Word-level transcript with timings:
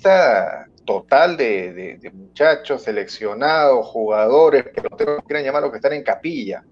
lista 0.00 0.66
total 0.86 1.36
de, 1.36 2.10
muchachos 2.14 2.82
seleccionados, 2.82 3.86
jugadores, 3.86 4.64
peloteros, 4.64 5.22
quieran 5.26 5.44
llamar 5.44 5.62
los 5.62 5.70
que 5.70 5.76
están 5.76 5.92
en 5.92 6.02
capilla 6.02 6.64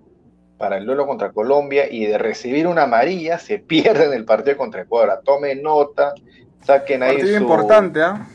para 0.57 0.79
el 0.79 0.87
duelo 0.87 1.07
contra 1.07 1.31
Colombia 1.31 1.85
y 1.91 2.07
de 2.07 2.19
recibir 2.19 2.67
una 2.67 2.85
amarilla 2.85 3.39
se 3.39 3.59
pierden 3.59 4.13
el 4.15 4.25
partido 4.25 4.57
contra 4.57 4.83
Ecuador. 4.83 5.21
Tomen 5.25 5.63
nota, 5.63 6.15
saquen 6.65 7.03
ahí 7.03 7.17
partido 7.19 7.37
importante, 7.37 8.01
¿ah? 8.01 8.27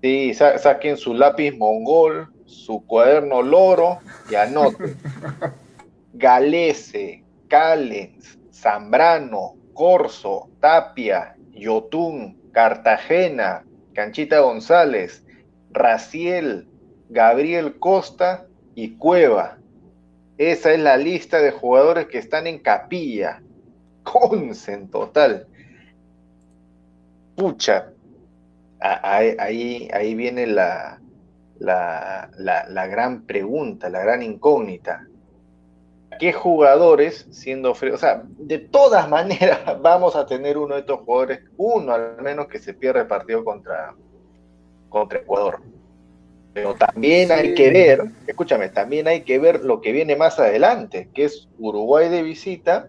Sí, 0.00 0.34
saquen 0.34 0.96
su 0.96 1.14
lápiz 1.14 1.52
mongol, 1.56 2.28
su 2.44 2.86
cuaderno 2.86 3.42
loro 3.42 3.98
y 4.30 4.36
anoten. 4.36 4.96
Galese, 6.14 7.24
Callens, 7.48 8.38
Zambrano, 8.52 9.56
Corso, 9.74 10.48
Tapia, 10.60 11.34
Yotún, 11.50 12.38
Cartagena, 12.52 13.64
Canchita 13.96 14.40
González, 14.40 15.24
Raciel, 15.70 16.68
Gabriel 17.08 17.78
Costa 17.78 18.46
y 18.74 18.98
Cueva. 18.98 19.56
Esa 20.36 20.74
es 20.74 20.80
la 20.80 20.98
lista 20.98 21.40
de 21.40 21.50
jugadores 21.50 22.06
que 22.08 22.18
están 22.18 22.46
en 22.46 22.58
capilla. 22.58 23.42
Conce 24.02 24.74
en 24.74 24.90
total. 24.90 25.46
Pucha. 27.36 27.90
Ahí, 28.78 29.88
ahí 29.90 30.14
viene 30.14 30.46
la, 30.46 31.00
la, 31.58 32.30
la, 32.36 32.86
gran 32.86 33.22
pregunta, 33.22 33.88
la 33.88 34.00
gran 34.00 34.22
incógnita. 34.22 35.06
¿Qué 36.18 36.32
jugadores, 36.32 37.26
siendo 37.30 37.74
frío, 37.74 37.94
o 37.94 37.98
sea, 37.98 38.22
de 38.24 38.58
todas 38.58 39.08
maneras 39.10 39.60
vamos 39.80 40.16
a 40.16 40.26
tener 40.26 40.58
uno 40.58 40.74
de 40.74 40.80
estos 40.80 41.00
jugadores, 41.00 41.40
uno 41.56 41.92
al 41.92 42.20
menos 42.22 42.46
que 42.48 42.58
se 42.58 42.74
pierda 42.74 43.02
el 43.02 43.06
partido 43.06 43.44
contra, 43.44 43.94
contra 44.88 45.20
Ecuador? 45.20 45.60
Pero 46.52 46.74
también 46.74 47.30
hay 47.32 47.54
que 47.54 47.70
ver, 47.70 48.02
escúchame, 48.26 48.70
también 48.70 49.06
hay 49.08 49.24
que 49.24 49.38
ver 49.38 49.62
lo 49.62 49.82
que 49.82 49.92
viene 49.92 50.16
más 50.16 50.38
adelante, 50.38 51.10
que 51.12 51.24
es 51.24 51.48
Uruguay 51.58 52.08
de 52.08 52.22
visita 52.22 52.88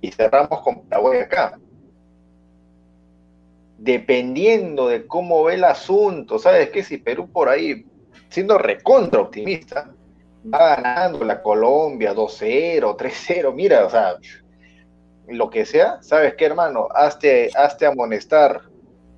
y 0.00 0.10
cerramos 0.10 0.62
con 0.62 0.82
Paraguay 0.82 1.20
acá. 1.20 1.58
Dependiendo 3.78 4.88
de 4.88 5.06
cómo 5.06 5.44
ve 5.44 5.54
el 5.54 5.62
asunto, 5.62 6.40
¿sabes 6.40 6.70
qué? 6.70 6.82
Si 6.82 6.98
Perú 6.98 7.28
por 7.30 7.48
ahí, 7.48 7.86
siendo 8.28 8.58
recontra 8.58 9.20
optimista, 9.20 9.94
va 10.52 10.76
ganando 10.76 11.24
la 11.24 11.42
Colombia 11.42 12.14
2-0, 12.14 12.96
3-0, 12.96 13.54
mira, 13.54 13.86
o 13.86 13.90
sea, 13.90 14.16
lo 15.26 15.50
que 15.50 15.64
sea, 15.64 16.02
¿sabes 16.02 16.34
qué, 16.34 16.46
hermano? 16.46 16.88
Hazte, 16.94 17.50
hazte 17.54 17.86
amonestar, 17.86 18.62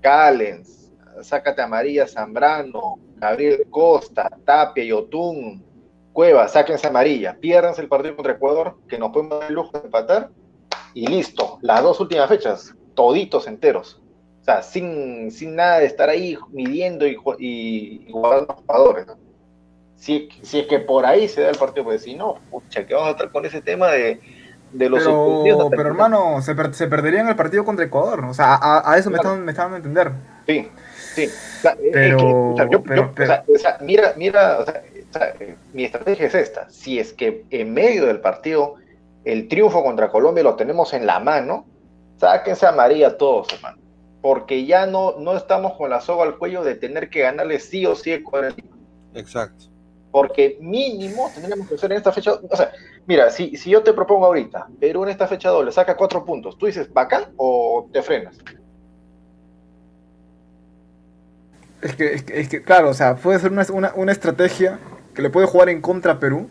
Callens, 0.00 0.90
sácate 1.22 1.62
a 1.62 1.66
María 1.66 2.06
Zambrano, 2.06 2.98
Gabriel 3.16 3.66
Costa, 3.70 4.28
Tapia, 4.44 4.84
Yotun, 4.84 5.64
Cueva, 6.12 6.48
sáquense 6.48 6.86
amarilla, 6.86 7.36
piérdanse 7.38 7.82
el 7.82 7.88
partido 7.88 8.16
contra 8.16 8.32
Ecuador, 8.34 8.78
que 8.88 8.98
nos 8.98 9.10
podemos 9.12 9.40
dar 9.40 9.48
el 9.48 9.54
lujo 9.54 9.78
de 9.78 9.84
empatar, 9.84 10.30
y 10.94 11.06
listo, 11.06 11.58
las 11.62 11.82
dos 11.82 12.00
últimas 12.00 12.28
fechas, 12.28 12.74
toditos 12.94 13.46
enteros. 13.46 14.02
O 14.40 14.44
sea, 14.44 14.62
sin, 14.62 15.30
sin 15.30 15.54
nada 15.54 15.78
de 15.78 15.86
estar 15.86 16.08
ahí 16.08 16.36
midiendo 16.50 17.06
y, 17.06 17.16
y, 17.38 18.10
guardando 18.10 18.54
jugadores. 18.54 19.06
Si, 20.00 20.28
si, 20.42 20.60
es 20.60 20.66
que 20.66 20.80
por 20.80 21.06
ahí 21.06 21.28
se 21.28 21.42
da 21.42 21.50
el 21.50 21.58
partido, 21.58 21.84
pues 21.84 22.02
si 22.02 22.14
no, 22.14 22.38
pucha, 22.50 22.86
que 22.86 22.94
vamos 22.94 23.10
a 23.10 23.12
estar 23.12 23.30
con 23.30 23.44
ese 23.44 23.60
tema 23.60 23.88
de, 23.88 24.20
de 24.72 24.88
los 24.88 25.04
Pero, 25.04 25.70
pero 25.70 25.88
hermano, 25.88 26.42
se, 26.42 26.54
per, 26.54 26.74
se 26.74 26.88
perderían 26.88 27.28
el 27.28 27.36
partido 27.36 27.64
contra 27.64 27.84
Ecuador, 27.84 28.22
¿no? 28.22 28.30
o 28.30 28.34
sea, 28.34 28.54
a, 28.54 28.92
a 28.92 28.98
eso 28.98 29.10
me, 29.10 29.16
estaban, 29.16 29.44
me 29.44 29.52
estaban 29.52 29.74
a 29.74 29.76
entender. 29.76 30.10
Sí, 30.46 30.68
Sí, 31.14 31.28
pero, 31.92 32.54
mira, 33.80 34.14
mira, 34.16 34.64
mi 35.72 35.84
estrategia 35.84 36.26
es 36.26 36.34
esta. 36.34 36.70
Si 36.70 36.98
es 36.98 37.12
que 37.12 37.44
en 37.50 37.74
medio 37.74 38.06
del 38.06 38.20
partido 38.20 38.76
el 39.24 39.48
triunfo 39.48 39.82
contra 39.82 40.10
Colombia 40.10 40.44
lo 40.44 40.54
tenemos 40.54 40.92
en 40.92 41.06
la 41.06 41.18
mano, 41.18 41.66
sáquense 42.18 42.66
a 42.66 42.72
María 42.72 43.18
todos, 43.18 43.52
hermano. 43.52 43.78
Porque 44.22 44.66
ya 44.66 44.86
no, 44.86 45.16
no 45.18 45.36
estamos 45.36 45.72
con 45.76 45.90
la 45.90 46.00
soga 46.00 46.24
al 46.24 46.38
cuello 46.38 46.62
de 46.62 46.74
tener 46.74 47.10
que 47.10 47.20
ganarle 47.20 47.58
sí 47.58 47.86
o 47.86 47.96
sí 47.96 48.12
Ecuador. 48.12 48.54
Exacto. 49.14 49.64
Porque 50.10 50.58
mínimo 50.60 51.30
tendríamos 51.32 51.68
que 51.68 51.74
hacer 51.74 51.92
en 51.92 51.98
esta 51.98 52.12
fecha. 52.12 52.32
O 52.32 52.56
sea, 52.56 52.72
mira, 53.06 53.30
si, 53.30 53.56
si 53.56 53.70
yo 53.70 53.82
te 53.82 53.92
propongo 53.92 54.26
ahorita, 54.26 54.68
Perú 54.80 55.04
en 55.04 55.10
esta 55.10 55.28
fecha 55.28 55.50
doble 55.50 55.72
saca 55.72 55.96
cuatro 55.96 56.24
puntos, 56.24 56.58
¿tú 56.58 56.66
dices 56.66 56.92
bacán 56.92 57.26
o 57.36 57.88
te 57.92 58.02
frenas? 58.02 58.36
Es 61.82 61.96
que, 61.96 62.14
es 62.14 62.48
que, 62.48 62.62
claro, 62.62 62.90
o 62.90 62.94
sea, 62.94 63.16
puede 63.16 63.38
ser 63.38 63.52
una, 63.52 63.92
una, 63.94 64.12
estrategia 64.12 64.78
que 65.14 65.22
le 65.22 65.30
puede 65.30 65.46
jugar 65.46 65.70
en 65.70 65.80
contra 65.80 66.14
a 66.14 66.20
Perú. 66.20 66.50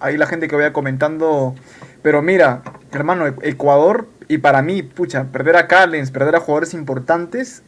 Ahí 0.00 0.16
la 0.16 0.26
gente 0.26 0.48
que 0.48 0.56
vaya 0.56 0.72
comentando. 0.72 1.54
Pero 2.02 2.22
mira, 2.22 2.62
hermano, 2.90 3.26
Ecuador, 3.42 4.08
y 4.26 4.38
para 4.38 4.62
mí, 4.62 4.82
pucha, 4.82 5.24
perder 5.30 5.56
a 5.56 5.68
Callens, 5.68 6.10
perder 6.10 6.36
a 6.36 6.40
jugadores 6.40 6.74
importantes, 6.74 7.62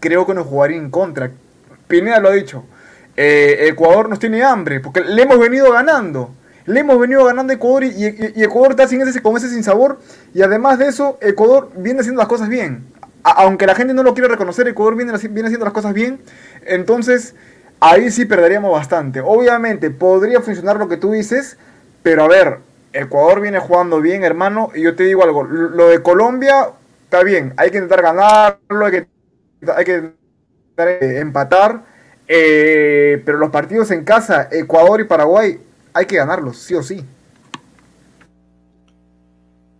creo 0.00 0.26
que 0.26 0.34
nos 0.34 0.46
jugaría 0.46 0.78
en 0.78 0.90
contra. 0.90 1.32
Pineda 1.88 2.20
lo 2.20 2.30
ha 2.30 2.32
dicho. 2.32 2.64
Eh, 3.16 3.68
Ecuador 3.68 4.08
nos 4.08 4.18
tiene 4.18 4.42
hambre, 4.42 4.80
porque 4.80 5.00
le 5.00 5.22
hemos 5.22 5.38
venido 5.38 5.72
ganando. 5.72 6.30
Le 6.66 6.80
hemos 6.80 6.98
venido 6.98 7.24
ganando 7.24 7.52
a 7.52 7.56
Ecuador 7.56 7.84
y, 7.84 8.04
Ecuador 8.42 8.72
está 8.72 8.88
sin 8.88 9.00
ese, 9.00 9.22
con 9.22 9.36
ese 9.36 9.48
sin 9.48 9.62
sabor. 9.62 10.00
Y 10.34 10.42
además 10.42 10.78
de 10.78 10.88
eso, 10.88 11.16
Ecuador 11.20 11.70
viene 11.76 12.00
haciendo 12.00 12.20
las 12.20 12.28
cosas 12.28 12.48
bien 12.48 12.84
aunque 13.34 13.66
la 13.66 13.74
gente 13.74 13.92
no 13.92 14.02
lo 14.02 14.14
quiere 14.14 14.28
reconocer, 14.28 14.68
Ecuador 14.68 14.94
viene, 14.94 15.12
haciendo 15.12 15.64
las 15.64 15.72
cosas 15.72 15.92
bien. 15.92 16.20
Entonces, 16.64 17.34
ahí 17.80 18.10
sí 18.10 18.24
perderíamos 18.24 18.70
bastante. 18.70 19.20
Obviamente, 19.20 19.90
podría 19.90 20.40
funcionar 20.40 20.76
lo 20.76 20.88
que 20.88 20.96
tú 20.96 21.10
dices, 21.10 21.58
pero 22.02 22.24
a 22.24 22.28
ver, 22.28 22.58
Ecuador 22.92 23.40
viene 23.40 23.58
jugando 23.58 24.00
bien, 24.00 24.22
hermano, 24.22 24.70
y 24.74 24.82
yo 24.82 24.94
te 24.94 25.02
digo 25.04 25.24
algo, 25.24 25.42
lo 25.42 25.88
de 25.88 26.02
Colombia 26.02 26.70
está 27.04 27.24
bien, 27.24 27.52
hay 27.56 27.70
que 27.70 27.78
intentar 27.78 28.02
ganarlo, 28.02 28.86
hay 28.86 28.92
que, 28.92 29.06
hay 29.74 29.84
que 29.84 31.18
empatar, 31.18 31.82
eh, 32.28 33.22
pero 33.24 33.38
los 33.38 33.50
partidos 33.50 33.90
en 33.90 34.04
casa, 34.04 34.48
Ecuador 34.50 35.00
y 35.00 35.04
Paraguay, 35.04 35.60
hay 35.92 36.06
que 36.06 36.16
ganarlos, 36.16 36.58
sí 36.58 36.74
o 36.74 36.82
sí. 36.82 37.04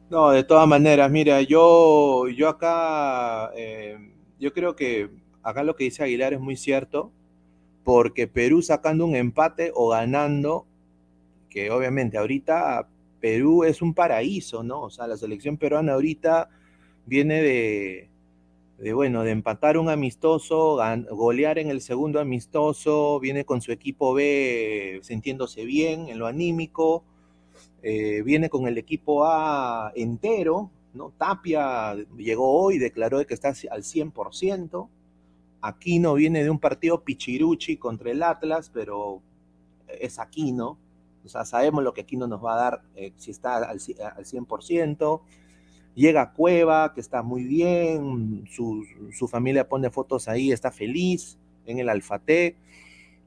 No, 0.09 0.31
de 0.31 0.45
todas 0.45 0.69
maneras, 0.69 1.11
mira, 1.11 1.43
yo, 1.43 2.29
yo 2.29 2.49
acá, 2.49 3.51
eh, 3.57 3.99
yo 4.39 4.53
creo 4.53 4.77
que 4.77 5.11
acá 5.43 5.65
lo 5.65 5.75
que 5.75 5.85
dice 5.85 6.05
Aguilar 6.05 6.33
es 6.33 6.41
muy 6.41 6.57
cierto, 6.57 7.11
porque 7.83 8.29
Perú 8.29 8.63
sacando 8.63 9.05
un 9.05 9.17
empate 9.17 9.73
o 9.75 9.89
ganando, 9.89 10.67
que 11.51 11.71
obviamente 11.71 12.19
ahorita 12.19 12.89
Perú 13.21 13.65
es 13.65 13.83
un 13.83 13.95
paraíso, 13.95 14.63
¿no? 14.63 14.83
O 14.83 14.91
sea, 14.91 15.07
la 15.09 15.17
selección 15.17 15.57
peruana 15.57 15.95
ahorita 15.95 16.51
viene 17.07 17.43
de, 17.43 18.11
de 18.79 18.93
bueno, 18.93 19.23
de 19.23 19.31
empatar 19.31 19.79
un 19.79 19.89
amistoso, 19.89 20.79
golear 21.11 21.59
en 21.59 21.71
el 21.71 21.81
segundo 21.81 22.21
amistoso, 22.21 23.19
viene 23.21 23.45
con 23.45 23.63
su 23.63 23.73
equipo 23.73 24.13
B 24.15 25.01
sintiéndose 25.03 25.65
bien 25.65 26.09
en 26.09 26.19
lo 26.19 26.27
anímico 26.27 27.05
eh, 27.89 28.23
viene 28.23 28.51
con 28.51 28.67
el 28.67 28.79
equipo 28.79 29.25
A 29.25 29.93
entero, 29.95 30.71
¿no? 30.93 31.13
Tapia 31.17 31.95
llegó 32.17 32.61
hoy, 32.61 32.79
declaró 32.79 33.25
que 33.25 33.35
está 33.35 33.51
al 33.51 33.83
100%. 33.85 34.89
Aquino 35.61 36.15
viene 36.15 36.43
de 36.43 36.51
un 36.51 36.59
partido 36.59 37.05
pichiruchi 37.05 37.77
contra 37.77 38.11
el 38.11 38.25
Atlas, 38.25 38.71
pero 38.75 39.23
es 39.87 40.19
Aquino. 40.19 40.79
O 41.25 41.29
sea, 41.29 41.45
sabemos 41.45 41.85
lo 41.85 41.95
que 41.95 42.01
Aquino 42.01 42.27
nos 42.27 42.45
va 42.45 42.55
a 42.55 42.57
dar 42.57 42.83
eh, 42.97 43.13
si 43.17 43.31
está 43.31 43.57
al, 43.57 43.65
al 43.65 43.79
100%. 43.79 45.21
Llega 45.97 46.35
Cueva, 46.35 46.93
que 46.95 47.01
está 47.01 47.23
muy 47.23 47.45
bien, 47.45 48.45
su, 48.51 48.85
su, 49.13 49.27
familia 49.29 49.67
pone 49.67 49.91
fotos 49.91 50.29
ahí, 50.29 50.53
está 50.53 50.71
feliz 50.71 51.39
en 51.65 51.79
el 51.79 51.89
Alfate. 51.89 52.55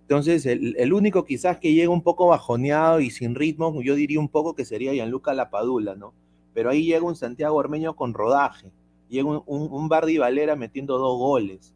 Entonces, 0.04 0.46
el, 0.46 0.94
único 0.94 1.26
quizás 1.26 1.58
que 1.58 1.74
llega 1.74 1.90
un 1.90 2.04
poco 2.04 2.28
bajoneado 2.28 3.00
y 3.00 3.10
sin 3.10 3.34
ritmo, 3.34 3.82
yo 3.82 3.96
diría 3.96 4.20
un 4.20 4.30
poco 4.30 4.54
que 4.56 4.66
sería 4.66 4.94
Gianluca 4.94 5.34
Lapadula, 5.34 5.96
¿no? 5.96 6.14
Pero 6.54 6.70
ahí 6.70 6.86
llega 6.86 7.06
un 7.06 7.16
Santiago 7.16 7.56
Ormeño 7.56 7.96
con 7.96 8.14
rodaje, 8.14 8.72
llega 9.08 9.28
un, 9.28 9.44
un, 9.48 9.90
Bardi 9.90 10.20
Valera 10.20 10.56
metiendo 10.56 11.00
dos 11.00 11.18
goles, 11.18 11.74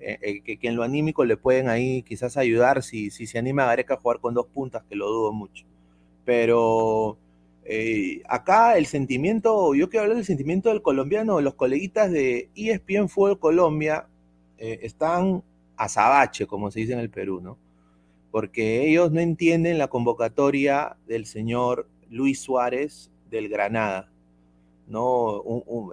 eh, 0.00 0.18
eh, 0.22 0.58
que, 0.58 0.68
en 0.68 0.76
lo 0.76 0.82
anímico 0.82 1.24
le 1.24 1.38
pueden 1.38 1.70
ahí 1.70 2.02
quizás 2.02 2.36
ayudar 2.36 2.82
si, 2.82 3.10
si 3.10 3.26
se 3.26 3.38
anima 3.38 3.64
a 3.64 3.66
Gareca 3.66 3.94
a 3.94 4.00
jugar 4.00 4.20
con 4.20 4.34
dos 4.34 4.46
puntas, 4.46 4.82
que 4.88 4.94
lo 4.94 5.08
dudo 5.08 5.32
mucho. 5.32 5.64
Pero 6.24 7.16
eh, 7.68 8.22
acá 8.28 8.76
el 8.78 8.86
sentimiento, 8.86 9.74
yo 9.74 9.88
quiero 9.88 10.04
hablar 10.04 10.16
del 10.16 10.26
sentimiento 10.26 10.70
del 10.70 10.82
colombiano, 10.82 11.40
los 11.40 11.54
coleguitas 11.54 12.10
de 12.10 12.48
ESPN 12.54 13.08
Fútbol 13.08 13.38
Colombia 13.38 14.06
están 14.58 15.44
azabache, 15.76 16.46
como 16.46 16.70
se 16.70 16.80
dice 16.80 16.92
en 16.92 16.98
el 16.98 17.10
Perú, 17.10 17.40
¿no? 17.40 17.56
Porque 18.32 18.88
ellos 18.88 19.12
no 19.12 19.20
entienden 19.20 19.78
la 19.78 19.86
convocatoria 19.86 20.96
del 21.06 21.26
señor 21.26 21.86
Luis 22.10 22.40
Suárez 22.40 23.10
del 23.30 23.48
Granada. 23.48 24.10
¿no? 24.88 25.42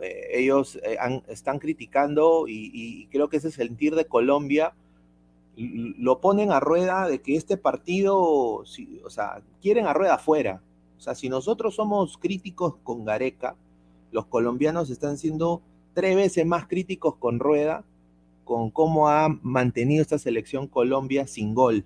Eh, 0.01 0.27
ellos 0.33 0.79
eh, 0.83 0.97
están 1.27 1.59
criticando 1.59 2.45
y, 2.47 3.07
creo 3.11 3.29
que 3.29 3.37
ese 3.37 3.51
sentir 3.51 3.95
de 3.95 4.05
Colombia 4.05 4.73
lo 5.57 6.19
ponen 6.19 6.51
a 6.51 6.59
rueda 6.59 7.07
de 7.07 7.21
que 7.21 7.35
este 7.35 7.55
partido, 7.55 8.17
o 8.19 8.65
sea, 9.09 9.41
quieren 9.61 9.85
a 9.85 9.93
rueda 9.93 10.15
afuera. 10.15 10.61
Sea, 11.05 11.13
si 11.13 11.29
nosotros 11.29 11.75
somos 11.75 12.17
críticos 12.17 12.77
con 12.83 13.05
Gareca, 13.05 13.55
los 14.11 14.25
colombianos 14.25 14.89
están 14.89 15.19
siendo 15.19 15.61
tres 15.93 16.15
veces 16.15 16.47
más 16.47 16.65
críticos 16.65 17.15
con 17.17 17.39
Rueda, 17.39 17.85
con 18.43 18.71
cómo 18.71 19.07
ha 19.07 19.29
mantenido 19.43 20.01
esta 20.01 20.17
selección 20.17 20.67
Colombia 20.67 21.27
sin 21.27 21.53
gol 21.53 21.85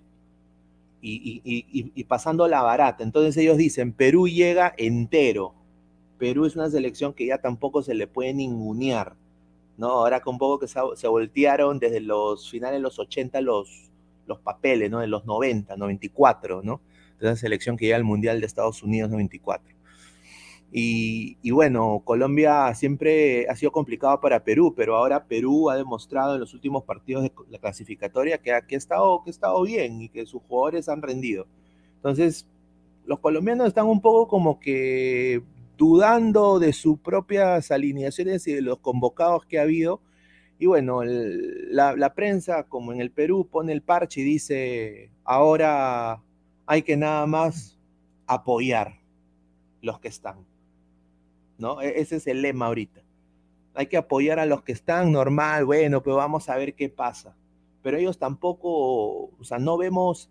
y, 1.01 2.03
pasando 2.05 2.47
la 2.47 2.61
barata. 2.61 3.03
Entonces 3.03 3.35
ellos 3.35 3.57
dicen, 3.57 3.91
Perú 3.91 4.29
llega 4.29 4.73
entero, 4.77 5.53
Perú 6.17 6.45
es 6.45 6.55
una 6.55 6.69
selección 6.69 7.13
que 7.13 7.25
ya 7.25 7.39
tampoco 7.39 7.81
se 7.81 7.95
le 7.95 8.07
puede 8.07 8.33
ningunear, 8.33 9.17
¿no? 9.77 9.89
Ahora 9.89 10.21
con 10.21 10.37
poco 10.37 10.59
que 10.59 10.67
se, 10.69 11.07
voltearon 11.09 11.77
desde 11.77 11.99
los 11.99 12.49
finales 12.49 12.77
de 12.77 12.83
los 12.83 12.97
80 12.97 13.41
los, 13.41 13.91
los 14.27 14.39
papeles, 14.39 14.89
¿no? 14.89 14.99
De 14.99 15.07
los 15.07 15.25
90, 15.25 15.75
94, 15.75 16.61
¿no? 16.63 16.79
De 17.19 17.27
esa 17.27 17.35
selección 17.35 17.77
que 17.77 17.85
llega 17.85 17.97
al 17.97 18.03
Mundial 18.03 18.39
de 18.39 18.45
Estados 18.45 18.83
Unidos 18.83 19.09
94. 19.09 19.75
Y, 20.71 21.37
y, 21.41 21.51
bueno, 21.51 22.01
Colombia 22.05 22.73
siempre 22.75 23.47
ha 23.49 23.55
sido 23.55 23.71
complicado 23.71 24.19
para 24.21 24.43
Perú, 24.43 24.73
pero 24.75 24.95
ahora 24.95 25.25
Perú 25.25 25.69
ha 25.71 25.75
demostrado 25.75 26.35
en 26.35 26.41
los 26.41 26.53
últimos 26.53 26.83
partidos 26.83 27.23
de 27.23 27.31
la 27.49 27.57
clasificatoria 27.57 28.37
que, 28.37 28.51
que, 28.67 28.75
ha, 28.75 28.77
estado, 28.77 29.23
que 29.23 29.31
ha 29.31 29.31
estado 29.31 29.63
bien 29.63 30.01
y 30.01 30.09
que 30.09 30.27
sus 30.27 30.43
jugadores 30.43 30.87
han 30.87 31.01
rendido. 31.01 31.47
Entonces, 31.95 32.47
los 33.05 33.19
colombianos 33.19 33.67
están 33.67 33.87
un 33.87 34.01
poco 34.01 34.27
como 34.27 34.59
que 34.59 35.41
dudando 35.77 36.59
de 36.59 36.73
sus 36.73 36.99
propias 36.99 37.71
alineaciones 37.71 38.45
y 38.47 38.53
de 38.53 38.61
los 38.61 38.79
convocados 38.79 39.45
que 39.45 39.57
ha 39.57 39.63
habido. 39.63 40.01
Y 40.59 40.67
bueno, 40.67 41.01
la, 41.03 42.13
prensa, 42.13 42.63
como 42.63 42.93
en 42.93 43.01
el 43.01 43.11
Perú, 43.11 43.47
pone 43.49 43.71
el 43.71 43.81
parche 43.81 44.21
y 44.21 44.25
dice, 44.25 45.09
ahora 45.23 46.21
hay 46.69 46.83
que 46.83 46.95
nada 46.95 47.25
más 47.25 47.79
apoyar 48.27 49.01
los 49.81 49.99
que 49.99 50.07
están. 50.07 50.45
¿No? 51.57 51.81
E, 51.81 51.99
ese 51.99 52.17
es 52.17 52.27
el 52.27 52.43
lema 52.43 52.67
ahorita. 52.67 53.01
Hay 53.73 53.87
que 53.87 53.97
apoyar 53.97 54.37
a 54.37 54.45
los 54.45 54.61
que 54.61 54.71
están, 54.71 55.11
normal, 55.11 55.65
bueno, 55.65 56.03
pero 56.03 56.17
vamos 56.17 56.47
a 56.47 56.55
ver 56.57 56.75
qué 56.75 56.87
pasa. 56.87 57.35
Pero 57.81 57.97
ellos 57.97 58.19
tampoco, 58.19 59.31
o 59.35 59.43
sea, 59.43 59.57
no 59.57 59.79
vemos, 59.79 60.29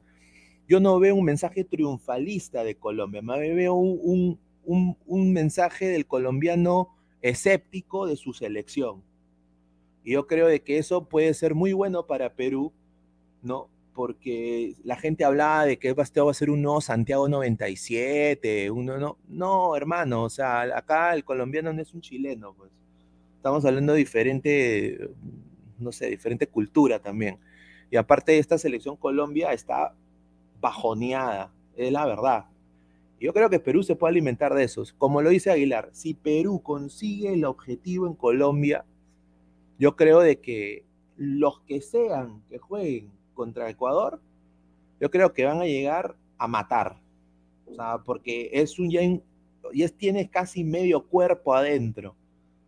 yo 0.69 0.79
no 0.79 1.00
veo 1.00 1.17
un 1.17 1.25
mensaje 1.25 1.64
triunfalista 1.64 2.62
de 2.62 2.76
Colombia, 2.76 3.20
me 3.20 3.55
veo 3.55 3.75
un, 3.75 4.38
un, 4.64 5.32
mensaje 5.32 5.88
del 5.88 6.06
colombiano 6.06 6.94
escéptico 7.20 8.06
de 8.06 8.14
su 8.14 8.32
selección. 8.32 9.02
Y 10.05 10.12
yo 10.12 10.29
creo 10.29 10.46
de 10.46 10.62
que 10.62 10.79
eso 10.79 11.08
puede 11.08 11.35
ser 11.35 11.56
muy 11.56 11.73
bueno 11.73 12.06
para 12.06 12.37
Perú, 12.37 12.73
¿no? 13.43 13.69
Porque 13.99 14.77
la 14.85 14.95
gente 14.95 15.25
hablaba 15.25 15.65
de 15.65 15.77
que 15.77 15.89
esto 15.91 16.25
va 16.25 16.31
a 16.31 16.35
ser 16.35 16.50
un 16.50 16.62
nuevo 16.62 16.81
Santiago 16.81 17.29
97, 17.29 18.71
uno 18.71 18.97
no, 18.97 19.19
no, 19.27 19.75
hermano, 19.75 20.23
o 20.23 20.31
sea, 20.31 20.61
acá 20.79 21.12
el 21.15 21.25
colombiano 21.25 21.73
no 21.73 21.83
es 21.83 21.93
un 21.93 22.00
chileno, 22.00 22.55
pues. 22.55 22.71
Estamos 23.35 23.65
hablando 23.65 23.95
de 23.95 23.99
diferente, 23.99 25.11
no 25.81 25.91
sé, 25.91 26.11
diferente 26.11 26.47
cultura 26.47 27.00
también. 27.00 27.39
Y 27.91 27.97
aparte 27.97 28.39
esta 28.39 28.56
selección 28.56 28.95
Colombia 28.95 29.53
está 29.53 29.97
bajoneada, 30.61 31.53
es 31.77 31.91
la 31.91 32.06
verdad. 32.06 32.45
Yo 33.19 33.33
creo 33.33 33.50
que 33.50 33.59
Perú 33.59 33.83
se 33.83 33.97
puede 33.97 34.12
alimentar 34.12 34.55
de 34.55 34.62
esos. 34.62 34.93
Como 34.93 35.23
lo 35.23 35.31
dice 35.31 35.50
Aguilar, 35.50 35.91
si 35.91 36.15
Perú 36.15 36.62
consigue 36.62 37.33
el 37.33 37.45
objetivo 37.45 38.06
en 38.06 38.15
Colombia, 38.15 38.85
yo 39.77 39.97
creo 39.97 40.21
de 40.21 40.39
que 40.39 40.85
los 41.17 41.62
que 41.62 41.81
sean 41.81 42.45
que 42.49 42.59
jueguen 42.59 43.18
contra 43.38 43.70
Ecuador, 43.70 44.20
yo 45.00 45.11
creo 45.11 45.32
que 45.32 45.44
van 45.44 45.61
a 45.61 45.64
llegar 45.64 46.17
a 46.38 46.49
matar. 46.49 47.00
O 47.67 47.75
sea, 47.75 47.99
porque 48.05 48.50
es 48.52 48.81
un 48.81 48.90
ya, 48.90 49.00
ya 49.73 49.88
tienes 49.88 50.29
casi 50.29 50.64
medio 50.64 51.06
cuerpo 51.06 51.55
adentro. 51.55 52.17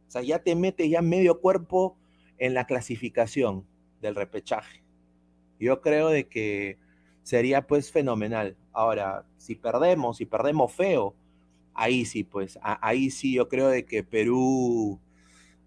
O 0.07 0.11
sea, 0.11 0.23
ya 0.23 0.39
te 0.39 0.55
metes 0.55 0.89
ya 0.89 1.03
medio 1.03 1.41
cuerpo 1.41 1.97
en 2.39 2.55
la 2.55 2.67
clasificación 2.67 3.67
del 4.01 4.15
repechaje. 4.15 4.83
Yo 5.59 5.81
creo 5.81 6.09
de 6.09 6.29
que 6.29 6.79
sería 7.25 7.67
pues 7.67 7.91
fenomenal. 7.91 8.57
Ahora, 8.73 9.27
si 9.39 9.57
perdemos, 9.57 10.19
si 10.19 10.25
perdemos 10.25 10.73
feo, 10.73 11.17
ahí 11.75 12.05
sí, 12.05 12.23
pues, 12.23 12.59
ahí 12.63 13.11
sí 13.11 13.35
yo 13.35 13.49
creo 13.49 13.69
de 13.69 13.85
que 13.85 14.05
Perú, 14.05 15.01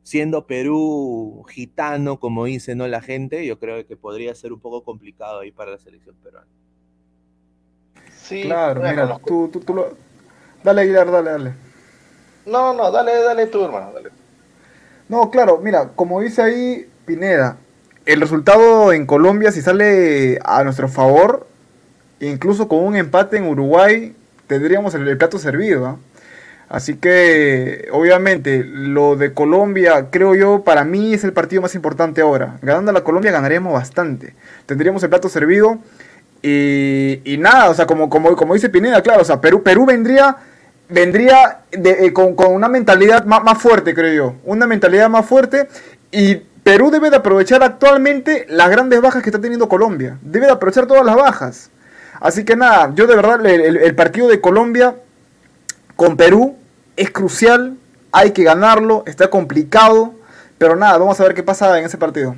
siendo 0.03 0.45
Perú 0.45 1.45
gitano, 1.50 2.19
como 2.19 2.45
dice 2.45 2.75
¿no? 2.75 2.88
la 2.88 3.01
gente, 3.01 3.45
yo 3.45 3.57
creo 3.57 3.85
que 3.88 3.95
podría 3.95 4.35
ser 4.35 4.53
un 4.53 4.59
poco 4.59 4.83
complicado 4.83 5.39
ahí 5.39 5.51
para 5.51 5.71
la 5.71 5.77
selección 5.77 6.15
peruana. 6.21 6.47
Sí, 8.21 8.44
claro, 8.44 8.81
mira, 8.81 9.19
tú, 9.25 9.50
tú, 9.51 9.59
tú 9.61 9.73
lo... 9.73 9.97
Dale, 10.63 10.81
Aguilar, 10.81 11.11
dale, 11.11 11.31
dale. 11.31 11.53
No, 12.45 12.73
no, 12.73 12.91
dale, 12.91 13.21
dale 13.21 13.47
tú, 13.47 13.63
hermano, 13.63 13.91
dale. 13.94 14.09
No, 15.09 15.29
claro, 15.29 15.59
mira, 15.61 15.89
como 15.95 16.21
dice 16.21 16.41
ahí 16.41 16.89
Pineda, 17.05 17.57
el 18.05 18.21
resultado 18.21 18.91
en 18.94 19.05
Colombia, 19.05 19.51
si 19.51 19.61
sale 19.61 20.39
a 20.44 20.63
nuestro 20.63 20.88
favor, 20.88 21.47
incluso 22.19 22.67
con 22.67 22.79
un 22.79 22.95
empate 22.95 23.38
en 23.38 23.45
Uruguay, 23.45 24.15
tendríamos 24.47 24.94
el, 24.95 25.17
plato 25.17 25.39
servido. 25.39 25.85
¿ah? 25.85 25.97
Así 26.74 26.96
que, 26.96 27.88
obviamente, 27.92 28.64
lo 28.64 29.16
de 29.16 29.31
Colombia, 29.31 30.08
creo 30.10 30.34
yo, 30.34 30.64
para 30.64 30.84
mí 30.84 31.14
es 31.14 31.24
el 31.24 31.31
partido 31.31 31.62
más 31.62 31.75
importante 31.75 32.22
ahora. 32.22 32.58
Ganando 32.64 32.90
a 32.90 32.96
la 32.96 33.04
Colombia 33.04 33.31
ganaríamos 33.31 33.74
bastante. 33.74 34.34
Tendríamos 34.66 35.04
el 35.04 35.10
plato 35.10 35.30
servido. 35.30 35.78
Y, 36.42 37.36
nada, 37.38 37.70
o 37.70 37.75
sea, 37.75 37.86
como, 37.86 38.10
como, 38.10 38.36
como 38.36 38.56
dice 38.56 38.70
Pineda, 38.70 39.04
claro, 39.04 39.22
o 39.22 39.24
sea, 39.24 39.40
Perú, 39.40 39.62
Perú 39.62 39.86
vendría, 39.86 40.36
vendría 40.90 41.60
eh, 41.72 42.12
con, 42.12 42.36
una 42.52 42.70
mentalidad 42.70 43.24
más, 43.25 43.44
más 43.44 43.62
fuerte, 43.62 43.94
creo 43.94 44.14
yo. 44.16 44.36
Una 44.44 44.66
mentalidad 44.66 45.10
más 45.10 45.28
fuerte. 45.28 45.68
Y 46.10 46.38
Perú 46.64 46.90
debe 46.90 47.12
de 47.12 47.18
aprovechar 47.18 47.62
actualmente 47.62 48.48
las 48.50 48.72
grandes 48.72 49.00
bajas 49.00 49.22
que 49.22 49.30
está 49.30 49.40
teniendo 49.40 49.70
Colombia. 49.70 50.18
Debe 50.24 50.48
de 50.48 50.54
aprovechar 50.54 50.88
todas 50.88 51.06
las 51.06 51.16
bajas. 51.16 51.70
Así 52.20 52.44
que 52.44 52.56
nada, 52.56 52.92
yo 52.96 53.06
de 53.06 53.16
verdad, 53.16 53.46
el, 53.46 53.94
partido 53.94 54.28
de 54.28 54.42
Colombia 54.42 54.96
con 55.96 56.18
Perú 56.18 56.58
es 56.95 57.12
crucial, 57.12 57.78
hay 58.12 58.31
que 58.31 58.44
ganarlo, 58.44 59.04
está 59.06 59.30
complicado, 59.30 60.13
pero 60.57 60.75
nada, 60.75 60.98
vamos 60.98 61.19
a 61.19 61.24
ver 61.24 61.34
qué 61.34 61.44
pasa 61.44 61.78
en 61.78 61.86
ese 61.86 61.98
partido. 61.98 62.36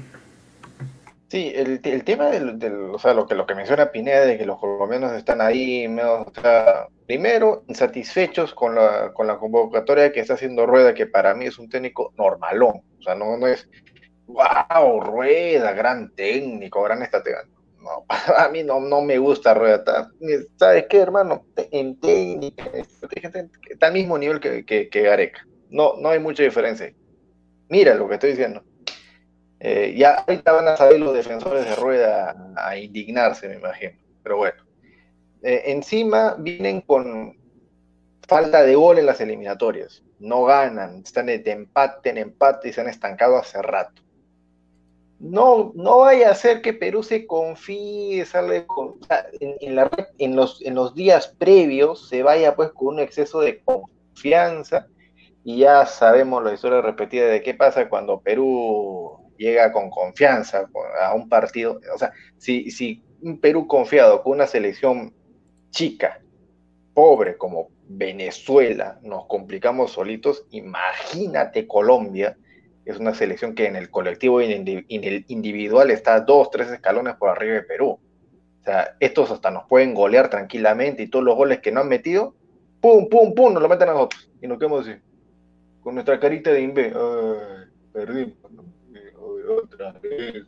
Sí, 1.28 1.52
el, 1.56 2.04
tema 2.04 2.28
del, 2.28 2.62
o 2.94 3.00
sea, 3.00 3.14
lo 3.14 3.26
que, 3.26 3.36
lo 3.36 3.46
que 3.46 3.56
menciona 3.56 3.92
Pineda 3.92 4.26
de 4.26 4.38
que 4.38 4.46
los 4.46 4.60
colombianos 4.60 5.12
están 5.14 5.42
ahí, 5.42 5.88
o 5.88 6.32
sea, 6.40 6.88
primero, 7.08 7.64
insatisfechos 7.68 8.54
con 8.54 8.76
la, 8.76 9.12
con 9.12 9.28
la 9.28 9.38
convocatoria 9.38 10.12
que 10.12 10.20
está 10.20 10.36
haciendo 10.36 10.66
Rueda, 10.66 10.94
que 10.94 11.08
para 11.08 11.34
mí 11.34 11.46
es 11.46 11.58
un 11.58 11.68
técnico 11.68 12.14
normalón, 12.16 12.84
o 13.00 13.02
sea, 13.02 13.16
no, 13.16 13.38
no 13.38 13.48
es, 13.48 13.68
wow, 14.28 15.02
Rueda, 15.02 15.74
gran 15.74 16.14
técnico, 16.16 16.84
gran 16.84 17.02
estratega, 17.02 17.44
no, 17.86 18.06
a 18.38 18.50
mí 18.50 18.64
no, 18.64 18.80
no 18.80 19.02
me 19.02 19.18
gusta 19.18 19.54
Rueda. 19.54 20.12
¿Sabes 20.58 20.86
qué, 20.90 20.98
hermano? 20.98 21.46
En 21.72 22.00
técnica, 22.00 22.66
está 23.70 23.88
al 23.88 23.94
mismo 23.94 24.18
nivel 24.18 24.40
que, 24.40 24.66
que, 24.66 25.02
Gareca. 25.02 25.48
No, 25.70 25.94
no 25.98 26.10
hay 26.10 26.20
mucha 26.20 26.44
diferencia. 26.44 26.92
Mira 27.70 27.94
lo 27.96 28.08
que 28.08 28.16
estoy 28.16 28.32
diciendo. 28.32 28.64
Eh, 29.60 29.94
ya 29.98 30.16
ahorita 30.16 30.52
van 30.52 30.68
a 30.68 30.78
saber 30.78 31.00
los 31.00 31.14
defensores 31.14 31.66
de 31.66 31.76
Rueda 31.76 32.36
a 32.56 32.78
indignarse, 32.78 33.48
me 33.48 33.56
imagino. 33.56 33.98
Pero 34.24 34.38
bueno. 34.38 34.64
Eh, 35.44 35.64
encima 35.68 36.36
vienen 36.40 36.82
con 36.82 37.38
falta 38.28 38.64
de 38.64 38.76
gol 38.76 38.98
en 38.98 39.06
las 39.06 39.22
eliminatorias. 39.22 40.04
No 40.20 40.46
ganan, 40.46 41.02
están 41.04 41.28
de 41.28 41.44
empate 41.46 42.10
en 42.10 42.18
empate 42.18 42.70
y 42.70 42.74
se 42.74 42.82
han 42.82 42.90
estancado 42.90 43.38
hace 43.38 43.62
rato 43.62 44.05
no, 45.30 45.72
no 45.76 46.00
vaya 46.00 46.30
a 46.30 46.36
ser 46.36 46.62
que 46.62 46.74
Perú 46.74 47.04
se 47.04 47.26
confíe, 47.26 48.26
sale 48.26 48.66
en, 49.40 49.80
en 50.20 50.76
los 50.76 50.96
días 50.96 51.36
previos 51.38 52.08
se 52.08 52.24
vaya 52.24 52.56
pues 52.56 52.72
con 52.72 52.96
un 52.96 53.00
exceso 53.00 53.40
de 53.42 53.62
confianza. 53.64 54.88
Y 55.44 55.60
ya 55.60 55.86
sabemos 55.86 56.44
la 56.44 56.54
historia 56.54 56.82
repetida 56.82 57.28
de 57.28 57.44
qué 57.44 57.54
pasa 57.54 57.88
cuando 57.88 58.20
Perú 58.20 59.32
llega 59.38 59.72
con 59.72 59.90
confianza 59.90 60.68
a 61.02 61.14
un 61.14 61.30
partido, 61.30 61.80
o 61.94 61.98
sea, 61.98 62.12
si, 62.38 62.72
si 62.72 63.04
un 63.22 63.40
Perú 63.40 63.68
confiado 63.68 64.24
con 64.24 64.34
una 64.34 64.48
selección 64.48 65.14
chica, 65.70 66.22
pobre 66.94 67.38
como 67.38 67.70
Venezuela, 67.88 69.00
nos 69.04 69.26
complicamos 69.28 69.92
solitos, 69.92 70.46
imagínate 70.52 71.68
Colombia, 71.68 72.38
es 72.86 72.98
una 72.98 73.14
selección 73.14 73.56
que 73.56 73.66
en 73.66 73.76
el 73.76 73.90
colectivo 73.90 74.42
y 74.42 74.54
en 74.54 75.04
el 75.04 75.26
individual 75.28 75.92
está 75.92 76.22
dos, 76.22 76.52
tres 76.52 76.70
escalones 76.70 77.16
por 77.16 77.30
arriba 77.30 77.56
de 77.56 77.64
Perú. 77.64 78.00
O 78.62 78.64
sea, 78.64 78.96
estos 79.00 79.32
hasta 79.32 79.52
nos 79.52 79.68
pueden 79.68 79.94
golear 79.94 80.30
tranquilamente 80.30 81.04
y 81.04 81.08
todos 81.08 81.26
los 81.26 81.36
goles 81.36 81.60
que 81.60 81.72
no 81.72 81.82
han 81.82 81.88
metido, 81.88 82.36
pum, 82.82 83.10
pum, 83.10 83.34
pum, 83.34 83.54
nos 83.54 83.62
lo 83.62 83.70
meten 83.70 83.90
a 83.90 83.94
nosotros 83.94 84.30
y 84.42 84.48
nos 84.48 84.58
quedamos 84.58 84.88
así. 84.88 85.00
con 85.82 85.96
nuestra 85.96 86.20
carita 86.20 86.52
de 86.52 86.62
imbe, 86.62 86.94
perdimos, 87.92 88.36
otra 89.48 89.92
vez, 90.02 90.46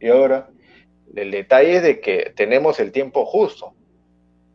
y 0.00 0.08
ahora 0.08 0.48
el 1.14 1.30
detalle 1.30 1.76
es 1.76 1.82
de 1.82 2.00
que 2.00 2.32
tenemos 2.36 2.80
el 2.80 2.92
tiempo 2.92 3.26
justo. 3.26 3.74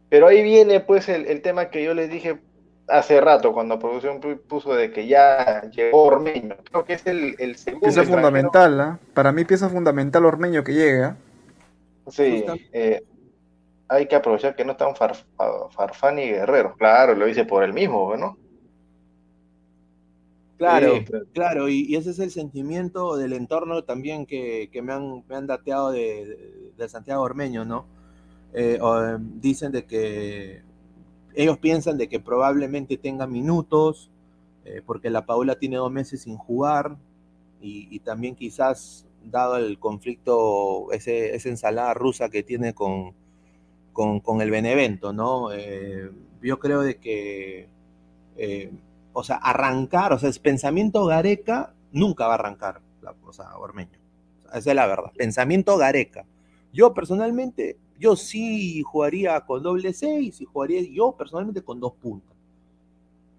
Pero 0.10 0.28
ahí 0.28 0.44
viene 0.44 0.80
pues 0.80 1.10
el, 1.10 1.42
tema 1.42 1.70
que 1.70 1.84
yo 1.84 1.94
les 1.94 2.10
dije 2.10 2.40
hace 2.88 3.20
rato 3.22 3.54
cuando 3.54 3.80
producción 3.80 4.20
puso 4.48 4.76
de 4.76 4.92
que 4.92 5.08
ya 5.08 5.70
llegó 5.70 6.04
Ormeño. 6.04 6.56
Creo 6.70 6.86
que 6.86 6.94
es 6.94 7.06
el, 7.08 7.36
el 7.40 7.56
segundo. 7.56 7.86
Pieza 7.86 8.04
fundamental, 8.04 8.82
¿ah? 8.82 9.00
Para 9.14 9.32
mí 9.32 9.46
pieza 9.46 9.70
fundamental 9.70 10.26
Ormeño 10.26 10.64
que 10.64 10.74
llega. 10.74 11.18
Sí, 12.08 12.46
eh, 12.72 13.04
hay 13.88 14.08
que 14.08 14.16
aprovechar 14.16 14.56
que 14.56 14.66
no 14.66 14.74
están 14.74 14.96
Farfán 14.96 16.20
y 16.20 16.30
Guerrero. 16.30 16.76
Claro, 16.78 17.16
lo 17.16 17.28
hice 17.28 17.46
por 17.46 17.64
el 17.64 17.74
mismo, 17.74 18.16
¿no? 18.16 18.38
Claro, 20.58 20.94
claro, 21.34 21.68
y, 21.68 21.96
ese 21.98 22.12
es 22.12 22.20
el 22.20 22.32
sentimiento 22.32 23.18
del 23.18 23.34
entorno 23.34 23.84
también 23.84 24.26
que, 24.26 24.70
me, 24.82 24.94
han, 24.94 25.26
me 25.28 25.36
han 25.36 25.48
dateado 25.48 25.92
de, 25.92 26.74
Santiago 26.88 27.24
Ormeño, 27.24 27.66
¿no? 27.66 27.86
Eh, 28.54 28.80
dicen 29.20 29.74
de 29.74 29.86
que 29.86 30.62
ellos 31.36 31.58
piensan 31.58 31.98
de 31.98 32.08
que 32.08 32.20
probablemente 32.20 32.98
tenga 32.98 33.28
minutos, 33.28 34.10
eh, 34.66 34.82
porque 34.86 35.10
la 35.10 35.26
Paula 35.26 35.56
tiene 35.56 35.78
dos 35.78 35.92
meses 35.92 36.22
sin 36.24 36.38
jugar, 36.38 36.98
y, 37.68 37.98
también 38.02 38.36
quizás, 38.36 39.08
dado 39.24 39.58
el 39.58 39.80
conflicto, 39.80 40.92
esa 40.92 41.50
ensalada 41.50 41.96
rusa 41.96 42.30
que 42.30 42.44
tiene 42.44 42.76
con, 42.76 43.14
con, 43.92 44.42
el 44.42 44.52
Benevento, 44.52 45.14
¿no? 45.14 45.52
Eh, 45.52 46.12
yo 46.44 46.60
creo 46.60 46.82
de 46.82 46.98
que 46.98 47.68
o 49.18 49.24
sea, 49.24 49.38
arrancar, 49.38 50.12
o 50.12 50.20
sea, 50.20 50.30
es 50.30 50.40
pensamiento 50.40 51.06
Gareca 51.06 51.74
nunca 51.94 52.28
va 52.28 52.34
a 52.34 52.36
arrancar, 52.36 52.82
la, 53.02 53.16
o 53.26 53.32
sea, 53.32 53.56
Ormeño. 53.58 53.98
esa 54.54 54.70
es 54.72 54.76
la 54.76 54.86
verdad. 54.88 55.14
Pensamiento 55.16 55.78
Gareca. 55.78 56.26
Yo 56.74 56.94
personalmente, 56.94 57.78
yo 58.00 58.16
sí 58.16 58.82
jugaría 58.84 59.40
con 59.42 59.64
doble 59.64 59.94
seis 59.94 60.42
y 60.42 60.46
jugaría 60.46 60.82
yo 60.82 61.16
personalmente 61.18 61.62
con 61.62 61.80
dos 61.80 61.94
puntas. 61.94 62.36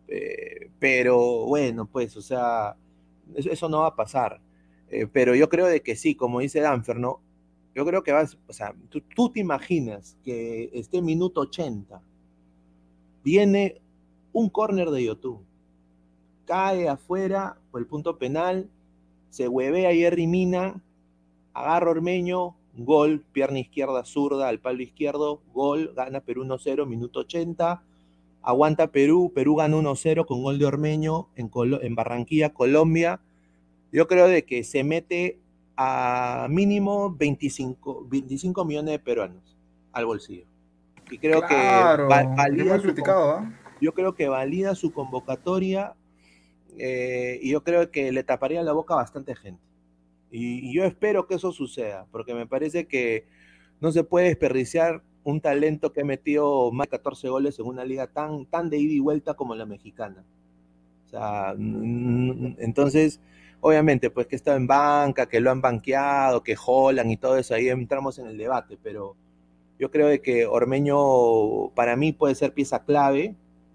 Eh, 0.08 0.70
pero 0.78 1.46
bueno, 1.46 1.86
pues, 1.86 2.16
o 2.16 2.22
sea, 2.22 2.76
eso, 3.34 3.68
no 3.68 3.80
va 3.80 3.88
a 3.88 3.96
pasar. 3.96 4.40
Eh, 4.88 5.06
pero 5.06 5.34
yo 5.34 5.48
creo 5.48 5.66
de 5.66 5.82
que 5.82 5.96
sí, 5.96 6.14
como 6.14 6.40
dice 6.40 6.60
Danfer, 6.60 6.98
¿no? 6.98 7.20
Yo 7.74 7.84
creo 7.84 8.02
que 8.02 8.12
vas, 8.12 8.38
o 8.46 8.52
sea, 8.52 8.74
tú, 8.88 9.02
tú 9.14 9.30
te 9.30 9.40
imaginas 9.40 10.16
que 10.24 10.70
este 10.72 11.02
minuto 11.02 11.42
80 11.42 12.00
viene 13.22 13.80
un 14.32 14.48
córner 14.48 14.90
de 14.90 15.04
YouTube 15.04 15.44
cae 16.46 16.88
afuera 16.88 17.58
por 17.70 17.80
el 17.80 17.86
punto 17.86 18.16
penal, 18.18 18.70
se 19.28 19.48
huevea 19.48 19.92
Jerry 19.92 20.26
Mina, 20.26 20.80
agarra 21.52 21.90
Ormeño, 21.90 22.56
gol, 22.76 23.24
pierna 23.32 23.58
izquierda 23.58 24.04
zurda 24.04 24.48
al 24.48 24.60
palo 24.60 24.82
izquierdo, 24.82 25.40
gol, 25.52 25.92
gana 25.94 26.20
Perú 26.20 26.44
1-0, 26.44 26.86
minuto 26.86 27.20
80, 27.20 27.82
aguanta 28.42 28.92
Perú, 28.92 29.32
Perú 29.34 29.56
gana 29.56 29.76
1-0 29.76 30.26
con 30.26 30.42
gol 30.42 30.58
de 30.58 30.66
Ormeño 30.66 31.28
en, 31.36 31.50
en, 31.82 31.94
Barranquilla, 31.94 32.52
Colombia. 32.52 33.20
Yo 33.92 34.06
creo 34.06 34.28
de 34.28 34.44
que 34.44 34.64
se 34.64 34.84
mete 34.84 35.40
a 35.76 36.46
mínimo 36.50 37.14
25, 37.16 38.06
25 38.08 38.64
millones 38.64 38.92
de 38.92 38.98
peruanos 38.98 39.56
al 39.92 40.06
bolsillo. 40.06 40.46
Y 41.10 41.18
creo 41.18 41.46
que 41.46 41.54
valida 41.54 42.80
¿ah? 43.06 43.52
yo 43.80 43.94
creo 43.94 44.14
que 44.14 44.28
valida 44.28 44.74
su 44.74 44.92
convocatoria 44.92 45.94
eh, 46.78 47.38
y 47.42 47.50
yo 47.50 47.62
creo 47.62 47.90
que 47.90 48.12
le 48.12 48.22
taparía 48.24 48.62
la 48.62 48.72
boca 48.72 48.94
a 48.94 48.98
bastante 48.98 49.34
gente. 49.34 49.65
Y, 50.30 50.72
yo 50.74 50.84
espero 50.84 51.26
que 51.26 51.34
eso 51.34 51.52
suceda, 51.52 52.06
porque 52.10 52.34
me 52.34 52.46
parece 52.46 52.86
que 52.86 53.26
no 53.80 53.92
se 53.92 54.04
puede 54.04 54.28
desperdiciar 54.28 55.02
un 55.24 55.40
talento 55.40 55.92
que 55.92 56.02
ha 56.02 56.04
metido 56.04 56.70
más 56.72 56.86
de 56.86 56.90
14 56.90 57.28
goles 57.28 57.58
en 57.58 57.66
una 57.66 57.84
liga 57.84 58.06
tan, 58.06 58.46
tan 58.46 58.70
de 58.70 58.78
ida 58.78 58.92
y 58.92 59.00
vuelta 59.00 59.34
como 59.34 59.54
la 59.54 59.66
mexicana. 59.66 60.24
Entonces, 62.58 63.20
obviamente, 63.60 64.10
pues 64.10 64.26
que 64.26 64.36
está 64.36 64.54
en 64.54 64.66
banca, 64.66 65.26
que 65.26 65.40
lo 65.40 65.50
han 65.50 65.60
banqueado, 65.60 66.42
que 66.42 66.56
jolan 66.56 67.10
y 67.10 67.16
todo 67.16 67.36
eso, 67.36 67.54
ahí 67.54 67.68
entramos 67.68 68.18
en 68.18 68.26
el 68.26 68.36
debate, 68.36 68.78
pero 68.82 69.16
yo 69.78 69.90
creo 69.90 70.20
que 70.22 70.46
Ormeño 70.46 71.70
para 71.74 71.96
mí 71.96 72.12
puede 72.12 72.34
ser 72.34 72.52
pieza 72.52 72.84
clave, 72.84 73.34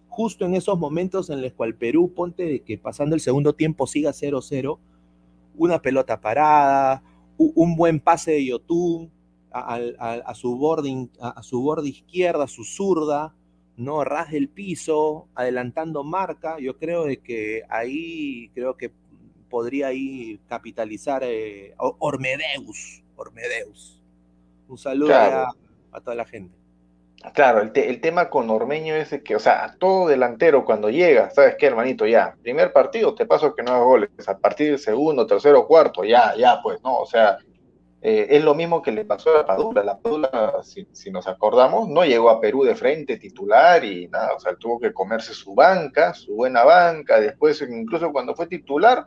justo 0.09 0.45
en 0.45 0.55
esos 0.55 0.77
momentos 0.77 1.29
en 1.29 1.41
los 1.41 1.53
cuales 1.53 1.75
Perú, 1.75 2.13
ponte 2.13 2.43
de 2.43 2.59
que 2.61 2.77
pasando 2.77 3.15
el 3.15 3.21
segundo 3.21 3.53
tiempo 3.53 3.87
siga 3.87 4.11
0-0, 4.11 4.77
una 5.55 5.81
pelota 5.81 6.21
parada, 6.21 7.03
un 7.37 7.75
buen 7.75 7.99
pase 7.99 8.31
de 8.31 8.45
Yotun 8.45 9.11
a, 9.51 10.33
su 10.35 10.57
borde, 10.57 11.09
a, 11.19 11.43
su 11.43 11.61
borde 11.61 11.89
izquierda, 11.89 12.47
su 12.47 12.63
zurda, 12.63 13.35
¿no? 13.77 14.03
Ras 14.03 14.31
del 14.31 14.49
piso, 14.49 15.27
adelantando 15.35 16.03
marca, 16.03 16.57
yo 16.59 16.77
creo 16.77 17.05
de 17.05 17.17
que 17.17 17.63
ahí 17.69 18.49
creo 18.53 18.77
que 18.77 18.91
podría 19.49 19.87
ahí 19.87 20.39
capitalizar 20.47 21.23
eh, 21.25 21.73
Ormedeus, 21.77 23.03
Ormedeus. 23.15 24.01
Un 24.67 24.77
saludo 24.77 25.13
a 25.13 26.01
toda 26.01 26.15
la 26.15 26.25
gente. 26.25 26.60
Claro, 27.33 27.61
el, 27.61 28.01
tema 28.01 28.29
con 28.29 28.49
Ormeño 28.49 28.95
es 28.95 29.09
que, 29.23 29.35
o 29.35 29.39
sea, 29.39 29.75
todo 29.79 30.07
delantero 30.07 30.65
cuando 30.65 30.89
llega, 30.89 31.29
¿sabes 31.29 31.55
qué, 31.57 31.67
hermanito? 31.67 32.07
Ya, 32.07 32.35
primer 32.41 32.73
partido 32.73 33.13
te 33.13 33.27
paso 33.27 33.53
que 33.55 33.61
no 33.61 33.71
hagas 33.71 33.85
goles, 33.85 34.09
a 34.27 34.37
partir 34.37 34.71
del 34.71 34.79
segundo, 34.79 35.27
tercero, 35.27 35.67
cuarto, 35.67 36.03
ya, 36.03 36.35
ya, 36.35 36.59
pues, 36.63 36.81
¿no? 36.81 36.97
O 36.97 37.05
sea, 37.05 37.37
eh, 38.01 38.27
es 38.31 38.43
lo 38.43 38.55
mismo 38.55 38.81
que 38.81 38.91
le 38.91 39.05
pasó 39.05 39.29
a 39.35 39.37
la 39.37 39.45
Padula. 39.45 39.83
La 39.83 39.99
Padula, 39.99 40.61
si, 40.63 40.87
si, 40.91 41.11
nos 41.11 41.27
acordamos, 41.27 41.87
no 41.87 42.03
llegó 42.03 42.31
a 42.31 42.41
Perú 42.41 42.63
de 42.63 42.73
frente 42.75 43.17
titular 43.17 43.85
y 43.85 44.07
nada, 44.07 44.33
o 44.35 44.39
sea, 44.39 44.55
tuvo 44.55 44.79
que 44.79 44.91
comerse 44.91 45.35
su 45.35 45.53
banca, 45.53 46.15
su 46.15 46.35
buena 46.35 46.63
banca, 46.63 47.19
después 47.19 47.61
incluso 47.61 48.11
cuando 48.11 48.33
fue 48.33 48.47
titular, 48.47 49.05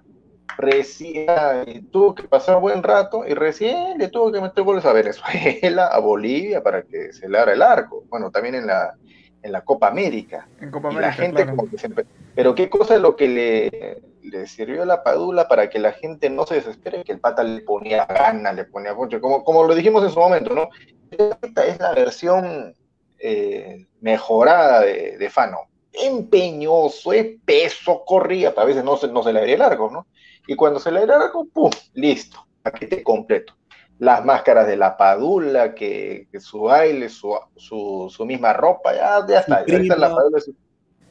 recién 0.57 1.89
tuvo 1.91 2.15
que 2.15 2.25
pasar 2.25 2.61
buen 2.61 2.83
rato 2.83 3.25
y 3.27 3.35
recién 3.35 3.99
le 3.99 4.09
tuvo 4.09 4.31
que 4.31 4.41
meter 4.41 4.65
goles 4.65 4.85
a 4.85 4.93
Venezuela, 4.93 5.87
a 5.89 5.99
Bolivia 5.99 6.63
para 6.63 6.83
que 6.83 7.13
se 7.13 7.29
le 7.29 7.39
abra 7.39 7.53
el 7.53 7.63
arco. 7.63 8.05
Bueno, 8.09 8.31
también 8.31 8.55
en 8.55 8.67
la, 8.67 8.95
en 9.43 9.53
la 9.53 9.63
Copa 9.63 9.89
América. 9.89 10.49
En 10.61 10.71
Copa 10.71 10.89
América. 10.89 11.07
la 11.09 11.13
gente 11.13 11.47
como 11.47 11.71
que 11.71 11.79
siempre... 11.79 12.07
Pero 12.35 12.55
qué 12.55 12.69
cosa 12.69 12.95
es 12.97 13.01
lo 13.01 13.15
que 13.15 13.29
le, 13.29 14.03
le, 14.23 14.47
sirvió 14.47 14.83
a 14.83 14.87
la 14.87 15.03
Padula 15.03 15.47
para 15.49 15.69
que 15.71 15.79
la 15.79 15.93
gente 15.93 16.31
no 16.31 16.47
se 16.47 16.57
desespere, 16.57 17.05
que 17.05 17.13
el 17.13 17.21
pata 17.21 17.45
le 17.45 17.61
ponía 17.61 18.07
gana, 18.07 18.53
le 18.53 18.65
ponía 18.65 18.95
mucho, 18.95 19.21
como, 19.21 19.45
como 19.45 19.65
lo 19.65 19.75
dijimos 19.75 20.03
en 20.03 20.11
su 20.11 20.19
momento, 20.19 20.55
¿no? 20.55 20.69
Esta 21.11 21.67
es 21.67 21.79
la 21.79 21.93
versión 21.93 22.75
eh, 23.19 23.87
mejorada 24.01 24.81
de, 24.81 25.17
de 25.19 25.31
Fano. 25.31 25.59
Empeñoso, 25.93 27.11
peso, 27.45 28.03
corría, 28.05 28.53
a 28.57 28.65
veces 28.65 28.83
no 28.83 28.97
se, 28.97 29.09
no 29.09 29.23
se 29.23 29.33
le 29.33 29.39
abría 29.39 29.55
el 29.55 29.63
arco, 29.63 29.91
¿no? 29.93 30.07
Y 30.47 30.57
cuando 30.57 30.79
se 30.79 30.91
le 30.91 31.03
era 31.03 31.21
algo, 31.21 31.47
¡pum! 31.53 31.71
Listo, 31.95 32.47
paquete 32.63 33.03
completo. 33.03 33.55
Las 33.99 34.25
máscaras 34.25 34.67
de 34.67 34.77
la 34.77 34.97
padula, 34.97 35.75
que, 35.75 36.29
su 36.39 36.63
baile, 36.63 37.09
su, 37.09 37.39
su, 37.57 38.25
misma 38.27 38.53
ropa, 38.53 38.95
ya, 38.95 39.27
ya 39.27 39.41
está. 39.41 39.59
Ahorita 39.59 39.97
la 39.97 40.15
padula 40.15 40.39
es, 40.39 40.51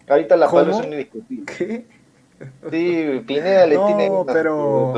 ahorita 0.08 0.36
la 0.36 0.50
padula 0.50 0.72
es 0.72 0.86
un 0.86 0.94
indiscutible. 0.94 1.46
¿Qué? 1.46 1.88
Sí, 2.70 3.24
Pineda 3.26 3.66
le 3.66 3.76
no, 3.76 3.86
tiene 3.88 4.12
pero... 4.26 4.94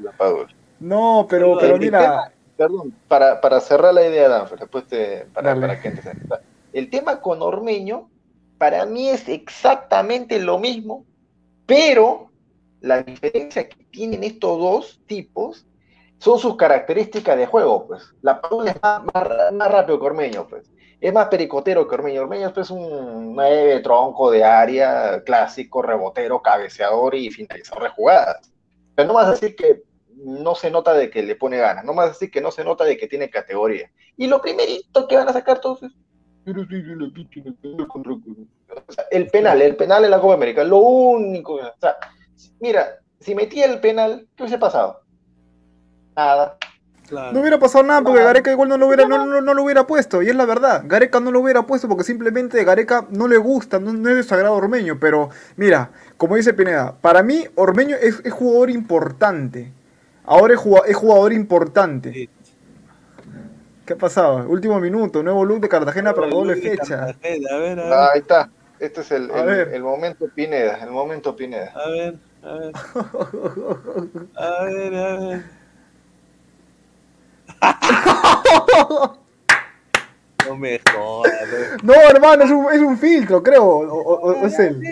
la 0.00 0.12
padula. 0.12 0.48
No, 0.78 1.26
pero, 1.28 1.56
pero 1.58 1.78
mira... 1.78 2.32
perdón, 2.56 2.94
para, 3.08 3.40
para, 3.40 3.60
cerrar 3.60 3.94
la 3.94 4.06
idea, 4.06 4.28
Danfer, 4.28 4.58
después 4.58 4.86
te, 4.86 5.26
para, 5.32 5.58
para 5.58 5.80
que 5.80 5.92
El 6.72 6.90
tema 6.90 7.20
con 7.20 7.40
Ormeño, 7.40 8.10
para 8.58 8.84
mí 8.84 9.08
es 9.08 9.28
exactamente 9.28 10.38
lo 10.38 10.58
mismo, 10.58 11.06
pero 11.66 12.31
la 12.82 13.02
diferencia 13.02 13.68
que 13.68 13.84
tienen 13.90 14.24
estos 14.24 14.58
dos 14.58 15.00
tipos 15.06 15.66
son 16.18 16.38
sus 16.38 16.56
características 16.56 17.36
de 17.36 17.46
juego, 17.46 17.86
pues. 17.86 18.14
La 18.22 18.40
Padula 18.40 18.72
es 18.72 18.82
más, 18.82 19.02
más, 19.52 19.72
rápido 19.72 19.98
que 19.98 20.06
Ormeño, 20.06 20.46
pues. 20.46 20.70
Es 21.00 21.12
más 21.12 21.26
pericotero 21.28 21.88
que 21.88 21.94
Ormeño. 21.94 22.22
Ormeño 22.22 22.48
es 22.48 22.52
pues, 22.52 22.70
un 22.70 23.34
nueve 23.34 23.80
tronco 23.80 24.30
de 24.30 24.44
área, 24.44 25.22
clásico, 25.24 25.82
rebotero, 25.82 26.42
cabeceador 26.42 27.14
y 27.14 27.30
finalizador 27.30 27.84
de 27.84 27.88
jugadas. 27.90 28.52
Pero 28.94 29.08
no 29.08 29.14
vas 29.14 29.28
a 29.28 29.32
decir 29.32 29.56
que 29.56 29.82
no 30.16 30.54
se 30.54 30.70
nota 30.70 30.92
de 30.92 31.10
que 31.10 31.22
le 31.22 31.34
pone 31.34 31.58
ganas, 31.58 31.84
no 31.84 31.94
vas 31.94 32.06
a 32.06 32.12
decir 32.12 32.30
que 32.30 32.40
no 32.40 32.52
se 32.52 32.62
nota 32.62 32.84
de 32.84 32.96
que 32.96 33.08
tiene 33.08 33.30
categoría. 33.30 33.90
Y 34.16 34.26
lo 34.28 34.40
primerito 34.40 35.08
que 35.08 35.16
van 35.16 35.28
a 35.28 35.32
sacar 35.32 35.60
todos 35.60 35.82
es 35.82 35.92
el 39.10 39.28
penal, 39.28 39.62
el 39.62 39.76
penal 39.76 40.04
en 40.04 40.10
la 40.10 40.20
Copa 40.20 40.34
América, 40.34 40.64
lo 40.64 40.78
único, 40.78 41.54
o 41.54 41.72
Mira, 42.60 42.98
si 43.20 43.34
metía 43.34 43.66
el 43.66 43.80
penal, 43.80 44.26
¿qué 44.36 44.42
hubiese 44.42 44.58
pasado? 44.58 45.02
Nada. 46.16 46.58
No 47.10 47.40
hubiera 47.40 47.58
pasado 47.58 47.84
nada 47.84 48.02
porque 48.02 48.22
Gareca 48.22 48.50
igual 48.50 48.68
no 48.68 48.78
lo 48.78 48.86
hubiera, 48.86 49.06
no, 49.06 49.40
no, 49.40 49.54
lo 49.54 49.62
hubiera 49.62 49.86
puesto, 49.86 50.22
y 50.22 50.28
es 50.28 50.36
la 50.36 50.46
verdad. 50.46 50.82
Gareca 50.86 51.20
no 51.20 51.30
lo 51.30 51.40
hubiera 51.40 51.62
puesto 51.66 51.88
porque 51.88 52.04
simplemente 52.04 52.64
Gareca 52.64 53.06
no 53.10 53.28
le 53.28 53.36
gusta, 53.36 53.78
no, 53.78 53.90
es 54.08 54.16
de 54.16 54.22
sagrado 54.22 54.54
Ormeño. 54.54 54.98
Pero 54.98 55.28
mira, 55.56 55.90
como 56.16 56.36
dice 56.36 56.54
Pineda, 56.54 56.94
para 57.00 57.22
mí 57.22 57.44
Ormeño 57.54 57.96
es, 57.96 58.22
jugador 58.30 58.70
importante. 58.70 59.72
Ahora 60.24 60.54
es 60.54 60.60
jugador, 60.60 60.88
es 60.88 60.96
jugador 60.96 61.32
importante. 61.32 62.30
¿Qué 63.84 63.92
ha 63.92 63.98
pasado? 63.98 64.48
Último 64.48 64.78
minuto, 64.80 65.22
nuevo 65.22 65.44
look 65.44 65.60
de 65.60 65.68
Cartagena 65.68 66.14
para 66.14 66.28
doble 66.28 66.56
fecha. 66.56 67.08
Ah, 67.08 68.08
ahí 68.14 68.20
está. 68.20 68.48
Este 68.82 69.00
es 69.02 69.12
el, 69.12 69.30
el, 69.30 69.80
momento 69.80 70.28
Pineda, 70.34 70.76
el 70.82 70.90
momento 70.90 71.36
Pineda. 71.36 71.72
A 71.72 71.88
ver, 71.88 72.16
a 72.42 72.52
ver. 72.54 72.72
A 74.34 74.64
ver, 74.64 74.94
a 74.96 75.18
ver. 75.20 75.42
No 80.48 80.56
me 80.56 80.80
jodas. 80.92 81.32
No, 81.84 81.94
hermano, 81.94 82.42
es 82.42 82.50
un, 82.50 82.72
es 82.72 82.80
un 82.80 82.98
filtro, 82.98 83.40
creo. 83.40 83.64
O, 83.64 83.84
o, 83.84 84.44
es 84.44 84.58
él. 84.58 84.82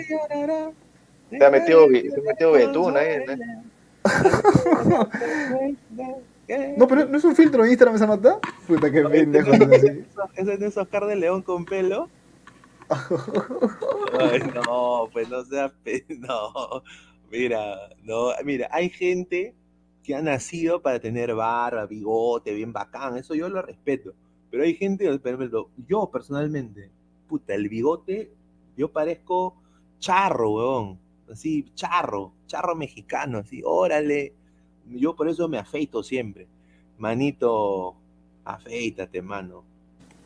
Se 1.29 1.45
ha 1.45 1.49
metido, 1.49 1.89
se 1.89 2.21
ha 2.21 2.23
metido 2.25 2.53
Betún 2.53 2.95
ahí. 2.95 3.25
No, 6.77 6.87
pero 6.87 7.05
no 7.05 7.17
es 7.17 7.23
un 7.25 7.35
filtro 7.35 7.65
en 7.65 7.71
Instagram 7.71 7.97
esa 7.97 8.07
nota. 8.07 8.39
Puta, 8.65 8.89
que 8.89 9.03
pendejo. 9.03 9.51
¿Ese 9.51 10.53
es 10.53 10.59
de 10.61 10.67
Oscar 10.67 11.05
de 11.07 11.17
León 11.17 11.41
con 11.41 11.65
pelo? 11.65 12.09
No, 14.53 15.09
pues 15.11 15.29
no 15.29 15.43
sea. 15.45 15.73
No, 16.09 16.83
mira, 17.31 17.77
no, 18.03 18.31
mira, 18.43 18.67
hay 18.71 18.89
gente 18.89 19.55
que 20.03 20.15
ha 20.15 20.21
nacido 20.21 20.81
para 20.81 20.99
tener 20.99 21.33
barba, 21.35 21.85
bigote, 21.85 22.53
bien 22.53 22.73
bacán, 22.73 23.17
eso 23.17 23.35
yo 23.35 23.49
lo 23.49 23.61
respeto. 23.61 24.13
Pero 24.49 24.63
hay 24.63 24.75
gente, 24.75 25.07
yo 25.87 26.09
personalmente, 26.11 26.91
puta, 27.27 27.53
el 27.53 27.69
bigote, 27.69 28.31
yo 28.75 28.91
parezco 28.91 29.55
charro, 29.99 30.51
weón. 30.51 30.99
Así, 31.31 31.71
charro, 31.75 32.33
charro 32.47 32.75
mexicano, 32.75 33.37
así, 33.39 33.61
órale. 33.63 34.33
Yo 34.89 35.15
por 35.15 35.29
eso 35.29 35.47
me 35.47 35.57
afeito 35.57 36.03
siempre. 36.03 36.47
Manito, 36.97 37.95
afeítate, 38.43 39.21
mano. 39.21 39.63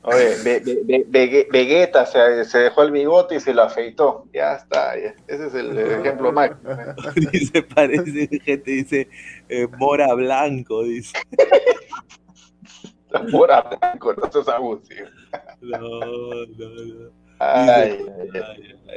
Oye, 0.07 1.47
Vegeta 1.51 2.05
se, 2.05 2.45
se, 2.45 2.59
dejó 2.59 2.83
el 2.83 2.91
bigote 2.91 3.35
y 3.35 3.39
se 3.39 3.55
lo 3.55 3.63
afeitó. 3.63 4.27
Ya 4.31 4.53
está, 4.53 4.95
ese 4.95 5.47
es 5.47 5.53
el 5.55 5.77
ejemplo 5.77 6.31
máximo. 6.31 6.75
dice, 7.31 7.63
parece, 7.63 8.27
gente 8.43 8.71
dice, 8.71 9.09
eh, 9.49 9.67
Mora 9.79 10.13
Blanco, 10.13 10.83
dice. 10.83 11.17
Mora 13.31 13.61
Blanco, 13.61 14.13
no 14.13 14.31
seas 14.31 14.47
abusivo. 14.47 15.07
No, 15.61 15.79
no, 15.79 16.69
no. 16.69 17.11
Ay, 17.39 17.97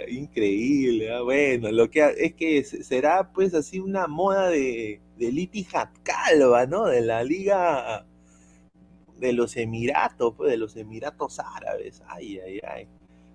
increíble, 0.08 1.12
¿ah? 1.12 1.22
bueno, 1.22 1.72
lo 1.72 1.90
que 1.90 2.14
es 2.18 2.34
que 2.34 2.62
será 2.62 3.32
pues 3.32 3.52
así 3.52 3.80
una 3.80 4.06
moda 4.06 4.50
de, 4.50 5.00
de 5.16 5.32
Liti 5.32 5.66
Calva, 6.04 6.66
¿no? 6.66 6.84
De 6.84 7.00
la 7.00 7.24
liga 7.24 8.06
de 9.18 9.32
los 9.32 9.56
Emiratos, 9.56 10.34
pues, 10.36 10.50
de 10.50 10.56
los 10.56 10.76
Emiratos 10.76 11.38
Árabes. 11.38 12.02
Ay, 12.06 12.38
ay, 12.38 12.60
ay. 12.66 12.88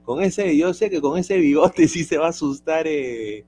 Con 0.03 0.21
ese, 0.21 0.55
yo 0.57 0.73
sé 0.73 0.89
que 0.89 1.01
con 1.01 1.17
ese 1.17 1.37
bigote 1.37 1.87
sí 1.87 2.03
se 2.03 2.17
va 2.17 2.27
a 2.27 2.29
asustar 2.29 2.87
eh, 2.87 3.45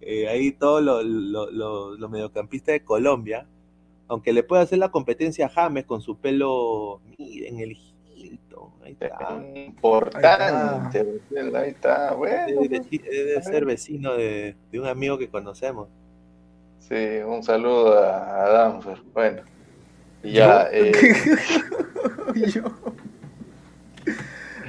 eh, 0.00 0.28
ahí 0.28 0.52
todos 0.52 0.82
los 0.82 1.04
lo, 1.04 2.08
mediocampistas 2.08 2.74
de 2.74 2.84
Colombia. 2.84 3.46
Aunque 4.10 4.32
le 4.32 4.42
puede 4.42 4.62
hacer 4.62 4.78
la 4.78 4.90
competencia 4.90 5.46
a 5.46 5.48
James 5.50 5.84
con 5.84 6.00
su 6.00 6.16
pelo, 6.16 7.02
miren, 7.18 7.60
el 7.60 7.76
Hilton. 8.16 8.70
Ahí 8.82 8.96
está. 8.98 9.44
Importante. 9.54 11.20
Ahí 11.54 11.70
está, 11.70 12.14
bueno. 12.14 12.62
Debe, 12.62 13.42
ser 13.42 13.66
vecino 13.66 14.14
de, 14.14 14.56
un 14.72 14.86
amigo 14.86 15.18
que 15.18 15.28
conocemos. 15.28 15.88
Sí, 16.78 17.18
un 17.26 17.42
saludo 17.42 17.98
a 17.98 18.48
Danfer. 18.48 19.02
Bueno. 19.12 19.42
Ya, 20.22 20.68
eh... 20.72 20.92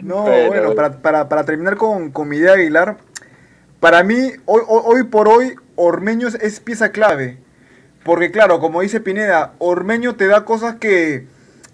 No, 0.01 0.23
bueno, 0.23 0.75
para, 0.75 1.43
terminar 1.43 1.75
con, 1.75 2.13
mi 2.25 2.37
idea 2.37 2.53
Aguilar, 2.53 2.97
para 3.81 4.01
mí, 4.03 4.31
hoy, 4.45 4.61
hoy, 4.67 5.03
por 5.03 5.27
hoy, 5.27 5.55
Ormeño 5.75 6.29
es 6.29 6.59
pieza 6.61 6.91
clave. 6.93 7.37
Porque 8.03 8.31
claro, 8.31 8.59
como 8.59 8.81
dice 8.81 9.01
Pineda, 9.01 9.53
Ormeño 9.59 10.15
te 10.15 10.27
da 10.27 10.45
cosas 10.45 10.75
que, 10.75 11.27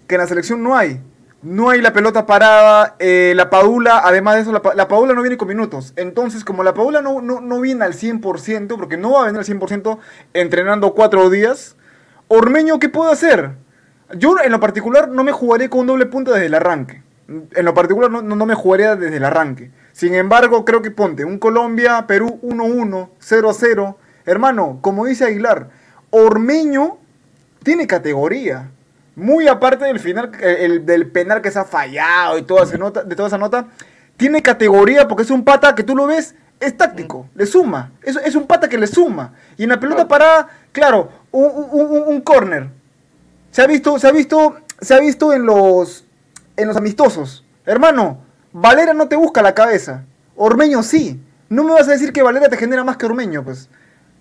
en 0.08 0.18
la 0.18 0.26
selección 0.26 0.62
no 0.62 0.76
hay. 0.76 1.00
No 1.42 1.70
hay 1.70 1.80
la 1.80 1.92
pelota 1.92 2.26
parada, 2.26 2.96
eh, 2.98 3.32
la 3.36 3.50
Padula, 3.50 4.00
además 4.04 4.34
de 4.34 4.40
eso, 4.40 4.52
la, 4.52 4.62
la, 4.74 4.88
Padula 4.88 5.14
no 5.14 5.22
viene 5.22 5.36
con 5.36 5.46
minutos. 5.46 5.92
Entonces, 5.96 6.44
como 6.44 6.64
la 6.64 6.74
Padula 6.74 7.02
no, 7.02 7.20
no, 7.20 7.40
no 7.40 7.60
viene 7.60 7.84
al 7.84 7.92
100%, 7.92 8.76
porque 8.76 8.96
no 8.96 9.12
va 9.12 9.22
a 9.22 9.26
venir 9.26 9.38
al 9.38 9.46
100% 9.46 9.98
entrenando 10.34 10.92
cuatro 10.94 11.30
días, 11.30 11.76
Ormeño, 12.28 12.80
¿qué 12.80 12.88
puede 12.88 13.12
hacer? 13.12 13.52
Yo 14.14 14.36
en 14.42 14.52
lo 14.52 14.60
particular 14.60 15.08
no 15.08 15.24
me 15.24 15.32
jugaría 15.32 15.68
con 15.68 15.80
un 15.80 15.86
doble 15.88 16.06
punto 16.06 16.32
desde 16.32 16.46
el 16.46 16.54
arranque. 16.54 17.02
En 17.28 17.64
lo 17.64 17.74
particular 17.74 18.10
no, 18.10 18.22
no, 18.22 18.46
me 18.46 18.54
jugaría 18.54 18.94
desde 18.94 19.16
el 19.16 19.24
arranque. 19.24 19.72
Sin 19.92 20.14
embargo, 20.14 20.64
creo 20.64 20.80
que 20.80 20.92
ponte 20.92 21.24
un 21.24 21.38
Colombia, 21.38 22.06
Perú 22.06 22.38
1-1, 22.42 23.08
0-0. 23.20 23.96
Hermano, 24.26 24.78
como 24.80 25.06
dice 25.06 25.24
Aguilar, 25.24 25.70
Ormeño 26.10 26.98
tiene 27.64 27.88
categoría. 27.88 28.70
Muy 29.16 29.48
aparte 29.48 29.86
del 29.86 29.98
final, 29.98 30.30
el, 30.40 30.86
del 30.86 31.10
penal 31.10 31.42
que 31.42 31.50
se 31.50 31.58
ha 31.58 31.64
fallado 31.64 32.38
y 32.38 32.42
toda 32.42 32.64
esa 32.64 32.76
nota, 32.76 33.02
de 33.02 33.16
toda 33.16 33.28
esa 33.28 33.38
nota, 33.38 33.66
tiene 34.16 34.42
categoría 34.42 35.08
porque 35.08 35.24
es 35.24 35.30
un 35.30 35.42
pata 35.42 35.74
que 35.74 35.82
tú 35.82 35.96
lo 35.96 36.06
ves, 36.06 36.36
es 36.60 36.76
táctico, 36.76 37.28
le 37.34 37.46
suma. 37.46 37.92
Es, 38.02 38.14
es 38.16 38.36
un 38.36 38.46
pata 38.46 38.68
que 38.68 38.78
le 38.78 38.86
suma. 38.86 39.32
Y 39.56 39.64
en 39.64 39.70
la 39.70 39.80
pelota 39.80 40.06
parada, 40.06 40.48
claro, 40.70 41.10
un, 41.32 41.50
un, 41.72 42.04
un 42.06 42.20
corner 42.20 42.68
se 43.56 43.62
ha 43.62 43.66
visto, 43.66 43.98
se 43.98 44.06
ha 44.06 44.12
visto, 44.12 44.56
se 44.82 44.92
ha 44.92 45.00
visto 45.00 45.32
en 45.32 45.46
los, 45.46 46.04
en 46.58 46.68
los 46.68 46.76
amistosos. 46.76 47.42
Hermano, 47.64 48.18
Valera 48.52 48.92
no 48.92 49.08
te 49.08 49.16
busca 49.16 49.40
la 49.40 49.54
cabeza. 49.54 50.04
Ormeño 50.36 50.82
sí. 50.82 51.18
No 51.48 51.64
me 51.64 51.72
vas 51.72 51.88
a 51.88 51.92
decir 51.92 52.12
que 52.12 52.22
Valera 52.22 52.50
te 52.50 52.58
genera 52.58 52.84
más 52.84 52.98
que 52.98 53.06
Ormeño, 53.06 53.42
pues. 53.42 53.70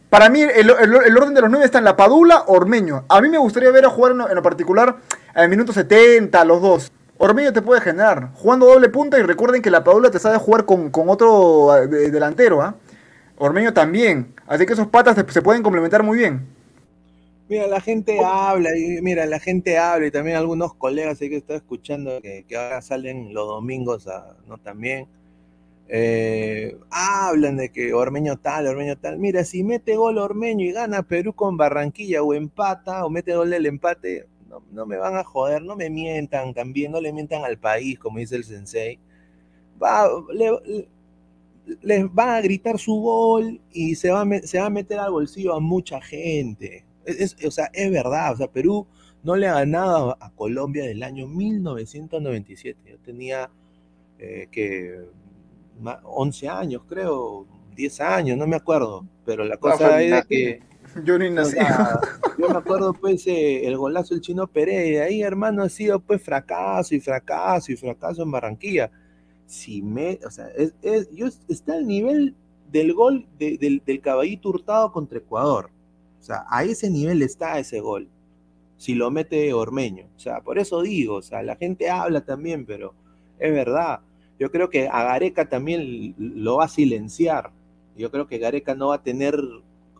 Para 0.09 0.29
mí, 0.29 0.41
el, 0.41 0.71
orden 0.71 1.33
de 1.33 1.41
los 1.41 1.49
nueve 1.49 1.65
está 1.65 1.79
en 1.79 1.83
la 1.83 1.97
Padula, 1.97 2.45
Ormeño. 2.47 3.03
A 3.09 3.19
mí 3.19 3.27
me 3.27 3.37
gustaría 3.37 3.69
ver 3.71 3.83
a 3.83 3.89
jugar 3.89 4.13
en, 4.13 4.35
lo 4.35 4.41
particular 4.41 4.99
el 5.35 5.49
minuto 5.49 5.73
70, 5.73 6.45
los 6.45 6.61
dos. 6.61 6.93
Ormeño 7.17 7.51
te 7.51 7.61
puede 7.61 7.81
generar. 7.81 8.29
Jugando 8.35 8.67
doble 8.67 8.87
punta 8.87 9.19
y 9.19 9.23
recuerden 9.23 9.61
que 9.61 9.69
la 9.69 9.83
Padula 9.83 10.11
te 10.11 10.19
sabe 10.19 10.37
jugar 10.37 10.63
con, 10.63 10.89
otro 11.09 11.75
eh, 11.75 11.87
delantero, 12.09 12.61
¿ah? 12.61 12.75
Ormeño 13.37 13.73
también. 13.73 14.33
Así 14.47 14.65
que 14.65 14.71
esos 14.71 14.87
patas 14.87 15.17
se 15.27 15.41
pueden 15.41 15.61
complementar 15.61 16.03
muy 16.03 16.19
bien. 16.19 16.55
Mira, 17.47 17.67
la 17.67 17.79
gente 17.79 18.19
habla, 18.23 18.75
y 18.75 19.01
mira, 19.03 19.25
la 19.27 19.39
gente 19.39 19.77
habla, 19.77 20.07
y 20.07 20.11
también 20.11 20.35
algunos 20.35 20.73
colegas 20.73 21.21
ahí 21.21 21.29
que 21.29 21.37
estoy 21.37 21.57
escuchando 21.57 22.19
que, 22.19 22.43
ahora 22.55 22.81
salen 22.81 23.35
los 23.35 23.47
domingos, 23.47 24.07
¿no? 24.47 24.57
También 24.57 25.07
eh, 25.87 26.75
hablan 26.89 27.57
de 27.57 27.71
que 27.71 27.93
Ormeño 27.93 28.37
tal, 28.37 28.65
Ormeño 28.65 28.97
tal. 28.97 29.19
Mira, 29.19 29.43
si 29.43 29.63
mete 29.63 29.95
gol 29.95 30.17
Ormeño 30.17 30.65
y 30.65 30.71
gana 30.71 31.03
Perú 31.03 31.33
con 31.33 31.55
Barranquilla 31.55 32.23
o 32.23 32.33
empata, 32.33 33.05
o 33.05 33.11
mete 33.11 33.35
gol 33.35 33.51
del 33.51 33.67
empate, 33.67 34.27
no, 34.71 34.85
me 34.87 34.97
van 34.97 35.15
a 35.15 35.23
joder, 35.23 35.61
no 35.61 35.75
me 35.75 35.89
mientan 35.89 36.53
también, 36.53 36.91
no 36.91 37.01
le 37.01 37.13
mientan 37.13 37.43
al 37.45 37.59
país, 37.59 37.99
como 37.99 38.19
dice 38.19 38.37
el 38.37 38.43
sensei. 38.43 38.99
Va, 39.81 40.09
les 41.81 42.13
van 42.13 42.29
a 42.29 42.41
gritar 42.41 42.79
su 42.79 42.95
gol 42.95 43.59
y 43.71 43.95
se 43.95 44.09
va, 44.11 44.25
se 44.43 44.59
va 44.59 44.65
a 44.67 44.69
meter 44.69 44.99
al 44.99 45.11
bolsillo 45.11 45.53
a 45.53 45.59
mucha 45.59 46.01
gente. 46.01 46.85
Es, 47.05 47.35
o 47.45 47.51
sea, 47.51 47.69
es 47.73 47.91
verdad, 47.91 48.33
o 48.33 48.37
sea, 48.37 48.47
Perú 48.47 48.87
no 49.23 49.35
le 49.35 49.47
ha 49.47 49.55
ganado 49.55 50.17
a 50.19 50.31
Colombia 50.31 50.85
del 50.85 51.01
año 51.01 51.27
1997. 51.27 52.79
Yo 52.91 52.99
tenía 52.99 53.49
eh, 54.19 54.47
que 54.51 55.03
11 56.03 56.47
años, 56.47 56.83
creo, 56.87 57.47
10 57.75 58.01
años, 58.01 58.37
no 58.37 58.47
me 58.47 58.55
acuerdo, 58.55 59.05
pero 59.25 59.43
la 59.43 59.57
cosa 59.57 60.01
es 60.01 60.25
que... 60.25 60.61
Yo 61.03 61.17
ni 61.17 61.29
nací. 61.29 61.57
yo 62.37 62.49
me 62.49 62.57
acuerdo 62.57 62.93
pues 62.93 63.27
eh, 63.27 63.67
el 63.67 63.75
golazo 63.75 64.13
del 64.13 64.21
chino 64.21 64.47
Pereira, 64.47 65.05
ahí 65.05 65.21
hermano 65.21 65.63
ha 65.63 65.69
sido 65.69 65.99
pues 65.99 66.21
fracaso 66.21 66.95
y 66.95 67.01
fracaso 67.01 67.71
y 67.71 67.75
fracaso 67.75 68.23
en 68.23 68.31
Barranquilla. 68.31 68.91
Si 69.45 69.81
me, 69.81 70.19
o 70.25 70.31
sea, 70.31 70.47
es, 70.55 71.09
yo, 71.11 71.27
está 71.49 71.73
al 71.73 71.85
nivel 71.85 72.35
del 72.71 72.93
gol 72.93 73.27
del, 73.37 73.81
del 73.85 74.01
caballito 74.01 74.49
hurtado 74.49 74.91
contra 74.93 75.17
Ecuador. 75.17 75.69
O 76.25 76.27
sea, 76.27 76.43
a 76.49 76.63
ese 76.63 76.89
nivel 76.89 77.21
está 77.21 77.59
ese 77.59 77.79
gol. 77.81 78.09
Si 78.77 78.95
lo 78.95 79.11
mete 79.11 79.53
Ormeño. 79.53 80.07
O 80.15 80.19
sea, 80.19 80.41
por 80.41 80.57
eso 80.57 80.81
digo, 80.81 81.17
o 81.17 81.21
sea, 81.21 81.43
la 81.43 81.55
gente 81.55 81.87
habla 81.87 82.25
también, 82.25 82.65
pero 82.65 82.95
es 83.37 83.53
verdad. 83.53 83.99
Yo 84.39 84.49
creo 84.49 84.71
que 84.71 84.87
a 84.87 85.03
Gareca 85.03 85.47
también 85.49 86.15
lo 86.17 86.57
va 86.57 86.65
a 86.65 86.67
silenciar. 86.67 87.51
Yo 87.95 88.09
creo 88.09 88.25
que 88.27 88.39
Gareca 88.39 88.73
no 88.73 88.87
va 88.87 88.95
a 88.95 89.03
tener 89.03 89.39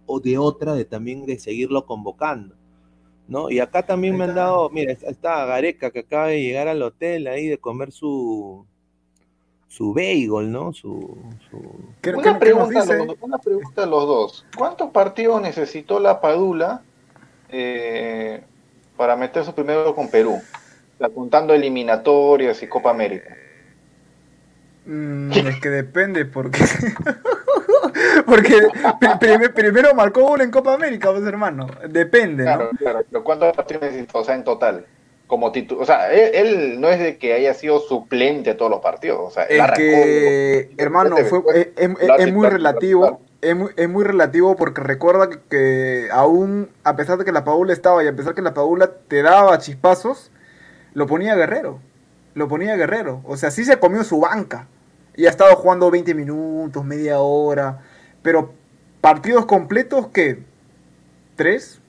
o 0.08 0.20
de 0.20 0.40
otra 0.40 0.74
de 0.74 0.86
también 0.86 1.28
de 1.28 1.38
seguirlo 1.38 1.86
convocando. 1.86 2.56
¿no? 3.28 3.52
Y 3.52 3.60
acá 3.60 3.86
también 3.86 4.18
me 4.18 4.24
han 4.24 4.34
dado, 4.34 4.72
mira, 4.72 4.94
está 4.94 5.46
Gareca 5.46 5.92
que 5.92 6.00
acaba 6.00 6.30
de 6.30 6.42
llegar 6.42 6.68
al 6.68 6.82
hotel 6.82 7.28
ahí 7.28 7.48
de 7.48 7.60
comer 7.60 7.92
su 7.92 8.66
su 9.76 9.94
bagel, 9.94 10.52
¿no? 10.52 10.72
Su, 10.72 11.18
Una, 12.16 12.40
pregunta, 12.40 12.84
una, 13.22 13.38
pregunta, 13.38 13.84
a 13.84 13.86
los 13.86 14.08
dos. 14.08 14.46
¿Cuántos 14.56 14.92
partidos 14.92 15.42
necesitó 15.42 16.00
la 16.00 16.22
Padula 16.22 16.82
eh, 17.50 18.42
para 18.96 19.18
meter 19.18 19.44
su 19.44 19.54
primero 19.54 19.94
con 19.94 20.08
Perú? 20.10 20.42
Contando 21.14 21.54
eliminatorias 21.54 22.64
y 22.64 22.68
Copa 22.68 22.92
América. 22.92 23.36
Mm, 24.86 25.32
es 25.34 25.60
que 25.60 25.70
depende, 25.70 26.24
porque. 26.24 26.64
porque 28.26 28.70
primero 29.54 29.94
marcó 29.94 30.32
uno 30.32 30.42
en 30.42 30.52
Copa 30.52 30.74
América, 30.74 31.12
pues 31.12 31.26
hermano. 31.26 31.68
Depende, 31.90 32.44
claro, 32.44 32.70
¿no? 32.72 32.78
Claro, 32.78 33.04
pero 33.10 33.24
¿cuántos 33.26 33.54
partidos 33.54 33.84
necesitó? 33.84 34.20
O 34.20 34.24
sea, 34.24 34.36
en 34.36 34.46
total. 34.46 34.86
Como 35.28 35.52
titular. 35.52 35.82
O 35.82 35.86
sea, 35.86 36.12
él, 36.14 36.80
no 36.80 36.90
es 36.90 37.00
de 37.00 37.18
que 37.18 37.34
haya 37.34 37.54
sido 37.54 37.80
suplente 37.80 38.52
a 38.52 38.58
todos 38.58 38.70
los 38.70 38.82
partidos. 38.82 39.20
O 39.22 39.32
sea, 39.32 39.44
es 39.44 39.62
que, 39.76 40.70
hermano, 40.78 41.18
fue, 41.18 41.74
es, 41.76 42.34
muy 42.34 42.48
relativo. 42.48 43.22
Es 43.42 43.56
muy, 43.56 43.72
es 43.76 43.90
muy, 43.90 44.04
relativo 44.04 44.56
porque 44.56 44.82
recuerda 44.82 45.30
que, 45.50 46.08
aún, 46.12 46.70
a 46.84 46.96
pesar 46.96 47.18
de 47.18 47.26
que 47.26 47.32
la 47.32 47.44
Paula 47.44 47.74
estaba 47.74 48.04
y 48.04 48.08
a 48.08 48.16
pesar 48.16 48.34
de 48.34 48.36
que 48.36 48.42
la 48.42 48.54
Paula 48.54 48.92
te 49.08 49.22
daba 49.22 49.58
chispazos, 49.58 50.32
lo 50.94 51.08
ponía 51.08 51.36
Guerrero. 51.36 51.80
Lo 52.34 52.48
ponía 52.48 52.76
Guerrero. 52.76 53.22
O 53.26 53.38
sea, 53.38 53.52
sí 53.52 53.66
se 53.66 53.78
comió 53.78 54.04
su 54.04 54.20
banca. 54.20 54.68
Y 55.16 55.26
ha 55.26 55.30
estado 55.30 55.56
jugando 55.56 55.90
20 55.90 56.14
minutos, 56.14 56.84
media 56.84 57.20
hora. 57.20 57.82
Pero 58.22 58.54
partidos 59.02 59.46
completos, 59.46 60.08
¿qué? 60.08 60.40
¿Tres? 61.36 61.80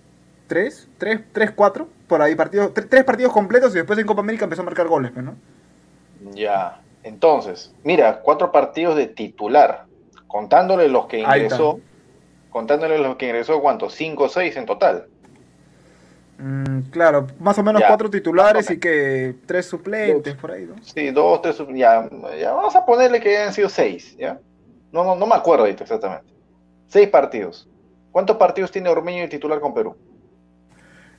¿Tres? 0.46 0.88
¿Tres? 0.98 1.20
¿Tres? 1.32 1.50
¿Cuatro? 1.50 1.88
Por 2.06 2.22
ahí, 2.22 2.34
partidos, 2.34 2.72
tres 2.72 3.04
partidos 3.04 3.32
completos 3.32 3.72
y 3.74 3.78
después 3.78 3.98
en 3.98 4.06
Copa 4.06 4.20
América 4.20 4.44
empezó 4.44 4.62
a 4.62 4.64
marcar 4.64 4.86
goles, 4.86 5.12
¿no? 5.14 5.34
Ya. 6.32 6.80
Entonces, 7.02 7.74
mira, 7.84 8.20
cuatro 8.20 8.52
partidos 8.52 8.96
de 8.96 9.06
titular. 9.06 9.86
Contándole 10.26 10.88
los 10.88 11.06
que 11.06 11.20
ingresó. 11.20 11.80
Contándole 12.50 12.98
los 12.98 13.16
que 13.16 13.26
ingresó, 13.26 13.60
¿cuántos? 13.60 13.94
Cinco 13.94 14.24
o 14.24 14.28
seis 14.28 14.56
en 14.56 14.66
total. 14.66 15.06
Mm, 16.38 16.90
claro, 16.90 17.26
más 17.38 17.58
o 17.58 17.62
menos 17.62 17.82
cuatro 17.86 18.10
titulares 18.10 18.70
y 18.70 18.78
que 18.78 19.36
tres 19.46 19.66
suplentes 19.66 20.34
por 20.34 20.50
ahí, 20.50 20.66
¿no? 20.66 20.74
Sí, 20.82 21.10
dos, 21.10 21.40
tres 21.42 21.56
suplentes. 21.56 22.40
Ya, 22.40 22.52
vamos 22.52 22.76
a 22.76 22.84
ponerle 22.84 23.20
que 23.20 23.36
hayan 23.36 23.54
sido 23.54 23.68
seis, 23.68 24.16
¿ya? 24.18 24.38
No, 24.92 25.04
no, 25.04 25.16
no 25.16 25.26
me 25.26 25.34
acuerdo 25.34 25.64
ahorita 25.64 25.84
exactamente. 25.84 26.32
Seis 26.88 27.08
partidos. 27.08 27.68
¿Cuántos 28.12 28.36
partidos 28.36 28.70
tiene 28.70 28.88
Ormeño 28.88 29.22
de 29.22 29.28
titular 29.28 29.60
con 29.60 29.74
Perú? 29.74 29.96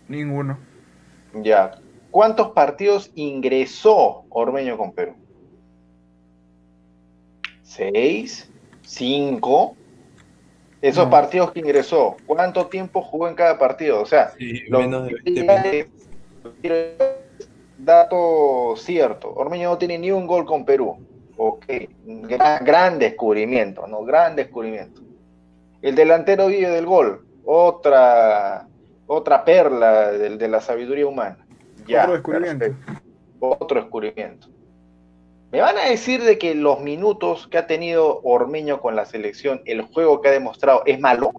Ninguno. 0.07 0.57
Ya. 1.43 1.71
¿Cuántos 2.11 2.51
partidos 2.51 3.11
ingresó 3.15 4.25
Ormeño 4.29 4.77
con 4.77 4.91
Perú? 4.91 5.15
Seis, 7.61 8.49
cinco, 8.81 9.75
esos 10.81 11.07
partidos 11.07 11.51
que 11.51 11.59
ingresó, 11.59 12.15
¿cuánto 12.25 12.67
tiempo 12.67 13.01
jugó 13.01 13.27
en 13.27 13.35
cada 13.35 13.57
partido? 13.57 14.01
O 14.01 14.05
sea, 14.05 14.31
dato 17.77 18.75
cierto, 18.77 19.33
Ormeño 19.33 19.69
no 19.71 19.77
tiene 19.77 19.97
ni 19.97 20.11
un 20.11 20.27
gol 20.27 20.45
con 20.45 20.65
Perú. 20.65 20.97
Ok, 21.35 21.65
gran, 22.61 22.97
descubrimiento, 22.97 23.85
¿no? 23.85 24.03
Gran 24.03 24.35
descubrimiento. 24.35 25.01
El 25.81 25.93
delantero 25.93 26.47
vive 26.47 26.69
del 26.69 26.85
gol, 26.85 27.27
otra, 27.45 28.67
otra 29.07 29.43
perla 29.43 30.11
de, 30.11 30.37
de 30.37 30.47
la 30.47 30.61
sabiduría 30.61 31.07
humana. 31.07 31.47
Ya, 31.87 32.03
otro 32.03 32.13
descubrimiento. 32.13 32.65
Otro 33.39 33.81
descubrimiento. 33.81 34.47
¿Me 35.51 35.61
van 35.61 35.77
a 35.77 35.85
decir 35.85 36.23
de 36.23 36.37
que 36.37 36.53
los 36.55 36.81
minutos 36.81 37.47
que 37.47 37.57
ha 37.57 37.67
tenido 37.67 38.19
Ormeño 38.23 38.81
con 38.81 38.95
la 38.95 39.05
selección, 39.05 39.61
el 39.65 39.81
juego 39.81 40.21
que 40.21 40.27
ha 40.27 40.31
demostrado, 40.31 40.83
es 40.85 40.99
malo? 40.99 41.31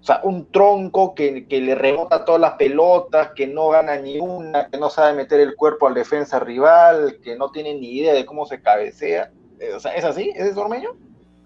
O 0.00 0.04
sea, 0.04 0.20
un 0.24 0.50
tronco 0.50 1.14
que, 1.14 1.46
le 1.48 1.74
rebota 1.74 2.24
todas 2.24 2.40
las 2.40 2.54
pelotas, 2.54 3.30
que 3.36 3.46
no 3.46 3.68
gana 3.68 3.96
ni 3.96 4.18
una, 4.18 4.68
que 4.68 4.78
no 4.78 4.90
sabe 4.90 5.14
meter 5.14 5.40
el 5.40 5.54
cuerpo 5.54 5.86
al 5.86 5.94
defensa 5.94 6.40
rival, 6.40 7.18
que 7.22 7.36
no 7.36 7.52
tiene 7.52 7.74
ni 7.74 7.98
idea 7.98 8.14
de 8.14 8.26
cómo 8.26 8.46
se 8.46 8.60
cabecea. 8.60 9.30
Eh, 9.60 9.74
o 9.74 9.78
sea, 9.78 9.94
¿es 9.94 10.04
así? 10.04 10.32
¿Es 10.34 10.56
Ormeño? 10.56 10.96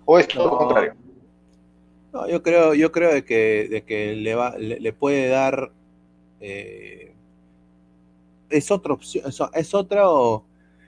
¿O 0.07 0.19
es 0.19 0.29
todo 0.29 0.47
lo 0.47 0.57
contrario? 0.57 0.95
No, 2.15 2.29
yo 2.29 2.45
creo, 2.45 2.75
yo 2.75 2.93
creo 2.93 3.13
de 3.13 3.25
que, 3.25 3.67
de 3.69 3.83
que 3.83 4.15
le, 4.15 4.37
va, 4.37 4.57
le, 4.57 4.93
puede 4.93 5.27
dar 5.27 5.73
eh, 6.39 7.13
es 8.49 8.71
otra 8.71 8.95
opción, 8.95 9.25
es 9.27 9.41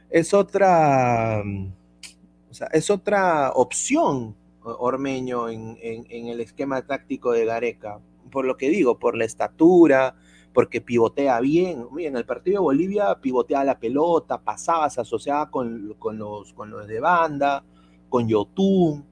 es 0.08 0.34
otra, 0.34 1.40
o 1.40 2.54
sea, 2.54 2.68
es 2.68 2.90
otra 2.90 3.50
opción 3.54 4.36
Ormeño 4.62 5.48
en, 5.48 5.76
el 5.80 6.40
esquema 6.40 6.82
táctico 6.82 7.32
de 7.32 7.44
Gareca. 7.44 7.98
Por 8.30 8.44
lo 8.44 8.56
que 8.56 8.68
digo, 8.68 8.98
por 8.98 9.16
la 9.16 9.24
estatura, 9.24 10.14
porque 10.52 10.80
pivotea 10.80 11.40
bien. 11.40 11.86
En 11.98 12.16
el 12.16 12.24
partido 12.24 12.60
de 12.60 12.62
Bolivia 12.62 13.18
pivoteaba 13.20 13.64
la 13.64 13.80
pelota, 13.80 14.40
pasaba, 14.40 14.88
se 14.90 15.00
asociaba 15.00 15.50
con, 15.50 15.88
los, 15.88 16.52
con 16.52 16.70
los 16.70 16.86
de 16.86 17.00
banda, 17.00 17.64
con 18.08 18.28
Yotun, 18.28 19.04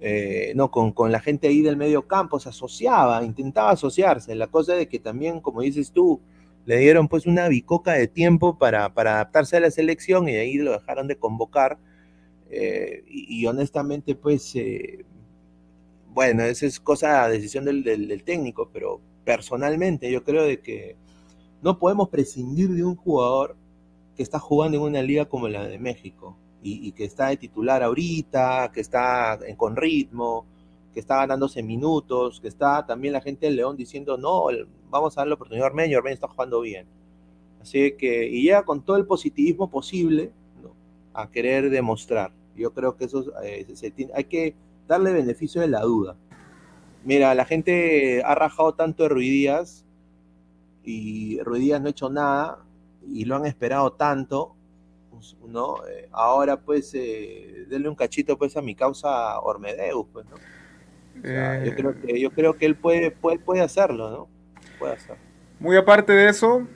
eh, 0.00 0.52
no, 0.54 0.70
con, 0.70 0.92
con, 0.92 1.10
la 1.10 1.20
gente 1.20 1.48
ahí 1.48 1.62
del 1.62 1.76
medio 1.76 2.06
campo, 2.06 2.38
se 2.38 2.48
asociaba, 2.48 3.24
intentaba 3.24 3.70
asociarse. 3.70 4.34
La 4.34 4.46
cosa 4.46 4.74
de 4.74 4.88
que 4.88 4.98
también, 4.98 5.40
como 5.40 5.62
dices 5.62 5.92
tú, 5.92 6.20
le 6.66 6.76
dieron 6.78 7.08
pues 7.08 7.26
una 7.26 7.48
bicoca 7.48 7.92
de 7.94 8.08
tiempo 8.08 8.58
para, 8.58 8.84
adaptarse 8.86 9.56
a 9.56 9.60
la 9.60 9.70
selección 9.70 10.28
y 10.28 10.36
ahí 10.36 10.54
lo 10.54 10.72
dejaron 10.72 11.08
de 11.08 11.16
convocar. 11.16 11.78
Eh, 12.50 13.04
y, 13.08 13.44
honestamente, 13.46 14.14
pues, 14.14 14.54
eh, 14.54 15.04
bueno, 16.12 16.42
esa 16.44 16.66
es 16.66 16.78
cosa, 16.78 17.28
decisión 17.28 17.64
del, 17.64 18.22
técnico, 18.24 18.70
pero 18.72 19.00
personalmente 19.24 20.10
yo 20.10 20.24
creo 20.24 20.44
de 20.44 20.60
que 20.60 20.96
no 21.62 21.78
podemos 21.78 22.08
prescindir 22.08 22.70
de 22.70 22.84
un 22.84 22.96
jugador 22.96 23.56
que 24.16 24.22
está 24.22 24.38
jugando 24.38 24.78
en 24.78 24.84
una 24.84 25.02
liga 25.02 25.26
como 25.26 25.48
la 25.48 25.66
de 25.66 25.78
México 25.78 26.36
y, 26.62 26.92
que 26.92 27.04
está 27.04 27.28
de 27.28 27.36
titular 27.36 27.82
ahorita, 27.82 28.70
que 28.72 28.80
está 28.80 29.38
con 29.56 29.76
ritmo, 29.76 30.44
que 30.92 31.00
está 31.00 31.18
ganándose 31.18 31.62
minutos, 31.62 32.40
que 32.40 32.48
está 32.48 32.84
también 32.84 33.12
la 33.12 33.20
gente 33.20 33.46
del 33.46 33.56
León 33.56 33.76
diciendo, 33.76 34.16
no, 34.16 34.46
vamos 34.90 35.16
a 35.16 35.20
darle 35.20 35.30
la 35.30 35.34
oportunidad 35.36 35.66
a 35.66 35.68
Armenio, 35.68 35.98
Armenio 35.98 36.14
está 36.14 36.28
jugando 36.28 36.60
bien. 36.60 36.86
Así 37.60 37.92
que, 37.92 38.26
y 38.26 38.42
llega 38.42 38.64
con 38.64 38.82
todo 38.82 38.96
el 38.96 39.06
positivismo 39.06 39.70
posible 39.70 40.32
a 41.14 41.30
querer 41.30 41.70
demostrar. 41.70 42.32
Yo 42.56 42.72
creo 42.72 42.96
que 42.96 43.04
eso 43.04 43.32
eh, 43.42 43.66
hay 44.14 44.24
que 44.24 44.54
darle 44.86 45.12
beneficio 45.12 45.60
de 45.60 45.68
la 45.68 45.82
duda. 45.82 46.16
Mira, 47.04 47.34
la 47.34 47.44
gente 47.44 48.22
ha 48.24 48.34
rajado 48.34 48.74
tanto 48.74 49.04
de 49.04 49.08
Ruidías 49.08 49.84
y 50.82 51.40
Ruidías 51.40 51.80
no 51.80 51.86
ha 51.86 51.90
hecho 51.90 52.10
nada 52.10 52.64
y 53.06 53.24
lo 53.24 53.36
han 53.36 53.46
esperado 53.46 53.92
tanto, 53.92 54.56
¿no? 55.46 55.86
Eh, 55.86 56.08
ahora 56.12 56.60
pues 56.60 56.92
eh, 56.94 57.66
denle 57.68 57.88
un 57.88 57.94
cachito 57.94 58.36
pues 58.38 58.56
a 58.56 58.62
mi 58.62 58.74
causa 58.74 59.38
Ormedeus, 59.40 60.06
pues, 60.12 60.26
¿no? 60.26 60.36
yo, 61.64 61.74
creo 61.74 62.00
que, 62.00 62.20
yo 62.20 62.30
creo 62.30 62.56
que 62.56 62.66
él 62.66 62.76
puede, 62.76 63.10
puede, 63.10 63.38
puede 63.38 63.60
hacerlo, 63.60 64.10
¿no? 64.10 64.28
Puede 64.78 64.94
hacerlo. 64.94 65.22
Muy 65.60 65.76
aparte 65.76 66.12
de 66.12 66.28
eso, 66.28 66.66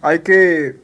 hay 0.00 0.20
que. 0.20 0.76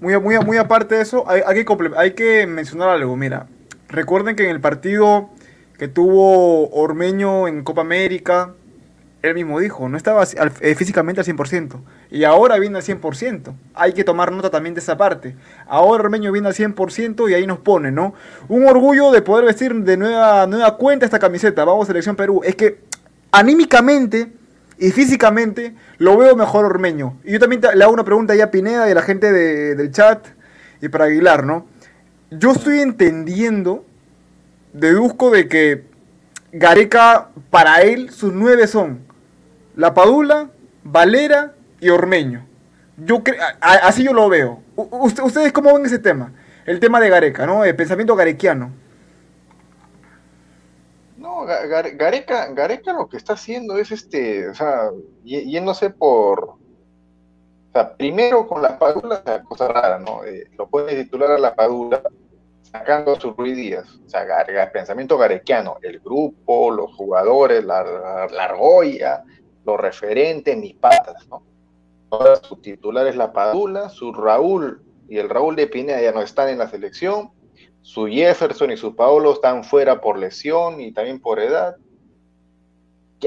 Muy, 0.00 0.18
muy, 0.20 0.38
muy 0.38 0.56
aparte 0.56 0.94
de 0.94 1.02
eso, 1.02 1.28
hay, 1.28 1.42
hay, 1.44 1.64
que, 1.64 1.90
hay 1.96 2.12
que 2.12 2.46
mencionar 2.46 2.88
algo. 2.90 3.16
Mira, 3.16 3.48
recuerden 3.88 4.36
que 4.36 4.44
en 4.44 4.50
el 4.50 4.60
partido 4.60 5.30
que 5.76 5.88
tuvo 5.88 6.68
Ormeño 6.70 7.48
en 7.48 7.64
Copa 7.64 7.80
América, 7.80 8.54
él 9.22 9.34
mismo 9.34 9.58
dijo, 9.60 9.88
no 9.88 9.96
estaba 9.96 10.24
eh, 10.60 10.74
físicamente 10.74 11.20
al 11.20 11.26
100%. 11.26 11.80
Y 12.10 12.24
ahora 12.24 12.58
viene 12.58 12.78
al 12.78 12.82
100%. 12.82 13.54
Hay 13.74 13.92
que 13.92 14.02
tomar 14.02 14.32
nota 14.32 14.50
también 14.50 14.74
de 14.74 14.80
esa 14.80 14.96
parte. 14.96 15.36
Ahora 15.66 16.04
Ormeño 16.04 16.32
viene 16.32 16.48
al 16.48 16.54
100% 16.54 17.30
y 17.30 17.34
ahí 17.34 17.46
nos 17.46 17.58
pone, 17.58 17.92
¿no? 17.92 18.14
Un 18.48 18.66
orgullo 18.66 19.10
de 19.10 19.20
poder 19.20 19.44
vestir 19.44 19.74
de 19.74 19.96
nueva, 19.96 20.46
nueva 20.46 20.76
cuenta 20.76 21.04
esta 21.04 21.18
camiseta. 21.18 21.64
Vamos, 21.64 21.86
Selección 21.86 22.16
Perú. 22.16 22.40
Es 22.44 22.56
que 22.56 22.80
anímicamente 23.30 24.32
y 24.78 24.90
físicamente 24.90 25.74
lo 25.98 26.16
veo 26.16 26.34
mejor 26.36 26.64
Ormeño. 26.64 27.18
Y 27.24 27.32
yo 27.32 27.40
también 27.40 27.60
le 27.74 27.84
hago 27.84 27.92
una 27.92 28.04
pregunta 28.04 28.34
ya 28.34 28.44
a 28.44 28.50
Pineda 28.50 28.88
y 28.88 28.92
a 28.92 28.94
la 28.94 29.02
gente 29.02 29.32
del 29.32 29.90
chat 29.90 30.26
y 30.80 30.88
para 30.88 31.06
Aguilar, 31.06 31.44
¿no? 31.44 31.66
Yo 32.30 32.52
estoy 32.52 32.80
entendiendo, 32.80 33.84
deduzco 34.72 35.30
de 35.30 35.48
que 35.48 35.84
Gareca, 36.52 37.28
para 37.50 37.82
él, 37.82 38.10
sus 38.10 38.32
nueve 38.32 38.66
son 38.66 39.00
La 39.76 39.92
Padula, 39.94 40.50
Valera 40.84 41.54
y 41.80 41.88
Ormeño. 41.90 42.46
Yo 42.96 43.22
así 43.60 44.04
yo 44.04 44.12
lo 44.12 44.28
veo. 44.28 44.60
¿Ustedes 44.76 45.52
cómo 45.52 45.74
ven 45.74 45.86
ese 45.86 45.98
tema? 45.98 46.32
El 46.66 46.80
tema 46.80 47.00
de 47.00 47.08
Gareca, 47.08 47.46
¿no? 47.46 47.64
El 47.64 47.76
pensamiento 47.76 48.16
garequiano. 48.16 48.72
No, 51.16 51.44
Gareca, 51.44 52.46
Gareca 52.52 52.92
lo 52.92 53.08
que 53.08 53.16
está 53.16 53.32
haciendo 53.32 53.76
es 53.76 53.90
este, 53.90 54.48
o 54.48 54.54
sea, 54.54 54.90
yéndose 55.24 55.90
por, 55.90 56.44
o 56.44 56.58
sea, 57.72 57.96
primero 57.96 58.46
con 58.46 58.62
la 58.62 58.78
Padula, 58.78 59.22
cosa 59.44 59.68
rara, 59.68 59.98
¿no? 59.98 60.24
Eh, 60.24 60.48
lo 60.56 60.68
puede 60.68 61.02
titular 61.02 61.32
a 61.32 61.38
la 61.38 61.54
Padula, 61.54 62.02
sacando 62.62 63.12
a 63.12 63.20
sus 63.20 63.36
ruidías, 63.36 63.88
o 64.06 64.08
sea, 64.08 64.22
el 64.42 64.70
pensamiento 64.70 65.18
garequiano, 65.18 65.78
el 65.82 66.00
grupo, 66.00 66.70
los 66.70 66.94
jugadores, 66.94 67.64
la, 67.64 67.82
la, 68.30 68.44
argolla, 68.44 69.24
los 69.64 69.80
referentes, 69.80 70.56
mis 70.56 70.74
patas, 70.74 71.26
¿no? 71.28 71.42
Ahora 72.10 72.36
su 72.36 72.56
titular 72.56 73.06
es 73.06 73.16
la 73.16 73.32
Padula, 73.32 73.88
su 73.90 74.12
Raúl 74.12 74.82
y 75.08 75.18
el 75.18 75.28
Raúl 75.28 75.56
de 75.56 75.66
Pineda 75.66 76.00
ya 76.00 76.12
no 76.12 76.22
están 76.22 76.48
en 76.48 76.58
la 76.58 76.68
selección, 76.68 77.30
su 77.82 78.06
Jefferson 78.06 78.70
y 78.70 78.76
su 78.76 78.94
Paolo 78.94 79.32
están 79.32 79.64
fuera 79.64 80.00
por 80.00 80.18
lesión 80.18 80.80
y 80.80 80.92
también 80.92 81.20
por 81.20 81.40
edad. 81.40 81.76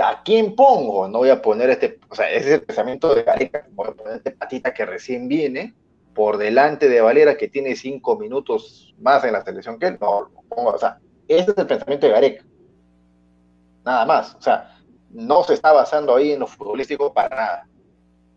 ¿A 0.02 0.24
quién 0.24 0.56
pongo? 0.56 1.08
No 1.08 1.20
voy 1.20 1.30
a 1.30 1.41
poner 1.41 1.70
este, 1.70 2.00
o 2.10 2.15
sea, 2.15 2.30
ese 2.32 2.48
es 2.48 2.54
el 2.56 2.63
pensamiento 2.63 3.13
de 3.13 3.24
Gareca, 3.24 3.67
voy 3.72 3.89
a 3.89 3.94
poner 3.94 4.15
este 4.17 4.32
patita 4.32 4.74
que 4.74 4.86
recién 4.86 5.28
viene 5.28 5.74
por 6.13 6.38
delante 6.38 6.89
de 6.89 7.02
Valera 7.02 7.36
que 7.36 7.48
tiene 7.48 7.76
cinco 7.76 8.17
minutos 8.17 8.94
más 9.00 9.24
en 9.24 9.34
la 9.34 9.44
selección 9.44 9.80
que 9.80 9.88
él. 9.88 9.98
No, 10.00 10.22
lo 10.22 10.41
pongo, 10.48 10.72
o 10.72 10.78
sea, 10.78 11.00
ese 11.28 11.52
es 11.52 11.58
el 11.58 11.67
pensamiento 11.67 12.08
de 12.08 12.13
Gareca. 12.13 12.46
Nada 13.84 14.06
más, 14.06 14.36
o 14.36 14.41
sea, 14.41 14.78
no 15.10 15.44
se 15.44 15.56
está 15.56 15.74
basando 15.74 16.15
ahí 16.15 16.32
en 16.32 16.39
lo 16.39 16.48
futbolístico 16.48 17.13
para 17.13 17.36
nada. 17.36 17.67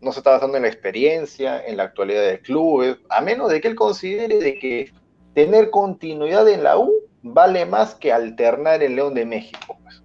No 0.05 0.11
se 0.11 0.19
está 0.19 0.29
basando 0.29 0.55
en 0.55 0.63
la 0.63 0.69
experiencia, 0.69 1.65
en 1.65 1.77
la 1.77 1.83
actualidad 1.83 2.21
del 2.21 2.39
club, 2.39 2.99
a 3.09 3.21
menos 3.21 3.49
de 3.49 3.59
que 3.59 3.67
él 3.67 3.75
considere 3.75 4.37
de 4.37 4.59
que 4.59 4.91
tener 5.33 5.71
continuidad 5.71 6.47
en 6.47 6.63
la 6.63 6.77
U 6.77 6.93
vale 7.23 7.65
más 7.65 7.95
que 7.95 8.13
alternar 8.13 8.83
el 8.83 8.95
León 8.95 9.15
de 9.15 9.25
México. 9.25 9.79
Pues, 9.81 10.03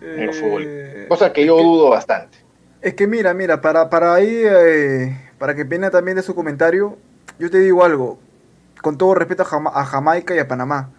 en 0.00 0.20
el 0.20 0.32
fútbol. 0.32 0.64
Eh, 0.66 1.06
Cosa 1.06 1.34
que 1.34 1.44
yo 1.44 1.58
dudo 1.58 1.90
bastante. 1.90 2.38
Es 2.80 2.94
que 2.94 3.06
mira, 3.06 3.34
mira, 3.34 3.60
para, 3.60 3.90
para 3.90 4.14
ahí, 4.14 4.40
eh, 4.42 5.14
para 5.38 5.54
que 5.54 5.66
pena 5.66 5.90
también 5.90 6.16
de 6.16 6.22
su 6.22 6.34
comentario, 6.34 6.96
yo 7.38 7.50
te 7.50 7.58
digo 7.58 7.84
algo, 7.84 8.18
con 8.80 8.96
todo 8.96 9.14
respeto 9.14 9.42
a, 9.42 9.84
Jamaica 9.84 10.34
y 10.34 10.38
a 10.38 10.48
Panamá. 10.48 10.94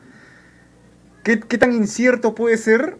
¿Qué, 1.23 1.39
¿Qué, 1.39 1.57
tan 1.57 1.73
incierto 1.73 2.35
puede 2.35 2.57
ser 2.57 2.97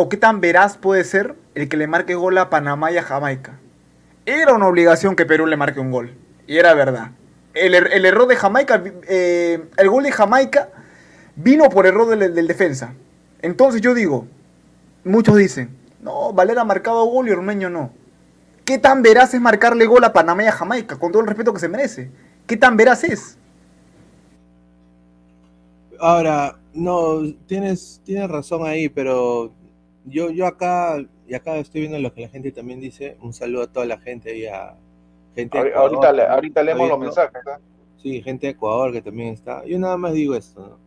o 0.00 0.08
qué 0.08 0.16
tan 0.16 0.40
veraz 0.40 0.76
puede 0.76 1.04
ser 1.04 1.34
el 1.54 1.68
que 1.68 1.76
le 1.76 1.86
marque 1.86 2.14
gol 2.14 2.38
a 2.38 2.50
Panamá 2.50 2.90
y 2.90 2.96
a 2.96 3.02
Jamaica? 3.02 3.58
Era 4.26 4.54
una 4.54 4.66
obligación 4.66 5.16
que 5.16 5.26
Perú 5.26 5.46
le 5.46 5.56
marque 5.56 5.80
un 5.80 5.90
gol, 5.90 6.14
y 6.46 6.58
era 6.58 6.74
verdad 6.74 7.10
el, 7.54 7.74
er, 7.74 8.04
error 8.04 8.26
de 8.26 8.36
Jamaica, 8.36 8.82
eh, 9.08 9.64
el 9.76 9.88
gol 9.88 10.04
de 10.04 10.12
Jamaica 10.12 10.68
vino 11.36 11.68
por 11.68 11.86
error 11.86 12.16
del, 12.16 12.46
defensa. 12.46 12.94
Entonces 13.42 13.80
yo 13.80 13.94
digo, 13.94 14.26
muchos 15.04 15.36
dicen, 15.36 15.76
no, 16.00 16.32
Valera 16.32 16.62
ha 16.62 16.64
marcado 16.64 17.04
gol 17.04 17.28
y 17.28 17.32
Ormeño 17.32 17.70
no. 17.70 17.92
¿Qué 18.64 18.78
tan 18.78 19.02
veraz 19.02 19.34
es 19.34 19.40
marcarle 19.40 19.86
gol 19.86 20.04
a 20.04 20.12
Panamá 20.12 20.44
y 20.44 20.46
a 20.46 20.52
Jamaica, 20.52 20.98
con 20.98 21.10
todo 21.10 21.22
el 21.22 21.28
respeto 21.28 21.52
que 21.52 21.60
se 21.60 21.68
merece? 21.68 22.10
¿Qué 22.46 22.56
tan 22.56 22.76
veraz 22.76 23.04
es? 23.04 23.36
Ahora, 25.98 26.58
no, 26.72 27.20
tienes, 27.46 28.00
tienes 28.04 28.28
razón 28.30 28.66
ahí, 28.66 28.88
pero 28.88 29.52
yo, 30.04 30.30
yo 30.30 30.46
acá, 30.46 31.04
y 31.28 31.34
acá 31.34 31.56
estoy 31.58 31.82
viendo 31.82 31.98
lo 31.98 32.12
que 32.12 32.22
la 32.22 32.28
gente 32.28 32.52
también 32.52 32.80
dice, 32.80 33.16
un 33.20 33.32
saludo 33.32 33.62
a 33.62 33.72
toda 33.72 33.86
la 33.86 33.98
gente 33.98 34.36
y 34.36 34.46
a, 34.46 34.76
ahorita, 35.74 36.32
ahorita 36.32 36.62
leemos 36.62 36.88
los 36.88 36.98
mensajes. 36.98 37.42
Sí, 38.02 38.22
gente 38.22 38.46
de 38.46 38.52
Ecuador 38.52 38.92
que 38.92 39.02
también 39.02 39.28
está. 39.28 39.64
Yo 39.66 39.78
nada 39.78 39.96
más 39.96 40.14
digo 40.14 40.34
esto. 40.34 40.78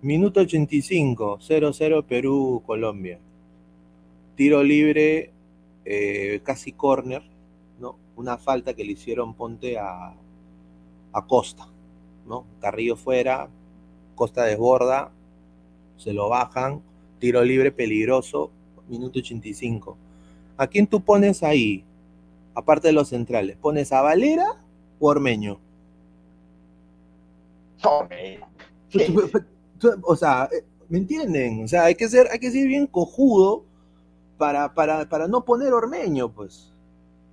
Minuto 0.00 0.40
85, 0.40 1.38
0-0 1.40 2.04
Perú-Colombia. 2.04 3.18
Tiro 4.36 4.62
libre, 4.62 5.32
eh, 5.84 6.40
casi 6.44 6.72
corner, 6.72 7.22
¿no? 7.80 7.96
Una 8.16 8.36
falta 8.36 8.74
que 8.74 8.84
le 8.84 8.92
hicieron 8.92 9.34
Ponte 9.34 9.78
a, 9.78 10.14
a 11.12 11.26
Costa, 11.26 11.68
¿no? 12.26 12.44
Carrillo 12.60 12.96
fuera, 12.96 13.48
Costa 14.14 14.44
desborda, 14.44 15.10
se 15.96 16.12
lo 16.12 16.28
bajan, 16.28 16.82
tiro 17.24 17.42
libre 17.42 17.72
peligroso, 17.72 18.50
minuto 18.86 19.18
85. 19.18 19.96
¿A 20.58 20.66
quién 20.66 20.86
tú 20.86 21.02
pones 21.02 21.42
ahí? 21.42 21.82
aparte 22.54 22.88
de 22.88 22.92
los 22.92 23.08
centrales? 23.08 23.56
¿Pones 23.56 23.92
a 23.92 24.02
Valera 24.02 24.44
o 25.00 25.08
Ormeño? 25.08 25.58
Ormeño. 27.82 28.46
O 30.02 30.16
sea, 30.16 30.50
eh, 30.52 30.64
¿me 30.90 30.98
entienden? 30.98 31.64
O 31.64 31.68
sea, 31.68 31.84
hay 31.84 31.94
que 31.94 32.08
ser, 32.10 32.28
hay 32.30 32.38
que 32.38 32.50
ser 32.50 32.68
bien 32.68 32.86
cojudo 32.86 33.64
para, 34.36 34.74
para, 34.74 35.26
no 35.26 35.46
poner 35.46 35.72
Ormeño, 35.72 36.30
pues. 36.30 36.74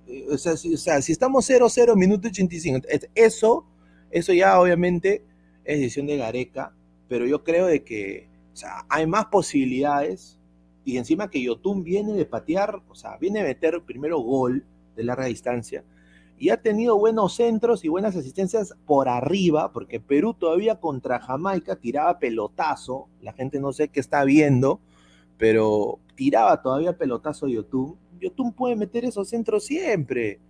Eh, 0.08 0.26
o 0.30 0.38
sea, 0.38 0.56
si, 0.56 1.12
estamos 1.12 1.50
0-0, 1.50 1.94
minuto 1.96 2.28
85, 2.28 2.88
eso, 3.14 3.66
eso 4.10 4.32
ya 4.32 4.58
obviamente 4.58 5.22
es 5.64 5.80
decisión 5.80 6.06
de 6.06 6.16
Gareca, 6.16 6.74
pero 7.08 7.26
yo 7.26 7.44
creo 7.44 7.66
de 7.66 7.84
que 7.84 8.31
hay 8.88 9.06
más 9.06 9.26
posibilidades 9.26 10.38
y 10.84 10.96
encima 10.96 11.30
que 11.30 11.42
Yotun 11.42 11.84
viene 11.84 12.12
de 12.12 12.26
patear, 12.26 12.82
o 12.88 12.94
sea, 12.94 13.16
viene 13.18 13.40
a 13.40 13.44
meter 13.44 13.82
primero 13.82 14.18
gol, 14.20 14.64
de 14.96 15.04
larga 15.04 15.24
distancia 15.26 15.84
y 16.42 16.50
ha 16.50 16.60
tenido 16.60 16.98
buenos 16.98 17.34
centros 17.34 17.84
y 17.84 17.88
buenas 17.88 18.16
asistencias 18.16 18.74
por 18.84 19.08
arriba, 19.08 19.70
porque 19.72 20.00
Perú 20.00 20.34
todavía 20.34 20.80
contra 20.80 21.20
Jamaica 21.20 21.76
tiraba 21.76 22.18
pelotazo, 22.18 23.06
la 23.20 23.32
gente 23.32 23.60
no 23.60 23.72
sé 23.72 23.86
qué 23.90 24.00
está 24.00 24.24
viendo, 24.24 24.80
pero 25.38 26.00
tiraba 26.16 26.60
todavía 26.60 26.98
pelotazo 26.98 27.46
Yotun. 27.46 27.96
Yotun 28.20 28.52
puede 28.52 28.74
meter 28.74 29.04
esos 29.04 29.28
centros 29.28 29.62
siempre, 29.62 30.40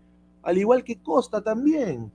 al 0.43 0.57
igual 0.57 0.83
que 0.83 0.97
Costa 0.97 1.43
también. 1.43 2.11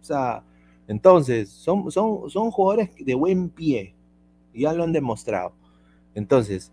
O 0.00 0.04
sea, 0.04 0.42
entonces, 0.88 1.50
son, 1.50 1.90
son, 1.90 2.30
son 2.30 2.50
jugadores 2.50 2.92
de 2.98 3.14
buen 3.14 3.50
pie, 3.50 3.94
ya 4.62 4.72
lo 4.72 4.84
han 4.84 4.92
demostrado. 4.92 5.52
Entonces, 6.14 6.72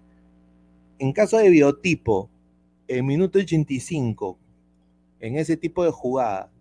en 1.00 1.12
caso 1.12 1.38
de 1.38 1.50
biotipo, 1.50 2.30
en 2.88 3.06
minuto 3.06 3.40
85, 3.40 4.38
en 5.20 5.38
ese 5.38 5.58
tipo 5.58 5.84
de 5.84 5.92
jugada, 5.92 6.52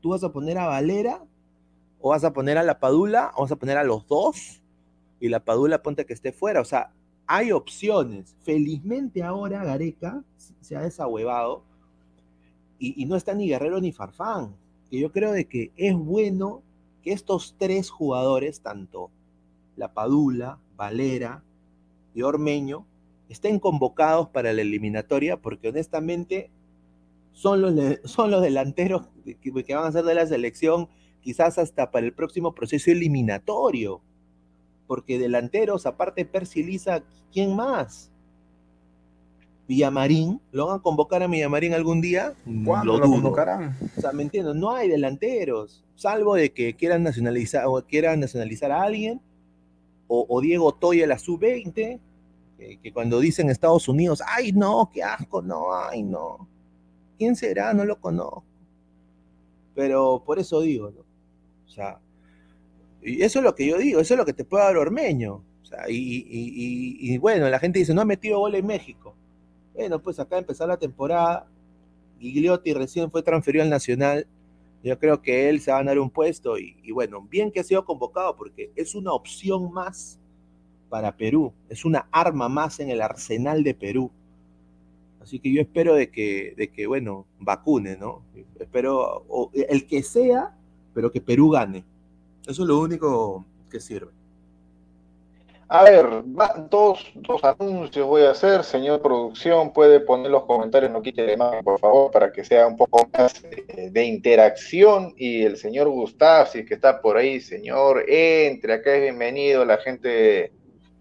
¿tú 0.00 0.10
vas 0.10 0.24
a 0.24 0.32
poner 0.32 0.58
a 0.58 0.66
Valera 0.66 1.24
o 2.00 2.10
vas 2.10 2.24
a 2.24 2.32
poner 2.32 2.58
a 2.58 2.62
la 2.62 2.78
Padula 2.78 3.32
o 3.36 3.42
vas 3.42 3.52
a 3.52 3.56
poner 3.56 3.76
a 3.78 3.84
los 3.84 4.06
dos 4.06 4.62
y 5.20 5.28
la 5.28 5.44
Padula 5.44 5.82
ponte 5.82 6.06
que 6.06 6.12
esté 6.12 6.32
fuera? 6.32 6.60
O 6.60 6.64
sea, 6.64 6.92
hay 7.26 7.52
opciones. 7.52 8.36
Felizmente 8.42 9.22
ahora 9.22 9.64
Gareca 9.64 10.22
se 10.60 10.76
ha 10.76 10.80
desahuevado 10.80 11.64
y, 12.78 13.06
no 13.06 13.16
está 13.16 13.34
ni 13.34 13.48
Guerrero 13.48 13.80
ni 13.80 13.92
Farfán. 13.92 14.54
Que 14.90 14.98
yo 15.00 15.10
creo 15.10 15.32
de 15.32 15.46
que 15.46 15.72
es 15.76 15.94
bueno 15.96 16.62
que 17.02 17.12
estos 17.12 17.56
tres 17.58 17.90
jugadores, 17.90 18.60
tanto 18.60 19.10
la 19.76 19.92
Padula, 19.92 20.58
Valera 20.76 21.42
y 22.14 22.22
Ormeño, 22.22 22.86
estén 23.28 23.58
convocados 23.58 24.28
para 24.28 24.52
la 24.52 24.62
eliminatoria, 24.62 25.36
porque 25.36 25.68
honestamente 25.68 26.50
son 27.32 27.60
los, 27.60 27.74
son 28.04 28.30
los 28.30 28.42
delanteros 28.42 29.08
que, 29.24 29.74
van 29.74 29.84
a 29.84 29.92
ser 29.92 30.04
de 30.04 30.14
la 30.14 30.26
selección 30.26 30.88
quizás 31.20 31.58
hasta 31.58 31.90
para 31.90 32.06
el 32.06 32.14
próximo 32.14 32.54
proceso 32.54 32.90
eliminatorio. 32.90 34.00
Porque 34.86 35.18
delanteros, 35.18 35.84
aparte 35.84 36.24
Percy 36.24 36.80
¿quién 37.32 37.56
más? 37.56 38.10
Villamarín, 39.68 40.40
¿lo 40.52 40.68
van 40.68 40.78
a 40.78 40.82
convocar 40.82 41.22
a 41.22 41.26
Villamarín 41.26 41.74
algún 41.74 42.00
día? 42.00 42.34
¿Cuándo 42.64 42.98
lo, 42.98 43.10
convocarán? 43.10 43.76
O 43.96 44.00
sea, 44.00 44.12
me 44.12 44.22
entiendo, 44.22 44.54
no 44.54 44.70
hay 44.70 44.88
delanteros, 44.88 45.84
salvo 45.96 46.36
de 46.36 46.52
que 46.52 46.74
quieran 46.74 47.02
nacionalizar 47.02 47.64
o 47.66 47.82
quieran 47.82 48.20
nacionalizar 48.20 48.70
a 48.70 48.82
alguien, 48.82 49.20
o, 50.08 50.40
Diego 50.40 50.74
Toya 50.74 51.06
la 51.06 51.18
sub-20, 51.18 52.00
que, 52.58 52.92
cuando 52.92 53.20
dicen 53.20 53.50
Estados 53.50 53.88
Unidos, 53.88 54.22
ay 54.26 54.52
no, 54.52 54.90
qué 54.92 55.02
asco, 55.02 55.42
no, 55.42 55.74
ay 55.74 56.02
no. 56.02 56.48
¿Quién 57.18 57.36
será? 57.36 57.72
No 57.74 57.84
lo 57.84 58.00
conozco. 58.00 58.44
Pero 59.74 60.22
por 60.24 60.38
eso 60.38 60.60
digo, 60.60 60.90
¿no? 60.90 61.00
O 61.66 61.68
sea, 61.68 62.00
y 63.02 63.22
eso 63.22 63.38
es 63.38 63.44
lo 63.44 63.54
que 63.54 63.66
yo 63.66 63.78
digo, 63.78 64.00
eso 64.00 64.14
es 64.14 64.18
lo 64.18 64.24
que 64.24 64.32
te 64.32 64.44
puede 64.44 64.64
dar 64.64 64.76
Ormeño. 64.76 65.44
O 65.62 65.66
sea, 65.66 65.84
y, 65.88 67.18
bueno, 67.18 67.48
la 67.48 67.58
gente 67.58 67.78
dice, 67.78 67.92
no 67.92 68.00
ha 68.00 68.04
metido 68.04 68.38
gol 68.38 68.54
en 68.54 68.66
México. 68.66 69.14
Bueno, 69.74 70.00
pues 70.00 70.18
acá 70.20 70.38
empezó 70.38 70.66
la 70.66 70.76
temporada, 70.76 71.48
Gigliotti 72.18 72.72
recién 72.72 73.10
fue 73.10 73.22
transferido 73.22 73.62
al 73.64 73.70
Nacional, 73.70 74.26
yo 74.86 74.98
creo 74.98 75.20
que 75.20 75.48
él 75.48 75.60
se 75.60 75.70
va 75.70 75.78
a 75.78 75.80
ganar 75.80 75.98
un 75.98 76.10
puesto 76.10 76.58
y, 76.58 76.76
y, 76.82 76.92
bueno, 76.92 77.20
bien 77.22 77.50
que 77.50 77.60
ha 77.60 77.64
sido 77.64 77.84
convocado 77.84 78.36
porque 78.36 78.70
es 78.76 78.94
una 78.94 79.12
opción 79.12 79.72
más 79.72 80.18
para 80.88 81.16
Perú, 81.16 81.52
es 81.68 81.84
una 81.84 82.08
arma 82.12 82.48
más 82.48 82.78
en 82.80 82.90
el 82.90 83.00
arsenal 83.00 83.64
de 83.64 83.74
Perú. 83.74 84.10
Así 85.20 85.40
que 85.40 85.52
yo 85.52 85.60
espero 85.60 85.94
de 85.94 86.10
que, 86.10 86.54
de 86.56 86.70
que 86.70 86.86
bueno, 86.86 87.26
vacune, 87.40 87.96
¿no? 87.96 88.22
Espero, 88.60 89.50
el 89.52 89.86
que 89.86 90.04
sea, 90.04 90.56
pero 90.94 91.10
que 91.10 91.20
Perú 91.20 91.50
gane. 91.50 91.84
Eso 92.46 92.62
es 92.62 92.68
lo 92.68 92.78
único 92.78 93.44
que 93.68 93.80
sirve. 93.80 94.12
A 95.68 95.82
ver, 95.82 96.06
dos, 96.70 97.10
dos 97.16 97.42
anuncios 97.42 98.06
voy 98.06 98.22
a 98.22 98.30
hacer. 98.30 98.62
Señor 98.62 99.02
producción, 99.02 99.72
puede 99.72 99.98
poner 99.98 100.30
los 100.30 100.44
comentarios, 100.44 100.92
no 100.92 101.02
quite 101.02 101.22
de 101.22 101.36
mano, 101.36 101.60
por 101.64 101.80
favor, 101.80 102.12
para 102.12 102.30
que 102.30 102.44
sea 102.44 102.68
un 102.68 102.76
poco 102.76 103.08
más 103.18 103.42
eh, 103.44 103.90
de, 103.90 104.04
interacción. 104.04 105.12
Y 105.16 105.42
el 105.42 105.56
señor 105.56 105.88
Gustavo, 105.88 106.46
si 106.46 106.60
es 106.60 106.66
que 106.66 106.74
está 106.74 107.00
por 107.00 107.16
ahí, 107.16 107.40
señor, 107.40 108.04
entre, 108.06 108.74
acá 108.74 108.94
es 108.94 109.02
bienvenido. 109.02 109.64
La 109.64 109.78
gente, 109.78 110.52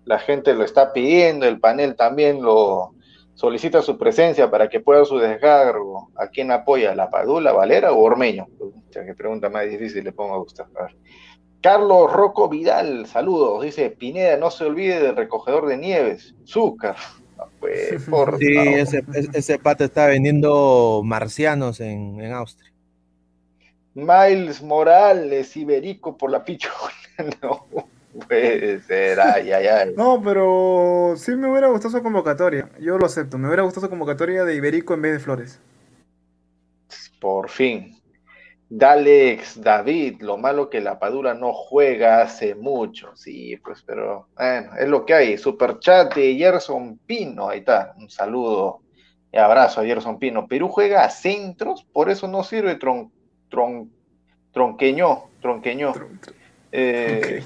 la 0.04 0.18
gente 0.18 0.56
lo 0.56 0.64
está 0.64 0.94
pidiendo, 0.94 1.46
el 1.46 1.60
panel 1.60 1.96
también 1.96 2.42
lo 2.42 2.96
solicita 3.36 3.84
su 3.84 4.00
presencia 4.00 4.50
para 4.50 4.68
que 4.68 4.80
pueda 4.80 5.06
su 5.06 5.20
descargo. 5.20 6.10
¿A 6.16 6.30
quién 6.30 6.50
apoya? 6.50 6.96
¿La 6.96 7.12
Padula, 7.12 7.52
Valera 7.52 7.92
o 7.92 8.02
Ormeño? 8.02 8.48
que 8.90 9.14
pregunta 9.14 9.50
más 9.50 9.70
difícil 9.70 10.04
le 10.06 10.12
pongo 10.12 10.34
a 10.34 10.38
Gustavo. 10.40 10.70
A 10.80 10.84
ver. 10.86 10.96
Carlos 11.66 12.14
Rocco 12.14 12.48
Vidal, 12.48 13.08
saludos. 13.08 13.64
Dice, 13.64 13.90
Pineda, 13.90 14.38
no 14.38 14.52
se 14.52 14.66
olvide 14.66 15.02
del 15.02 15.16
recogedor 15.16 15.66
de 15.66 15.78
nieves. 15.78 16.36
Zúcar. 16.46 16.96
Pues, 17.60 18.06
sí, 18.40 18.56
ese, 18.56 19.04
ese, 19.34 19.60
pato 19.60 19.84
está 19.84 20.06
vendiendo 20.06 21.02
marcianos 21.04 21.82
en, 21.82 22.32
Austria. 22.32 22.72
Miles 23.94 24.62
Morales, 24.62 25.58
Iberico 25.58 26.16
por 26.16 26.32
la 26.32 26.44
pichona. 26.46 26.76
No 27.42 27.68
puede 28.28 28.82
ser, 28.82 29.20
ay, 29.20 29.52
ay, 29.52 29.68
ay. 29.68 29.94
No, 29.98 30.22
pero 30.24 31.16
sí 31.18 31.36
me 31.36 31.50
hubiera 31.50 31.68
gustado 31.68 31.98
su 31.98 32.04
convocatoria. 32.04 32.70
Yo 32.80 32.98
lo 32.98 33.06
acepto. 33.06 33.38
Me 33.38 33.48
hubiera 33.48 33.64
gustado 33.64 33.88
su 33.88 33.90
convocatoria 33.90 34.46
de 34.46 34.56
Iberico 34.56 34.94
en 34.94 35.02
vez 35.02 35.14
de 35.14 35.20
Flores. 35.20 35.60
Por 37.20 37.50
fin. 37.50 37.95
Dalex, 38.70 39.62
David, 39.62 40.22
lo 40.22 40.38
malo 40.38 40.70
que 40.70 40.82
la 40.82 40.98
Padura 40.98 41.34
no 41.34 41.54
juega 41.54 42.22
hace 42.22 42.56
mucho, 42.56 43.16
sí, 43.16 43.58
pues, 43.58 43.84
pero 43.84 44.28
bueno, 44.36 44.72
es 44.80 44.88
lo 44.88 45.06
que 45.06 45.14
hay. 45.14 45.38
Super 45.38 45.80
chat 45.80 46.16
de 46.16 46.36
Gerson 46.36 46.98
Pino, 47.06 47.50
ahí 47.50 47.60
está, 47.60 47.94
un 47.98 48.10
saludo 48.10 48.82
y 49.32 49.38
abrazo 49.38 49.82
a 49.82 49.86
Gerson 49.86 50.18
Pino. 50.18 50.48
Perú 50.48 50.70
juega 50.70 51.04
a 51.04 51.10
centros, 51.10 51.84
por 51.94 52.10
eso 52.10 52.28
no 52.28 52.44
sirve 52.44 52.76
tron, 52.76 53.12
tron, 53.50 53.92
tronqueño, 54.52 55.26
tronqueño. 55.42 55.94
Eh, 56.72 57.44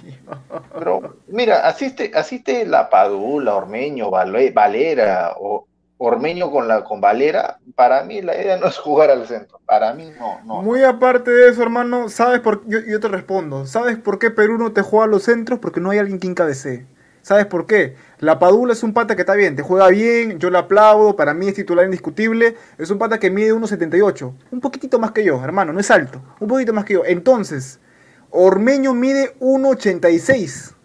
pero 0.73 1.17
mira, 1.27 1.67
asiste, 1.67 2.11
asiste 2.15 2.65
la 2.65 2.89
Padula, 2.89 3.55
Ormeño, 3.55 4.09
Valera 4.09 5.35
o 5.37 5.67
Ormeño 6.01 6.49
con 6.49 6.69
la 6.69 6.85
con 6.85 7.01
Valera, 7.01 7.59
para 7.75 8.03
mí 8.05 8.21
la 8.21 8.33
idea 8.33 8.55
no 8.55 8.67
es 8.67 8.77
jugar 8.77 9.11
al 9.11 9.27
centro. 9.27 9.59
Para 9.65 9.93
mí 9.93 10.09
no, 10.17 10.39
no. 10.45 10.61
Muy 10.61 10.81
aparte 10.81 11.29
de 11.29 11.49
eso, 11.49 11.61
hermano, 11.61 12.07
¿sabes 12.07 12.39
por 12.39 12.65
yo, 12.67 12.79
yo 12.79 13.01
te 13.01 13.09
respondo. 13.09 13.65
¿Sabes 13.65 13.97
por 13.97 14.17
qué 14.17 14.31
Perú 14.31 14.57
no 14.57 14.71
te 14.71 14.81
juega 14.81 15.05
a 15.05 15.09
los 15.09 15.23
centros? 15.23 15.59
Porque 15.59 15.81
no 15.81 15.89
hay 15.89 15.99
alguien 15.99 16.17
que 16.19 16.27
encabece. 16.27 16.85
¿Sabes 17.21 17.47
por 17.47 17.65
qué? 17.65 17.97
La 18.19 18.39
Padula 18.39 18.71
es 18.71 18.81
un 18.81 18.93
pata 18.93 19.17
que 19.17 19.23
está 19.23 19.35
bien, 19.35 19.57
te 19.57 19.61
juega 19.61 19.89
bien, 19.89 20.39
yo 20.39 20.49
le 20.49 20.57
aplaudo, 20.57 21.17
para 21.17 21.33
mí 21.33 21.49
es 21.49 21.53
titular 21.53 21.83
indiscutible. 21.83 22.55
Es 22.77 22.89
un 22.91 22.97
pata 22.97 23.19
que 23.19 23.29
mide 23.29 23.53
1,78. 23.53 24.33
Un 24.51 24.61
poquitito 24.61 24.99
más 24.99 25.11
que 25.11 25.25
yo, 25.25 25.43
hermano, 25.43 25.73
no 25.73 25.81
es 25.81 25.91
alto. 25.91 26.21
Un 26.39 26.47
poquito 26.47 26.71
más 26.71 26.85
que 26.85 26.93
yo. 26.93 27.03
Entonces, 27.05 27.81
Ormeño 28.29 28.93
mide 28.93 29.35
1,86. 29.39 30.75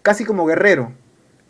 Casi 0.00 0.24
como 0.24 0.46
guerrero. 0.46 0.94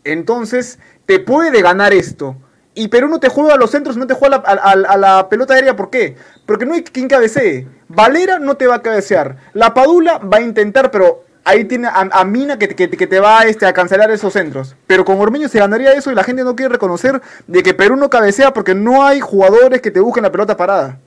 Entonces, 0.03 0.79
te 1.05 1.19
puede 1.19 1.61
ganar 1.61 1.93
esto. 1.93 2.35
Y 2.73 2.87
Perú 2.87 3.09
no 3.09 3.19
te 3.19 3.29
juega 3.29 3.55
a 3.55 3.57
los 3.57 3.71
centros, 3.71 3.97
no 3.97 4.07
te 4.07 4.13
juega 4.13 4.37
a 4.37 4.97
la, 4.97 5.29
pelota 5.29 5.53
aérea. 5.53 5.75
¿Por 5.75 5.89
qué? 5.89 6.15
Porque 6.45 6.65
no 6.65 6.73
hay 6.73 6.83
quien 6.83 7.07
cabecee. 7.07 7.67
Valera 7.89 8.39
no 8.39 8.55
te 8.55 8.67
va 8.67 8.75
a 8.75 8.81
cabecear. 8.81 9.37
La 9.53 9.73
Padula 9.73 10.19
va 10.19 10.37
a 10.37 10.41
intentar, 10.41 10.89
pero 10.89 11.25
ahí 11.43 11.65
tiene 11.65 11.89
a, 11.91 12.23
Mina 12.23 12.57
que, 12.57 12.69
que, 12.69 12.87
te 12.87 13.19
va 13.19 13.43
este, 13.43 13.65
a 13.65 13.73
cancelar 13.73 14.09
esos 14.11 14.31
centros. 14.31 14.75
Pero 14.87 15.03
con 15.03 15.19
Ormeño 15.19 15.49
se 15.49 15.59
ganaría 15.59 15.91
eso 15.91 16.11
y 16.11 16.15
la 16.15 16.23
gente 16.23 16.45
no 16.45 16.55
quiere 16.55 16.71
reconocer 16.71 17.21
de 17.45 17.61
que 17.61 17.73
Perú 17.73 17.97
no 17.97 18.09
cabecea 18.09 18.53
porque 18.53 18.73
no 18.73 19.03
hay 19.03 19.19
jugadores 19.19 19.81
que 19.81 19.91
te 19.91 19.99
busquen 19.99 20.23
la 20.23 20.31
pelota 20.31 20.55
parada. 20.55 20.97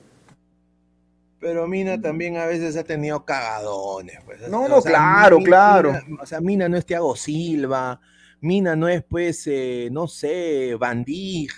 Pero 1.39 1.67
Mina 1.67 1.99
también 1.99 2.37
a 2.37 2.45
veces 2.45 2.77
ha 2.77 2.83
tenido 2.83 3.25
cagadones. 3.25 4.19
Pues. 4.23 4.47
No, 4.49 4.67
no, 4.67 4.81
claro, 4.81 5.39
claro. 5.39 5.93
o 6.21 6.25
sea, 6.25 6.41
Mina 6.41 6.69
no 6.69 6.77
es 6.77 6.85
Thiago 6.85 7.15
Silva. 7.15 7.99
Mina 8.41 8.75
no 8.75 8.87
es, 8.87 9.03
pues, 9.03 9.47
eh, 9.47 9.89
no 9.91 10.07
sé, 10.07 10.75
Bandig, 10.75 11.51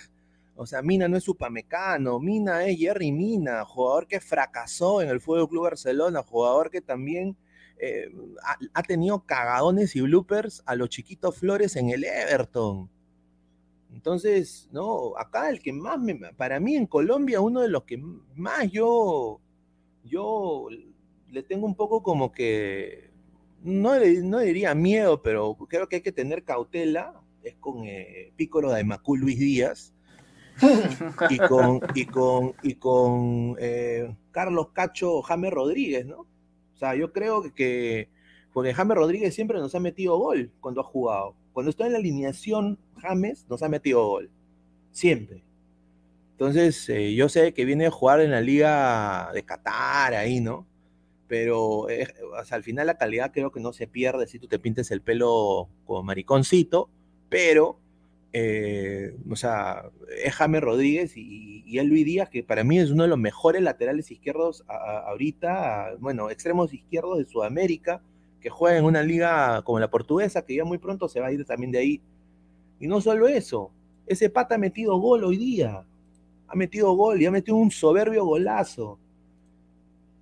o 0.60 0.66
sea, 0.66 0.82
Mina 0.82 1.06
no 1.06 1.16
es 1.16 1.24
Supamecano, 1.24 2.18
Mina 2.18 2.64
es 2.64 2.78
Jerry 2.78 3.12
Mina, 3.12 3.64
jugador 3.64 4.08
que 4.08 4.20
fracasó 4.20 5.00
en 5.00 5.08
el 5.08 5.20
Fútbol 5.20 5.48
Club 5.48 5.62
Barcelona, 5.64 6.22
jugador 6.22 6.70
que 6.70 6.80
también 6.80 7.36
eh, 7.78 8.10
ha, 8.74 8.82
tenido 8.82 9.24
cagadones 9.24 9.94
y 9.94 10.00
bloopers 10.00 10.64
a 10.66 10.74
los 10.74 10.88
chiquitos 10.88 11.36
Flores 11.36 11.76
en 11.76 11.90
el 11.90 12.02
Everton. 12.02 12.90
Entonces, 13.92 14.68
no, 14.72 15.16
acá 15.16 15.48
el 15.48 15.60
que 15.60 15.72
más 15.72 16.00
me, 16.00 16.16
para 16.36 16.58
mí 16.58 16.74
en 16.74 16.86
Colombia, 16.86 17.40
uno 17.40 17.60
de 17.60 17.68
los 17.68 17.84
que 17.84 17.98
más 18.34 18.68
yo, 18.72 19.40
yo 20.02 20.66
le 21.30 21.42
tengo 21.44 21.66
un 21.66 21.76
poco 21.76 22.02
como 22.02 22.32
que 22.32 23.07
no, 23.62 23.92
no 24.22 24.38
diría 24.38 24.74
miedo, 24.74 25.22
pero 25.22 25.56
creo 25.68 25.88
que 25.88 25.96
hay 25.96 26.02
que 26.02 26.12
tener 26.12 26.44
cautela, 26.44 27.14
es 27.42 27.56
con 27.56 27.84
eh, 27.84 28.32
Pícoro 28.36 28.72
de 28.72 28.84
Macú 28.84 29.16
Luis 29.16 29.38
Díaz 29.38 29.94
y 31.30 31.38
con, 31.38 31.80
y 31.94 32.06
con, 32.06 32.54
y 32.62 32.74
con 32.74 33.56
eh, 33.58 34.14
Carlos 34.30 34.68
Cacho 34.72 35.22
James 35.22 35.52
Rodríguez, 35.52 36.06
¿no? 36.06 36.20
O 36.20 36.76
sea, 36.76 36.94
yo 36.94 37.12
creo 37.12 37.42
que, 37.54 38.08
porque 38.52 38.74
James 38.74 38.96
Rodríguez 38.96 39.34
siempre 39.34 39.58
nos 39.58 39.74
ha 39.74 39.80
metido 39.80 40.16
gol 40.16 40.52
cuando 40.60 40.80
ha 40.80 40.84
jugado. 40.84 41.34
Cuando 41.52 41.70
está 41.70 41.86
en 41.86 41.92
la 41.92 41.98
alineación, 41.98 42.78
James 42.98 43.46
nos 43.48 43.62
ha 43.62 43.68
metido 43.68 44.06
gol. 44.06 44.30
Siempre. 44.92 45.42
Entonces, 46.32 46.88
eh, 46.88 47.14
yo 47.14 47.28
sé 47.28 47.52
que 47.52 47.64
viene 47.64 47.86
a 47.86 47.90
jugar 47.90 48.20
en 48.20 48.30
la 48.30 48.40
liga 48.40 49.30
de 49.34 49.42
Qatar 49.42 50.14
ahí, 50.14 50.40
¿no? 50.40 50.66
Pero 51.28 51.88
eh, 51.90 52.08
al 52.50 52.62
final 52.62 52.86
la 52.86 52.96
calidad 52.96 53.30
creo 53.32 53.52
que 53.52 53.60
no 53.60 53.72
se 53.72 53.86
pierde 53.86 54.26
si 54.26 54.38
tú 54.38 54.48
te 54.48 54.58
pintes 54.58 54.90
el 54.90 55.02
pelo 55.02 55.68
como 55.84 56.02
mariconcito, 56.02 56.88
pero, 57.28 57.78
eh, 58.32 59.14
o 59.30 59.36
sea, 59.36 59.90
es 60.24 60.38
Rodríguez 60.38 61.16
y, 61.16 61.62
y 61.66 61.80
Luis 61.82 62.06
Díaz, 62.06 62.30
que 62.30 62.42
para 62.42 62.64
mí 62.64 62.78
es 62.78 62.90
uno 62.90 63.02
de 63.02 63.10
los 63.10 63.18
mejores 63.18 63.62
laterales 63.62 64.10
izquierdos 64.10 64.64
ahorita, 64.66 65.96
bueno, 66.00 66.30
extremos 66.30 66.72
izquierdos 66.72 67.18
de 67.18 67.26
Sudamérica, 67.26 68.02
que 68.40 68.50
juega 68.50 68.78
en 68.78 68.84
una 68.84 69.02
liga 69.02 69.62
como 69.62 69.80
la 69.80 69.90
portuguesa, 69.90 70.44
que 70.44 70.56
ya 70.56 70.64
muy 70.64 70.78
pronto 70.78 71.08
se 71.08 71.20
va 71.20 71.26
a 71.26 71.32
ir 71.32 71.44
también 71.44 71.72
de 71.72 71.78
ahí. 71.78 72.02
Y 72.80 72.86
no 72.86 73.00
solo 73.00 73.28
eso, 73.28 73.70
ese 74.06 74.30
pata 74.30 74.54
ha 74.54 74.58
metido 74.58 74.96
gol 74.98 75.24
hoy 75.24 75.36
día, 75.36 75.84
ha 76.46 76.56
metido 76.56 76.92
gol 76.94 77.20
y 77.20 77.26
ha 77.26 77.30
metido 77.30 77.56
un 77.56 77.70
soberbio 77.70 78.24
golazo 78.24 78.98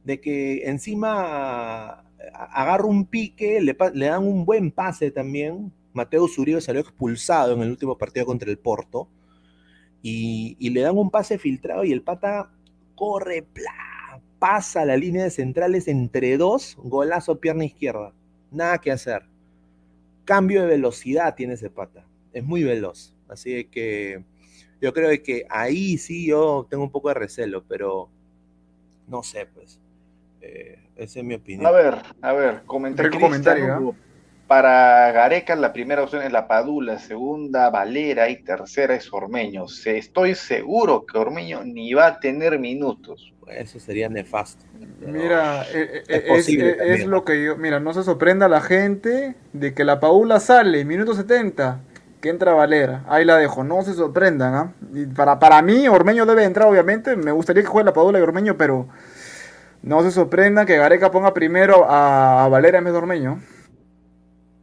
de 0.07 0.21
que 0.21 0.69
encima 0.69 2.05
agarra 2.33 2.85
un 2.85 3.07
pique, 3.07 3.61
le, 3.61 3.75
dan 3.75 4.23
un 4.23 4.45
buen 4.45 4.71
pase 4.71 5.11
también. 5.11 5.73
Mateo 5.93 6.29
Zuribe 6.29 6.61
salió 6.61 6.81
expulsado 6.81 7.55
en 7.55 7.63
el 7.63 7.71
último 7.71 7.99
partido 7.99 8.25
contra 8.25 8.49
el 8.49 8.57
Porto. 8.57 9.09
Y, 10.03 10.57
le 10.71 10.81
dan 10.83 10.97
un 10.97 11.11
pase 11.11 11.39
filtrado 11.39 11.83
y 11.83 11.91
el 11.91 12.03
pata 12.03 12.53
corre, 12.95 13.45
pasa 14.39 14.85
la 14.85 14.97
línea 14.97 15.25
de 15.25 15.31
centrales 15.31 15.89
entre 15.89 16.37
dos, 16.37 16.77
golazo 16.79 17.41
pierna 17.41 17.65
izquierda. 17.65 18.13
Nada 18.53 18.79
que 18.79 18.93
hacer. 18.93 19.23
Cambio 20.25 20.63
de 20.63 20.69
velocidad 20.69 21.35
tiene 21.35 21.55
ese 21.55 21.69
pata. 21.69 22.07
Es 22.33 22.45
muy 22.45 22.63
veloz. 22.63 23.13
Así 23.29 23.65
que 23.65 24.25
yo 24.81 24.93
creo 24.93 25.11
que 25.21 25.47
ahí 25.51 25.99
sí 25.99 26.29
yo 26.29 26.69
tengo 26.71 26.85
un 26.85 26.93
poco 26.93 27.09
de 27.09 27.15
recelo, 27.15 27.65
pero 27.67 28.09
no 29.09 29.25
sé, 29.25 29.47
pues. 29.47 29.81
Eh, 30.41 30.79
esa 30.97 31.21
es 31.21 31.25
mi 31.25 31.35
opinión. 31.35 31.67
A 31.67 31.71
ver, 31.71 31.95
a 32.23 32.33
ver, 32.33 32.63
comentario. 32.67 33.21
comentario 33.21 33.95
Para 34.47 35.11
Gareca 35.13 35.57
la 35.57 35.73
primera 35.73 36.03
opción 36.03 36.23
es 36.23 36.33
la 36.33 36.47
Padula, 36.49 36.99
segunda 36.99 37.69
Valera 37.71 38.29
y 38.29 38.43
tercera 38.43 38.95
es 38.95 39.13
Ormeño. 39.13 39.67
Estoy 39.85 40.35
seguro 40.35 41.05
que 41.05 41.19
Ormeño 41.19 41.65
ni 41.65 41.93
va 41.93 42.07
a 42.07 42.21
tener 42.21 42.59
minutos. 42.59 43.33
Eso 43.49 43.79
sería 43.79 44.09
nefasto. 44.09 44.65
Mira, 45.01 45.63
eh, 45.73 46.03
eh, 46.09 46.25
es, 46.27 46.49
es, 46.49 47.07
lo 47.07 47.25
que 47.25 47.45
yo, 47.45 47.57
mira, 47.57 47.79
no 47.79 47.95
se 47.95 48.03
sorprenda 48.03 48.49
la 48.49 48.61
gente 48.61 49.37
de 49.53 49.73
que 49.73 49.85
la 49.85 50.01
Padula 50.01 50.41
sale, 50.41 50.85
minuto 50.85 51.15
70, 51.15 51.81
que 52.21 52.29
entra 52.29 52.55
Valera. 52.55 53.05
Ahí 53.09 53.25
la 53.25 53.37
dejo, 53.37 53.63
no 53.63 53.83
se 53.83 53.95
sorprendan. 53.95 54.55
¿ah? 54.55 54.73
para, 55.15 55.39
para 55.39 55.63
mí, 55.63 55.87
Ormeño 55.87 56.27
debe 56.27 56.45
entrar, 56.45 56.69
obviamente. 56.69 57.15
Me 57.15 57.31
gustaría 57.31 57.63
que 57.63 57.69
juegue 57.69 57.85
la 57.85 57.93
Padula 57.93 58.19
y 58.19 58.23
Ormeño, 58.23 58.57
pero 58.57 58.89
no 59.87 60.03
se 60.03 60.11
sorprenda 60.11 60.67
que 60.67 60.77
Gareca 60.77 61.11
ponga 61.13 61.33
primero 61.33 61.87
a, 61.89 62.49
Valera 62.49 62.79
en 62.79 62.85
vez 62.85 62.93
de 62.93 62.99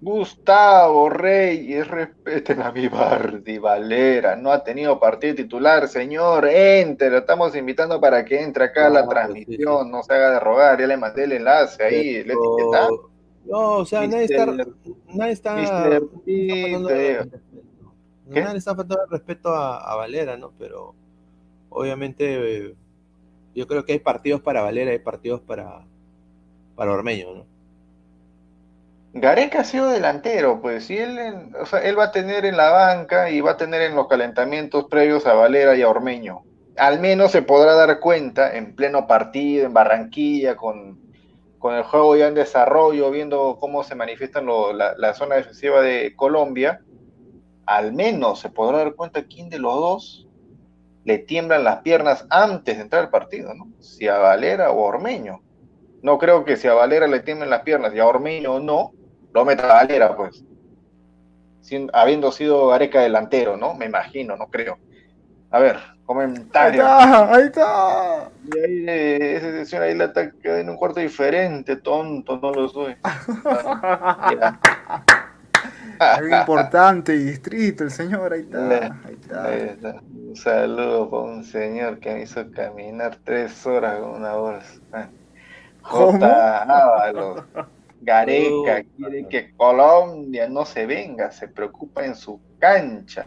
Gustavo 0.02 1.10
Reyes, 1.10 1.88
respeten 1.88 2.62
a 2.62 2.74
mi 2.74 2.90
Bardi 2.90 3.58
Valera, 3.58 4.36
no 4.36 4.52
ha 4.52 4.66
tenido 4.66 5.00
partido 5.00 5.36
titular, 5.36 5.88
señor, 5.88 6.46
entre, 6.46 7.10
lo 7.10 7.20
estamos 7.20 7.56
invitando 7.56 8.02
para 8.02 8.26
que 8.26 8.42
entre 8.42 8.66
acá 8.66 8.88
a 8.88 8.90
la 8.90 9.08
transmisión, 9.08 9.90
no 9.90 10.04
se 10.04 10.14
haga 10.14 10.32
de 10.32 10.42
rogar, 10.42 10.78
ya 10.78 10.88
le 10.88 10.98
mandé 10.98 11.24
el 11.24 11.32
enlace 11.32 11.82
ahí, 11.82 12.26
No, 13.46 13.78
o 13.78 13.86
sea, 13.86 14.06
nadie 14.06 14.26
está, 14.26 14.46
nadie 14.46 15.32
está, 15.32 15.56
nadie 15.56 16.02
está 18.58 18.76
faltando 18.76 19.06
el 19.06 19.10
respeto 19.10 19.56
a, 19.56 19.90
a, 19.90 19.96
Valera, 19.96 20.36
¿no? 20.36 20.52
Pero 20.60 20.96
obviamente 21.70 22.76
yo 23.54 23.68
creo 23.68 23.86
que 23.86 23.94
hay 23.94 24.00
partidos 24.00 24.42
para 24.42 24.62
Valera, 24.62 24.92
hay 24.92 25.00
partidos 25.00 25.42
para, 25.42 25.86
para 26.76 26.92
Ormeño, 26.92 27.34
¿no? 27.34 27.54
Gareca 29.16 29.62
ha 29.62 29.64
sido 29.64 29.90
delantero, 29.90 30.60
pues, 30.60 30.90
él, 30.90 31.20
o 31.62 31.68
sea, 31.68 31.80
él 31.80 31.98
va 31.98 32.06
a 32.06 32.12
tener 32.12 32.46
en 32.46 32.58
la 32.58 32.72
banca 32.72 33.30
y 33.30 33.42
va 33.42 33.52
a 33.52 33.58
tener 33.58 33.84
en 33.84 33.96
los 33.96 34.08
calentamientos 34.08 34.86
previos 34.86 35.28
a 35.28 35.34
Valera 35.34 35.76
y 35.76 35.84
a 35.84 35.90
Ormeño. 35.90 36.42
Al 36.78 37.00
menos 37.00 37.32
se 37.32 37.44
podrá 37.44 37.76
dar 37.76 38.00
cuenta 38.00 38.58
en 38.58 38.76
pleno 38.76 39.06
partido, 39.06 39.68
en 39.68 39.74
Barranquilla, 39.74 40.56
con, 40.56 41.00
con 41.60 41.76
el 41.76 41.84
juego 41.84 42.16
ya 42.16 42.28
en 42.28 42.34
desarrollo, 42.34 43.12
viendo 43.12 43.58
cómo 43.60 43.84
se 43.84 43.94
manifiesta 43.94 44.42
la, 44.42 44.96
la, 44.98 45.14
zona 45.14 45.36
defensiva 45.36 45.82
de 45.82 46.16
Colombia, 46.16 46.82
al 47.68 47.94
menos 47.94 48.40
se 48.40 48.50
podrá 48.50 48.80
dar 48.80 48.96
cuenta 48.96 49.26
quién 49.26 49.48
de 49.50 49.60
los 49.60 49.76
dos 49.76 50.28
le 51.06 51.20
tiemblan 51.20 51.64
las 51.64 51.82
piernas 51.82 52.26
antes 52.30 52.78
de 52.78 52.84
entrar 52.84 53.04
al 53.04 53.10
partido, 53.10 53.54
¿no? 53.54 53.68
Si 53.80 54.08
a 54.08 54.18
Valera 54.18 54.72
o 54.72 54.86
a 54.86 54.88
Ormeño. 54.88 55.42
No 56.02 56.18
creo 56.18 56.46
que 56.46 56.58
si 56.58 56.68
a 56.68 56.74
Valera 56.74 57.08
le 57.08 57.22
tiemblen 57.22 57.50
las 57.50 57.62
piernas 57.62 57.94
y 57.94 58.00
a 58.00 58.06
Ormeño 58.06 58.60
no, 58.60 58.92
lo 59.34 59.46
meta 59.46 59.66
a 59.66 59.82
Valera, 59.82 60.16
pues. 60.16 60.44
Sin, 61.62 61.90
habiendo 61.94 62.32
sido 62.32 62.68
Gareca 62.68 63.02
delantero, 63.02 63.58
¿no? 63.58 63.74
Me 63.74 63.86
imagino, 63.86 64.36
no 64.36 64.48
creo. 64.48 64.78
A 65.50 65.60
ver, 65.60 65.78
comentario. 66.06 66.86
Ahí 66.86 67.04
está, 67.04 67.34
ahí 67.34 67.44
está. 67.44 68.32
Y 68.54 68.60
ahí 68.60 68.86
eh, 68.88 69.36
ese 69.38 69.66
señor 69.66 69.84
ahí 69.84 69.96
la 69.96 70.06
ataca 70.06 70.60
en 70.60 70.70
un 70.70 70.78
cuarto 70.78 71.00
diferente, 71.00 71.78
tonto, 71.78 72.38
no 72.38 72.52
lo 72.52 72.68
soy. 72.68 72.96
Algo 76.00 76.36
importante 76.36 77.16
y 77.16 77.20
distrito, 77.20 77.84
el 77.84 77.92
señor, 77.92 78.34
ahí 78.34 78.42
está, 78.42 79.00
ahí 79.46 79.62
está. 79.62 80.02
Un 80.02 80.36
saludo 80.36 81.10
para 81.10 81.24
un 81.24 81.44
señor 81.44 82.00
que 82.00 82.14
me 82.14 82.24
hizo 82.24 82.50
caminar 82.52 83.18
tres 83.24 83.66
horas 83.66 84.00
con 84.00 84.12
una 84.12 84.34
bolsa. 84.36 85.10
J. 85.82 86.66
Gareca 88.02 88.84
quiere 88.98 89.28
que 89.30 89.54
Colombia 89.56 90.50
no 90.50 90.66
se 90.66 90.86
venga, 90.86 91.32
se 91.32 91.48
preocupa 91.48 92.06
en 92.06 92.16
su 92.16 92.40
cancha. 92.60 93.26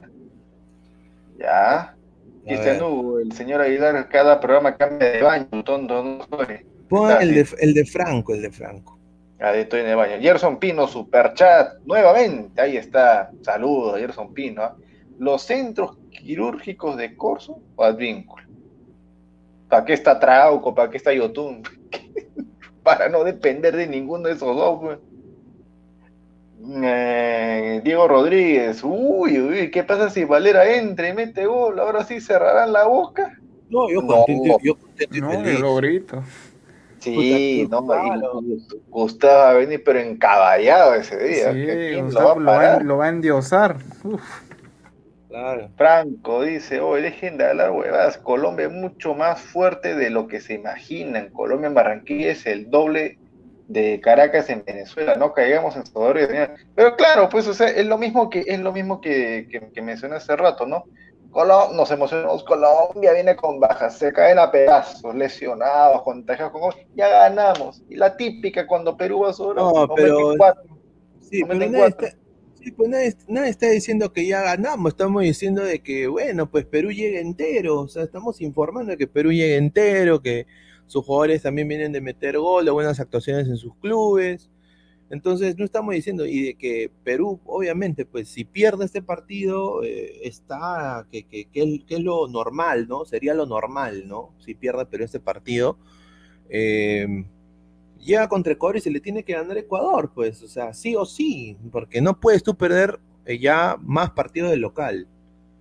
Ya. 1.38 1.94
Cristian 2.44 2.82
Hugo, 2.82 3.18
el 3.18 3.32
señor 3.32 3.60
Aguilar, 3.60 4.08
cada 4.08 4.38
programa 4.38 4.76
cambia 4.76 5.10
de 5.10 5.22
baño, 5.22 5.64
tonto, 5.64 6.02
no 6.04 6.26
soy. 6.28 6.64
el 7.20 7.34
de, 7.34 7.48
el 7.58 7.74
de 7.74 7.84
Franco, 7.84 8.34
el 8.34 8.42
de 8.42 8.50
Franco. 8.52 8.95
Ahí 9.38 9.60
estoy 9.60 9.80
en 9.80 9.88
el 9.88 9.96
baño. 9.96 10.16
Gerson 10.20 10.58
Pino, 10.58 10.88
super 10.88 11.34
chat, 11.34 11.74
nuevamente. 11.84 12.60
Ahí 12.60 12.76
está. 12.76 13.30
Saludos, 13.42 13.98
Gerson 13.98 14.32
Pino. 14.32 14.62
¿ah? 14.62 14.76
Los 15.18 15.42
centros 15.42 15.98
quirúrgicos 16.10 16.96
de 16.96 17.16
Corso 17.16 17.60
o 17.76 17.84
Advíncula. 17.84 18.46
¿Para 19.68 19.84
qué 19.84 19.92
está 19.92 20.18
Trauco? 20.18 20.74
¿Para 20.74 20.90
qué 20.90 20.96
está 20.96 21.12
Yotun? 21.12 21.62
Para 22.82 23.08
no 23.08 23.24
depender 23.24 23.76
de 23.76 23.86
ninguno 23.86 24.28
de 24.28 24.34
esos 24.34 24.56
dos. 24.56 24.80
Pues. 24.80 24.98
Eh, 26.82 27.80
Diego 27.84 28.08
Rodríguez, 28.08 28.80
uy, 28.82 29.38
uy, 29.38 29.70
¿qué 29.70 29.84
pasa 29.84 30.10
si 30.10 30.24
Valera 30.24 30.74
entra 30.74 31.08
y 31.08 31.14
mete 31.14 31.46
gol? 31.46 31.78
Ahora 31.78 32.04
sí 32.04 32.20
cerrarán 32.20 32.72
la 32.72 32.86
boca. 32.86 33.38
No, 33.68 33.90
yo 33.90 34.06
contento, 34.06 34.58
yo 34.62 34.76
no, 35.20 35.42
lo 35.42 35.76
grito. 35.76 36.22
Sí, 37.12 37.68
no, 37.70 37.82
Gustavo 38.88 39.38
va 39.38 39.50
a 39.50 39.54
venir, 39.54 39.82
pero 39.84 39.98
encaballado 39.98 40.94
ese 40.94 41.16
día. 41.18 41.52
Sí, 41.52 42.00
Gustavo 42.00 42.40
lo, 42.40 42.50
va, 42.50 42.80
lo, 42.80 42.96
va, 42.98 43.06
a 43.06 43.08
endiosar. 43.08 43.76
Claro. 45.28 45.68
Franco 45.76 46.42
dice, 46.42 46.80
oye, 46.80 47.02
dejen 47.02 47.36
de 47.36 47.48
hablar 47.48 47.70
huevadas, 47.70 48.16
Colombia 48.18 48.66
es 48.66 48.72
mucho 48.72 49.14
más 49.14 49.40
fuerte 49.40 49.94
de 49.94 50.10
lo 50.10 50.28
que 50.28 50.40
se 50.40 50.54
imaginan. 50.54 51.30
Colombia 51.30 51.68
en 51.68 51.74
Barranquilla 51.74 52.30
es 52.30 52.46
el 52.46 52.70
doble 52.70 53.18
de 53.68 54.00
Caracas 54.00 54.48
en 54.48 54.64
Venezuela, 54.64 55.16
no 55.16 55.32
caigamos 55.32 55.76
en 55.76 55.84
Salvador 55.84 56.28
Pero 56.74 56.96
claro, 56.96 57.28
pues 57.28 57.48
o 57.48 57.54
sea, 57.54 57.68
es 57.68 57.86
lo 57.86 57.98
mismo 57.98 58.30
que 58.30 58.44
es 58.46 58.60
lo 58.60 58.72
mismo 58.72 59.00
que, 59.00 59.48
que, 59.72 59.82
mencioné 59.82 60.16
hace 60.16 60.36
rato, 60.36 60.66
¿no? 60.66 60.84
Nos 61.44 61.90
emocionamos, 61.90 62.44
Colombia 62.44 63.12
viene 63.12 63.36
con 63.36 63.60
bajas, 63.60 63.98
se 63.98 64.12
caen 64.12 64.38
a 64.38 64.50
pedazos, 64.50 65.14
lesionados, 65.14 66.02
contagiados, 66.02 66.52
con... 66.52 66.72
ya 66.94 67.08
ganamos. 67.08 67.82
Y 67.88 67.96
la 67.96 68.16
típica 68.16 68.66
cuando 68.66 68.96
Perú 68.96 69.20
va 69.20 69.32
sobre 69.32 69.60
no, 69.60 69.88
pero... 69.94 70.32
Sí, 71.20 71.42
pero 71.44 71.58
nadie 71.58 71.86
está, 71.86 72.10
sí, 72.54 72.70
pues 72.70 72.88
nadie, 72.88 73.50
está 73.50 73.68
diciendo 73.68 74.12
que 74.12 74.26
ya 74.26 74.42
ganamos, 74.42 74.92
estamos 74.92 75.22
diciendo 75.22 75.62
de 75.62 75.80
que, 75.82 76.06
bueno, 76.06 76.48
pues 76.48 76.64
Perú 76.64 76.92
llega 76.92 77.18
entero, 77.18 77.80
o 77.80 77.88
sea, 77.88 78.04
estamos 78.04 78.40
informando 78.40 78.92
de 78.92 78.96
que 78.96 79.08
Perú 79.08 79.32
llega 79.32 79.56
entero, 79.56 80.22
que 80.22 80.46
sus 80.86 81.04
jugadores 81.04 81.42
también 81.42 81.66
vienen 81.66 81.92
de 81.92 82.00
meter 82.00 82.38
gol, 82.38 82.64
de 82.64 82.70
buenas 82.70 83.00
actuaciones 83.00 83.48
en 83.48 83.56
sus 83.56 83.74
clubes. 83.76 84.50
Entonces, 85.08 85.56
no 85.56 85.64
estamos 85.64 85.94
diciendo, 85.94 86.26
y 86.26 86.42
de 86.42 86.54
que 86.54 86.90
Perú, 87.04 87.40
obviamente, 87.46 88.04
pues 88.04 88.28
si 88.28 88.44
pierde 88.44 88.84
este 88.84 89.02
partido, 89.02 89.84
eh, 89.84 90.20
está, 90.24 91.06
que, 91.10 91.24
que, 91.24 91.48
es 91.88 92.00
lo 92.00 92.26
normal, 92.26 92.88
¿no? 92.88 93.04
Sería 93.04 93.32
lo 93.34 93.46
normal, 93.46 94.08
¿no? 94.08 94.32
Si 94.38 94.54
pierde 94.54 94.84
Perú 94.86 95.04
este 95.04 95.20
partido. 95.20 95.78
Eh, 96.48 97.24
llega 98.00 98.28
contra 98.28 98.52
Ecuador 98.52 98.76
y 98.76 98.80
se 98.80 98.90
le 98.90 99.00
tiene 99.00 99.22
que 99.22 99.34
ganar 99.34 99.56
Ecuador, 99.58 100.12
pues, 100.14 100.42
o 100.42 100.48
sea, 100.48 100.74
sí 100.74 100.96
o 100.96 101.04
sí, 101.04 101.56
porque 101.70 102.00
no 102.00 102.18
puedes 102.18 102.42
tú 102.42 102.56
perder 102.56 102.98
eh, 103.26 103.38
ya 103.38 103.76
más 103.80 104.10
partidos 104.10 104.50
del 104.50 104.60
local. 104.60 105.06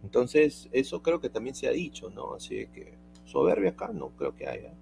Entonces, 0.03 0.69
eso 0.71 1.01
creo 1.01 1.19
que 1.19 1.29
también 1.29 1.55
se 1.55 1.67
ha 1.67 1.71
dicho, 1.71 2.09
¿no? 2.09 2.35
Así 2.35 2.67
que 2.73 2.93
soberbia 3.25 3.71
acá 3.71 3.89
no 3.93 4.09
creo 4.09 4.35
que 4.35 4.47
haya. 4.47 4.73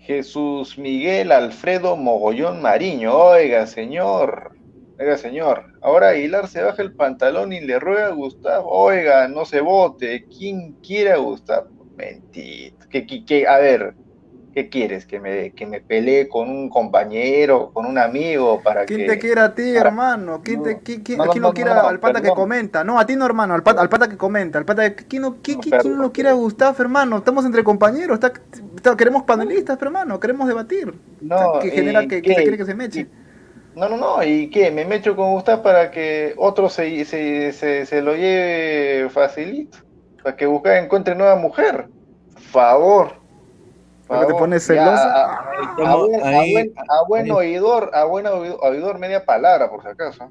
Jesús 0.00 0.78
Miguel 0.78 1.30
Alfredo 1.30 1.96
Mogollón 1.96 2.62
Mariño. 2.62 3.14
Oiga, 3.14 3.66
señor. 3.66 4.56
Oiga, 4.98 5.16
señor. 5.16 5.78
Ahora 5.82 6.08
Aguilar 6.08 6.48
se 6.48 6.62
baja 6.62 6.82
el 6.82 6.94
pantalón 6.94 7.52
y 7.52 7.60
le 7.60 7.78
ruega 7.78 8.06
a 8.06 8.12
Gustavo. 8.12 8.68
Oiga, 8.70 9.28
no 9.28 9.44
se 9.44 9.60
vote. 9.60 10.26
¿Quién 10.26 10.72
quiere 10.82 11.12
a 11.12 11.18
Gustavo? 11.18 11.68
Mentira. 11.96 12.76
Que, 12.90 13.46
a 13.46 13.58
ver, 13.58 13.94
¿qué 14.52 14.68
quieres? 14.68 15.06
¿Que 15.06 15.20
me, 15.20 15.52
que 15.52 15.66
me 15.66 15.80
pelee 15.80 16.28
con 16.28 16.48
un 16.50 16.68
compañero, 16.68 17.70
con 17.72 17.86
un 17.86 17.98
amigo 17.98 18.60
para 18.62 18.84
¿Quién 18.84 19.06
te 19.06 19.18
quiere 19.18 19.40
a 19.40 19.54
ti, 19.54 19.74
hermano? 19.76 20.40
¿Quién, 20.42 20.62
te, 20.62 20.78
quién, 20.78 21.02
quién 21.02 21.18
no, 21.18 21.52
quiere 21.52 21.70
al 21.70 22.00
pata 22.00 22.20
que 22.20 22.30
comenta? 22.30 22.84
No, 22.84 22.98
a 22.98 23.06
ti 23.06 23.16
no, 23.16 23.26
hermano, 23.26 23.54
al 23.54 23.62
pata, 23.62 23.80
al 23.80 23.88
pata 23.88 24.08
que 24.08 24.16
comenta. 24.16 24.58
Al 24.58 24.64
pata 24.64 24.94
¿Quién 24.94 25.22
no, 25.22 25.36
quién, 25.42 25.60
quién 25.60 25.96
no 25.96 26.12
quiere 26.12 26.30
a 26.30 26.34
Gustavo, 26.34 26.76
hermano? 26.80 27.18
Estamos 27.18 27.44
entre 27.44 27.64
compañeros, 27.64 28.18
está, 28.22 28.96
queremos 28.96 29.22
panelistas, 29.22 29.80
hermano, 29.80 30.18
queremos 30.18 30.48
debatir. 30.48 30.94
No, 31.20 31.58
que 31.60 31.70
genera 31.70 32.06
que, 32.06 32.22
que, 32.22 32.34
se 32.34 32.42
quiere 32.42 32.56
que 32.56 32.64
se 32.64 32.74
meche. 32.74 33.06
No, 33.74 33.88
no, 33.88 33.96
no, 33.96 34.22
¿y 34.24 34.50
qué? 34.50 34.70
¿Me 34.70 34.84
mecho 34.84 35.14
con 35.14 35.30
Gustavo 35.30 35.62
para 35.62 35.90
que 35.90 36.34
otro 36.36 36.68
se, 36.68 37.04
se, 37.04 37.52
se, 37.52 37.86
se 37.86 38.02
lo 38.02 38.14
lleve 38.14 39.08
facilito? 39.10 39.78
Para 40.22 40.36
que 40.36 40.46
Gustavo 40.46 40.74
encuentre 40.74 41.14
nueva 41.14 41.36
mujer. 41.36 41.88
Favor 42.36 43.19
te 44.10 44.34
pones 44.34 44.66
celosa. 44.66 45.38
A, 45.78 47.04
buen, 47.08 47.30
oidor, 47.30 47.90
a 47.94 48.04
buen 48.04 48.26
oidor, 48.26 48.98
media 48.98 49.24
palabra, 49.24 49.70
por 49.70 49.82
si 49.82 49.88
acaso. 49.88 50.30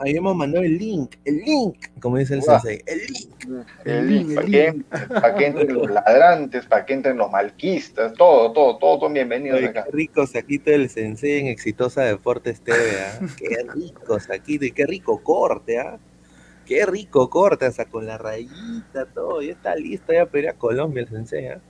ahí, 0.00 0.16
hemos 0.16 0.36
mandado 0.36 0.64
el 0.64 0.78
link, 0.78 1.16
el 1.24 1.38
link, 1.38 1.76
como 2.00 2.16
dice 2.18 2.34
el 2.34 2.42
sensei, 2.42 2.80
el 2.86 2.98
link. 3.06 3.66
El, 3.84 4.08
link, 4.08 4.34
para, 4.34 4.46
Que, 4.46 4.82
para 5.08 5.34
que 5.34 5.46
entren 5.46 5.74
los 5.74 5.90
ladrantes, 5.90 6.66
para 6.66 6.86
que 6.86 6.94
entren 6.94 7.16
los 7.16 7.30
malquistas, 7.30 8.14
todo, 8.14 8.52
todo, 8.52 8.78
todos 8.78 9.00
son 9.00 9.12
bienvenidos 9.12 9.62
acá. 9.62 9.84
Qué 9.84 9.90
rico 9.90 10.26
saquito 10.26 10.70
del 10.70 10.88
sensei 10.88 11.40
en 11.40 11.46
Exitosa 11.48 12.02
Deportes 12.02 12.60
TV, 12.60 12.78
¿ah? 13.00 13.26
qué 13.36 13.66
rico 13.74 14.20
saquito 14.20 14.64
y 14.64 14.70
qué 14.70 14.86
rico 14.86 15.22
corte, 15.22 15.80
¿ah? 15.80 15.98
Qué 16.64 16.84
rico 16.86 17.30
corte, 17.30 17.66
hasta 17.66 17.84
con 17.84 18.06
la 18.06 18.18
rayita, 18.18 19.06
todo, 19.14 19.42
ya 19.42 19.52
está 19.52 19.76
listo 19.76 20.12
ya 20.12 20.26
para 20.26 20.38
ir 20.38 20.48
a 20.48 20.54
Colombia 20.54 21.02
el 21.02 21.08
sensei, 21.08 21.48
¿ah? 21.48 21.60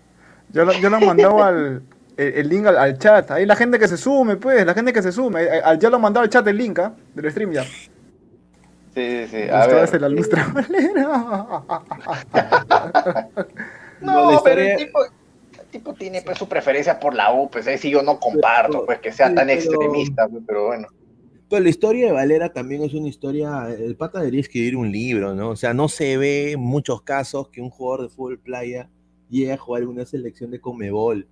Yo 0.53 0.65
lo, 0.65 0.73
yo 0.73 0.91
lo 0.91 0.99
he 0.99 1.07
mandado 1.07 1.43
al, 1.43 1.83
el, 2.17 2.49
link 2.49 2.67
al, 2.67 2.99
chat. 2.99 3.31
Ahí 3.31 3.47
la 3.47 3.57
gente 3.57 3.79
que 3.79 3.89
se 3.89 3.97
sume, 3.97 4.37
pues, 4.37 4.65
la 4.65 4.75
gente 4.75 4.93
que 4.93 5.03
se 5.03 5.13
sume. 5.13 5.47
Ya 5.79 5.91
lo 5.91 5.97
he 5.97 6.01
mandado 6.01 6.25
al 6.25 6.31
chat 6.31 6.47
el 6.47 6.57
link, 6.57 6.79
¿ah? 6.79 6.95
Del 7.15 7.31
stream 7.31 7.53
ya. 7.53 7.65
Sí, 8.97 9.27
sí, 9.31 9.43
a 9.51 9.67
ver. 9.67 10.01
la 10.01 10.09
lustra 10.09 10.47
no, 14.01 14.41
pero 14.43 14.61
el 14.63 14.77
tipo, 14.79 15.05
el 15.05 15.67
tipo 15.71 15.93
tiene 15.93 16.23
pues, 16.23 16.39
su 16.39 16.49
preferencia 16.49 16.99
por 16.99 17.15
la 17.15 17.31
U, 17.31 17.51
pues 17.51 17.67
ahí 17.67 17.77
sí 17.77 17.91
yo 17.91 18.03
no 18.03 18.19
comparto, 18.19 18.87
pues 18.87 19.01
que 19.01 19.13
sea 19.13 19.35
tan 19.35 19.51
extremista, 19.51 20.27
pues, 20.29 20.43
pero 20.47 20.69
bueno. 20.69 20.89
Pero 21.51 21.63
la 21.63 21.69
historia 21.69 22.07
de 22.07 22.13
Valera 22.13 22.55
también 22.55 22.85
es 22.85 22.95
una 22.95 23.09
historia, 23.09 23.69
el 23.69 23.97
pata 23.97 24.21
debería 24.21 24.41
escribir 24.41 24.77
un 24.77 24.91
libro, 24.91 25.35
¿no? 25.35 25.51
O 25.51 25.57
sea, 25.57 25.75
no 25.75 25.89
se 25.89 26.17
ve 26.17 26.53
en 26.53 26.61
muchos 26.61 27.03
casos 27.03 27.51
que 27.51 27.61
un 27.61 27.69
jugador 27.69 28.09
de 28.09 28.09
fútbol 28.09 28.39
playa 28.39 28.89
llegue 29.29 29.53
a 29.53 29.59
jugar 29.59 29.87
una 29.87 30.05
selección 30.05 30.51
de 30.51 30.61
Comebol. 30.61 31.29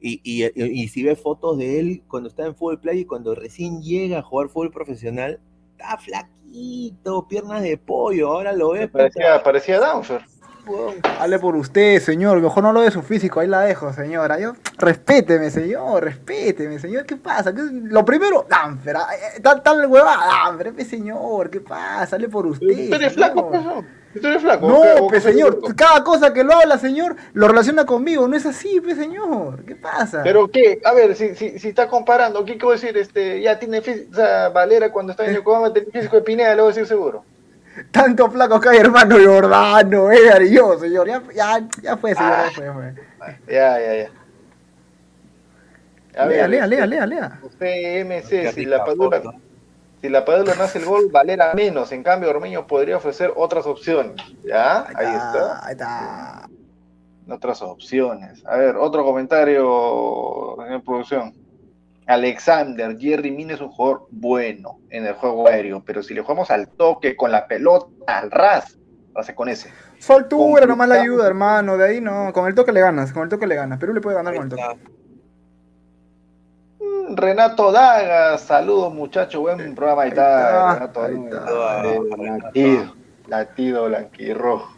Y, 0.00 0.20
y, 0.22 0.44
y, 0.62 0.88
si 0.88 1.02
ves 1.02 1.20
fotos 1.20 1.56
de 1.58 1.80
él 1.80 2.02
cuando 2.06 2.28
está 2.28 2.46
en 2.46 2.54
fútbol 2.54 2.80
play 2.80 3.00
y 3.00 3.04
cuando 3.06 3.34
recién 3.34 3.82
llega 3.82 4.18
a 4.18 4.22
jugar 4.22 4.48
fútbol 4.48 4.70
profesional, 4.70 5.40
está 5.72 5.96
flaquito, 5.96 7.26
piernas 7.26 7.62
de 7.62 7.78
pollo, 7.78 8.28
ahora 8.28 8.52
lo 8.52 8.72
ves. 8.72 8.90
Parecía, 8.90 9.42
parecía 9.42 9.80
Hable 11.20 11.38
por 11.38 11.56
usted, 11.56 12.00
señor. 12.00 12.40
Mejor 12.40 12.62
no 12.62 12.72
lo 12.72 12.80
de 12.80 12.90
su 12.90 13.02
físico, 13.02 13.40
ahí 13.40 13.48
la 13.48 13.60
dejo, 13.60 13.92
señora. 13.92 14.38
Yo, 14.38 14.54
respéteme, 14.78 15.50
señor, 15.50 16.04
respéteme, 16.04 16.78
señor. 16.78 17.06
¿Qué 17.06 17.16
pasa? 17.16 17.52
Lo 17.52 18.04
primero, 18.04 18.46
Danfer, 18.48 18.96
tal, 19.42 19.62
tal 19.62 19.86
huevada, 19.86 20.56
señor, 20.88 21.50
¿qué 21.50 21.60
pasa? 21.60 22.16
Hable 22.16 22.28
por 22.28 22.46
usted. 22.46 22.68
Usted 22.68 23.02
es 23.02 23.12
flaco, 23.12 23.50
Usted 24.14 24.36
es 24.36 24.42
flaco. 24.42 24.68
No, 24.68 25.08
pe, 25.08 25.20
señor, 25.20 25.60
cada 25.76 26.02
cosa 26.02 26.32
que 26.32 26.42
lo 26.42 26.54
habla, 26.54 26.78
señor, 26.78 27.16
lo 27.34 27.48
relaciona 27.48 27.84
conmigo. 27.84 28.26
No 28.26 28.36
es 28.36 28.46
así, 28.46 28.80
pe, 28.80 28.94
señor. 28.94 29.64
¿Qué 29.64 29.76
pasa? 29.76 30.22
Pero 30.24 30.48
qué, 30.48 30.80
a 30.84 30.92
ver, 30.94 31.14
si, 31.14 31.34
si, 31.34 31.58
si 31.58 31.68
está 31.68 31.86
comparando, 31.86 32.44
¿qué 32.44 32.52
quiero 32.52 32.70
decir? 32.70 32.96
Este, 32.96 33.42
ya 33.42 33.58
tiene 33.58 33.82
físico, 33.82 34.08
o 34.12 34.16
sea, 34.16 34.48
Valera 34.48 34.90
cuando 34.90 35.12
está 35.12 35.26
en 35.26 35.34
Yokohama 35.34 35.72
tiene 35.72 35.90
físico 35.90 36.16
de 36.16 36.22
Pineda, 36.22 36.54
lo 36.54 36.62
voy 36.64 36.72
a 36.72 36.74
decir 36.74 36.88
seguro. 36.88 37.24
Tanto 37.90 38.30
flaco 38.30 38.60
que 38.60 38.68
hay, 38.70 38.78
hermano 38.78 39.16
Jordano, 39.24 40.10
y 40.12 40.54
yo, 40.54 40.78
señor. 40.78 41.06
Ya, 41.06 41.22
ya, 41.34 41.68
ya 41.82 41.96
fue, 41.96 42.14
señor, 42.14 42.32
ya 42.32 42.50
fue, 42.52 42.72
fue. 42.72 42.94
Ya, 43.46 43.80
ya, 43.80 43.94
ya. 43.96 44.10
A 46.16 46.26
lea, 46.26 46.42
ver, 46.42 46.50
lea, 46.50 46.66
lea, 46.66 46.86
lea, 46.86 47.06
lea. 47.06 47.40
Usted, 47.42 48.04
MC, 48.06 48.52
si 48.52 48.64
la 48.64 48.84
Padula, 48.84 49.22
si 50.00 50.08
la 50.08 50.24
Padula 50.24 50.54
no 50.54 50.62
hace 50.62 50.78
el 50.78 50.86
gol, 50.86 51.08
Valera 51.10 51.52
menos. 51.52 51.92
En 51.92 52.02
cambio, 52.02 52.30
Ormeño 52.30 52.66
podría 52.66 52.96
ofrecer 52.96 53.32
otras 53.36 53.66
opciones. 53.66 54.16
¿Ya? 54.42 54.86
Ahí, 54.88 54.94
ahí 54.96 55.14
está. 55.14 55.66
Ahí 55.66 55.72
está. 55.72 56.48
Otras 57.28 57.60
opciones. 57.60 58.42
A 58.46 58.56
ver, 58.56 58.76
otro 58.76 59.04
comentario 59.04 60.56
en 60.66 60.80
producción. 60.80 61.34
Alexander, 62.06 62.96
Jerry 62.98 63.32
Mina 63.32 63.54
es 63.54 63.60
un 63.60 63.68
jugador 63.68 64.06
bueno 64.10 64.78
en 64.90 65.06
el 65.06 65.14
juego 65.14 65.48
aéreo, 65.48 65.82
pero 65.84 66.02
si 66.02 66.14
le 66.14 66.22
jugamos 66.22 66.50
al 66.50 66.68
toque, 66.68 67.16
con 67.16 67.32
la 67.32 67.48
pelota, 67.48 67.86
al 68.06 68.30
ras, 68.30 68.78
hace 69.14 69.34
con 69.34 69.48
ese. 69.48 69.72
Su 69.98 70.12
altura 70.12 70.66
nomás 70.66 70.88
la 70.88 71.00
ayuda, 71.00 71.26
hermano, 71.26 71.76
de 71.76 71.84
ahí 71.84 72.00
no, 72.00 72.32
con 72.32 72.46
el 72.46 72.54
toque 72.54 72.70
le 72.70 72.80
ganas, 72.80 73.12
con 73.12 73.24
el 73.24 73.28
toque 73.28 73.46
le 73.46 73.56
ganas, 73.56 73.80
Perú 73.80 73.92
le 73.92 74.00
puede 74.00 74.16
ganar 74.16 74.34
con 74.36 74.44
el 74.44 74.50
toque. 74.50 74.62
Mm, 76.80 77.16
Renato 77.16 77.72
Daga, 77.72 78.38
saludos 78.38 78.94
muchachos, 78.94 79.40
buen 79.40 79.74
programa, 79.74 80.02
ahí 80.02 80.10
está, 80.10 80.74
Renato 80.74 81.08
Latido, 82.16 82.94
latido 83.26 83.86
blanquirrojo. 83.86 84.75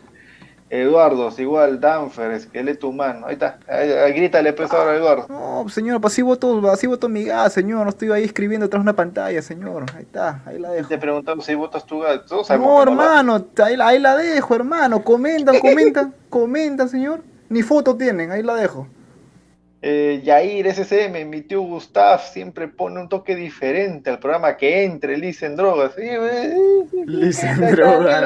Eduardo, 0.71 1.33
igual, 1.39 1.81
Danfer, 1.81 2.33
esqueleto 2.33 2.89
humano. 2.89 3.27
Ahí 3.27 3.35
está. 3.35 3.59
Ahí, 3.67 3.91
ahí, 3.91 4.13
grítale, 4.13 4.53
pues 4.53 4.71
ahora, 4.73 4.97
Eduardo. 4.97 5.27
No, 5.29 5.69
señor, 5.69 6.01
pues 6.01 6.13
así 6.13 6.23
voto, 6.23 6.71
así 6.71 6.87
voto 6.87 7.09
mi 7.09 7.25
gas, 7.25 7.53
señor. 7.55 7.85
No 7.85 7.91
estoy 7.91 8.11
ahí 8.11 8.25
escribiendo 8.25 8.69
tras 8.69 8.83
una 8.83 8.95
pantalla, 8.95 9.41
señor. 9.41 9.87
Ahí 9.95 10.03
está, 10.03 10.43
ahí 10.45 10.59
la 10.59 10.71
dejo. 10.71 10.89
Te 10.89 10.99
preguntamos 10.99 11.47
si 11.47 11.55
votas 11.55 11.87
tu 11.87 12.01
gas. 12.01 12.21
No, 12.31 12.83
hermano, 12.83 13.39
no 13.39 13.65
ahí, 13.65 13.77
ahí, 13.81 13.99
la 13.99 14.17
dejo, 14.17 14.55
hermano. 14.55 15.03
Comentan, 15.03 15.59
comentan, 15.61 16.15
comentan, 16.29 16.89
señor. 16.89 17.23
Ni 17.49 17.63
foto 17.63 17.97
tienen, 17.97 18.31
ahí 18.31 18.43
la 18.43 18.55
dejo. 18.55 18.87
Eh, 19.81 20.23
Yair 20.25 20.67
SCM, 20.75 21.25
mi 21.25 21.43
tío 21.43 21.63
Gustav 21.63 22.21
siempre 22.21 22.67
pone 22.67 23.01
un 23.01 23.09
toque 23.09 23.37
diferente 23.37 24.11
al 24.11 24.19
programa 24.19 24.57
que 24.57 24.83
entre 24.83 25.17
Liz 25.17 25.41
en 25.45 25.55
drogas. 25.55 25.93
Sí, 25.95 26.03
Liz 27.07 27.45
en 27.45 27.61
drogas. 27.77 28.25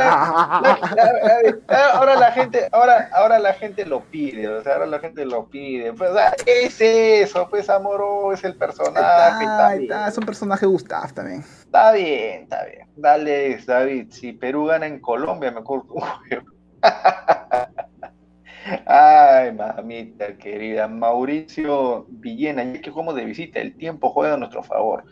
ahora 1.68 2.16
la 2.16 2.32
gente, 2.32 2.68
ahora, 2.72 3.10
ahora 3.12 3.38
la 3.38 3.52
gente 3.52 3.84
lo 3.84 4.00
pide, 4.00 4.48
o 4.48 4.62
sea, 4.62 4.74
ahora 4.74 4.86
la 4.86 4.98
gente 4.98 5.26
lo 5.26 5.46
pide. 5.46 5.92
Pues 5.92 6.10
ah, 6.16 6.34
es 6.46 6.80
eso, 6.80 7.46
pues 7.50 7.68
Amoro 7.68 8.32
es 8.32 8.42
el 8.44 8.56
personaje. 8.56 9.44
Está, 9.44 9.76
está, 9.76 10.08
es 10.08 10.16
un 10.16 10.24
personaje 10.24 10.64
Gustav 10.64 11.12
también. 11.12 11.40
Está 11.40 11.92
bien, 11.92 12.44
está 12.44 12.64
bien. 12.64 12.88
Dale, 12.96 13.58
David, 13.66 14.06
si 14.10 14.32
Perú 14.32 14.66
gana 14.66 14.86
en 14.86 15.00
Colombia, 15.00 15.50
me 15.50 15.60
acuerdo. 15.60 15.96
Ay, 18.86 19.52
mamita 19.52 20.36
querida. 20.36 20.88
Mauricio 20.88 22.06
Villena, 22.08 22.64
ya 22.64 22.80
que 22.80 22.90
jugamos 22.90 23.16
de 23.16 23.24
visita, 23.24 23.60
el 23.60 23.76
tiempo 23.76 24.10
juega 24.10 24.34
a 24.34 24.36
nuestro 24.36 24.62
favor. 24.62 25.04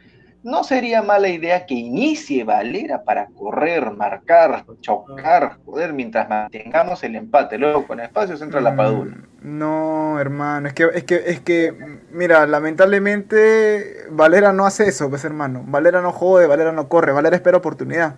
No 0.43 0.65
sería 0.65 1.03
mala 1.03 1.29
idea 1.29 1.67
que 1.67 1.75
inicie 1.75 2.45
Valera 2.45 3.05
para 3.05 3.27
correr, 3.27 3.91
marcar, 3.91 4.65
chocar, 4.81 5.59
joder, 5.67 5.93
mientras 5.93 6.31
mantengamos 6.31 7.03
el 7.05 7.17
empate. 7.17 7.59
Luego 7.59 7.87
con 7.87 8.01
espacios 8.01 8.41
entra 8.41 8.63
la 8.63 8.75
Padula. 8.75 9.17
Mm, 9.17 9.59
no, 9.59 10.19
hermano, 10.19 10.69
es 10.69 10.73
que, 10.73 10.89
es 10.95 11.05
que, 11.05 11.17
es 11.27 11.41
que, 11.41 11.75
mira, 12.11 12.47
lamentablemente 12.47 14.07
Valera 14.11 14.55
no 14.55 14.65
hace 14.65 14.89
eso, 14.89 15.11
pues 15.11 15.25
hermano. 15.27 15.63
Valera 15.67 16.01
no 16.01 16.11
jode, 16.11 16.47
Valera 16.47 16.73
no 16.73 16.89
corre, 16.89 17.13
Valera 17.13 17.37
espera 17.37 17.59
oportunidad. 17.59 18.17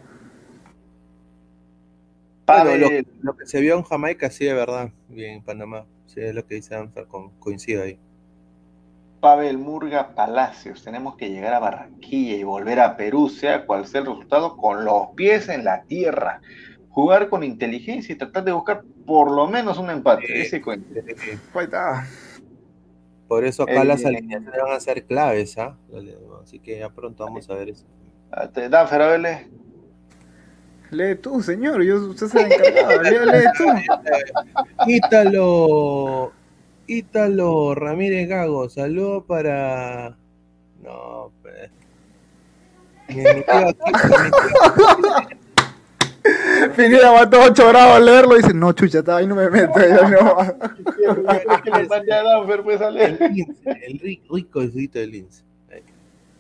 Bueno, 2.47 2.77
lo, 2.77 2.89
lo, 3.23 3.37
que 3.37 3.47
se 3.47 3.61
vio 3.61 3.77
en 3.77 3.83
Jamaica 3.83 4.31
sí 4.31 4.47
es 4.47 4.55
verdad, 4.55 4.91
bien 5.09 5.35
en 5.35 5.43
Panamá, 5.43 5.87
sí 6.07 6.21
es 6.21 6.35
lo 6.35 6.45
que 6.47 6.57
dice 6.57 6.75
Anfer, 6.75 7.07
coincide 7.39 7.83
ahí. 7.83 7.99
Pavel 9.23 9.57
Murga 9.57 10.17
Palacios, 10.17 10.83
tenemos 10.83 11.15
que 11.15 11.31
llegar 11.31 11.55
a 11.55 11.61
Barranquilla 11.61 12.35
y 12.35 12.43
volver 12.43 12.81
a 12.81 12.97
Perú, 12.97 13.29
sea 13.29 13.65
cual 13.65 13.87
sea 13.87 14.01
el 14.01 14.09
resultado, 14.09 14.57
con 14.57 14.85
los 14.85 15.11
pies 15.15 15.49
en 15.49 15.63
la 15.63 15.85
tierra. 15.85 16.41
Jugar 16.89 17.29
con 17.29 17.45
inteligencia 17.45 18.13
y 18.13 18.19
tratar 18.19 18.43
de 18.43 18.51
buscar 18.51 18.83
por 19.07 19.31
lo 19.31 19.47
menos 19.47 19.79
un 19.79 19.91
empate. 19.91 20.27
Sí, 20.27 20.57
Ese. 20.57 20.61
Sí. 20.61 21.39
está. 21.55 22.05
Por 23.29 23.45
eso 23.45 23.63
acá 23.63 23.83
el, 23.83 23.89
las 23.89 24.05
alineaciones 24.05 24.61
van 24.61 24.73
a 24.73 24.81
ser 24.81 25.05
claves, 25.05 25.57
¿ah? 25.57 25.79
Así 26.43 26.59
que 26.59 26.81
ya 26.81 26.91
pronto 26.91 27.25
vamos 27.25 27.49
a 27.49 27.55
ver 27.55 27.69
eso. 27.69 27.87
Danfer, 28.69 29.03
a 29.03 29.07
verle. 29.07 29.49
Lee 30.93 31.15
tú, 31.15 31.43
señor, 31.43 31.83
yo, 31.83 31.97
usted 32.11 32.27
se 32.27 32.39
ha 32.39 32.47
encargado, 32.47 33.03
lee, 33.03 33.19
lee 33.33 33.47
tú. 33.57 33.65
Ítalo, 34.87 36.33
Ítalo 36.87 37.75
Ramírez 37.75 38.29
Gago, 38.29 38.69
saludo 38.69 39.25
para... 39.25 40.19
No, 40.83 41.33
pues... 41.41 41.71
Pineda 46.77 47.13
mató 47.13 47.41
8 47.41 47.69
grados 47.69 47.97
a 47.97 48.01
leerlo 48.01 48.35
y 48.35 48.43
dice, 48.43 48.53
no, 48.53 48.73
chucha, 48.73 48.99
está 48.99 49.17
ahí 49.17 49.27
no 49.27 49.35
me 49.35 49.49
meto, 49.49 49.81
ya 49.81 50.09
no. 50.11 50.37
que 51.65 51.71
le 51.71 51.89
mandé 51.89 52.13
a 52.13 52.23
Danfer, 52.23 52.63
pues 52.63 52.83
a 52.83 52.91
leer. 52.91 53.17
El, 53.19 53.33
lince, 53.35 53.81
el 53.87 53.99
rico, 53.99 54.37
rico 54.37 54.61
del 54.61 55.11
lince. 55.11 55.43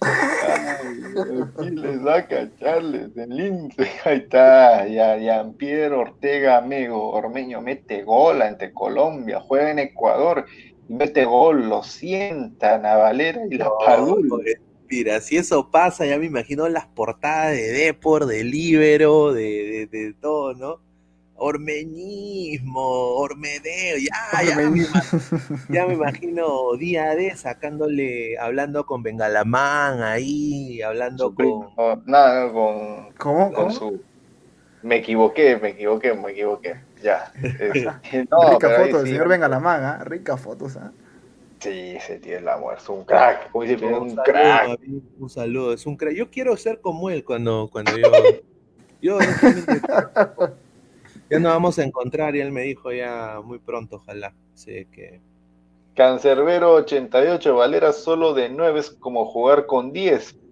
Ay, 0.05 1.70
les 1.70 2.05
va 2.05 2.16
a 2.16 2.26
cacharles 2.26 3.16
el 3.16 3.30
lince. 3.30 3.88
Ahí 4.05 4.18
está, 4.18 4.86
ya, 4.86 5.16
Jean-Pierre 5.16 5.94
Ortega 5.94 6.59
Amigo, 6.59 7.11
Ormeño 7.11 7.61
mete 7.61 8.03
gol 8.03 8.42
ante 8.42 8.72
Colombia, 8.72 9.40
juega 9.40 9.70
en 9.70 9.78
Ecuador 9.78 10.46
y 10.88 10.94
mete 10.94 11.24
gol, 11.24 11.68
lo 11.68 11.82
sientan 11.82 12.86
a 12.86 12.96
Valera 12.96 13.42
y 13.50 13.57
la 13.57 13.66
no, 13.66 13.72
Padula. 13.84 14.44
Mira, 14.88 15.20
si 15.20 15.36
eso 15.36 15.70
pasa, 15.70 16.05
ya 16.05 16.18
me 16.18 16.26
imagino 16.26 16.68
las 16.68 16.86
portadas 16.86 17.53
de 17.53 17.72
Depor, 17.72 18.26
de 18.26 18.44
Libero, 18.44 19.32
de, 19.32 19.88
de, 19.90 19.98
de 19.98 20.14
todo, 20.14 20.53
¿no? 20.55 20.91
Ormeñismo, 21.43 22.80
ormedeo, 23.16 23.97
ya, 23.99 24.43
ya, 24.45 24.57
me, 24.57 24.86
ya 25.70 25.86
me 25.86 25.95
imagino 25.95 26.76
día 26.78 27.14
de 27.16 27.36
sacándole, 27.36 28.38
hablando 28.38 28.86
con 28.86 29.03
Bengalamán 29.03 30.03
ahí, 30.03 30.80
hablando 30.82 31.28
Su 31.28 31.34
con... 31.34 32.03
nada, 32.07 32.53
con... 32.53 33.12
¿Cómo? 33.18 33.53
con 33.53 33.55
¿Cómo? 33.55 33.70
su... 33.70 34.03
Me 34.82 34.97
equivoqué, 34.97 35.59
me 35.59 35.70
equivoqué, 35.70 36.14
me 36.14 36.30
equivoqué. 36.32 36.80
Ya. 37.03 37.32
Es- 37.43 37.72
Rica 38.12 38.70
foto 38.70 38.99
del 38.99 39.07
sí, 39.07 39.12
señor 39.12 39.28
Bengalamán, 39.28 39.84
¿ah? 39.84 40.05
Rica 40.05 40.36
fotos, 40.36 40.76
¿ah? 40.76 40.93
Sí, 41.61 41.95
ese 41.97 42.18
tío 42.18 42.36
es 42.36 42.43
la 42.43 42.57
muerte, 42.57 42.82
es 42.82 42.88
un 42.88 43.05
crack. 43.05 43.51
Como 43.51 43.64
dice, 43.64 43.84
Un, 43.86 43.95
un 43.95 44.11
saludo, 44.11 44.22
crack. 44.24 44.68
David, 44.68 45.03
un 45.18 45.30
saludo, 45.30 45.72
es 45.72 45.86
un 45.86 45.97
crack. 45.97 46.14
Yo 46.14 46.30
quiero 46.30 46.57
ser 46.57 46.80
como 46.80 47.11
él 47.11 47.24
cuando, 47.24 47.68
cuando 47.70 47.97
yo... 47.97 48.11
Yo 49.01 49.18
ya 51.32 51.38
nos 51.38 51.52
vamos 51.52 51.78
a 51.78 51.84
encontrar 51.84 52.36
y 52.36 52.40
él 52.40 52.52
me 52.52 52.62
dijo 52.62 52.92
ya 52.92 53.40
muy 53.42 53.58
pronto, 53.58 53.96
ojalá. 53.96 54.34
Así 54.54 54.86
que... 54.92 55.20
Cancerbero 55.94 56.74
88, 56.74 57.54
Valera 57.54 57.92
solo 57.92 58.34
de 58.34 58.50
9 58.50 58.80
es 58.80 58.90
como 58.90 59.24
jugar 59.24 59.66
con 59.66 59.92
10. 59.92 60.36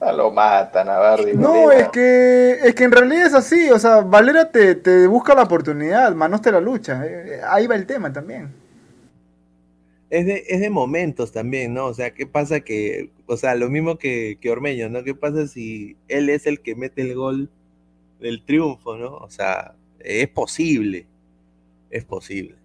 Ah, 0.00 0.12
lo 0.12 0.30
matan 0.30 0.88
a 0.88 0.96
Bardi. 0.96 1.32
No, 1.34 1.72
es 1.72 1.88
que, 1.88 2.52
es 2.52 2.72
que 2.72 2.84
en 2.84 2.92
realidad 2.92 3.26
es 3.26 3.34
así, 3.34 3.68
o 3.68 3.80
sea, 3.80 4.02
Valera 4.02 4.48
te, 4.48 4.76
te 4.76 5.08
busca 5.08 5.34
la 5.34 5.42
oportunidad, 5.42 6.14
Manos 6.14 6.40
te 6.40 6.52
la 6.52 6.60
lucha, 6.60 7.04
eh, 7.04 7.40
ahí 7.44 7.66
va 7.66 7.74
el 7.74 7.84
tema 7.84 8.12
también. 8.12 8.54
Es 10.08 10.24
de, 10.24 10.44
es 10.46 10.60
de 10.60 10.70
momentos 10.70 11.32
también, 11.32 11.74
¿no? 11.74 11.86
O 11.86 11.94
sea, 11.94 12.14
¿qué 12.14 12.28
pasa 12.28 12.60
que, 12.60 13.10
o 13.26 13.36
sea, 13.36 13.56
lo 13.56 13.70
mismo 13.70 13.98
que, 13.98 14.38
que 14.40 14.52
Ormeño, 14.52 14.88
¿no? 14.88 15.02
¿Qué 15.02 15.16
pasa 15.16 15.48
si 15.48 15.96
él 16.06 16.30
es 16.30 16.46
el 16.46 16.60
que 16.60 16.76
mete 16.76 17.02
el 17.02 17.16
gol 17.16 17.50
del 18.18 18.44
triunfo, 18.44 18.96
¿no? 18.96 19.16
O 19.16 19.30
sea, 19.30 19.74
es 20.00 20.28
posible, 20.28 21.06
es 21.90 22.04
posible. 22.04 22.56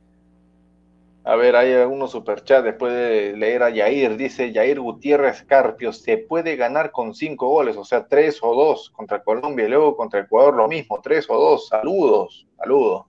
A 1.25 1.37
ver, 1.37 1.55
hay 1.55 1.71
algunos 1.71 2.11
superchats 2.11 2.65
después 2.65 2.91
de 2.91 3.37
leer 3.37 3.63
a 3.63 3.69
Yair. 3.69 4.17
Dice 4.17 4.51
Yair 4.51 4.81
Gutiérrez 4.81 5.43
Carpio, 5.43 5.93
se 5.93 6.17
puede 6.17 6.57
ganar 6.57 6.91
con 6.91 7.15
cinco 7.15 7.47
goles, 7.47 7.77
o 7.77 7.85
sea, 7.85 8.05
tres 8.07 8.39
o 8.41 8.53
dos 8.53 8.89
contra 8.89 9.23
Colombia 9.23 9.65
y 9.65 9.69
luego 9.69 9.95
contra 9.95 10.19
Ecuador 10.19 10.53
lo 10.55 10.67
mismo, 10.67 10.99
tres 11.01 11.25
o 11.29 11.39
dos. 11.39 11.69
Saludos, 11.69 12.45
saludos. 12.57 13.05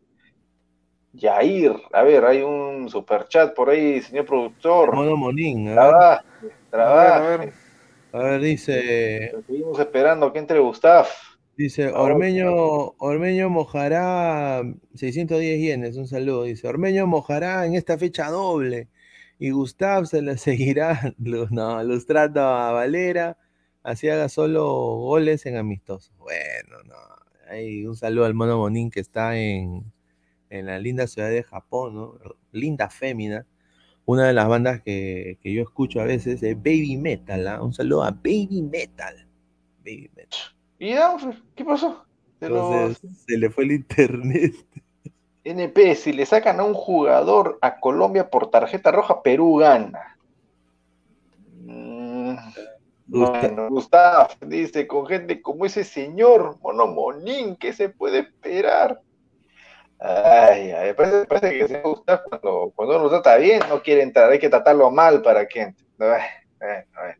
Yair, 1.12 1.74
a 1.92 2.02
ver, 2.02 2.24
hay 2.24 2.42
un 2.42 2.88
superchat 2.88 3.52
por 3.54 3.70
ahí, 3.70 4.00
señor 4.00 4.26
productor. 4.26 4.94
Mono 4.94 5.16
Monín, 5.16 5.72
trabaja, 5.72 6.24
trabaja. 6.70 7.16
A 7.16 7.36
ver, 7.36 7.52
a 8.12 8.18
ver, 8.18 8.40
dice. 8.40 9.32
Seguimos 9.46 9.78
esperando 9.80 10.32
que 10.32 10.38
entre 10.38 10.60
Gustav. 10.60 11.06
Dice, 11.56 11.88
Ormeño, 11.88 12.50
Ormeño 12.98 13.48
mojará 13.48 14.62
610 14.94 15.60
yenes, 15.60 15.96
un 15.96 16.08
saludo. 16.08 16.44
Dice, 16.44 16.66
Ormeño 16.66 17.06
mojará 17.06 17.64
en 17.66 17.74
esta 17.76 17.96
fecha 17.96 18.28
doble 18.28 18.88
y 19.38 19.50
Gustav 19.50 20.06
se 20.06 20.22
le 20.22 20.36
seguirá, 20.38 21.14
no, 21.18 21.82
lustrando 21.84 22.40
a 22.40 22.72
Valera, 22.72 23.38
así 23.82 24.08
haga 24.08 24.28
solo 24.28 24.64
goles 24.96 25.46
en 25.46 25.56
amistosos. 25.56 26.12
Bueno, 26.18 26.82
no, 26.86 26.94
hay 27.48 27.86
un 27.86 27.96
saludo 27.96 28.24
al 28.26 28.34
mono 28.34 28.58
Bonín 28.58 28.90
que 28.90 29.00
está 29.00 29.36
en, 29.38 29.92
en 30.50 30.66
la 30.66 30.78
linda 30.80 31.06
ciudad 31.06 31.30
de 31.30 31.42
Japón, 31.44 31.94
¿no? 31.94 32.18
Linda 32.52 32.90
fémina. 32.90 33.46
Una 34.06 34.26
de 34.26 34.34
las 34.34 34.48
bandas 34.48 34.82
que, 34.82 35.38
que 35.42 35.52
yo 35.54 35.62
escucho 35.62 36.00
a 36.00 36.04
veces 36.04 36.42
es 36.42 36.56
Baby 36.56 36.96
Metal, 36.96 37.46
¿ah? 37.48 37.62
Un 37.62 37.74
saludo 37.74 38.04
a 38.04 38.10
Baby 38.10 38.62
Metal. 38.62 39.28
Baby 39.84 40.10
Metal. 40.16 40.53
¿Y 40.78 40.90
ya? 40.90 41.16
¿Qué 41.54 41.64
pasó? 41.64 42.04
Se, 42.40 42.48
se 42.94 43.38
le 43.38 43.50
fue 43.50 43.64
el 43.64 43.72
internet. 43.72 44.54
NP, 45.44 45.94
si 45.94 46.12
le 46.12 46.24
sacan 46.24 46.58
a 46.58 46.64
un 46.64 46.74
jugador 46.74 47.58
a 47.60 47.78
Colombia 47.78 48.30
por 48.30 48.50
tarjeta 48.50 48.90
roja, 48.90 49.22
Perú 49.22 49.56
gana. 49.56 50.16
Mm, 51.60 52.36
bueno, 53.06 53.68
Gustavo 53.68 54.28
dice, 54.46 54.86
con 54.86 55.06
gente 55.06 55.42
como 55.42 55.66
ese 55.66 55.84
señor 55.84 56.58
Monomonín, 56.62 57.56
¿qué 57.56 57.72
se 57.74 57.90
puede 57.90 58.20
esperar? 58.20 59.00
Ay, 59.98 60.72
ay 60.72 60.92
parece, 60.94 61.26
parece 61.26 61.58
que 61.58 61.68
se 61.68 61.80
gusta 61.82 62.22
cuando, 62.22 62.72
cuando 62.74 62.98
uno 62.98 63.08
trata 63.08 63.36
bien, 63.36 63.60
no 63.68 63.82
quiere 63.82 64.02
entrar, 64.02 64.30
hay 64.30 64.38
que 64.38 64.48
tratarlo 64.48 64.90
mal 64.90 65.22
para 65.22 65.46
que 65.46 65.60
entre. 65.60 65.86
Ay, 65.98 66.84
ay, 66.94 67.12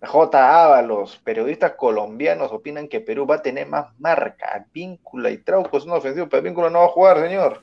J. 0.00 0.82
los 0.82 1.16
periodistas 1.18 1.72
colombianos 1.72 2.52
opinan 2.52 2.88
que 2.88 3.00
Perú 3.00 3.26
va 3.26 3.36
a 3.36 3.42
tener 3.42 3.66
más 3.66 3.88
marca. 3.98 4.66
Víncula 4.72 5.30
y 5.30 5.38
Trauco 5.38 5.76
es 5.76 5.84
un 5.84 5.92
ofensivo, 5.92 6.28
pero 6.28 6.42
Víncula 6.42 6.70
no 6.70 6.80
va 6.80 6.84
a 6.84 6.88
jugar, 6.88 7.20
señor. 7.20 7.62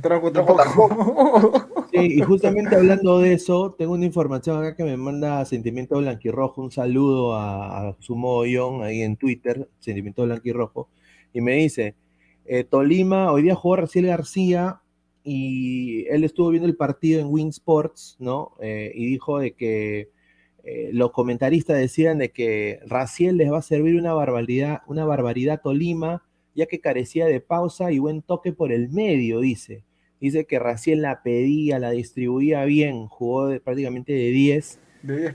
Trauco 0.00 0.30
tampoco. 0.30 1.86
Sí, 1.92 2.18
y 2.18 2.20
justamente 2.20 2.76
hablando 2.76 3.18
de 3.18 3.34
eso, 3.34 3.74
tengo 3.76 3.94
una 3.94 4.06
información 4.06 4.58
acá 4.58 4.76
que 4.76 4.84
me 4.84 4.96
manda 4.96 5.44
Sentimiento 5.44 5.98
Blanquirrojo. 5.98 6.62
Un 6.62 6.70
saludo 6.70 7.34
a, 7.34 7.88
a 7.88 7.96
Sumo 7.98 8.42
ahí 8.82 9.02
en 9.02 9.16
Twitter, 9.16 9.68
Sentimiento 9.80 10.22
Blanquirrojo. 10.22 10.88
Y 11.32 11.40
me 11.40 11.54
dice: 11.54 11.96
eh, 12.44 12.62
Tolima, 12.62 13.32
hoy 13.32 13.42
día 13.42 13.56
jugó 13.56 13.76
Raciel 13.76 14.06
García 14.06 14.80
y 15.24 16.06
él 16.06 16.24
estuvo 16.24 16.50
viendo 16.50 16.68
el 16.68 16.76
partido 16.76 17.20
en 17.20 17.26
Wing 17.28 17.48
Sports, 17.48 18.16
¿no? 18.20 18.52
Eh, 18.60 18.92
y 18.94 19.06
dijo 19.06 19.40
de 19.40 19.52
que 19.52 20.10
eh, 20.64 20.90
los 20.92 21.10
comentaristas 21.10 21.76
decían 21.78 22.18
de 22.18 22.30
que 22.30 22.80
Raciel 22.86 23.36
les 23.36 23.50
va 23.50 23.58
a 23.58 23.62
servir 23.62 23.96
una 23.96 24.14
barbaridad, 24.14 24.82
una 24.86 25.04
barbaridad 25.04 25.60
Tolima, 25.60 26.22
ya 26.54 26.66
que 26.66 26.80
carecía 26.80 27.26
de 27.26 27.40
pausa 27.40 27.90
y 27.90 27.98
buen 27.98 28.22
toque 28.22 28.52
por 28.52 28.72
el 28.72 28.88
medio, 28.90 29.40
dice. 29.40 29.84
Dice 30.20 30.44
que 30.44 30.60
Raciel 30.60 31.02
la 31.02 31.22
pedía, 31.22 31.80
la 31.80 31.90
distribuía 31.90 32.64
bien, 32.64 33.08
jugó 33.08 33.58
prácticamente 33.60 34.12
de 34.12 34.30
10. 34.30 34.78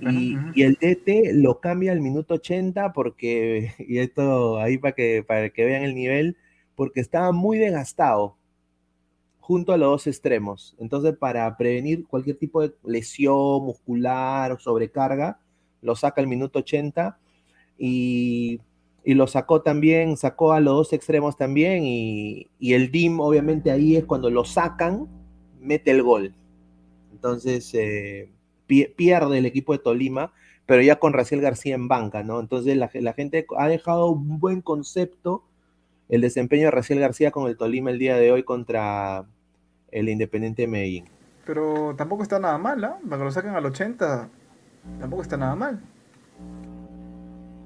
y, 0.02 0.62
el 0.62 0.76
DT 0.76 1.34
lo 1.34 1.60
cambia 1.60 1.92
al 1.92 2.00
minuto 2.00 2.36
80 2.36 2.94
porque, 2.94 3.74
y 3.80 3.98
esto 3.98 4.60
ahí 4.60 4.78
para 4.78 4.94
que, 4.94 5.26
para 5.28 5.50
que 5.50 5.66
vean 5.66 5.84
el 5.84 5.94
nivel, 5.94 6.38
porque 6.76 7.02
estaba 7.02 7.34
muy 7.34 7.58
desgastado 7.58 8.38
junto 9.48 9.72
a 9.72 9.78
los 9.78 9.88
dos 9.88 10.08
extremos. 10.08 10.76
Entonces, 10.78 11.16
para 11.16 11.56
prevenir 11.56 12.06
cualquier 12.06 12.36
tipo 12.36 12.62
de 12.62 12.74
lesión 12.84 13.64
muscular 13.64 14.52
o 14.52 14.60
sobrecarga, 14.60 15.40
lo 15.82 15.96
saca 15.96 16.20
al 16.20 16.28
minuto 16.28 16.60
80 16.60 17.18
y, 17.78 18.60
lo 19.06 19.26
sacó 19.26 19.62
también, 19.62 20.18
sacó 20.18 20.52
a 20.52 20.60
los 20.60 20.74
dos 20.74 20.92
extremos 20.92 21.38
también 21.38 21.86
y, 21.86 22.50
el 22.60 22.92
DIM 22.92 23.22
obviamente 23.22 23.72
ahí 23.72 23.96
es 23.96 24.04
cuando 24.04 24.30
lo 24.30 24.44
sacan, 24.44 25.08
mete 25.62 25.92
el 25.92 26.04
gol. 26.04 26.36
Entonces, 27.14 27.74
eh, 27.74 28.30
pierde 28.68 29.38
el 29.38 29.46
equipo 29.46 29.72
de 29.72 29.80
Tolima, 29.80 30.34
pero 30.66 30.82
ya 30.82 30.98
con 31.00 31.14
Raciel 31.14 31.40
García 31.40 31.76
en 31.76 31.88
banca, 31.88 32.22
¿no? 32.22 32.42
Entonces 32.42 32.76
la, 32.76 32.92
la 32.94 33.14
gente 33.14 33.48
ha 33.58 33.70
dejado 33.70 34.10
un 34.10 34.40
buen 34.42 34.62
concepto 34.62 35.46
el 36.10 36.20
desempeño 36.20 36.66
de 36.66 36.72
Raciel 36.72 37.00
García 37.00 37.32
con 37.32 37.48
el 37.48 37.56
Tolima 37.56 37.92
el 37.92 38.00
día 38.00 38.18
de 38.18 38.34
hoy 38.34 38.44
contra, 38.44 39.26
el 39.92 40.10
Independiente 40.10 40.64
de 40.64 40.68
Medellín. 40.68 41.06
Pero 41.46 41.96
tampoco 41.96 42.24
está 42.24 42.40
nada 42.40 42.58
mal, 42.58 42.84
¿ah? 42.84 42.98
Para 43.04 43.20
que 43.20 43.24
lo 43.24 43.32
saquen 43.32 43.52
al 43.52 43.66
80, 43.66 44.30
tampoco 45.00 45.22
está 45.22 45.38
nada 45.38 45.56
mal. 45.56 45.80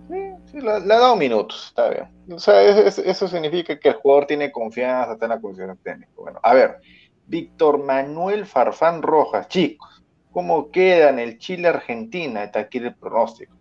Sí, 0.10 0.34
sí 0.52 0.62
le, 0.62 0.72
ha 0.72 0.80
dado 0.80 1.16
minutos, 1.16 1.68
está 1.70 1.90
bien. 1.90 2.08
O 2.32 2.40
sea, 2.40 2.62
eso 2.62 3.28
significa 3.28 3.80
que 3.80 3.90
el 3.90 3.96
jugador 3.96 4.28
tiene 4.28 4.52
confianza, 4.52 5.14
está 5.14 5.26
en 5.26 5.32
la 5.32 5.42
condición 5.42 5.78
técnica. 5.84 6.12
Bueno, 6.16 6.40
a 6.44 6.54
ver, 6.54 6.82
Víctor 7.28 7.84
Manuel 7.84 8.46
Farfán 8.46 9.02
Rojas, 9.02 9.48
chicos, 9.48 10.04
¿cómo 10.32 10.70
queda 10.70 11.10
en 11.10 11.20
el 11.20 11.40
Chile-Argentina? 11.40 12.44
Está 12.44 12.60
aquí 12.60 12.78
el 12.78 12.94
pronóstico 12.94 13.61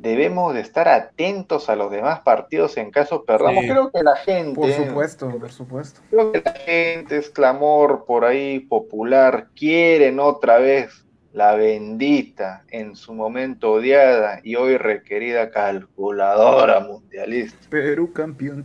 debemos 0.00 0.54
de 0.54 0.60
estar 0.60 0.88
atentos 0.88 1.68
a 1.68 1.76
los 1.76 1.90
demás 1.90 2.20
partidos 2.20 2.76
en 2.76 2.90
caso 2.90 3.24
perdamos. 3.24 3.64
Creo 3.64 3.90
que 3.90 4.02
la 4.02 4.16
gente. 4.16 4.54
Por 4.54 4.72
supuesto, 4.72 5.30
por 5.30 5.52
supuesto. 5.52 6.00
Creo 6.10 6.32
que 6.32 6.42
la 6.44 6.52
gente 6.52 7.16
es 7.18 7.28
clamor 7.30 8.04
por 8.06 8.24
ahí 8.24 8.60
popular. 8.60 9.48
Quieren 9.54 10.18
otra 10.18 10.58
vez 10.58 11.06
la 11.32 11.54
bendita, 11.54 12.64
en 12.70 12.96
su 12.96 13.14
momento 13.14 13.72
odiada 13.72 14.40
y 14.42 14.56
hoy 14.56 14.76
requerida 14.78 15.50
calculadora 15.50 16.80
mundialista. 16.80 17.68
Perú 17.70 18.12
campeón. 18.12 18.64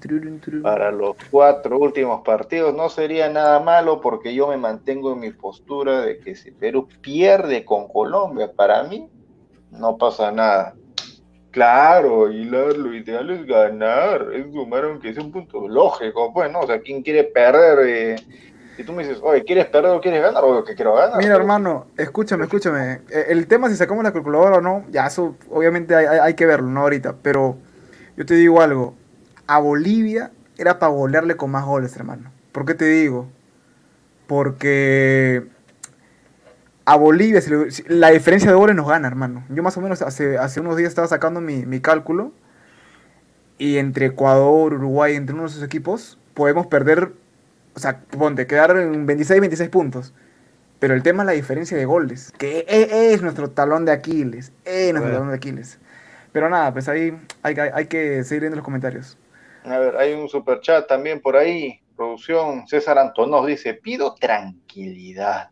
Para 0.64 0.92
los 0.92 1.16
cuatro 1.30 1.78
últimos 1.78 2.22
partidos 2.24 2.74
no 2.74 2.90
sería 2.90 3.30
nada 3.30 3.60
malo 3.60 4.02
porque 4.02 4.34
yo 4.34 4.48
me 4.48 4.58
mantengo 4.58 5.14
en 5.14 5.20
mi 5.20 5.32
postura 5.32 6.02
de 6.02 6.18
que 6.18 6.36
si 6.36 6.50
Perú 6.52 6.88
pierde 7.02 7.66
con 7.66 7.88
Colombia, 7.88 8.52
para 8.52 8.84
mí 8.84 9.08
no 9.70 9.98
pasa 9.98 10.32
nada 10.32 10.74
Claro, 11.56 12.30
y 12.30 12.44
lo, 12.44 12.94
ideal 12.94 13.30
es 13.30 13.46
ganar, 13.46 14.28
es 14.34 14.52
sumar 14.52 14.84
aunque 14.84 15.12
es 15.12 15.18
un 15.18 15.32
punto 15.32 15.70
lógico, 15.70 16.34
pues, 16.34 16.52
¿no? 16.52 16.60
O 16.60 16.68
sea, 16.68 16.82
¿quién 16.82 17.02
quiere 17.02 17.24
perder? 17.24 17.80
Eh? 17.88 18.16
Si 18.76 18.84
tú 18.84 18.92
me 18.92 19.04
dices, 19.04 19.22
oye, 19.24 19.42
¿quieres 19.46 19.68
perder 19.68 19.92
o 19.92 20.02
quieres 20.02 20.22
ganar? 20.22 20.44
Obvio 20.44 20.66
que 20.66 20.76
quiero 20.76 20.96
ganar. 20.96 21.18
Mira, 21.18 21.34
hermano, 21.34 21.88
escúchame, 21.96 22.44
escúchame. 22.44 23.00
Eh, 23.10 23.28
el 23.30 23.48
tema 23.48 23.70
si 23.70 23.78
sacamos 23.78 24.04
la 24.04 24.12
calculadora 24.12 24.58
o 24.58 24.62
no, 24.62 24.84
ya 24.90 25.08
eso 25.08 25.38
obviamente 25.50 25.96
hay, 25.96 26.06
hay 26.06 26.34
que 26.34 26.46
verlo, 26.46 26.68
¿no? 26.68 26.82
Ahorita, 26.82 27.16
pero 27.22 27.56
yo 28.18 28.26
te 28.26 28.34
digo 28.34 28.62
algo. 28.62 28.94
A 29.48 29.60
Bolivia 29.60 30.32
era 30.58 30.78
para 30.78 30.92
golearle 30.92 31.38
con 31.38 31.52
más 31.52 31.64
goles, 31.64 31.96
hermano. 31.96 32.34
¿Por 32.52 32.66
qué 32.66 32.74
te 32.74 32.84
digo? 32.84 33.30
Porque 34.28 35.46
a 36.86 36.96
Bolivia, 36.98 37.42
la 37.88 38.12
diferencia 38.12 38.52
de 38.52 38.56
goles 38.56 38.76
nos 38.76 38.88
gana, 38.88 39.08
hermano. 39.08 39.44
Yo 39.50 39.64
más 39.64 39.76
o 39.76 39.82
menos 39.82 40.04
hace, 40.04 40.38
hace 40.38 40.60
unos 40.60 40.78
días 40.78 40.90
estaba 40.90 41.08
sacando 41.08 41.42
mi, 41.42 41.80
cálculo. 41.80 42.32
Y 43.58 43.78
entre 43.78 44.08
Ecuador, 44.08 44.74
Uruguay, 44.74 45.16
entre 45.16 45.34
unos 45.34 45.54
de 45.54 45.58
esos 45.58 45.66
equipos, 45.66 46.20
podemos 46.34 46.68
perder, 46.68 47.12
o 47.74 47.80
sea, 47.80 48.02
ponte, 48.02 48.46
quedar 48.46 48.78
en 48.78 49.06
26, 49.06 49.40
26 49.40 49.70
puntos. 49.70 50.14
Pero 50.78 50.94
el 50.94 51.02
tema 51.02 51.24
es 51.24 51.28
la 51.28 51.32
diferencia 51.32 51.76
de 51.76 51.86
goles, 51.86 52.32
que 52.38 52.66
e, 52.68 53.14
es, 53.14 53.22
nuestro 53.22 53.50
talón 53.50 53.86
de 53.86 53.94
Aquiles, 53.94 54.52
es 54.66 54.94
nuestro 54.94 55.12
talón 55.12 55.30
de 55.30 55.36
Aquiles. 55.36 55.80
Pero 56.34 56.50
nada, 56.50 56.72
pues 56.74 56.88
ahí 56.90 57.18
hay, 57.42 57.56
hay, 57.58 57.86
que 57.88 58.24
seguir 58.26 58.42
viendo 58.42 58.58
los 58.58 58.66
comentarios. 58.66 59.18
A 59.64 59.80
ver, 59.80 59.96
hay 59.96 60.14
un 60.14 60.28
super 60.28 60.60
chat 60.60 60.86
también 60.86 61.22
por 61.22 61.38
ahí, 61.38 61.80
producción. 61.96 62.68
César 62.68 63.00
Antonós 63.00 63.48
dice, 63.48 63.74
pido 63.74 64.14
tranquilidad 64.16 65.50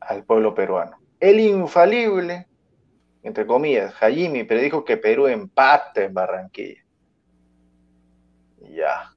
al 0.00 0.24
pueblo 0.24 0.54
peruano. 0.54 0.98
El 1.20 1.40
infalible, 1.40 2.46
entre 3.22 3.46
comillas, 3.46 3.94
Hajimi 4.00 4.44
predijo 4.44 4.84
que 4.84 4.96
Perú 4.96 5.26
empate 5.26 6.04
en 6.04 6.14
Barranquilla. 6.14 6.84
Ya. 8.60 9.12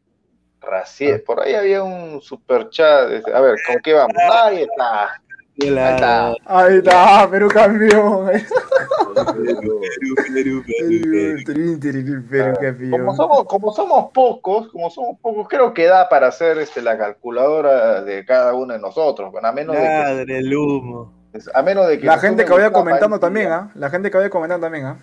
Raciel, 0.62 1.24
por 1.24 1.42
ahí 1.42 1.56
había 1.56 1.84
un 1.84 2.22
super 2.22 2.70
chat. 2.70 3.28
A 3.34 3.42
ver, 3.42 3.56
¿con 3.66 3.82
qué 3.84 3.94
vamos? 3.94 4.16
Ahí 4.32 4.62
está. 4.62 5.22
Ahí 5.62 5.68
está. 5.68 6.34
Ahí 6.46 6.78
está, 6.78 7.30
Perú 7.30 7.48
campeón. 7.50 8.32
Perú, 10.34 10.64
Perú, 10.64 10.64
Perú, 11.46 11.80
Perú. 11.80 12.24
Perú 12.30 12.54
campeón. 12.60 12.92
Como 12.92 13.16
somos, 13.16 13.46
como 13.46 13.74
somos 13.74 14.12
pocos, 14.12 14.70
como 14.70 14.90
somos 14.90 15.20
pocos, 15.22 15.48
creo 15.48 15.74
que 15.74 15.86
da 15.86 16.10
para 16.10 16.28
hacer 16.28 16.58
este, 16.58 16.82
la 16.82 16.98
calculadora 16.98 18.02
de 18.02 18.26
cada 18.26 18.54
uno 18.54 18.74
de 18.74 18.80
nosotros, 18.80 19.32
bueno, 19.32 19.48
a 19.48 19.52
menos 19.52 19.76
de 19.76 19.82
Madre 19.82 20.38
el 20.40 20.56
humo. 20.56 21.14
que, 21.32 21.40
a 21.54 21.62
menos 21.62 21.88
de 21.88 22.00
que 22.00 22.06
La 22.06 22.18
gente 22.18 22.46
que 22.46 22.52
vaya 22.52 22.72
comentando 22.72 23.20
también, 23.20 23.52
¿ah? 23.52 23.72
La 23.76 23.90
gente 23.90 24.10
que 24.10 24.18
vaya 24.18 24.30
comentando 24.30 24.66
también, 24.66 24.86
¿ah? 24.86 24.98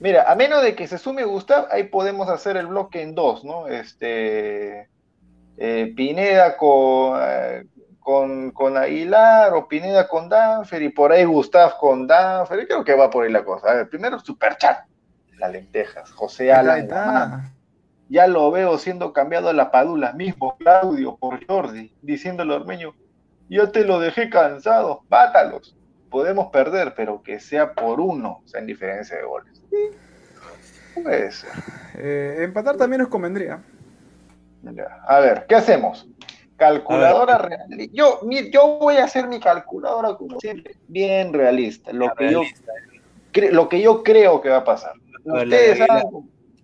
Mira, 0.00 0.30
a 0.30 0.36
menos 0.36 0.62
de 0.62 0.76
que 0.76 0.86
se 0.86 0.98
sume 0.98 1.24
Gustav, 1.24 1.66
ahí 1.70 1.84
podemos 1.84 2.28
hacer 2.28 2.56
el 2.56 2.68
bloque 2.68 3.02
en 3.02 3.14
dos, 3.16 3.44
¿no? 3.44 3.66
Este 3.66 4.88
eh, 5.56 5.92
Pineda 5.96 6.56
con, 6.56 7.18
eh, 7.20 7.64
con, 8.08 8.52
con 8.52 8.78
Aguilar 8.78 9.52
o 9.52 9.68
Pineda 9.68 10.08
con 10.08 10.30
Danfer 10.30 10.80
y 10.80 10.88
por 10.88 11.12
ahí 11.12 11.26
Gustav 11.26 11.76
con 11.76 12.06
Danfer. 12.06 12.60
y 12.60 12.66
Creo 12.66 12.82
que 12.82 12.94
va 12.94 13.10
por 13.10 13.26
ahí 13.26 13.30
la 13.30 13.44
cosa. 13.44 13.70
A 13.70 13.74
ver, 13.74 13.90
primero 13.90 14.18
Superchat, 14.18 14.86
las 15.36 15.52
lentejas. 15.52 16.10
José 16.12 16.50
Alan, 16.50 17.52
ya 18.08 18.26
lo 18.26 18.50
veo 18.50 18.78
siendo 18.78 19.12
cambiado 19.12 19.50
a 19.50 19.52
la 19.52 19.70
Padula, 19.70 20.14
mismo 20.14 20.56
Claudio 20.56 21.18
por 21.18 21.46
Jordi, 21.46 21.94
diciéndole 22.00 22.54
al 22.54 22.62
Ormeño, 22.62 22.94
yo 23.50 23.70
te 23.72 23.84
lo 23.84 24.00
dejé 24.00 24.30
cansado, 24.30 25.02
mátalos. 25.10 25.76
Podemos 26.08 26.46
perder, 26.50 26.94
pero 26.96 27.22
que 27.22 27.38
sea 27.38 27.74
por 27.74 28.00
uno, 28.00 28.40
o 28.42 28.48
sea, 28.48 28.60
en 28.60 28.68
diferencia 28.68 29.18
de 29.18 29.24
goles. 29.24 29.62
Sí, 29.68 31.02
puede 31.02 31.30
ser. 31.30 31.50
Eh, 31.98 32.36
empatar 32.38 32.78
también 32.78 33.02
nos 33.02 33.10
convendría. 33.10 33.62
Ya. 34.62 35.02
A 35.06 35.20
ver, 35.20 35.44
¿qué 35.46 35.56
hacemos? 35.56 36.08
Calculadora 36.58 37.38
real. 37.38 37.68
Yo, 37.92 38.18
mi- 38.24 38.50
yo 38.50 38.78
voy 38.78 38.96
a 38.96 39.04
hacer 39.04 39.28
mi 39.28 39.38
calculadora 39.38 40.14
como 40.16 40.38
siempre, 40.40 40.74
bien 40.88 41.32
realista. 41.32 41.92
Lo 41.92 42.12
que, 42.14 42.30
yo, 42.32 42.40
Realista. 42.40 42.72
cre- 43.32 43.50
lo 43.50 43.68
que 43.68 43.80
yo 43.80 44.02
creo 44.02 44.40
que 44.40 44.48
va 44.50 44.58
a 44.58 44.64
pasar. 44.64 44.92
Ver, 45.24 45.44
Ustedes 45.44 45.78
la- 45.78 45.86
la- 45.86 45.94
hagan, 45.94 46.06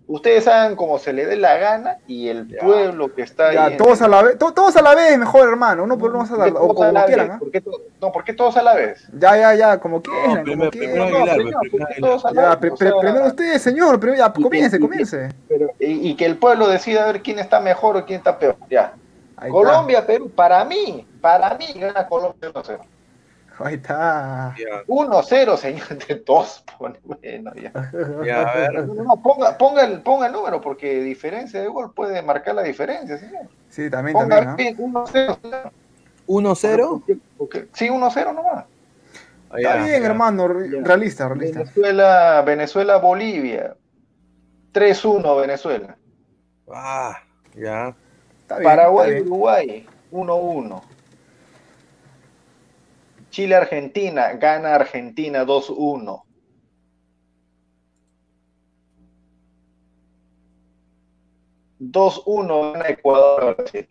ustedes 0.07 0.47
hagan 0.49 0.75
como 0.75 0.99
se 0.99 1.13
le 1.13 1.25
dé 1.25 1.37
la 1.37 1.55
gana 1.57 1.97
y 2.07 2.27
el 2.27 2.47
Ya. 2.49 2.59
pueblo 2.61 3.15
que 3.15 3.21
está 3.21 3.47
ahí. 3.49 3.55
Ya, 3.55 3.67
en- 3.67 3.77
todos 3.77 4.01
a 4.01 4.07
la 4.09 4.21
vez, 4.21 4.37
to- 4.37 4.51
todos 4.53 4.75
a 4.75 4.81
la 4.81 4.95
vez, 4.95 5.17
mejor 5.17 5.47
hermano, 5.47 5.83
uno 5.85 5.97
por 5.97 6.09
uno 6.13 6.23
a 6.23 6.27
¿Por 6.27 6.43
qué 6.45 6.51
la- 6.51 6.59
o 6.59 6.75
como 6.75 7.05
quieran, 7.05 7.27
vez? 7.27 7.35
¿ah? 7.35 7.39
¿Por 7.39 7.51
qué 7.51 7.61
to- 7.61 7.81
no, 8.01 8.11
¿por 8.11 8.23
qué 8.25 8.33
todos 8.33 8.57
a 8.57 8.63
la 8.63 8.73
vez? 8.73 9.07
Ya, 9.17 9.37
ya, 9.37 9.55
ya, 9.55 9.79
como 9.79 10.01
quieran, 10.01 10.43
primero- 10.43 10.57
como 10.59 10.71
primero 10.71 11.05
quieran. 11.05 11.15
Aguilar, 11.29 11.35
primero, 11.37 11.59
pues, 11.59 11.71
¿por 11.71 11.79
qué 11.79 11.85
primero 11.93 12.07
todos 12.07 12.25
a 12.25 12.31
la 12.33 12.41
Ya, 12.41 12.49
vez? 12.49 12.57
pre- 12.59 12.69
O 12.71 12.75
pre- 12.75 12.89
sea, 12.89 12.99
primero 12.99 13.25
usted, 13.27 13.57
señor, 13.59 13.99
pero 13.99 14.13
ya, 14.15 14.25
y 14.27 14.33
que- 14.33 14.41
comience, 14.43 14.79
comience. 14.79 15.29
pero- 15.47 15.67
y, 15.79 16.09
y 16.09 16.15
que 16.15 16.25
el 16.25 16.37
pueblo 16.37 16.67
decida 16.67 17.03
a 17.03 17.07
ver 17.07 17.21
quién 17.21 17.39
está 17.39 17.61
mejor 17.61 17.95
o 17.95 18.05
quién 18.05 18.17
está 18.17 18.37
peor. 18.37 18.57
Ya. 18.69 18.93
Ahí 19.37 19.51
Colombia, 19.51 20.05
Perú, 20.05 20.29
para 20.29 20.63
mí, 20.65 21.05
para 21.21 21.55
mí 21.57 21.65
gana 21.75 22.07
Colombia 22.07 22.51
1-0. 22.53 22.61
está. 22.61 22.79
Ahí 23.59 23.75
está. 23.75 24.55
Ya, 24.57 24.83
1-0, 24.87 25.57
señor, 25.57 25.87
de 26.07 26.15
dos. 26.25 26.63
pone, 26.77 26.99
Bueno, 27.03 27.51
ya. 27.55 27.71
ya, 28.25 28.41
a 28.41 28.55
ver. 28.55 28.85
No, 28.85 28.93
no, 28.93 29.03
no, 29.03 29.21
ponga, 29.21 29.57
ponga, 29.57 29.83
el, 29.85 30.01
ponga 30.01 30.27
el 30.27 30.33
número, 30.33 30.59
porque 30.61 31.01
diferencia 31.01 31.61
de 31.61 31.67
gol 31.67 31.93
puede 31.93 32.21
marcar 32.21 32.55
la 32.55 32.63
diferencia, 32.63 33.17
señor. 33.17 33.47
Sí, 33.69 33.89
también, 33.89 34.13
Ponga 34.17 34.43
también, 34.43 34.49
¿ah? 34.49 34.55
bien 34.77 34.93
1-0. 34.93 35.37
señor. 35.41 35.71
1-0. 36.27 36.89
Porque- 37.05 37.17
porque- 37.37 37.67
Sí, 37.73 37.89
1-0 37.89 38.33
nomás. 38.33 38.65
Está 39.55 39.75
bien, 39.85 40.03
hermano, 40.03 40.47
realista, 40.49 41.29
realista. 41.29 41.59
Venezuela, 41.59 42.41
Venezuela, 42.45 42.97
Bolivia. 42.97 43.75
3-1 44.73 45.37
Venezuela. 45.39 45.95
Ah, 46.69 47.17
ya. 47.55 47.95
Está 48.45 48.59
bien, 48.59 48.69
Paraguay, 48.69 49.07
está 49.09 49.15
bien. 49.23 49.27
Uruguay, 49.27 49.87
1-1. 50.11 50.81
Chile, 53.31 53.55
Argentina, 53.55 54.33
gana 54.33 54.75
Argentina 54.75 55.43
2-1. 55.43 56.23
Dos 61.79 62.21
uno 62.27 62.73
gana 62.73 62.87
Ecuador 62.89 63.55
Brasil. 63.57 63.87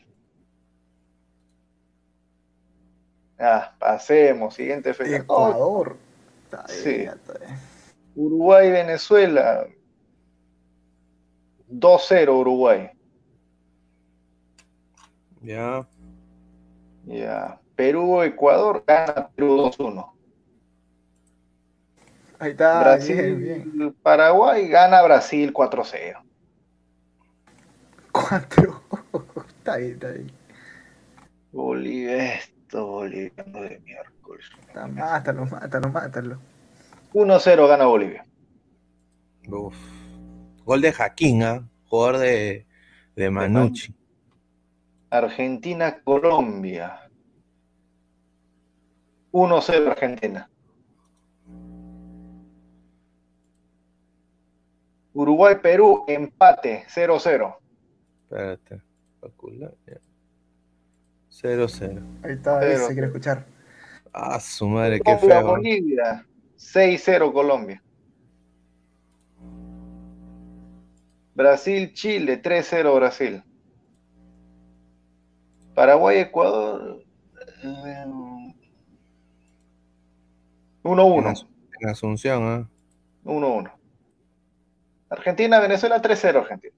Ah, 3.39 3.75
pasemos, 3.79 4.55
siguiente 4.55 4.95
fecha. 4.95 5.17
Ecuador. 5.17 5.97
Está 6.45 6.65
bien, 6.67 6.79
Sí. 6.79 6.91
está 7.03 7.39
bien. 7.39 7.59
Uruguay, 8.15 8.71
Venezuela. 8.71 9.67
2-0 11.69 12.39
Uruguay. 12.39 12.91
Ya. 15.45 15.87
Ya. 17.05 17.61
Perú, 17.77 18.23
Ecuador, 18.23 18.83
gana 18.87 19.29
Perú 19.29 19.59
2-1. 19.59 20.11
Ahí 22.39 22.51
está, 22.53 22.81
Brasil, 22.81 23.37
bien, 23.37 23.73
bien. 23.73 23.95
Paraguay, 24.03 24.69
gana 24.69 25.03
Brasil 25.03 25.53
4-0. 25.53 26.23
Cuatro. 28.13 28.83
está 29.59 29.77
bien, 29.77 29.93
está 29.93 30.09
bien. 30.11 30.33
Bolivia, 31.53 32.35
esto, 32.35 32.87
boliviano 32.87 33.61
de 33.61 33.81
miércoles. 33.81 34.47
Está, 34.67 34.87
mátalo, 34.87 35.47
mátalo, 35.47 35.89
mátalo. 35.91 36.39
1-0 37.13 37.69
gana 37.69 37.85
Bolivia. 37.85 38.25
Uf. 39.49 39.77
Gol 40.65 40.81
de 40.81 40.93
Jaquín, 40.93 41.43
¿ah? 41.43 41.69
Jugador 41.89 42.19
de, 42.19 42.67
de 43.15 43.31
Manucci. 43.31 43.95
Argentina, 45.15 46.01
Colombia. 46.03 47.09
1-0 49.33 49.89
Argentina. 49.89 50.51
Uruguay, 55.13 55.55
Perú, 55.63 56.05
empate, 56.09 56.85
0-0. 56.89 57.57
Espérate. 58.25 58.83
Calcula, 59.21 59.73
ya. 59.87 60.01
0-0. 61.31 62.03
Ahí 62.25 62.33
está, 62.33 62.61
se 62.61 62.93
quiere 62.93 63.07
escuchar. 63.07 63.47
Ah, 64.13 64.41
su 64.41 64.69
madre, 64.69 64.99
qué 64.99 65.05
Colombia, 65.05 65.41
feo. 65.41 65.49
Bolivia, 65.49 66.27
6-0 66.57 67.33
Colombia. 67.33 67.83
Brasil, 71.35 71.93
Chile, 71.93 72.41
3-0 72.43 72.95
Brasil. 72.97 73.43
Paraguay, 75.75 76.19
Ecuador, 76.21 77.03
eh, 77.63 78.05
1-1. 80.83 81.19
En, 81.21 81.27
As- 81.27 81.47
en 81.81 81.89
Asunción, 81.89 82.43
¿ah? 82.45 82.69
1-1. 83.25 83.71
Argentina, 85.11 85.59
Venezuela, 85.61 86.01
3-0 86.01 86.39
Argentina. 86.41 86.75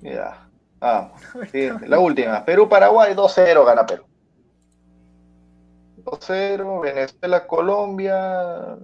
Ya. 0.00 0.48
Vamos. 0.80 1.20
Siguiente, 1.52 1.88
la 1.88 1.98
última. 1.98 2.44
Perú, 2.44 2.68
Paraguay, 2.68 3.14
2-0 3.14 3.64
gana 3.64 3.86
Perú. 3.86 4.04
2-0. 6.04 6.80
Venezuela, 6.82 7.46
Colombia. 7.46 8.76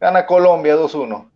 Gana 0.00 0.26
Colombia 0.26 0.76
2-1. 0.76 1.30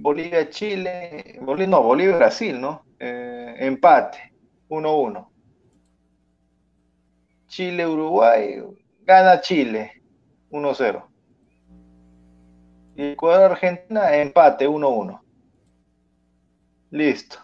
Bolivia, 0.00 0.48
Chile. 0.48 1.38
Bolivia, 1.40 1.66
no, 1.66 1.82
Bolivia, 1.82 2.16
Brasil, 2.16 2.60
¿no? 2.60 2.84
Eh, 2.98 3.56
empate. 3.58 4.32
1-1. 4.68 5.28
Chile, 7.48 7.86
Uruguay. 7.86 8.62
Gana 9.04 9.40
Chile. 9.40 10.02
1-0. 10.50 11.02
Y 12.96 13.12
Ecuador, 13.12 13.52
Argentina, 13.52 14.14
empate 14.14 14.68
1-1. 14.68 15.20
Listo. 16.90 17.38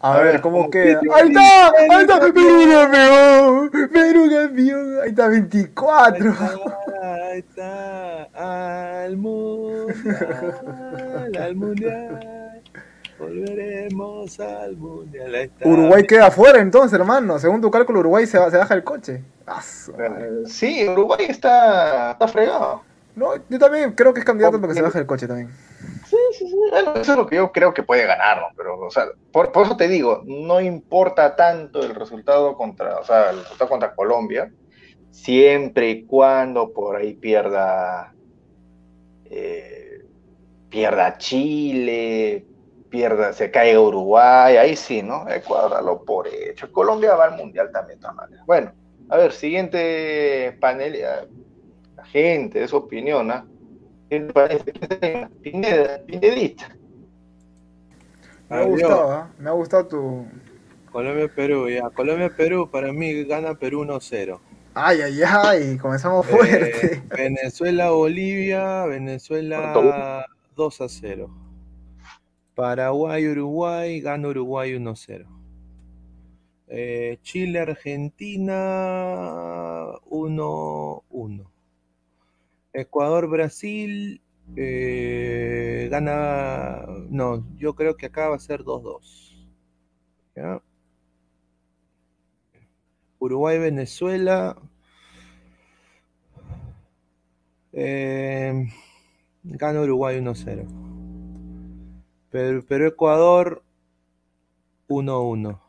A, 0.00 0.14
A 0.14 0.16
ver, 0.18 0.32
ver, 0.32 0.40
¿cómo 0.40 0.70
queda? 0.70 1.00
¡Ahí 1.14 1.28
está! 1.28 1.72
¡Ahí 1.78 2.02
está! 2.02 2.20
¡Perú 2.20 2.70
campeón! 2.70 3.70
¡Perú 3.70 4.30
campeón! 4.30 5.00
Ahí 5.02 5.10
está, 5.10 5.28
24. 5.28 6.34
Ahí 7.02 7.38
está. 7.40 8.09
Al 8.40 9.18
mundial. 9.18 9.94
Al 11.38 11.54
mundial. 11.54 12.62
Volveremos 13.18 14.40
al 14.40 14.76
mundial. 14.78 15.34
Está. 15.34 15.68
Uruguay 15.68 16.06
queda 16.06 16.30
fuera 16.30 16.58
entonces, 16.58 16.98
hermano. 16.98 17.38
Según 17.38 17.60
tu 17.60 17.70
cálculo, 17.70 18.00
Uruguay 18.00 18.26
se, 18.26 18.38
baja 18.38 18.74
el 18.74 18.82
coche. 18.82 19.22
Sí, 20.46 20.88
Uruguay 20.88 21.26
está, 21.28 22.12
está 22.12 22.28
fregado. 22.28 22.82
No, 23.14 23.34
yo 23.48 23.58
también 23.58 23.92
creo 23.92 24.14
que 24.14 24.20
es 24.20 24.26
candidato 24.26 24.58
para 24.58 24.72
que 24.72 24.76
se 24.78 24.82
baje 24.82 25.00
el 25.00 25.06
coche 25.06 25.26
también. 25.28 25.50
Sí, 26.06 26.16
sí, 26.38 26.48
sí. 26.48 26.56
Bueno, 26.70 26.94
eso 26.94 27.12
es 27.12 27.18
lo 27.18 27.26
que 27.26 27.36
yo 27.36 27.52
creo 27.52 27.74
que 27.74 27.82
puede 27.82 28.06
ganar, 28.06 28.38
¿no? 28.38 28.46
Pero, 28.56 28.78
o 28.78 28.90
sea, 28.90 29.04
por, 29.32 29.52
por 29.52 29.66
eso 29.66 29.76
te 29.76 29.86
digo, 29.88 30.22
no 30.24 30.62
importa 30.62 31.36
tanto 31.36 31.82
el 31.82 31.94
resultado 31.94 32.56
contra, 32.56 33.00
o 33.00 33.04
sea, 33.04 33.30
el 33.30 33.40
resultado 33.40 33.68
contra 33.68 33.94
Colombia, 33.94 34.50
siempre 35.10 35.90
y 35.90 36.06
cuando 36.06 36.72
por 36.72 36.96
ahí 36.96 37.14
pierda, 37.14 38.14
eh, 39.30 40.04
pierda 40.68 41.16
Chile, 41.18 42.44
pierda, 42.88 43.32
se 43.32 43.50
caiga 43.50 43.80
Uruguay, 43.80 44.56
ahí 44.56 44.76
sí, 44.76 45.02
¿no? 45.02 45.28
Ecuador 45.28 45.82
lo 45.84 46.04
por 46.04 46.28
hecho. 46.28 46.70
Colombia 46.72 47.14
va 47.14 47.26
al 47.26 47.36
mundial 47.36 47.70
también, 47.72 48.00
de 48.00 48.08
Bueno, 48.46 48.72
a 49.08 49.16
ver, 49.16 49.32
siguiente 49.32 50.56
panel, 50.60 51.00
la 51.96 52.04
gente, 52.04 52.60
de 52.60 52.68
su 52.68 52.76
opinión, 52.76 53.30
¿ah? 53.30 53.46
¿Qué 54.10 54.20
te 54.20 54.32
parece? 54.32 54.72
Pineda, 55.42 56.00
Pinedita. 56.04 56.68
Me 58.48 58.56
ha 58.56 58.62
gustado, 58.64 59.14
¿eh? 59.14 59.24
me 59.38 59.48
ha 59.50 59.52
gustado 59.52 59.86
tu. 59.86 60.26
Colombia-Perú, 60.90 61.68
ya. 61.68 61.88
Colombia-Perú, 61.90 62.68
para 62.68 62.92
mí 62.92 63.22
gana 63.22 63.54
Perú 63.54 63.84
1-0. 63.84 64.40
Ay, 64.74 65.00
ay, 65.00 65.22
ay, 65.26 65.78
comenzamos 65.78 66.26
eh, 66.26 66.30
fuerte. 66.30 67.02
Venezuela-Bolivia, 67.16 68.86
Venezuela 68.86 70.26
2 70.54 70.82
0. 70.86 71.28
Paraguay-Uruguay, 72.54 74.00
gana 74.00 74.28
Uruguay 74.28 74.74
1-0. 74.74 75.26
Eh, 76.68 77.18
Chile-Argentina 77.22 78.54
1-1. 80.08 81.46
Ecuador-Brasil 82.72 84.20
eh, 84.56 85.88
gana. 85.90 86.86
No, 87.08 87.44
yo 87.56 87.74
creo 87.74 87.96
que 87.96 88.06
acá 88.06 88.28
va 88.28 88.36
a 88.36 88.40
ser 88.40 88.62
2-2. 93.20 93.26
Uruguay-Venezuela. 93.26 94.56
Eh, 97.72 98.66
gana 99.44 99.80
Uruguay 99.80 100.18
1-0. 100.18 100.66
Perú-Ecuador 102.30 103.62
1-1. 104.88 105.60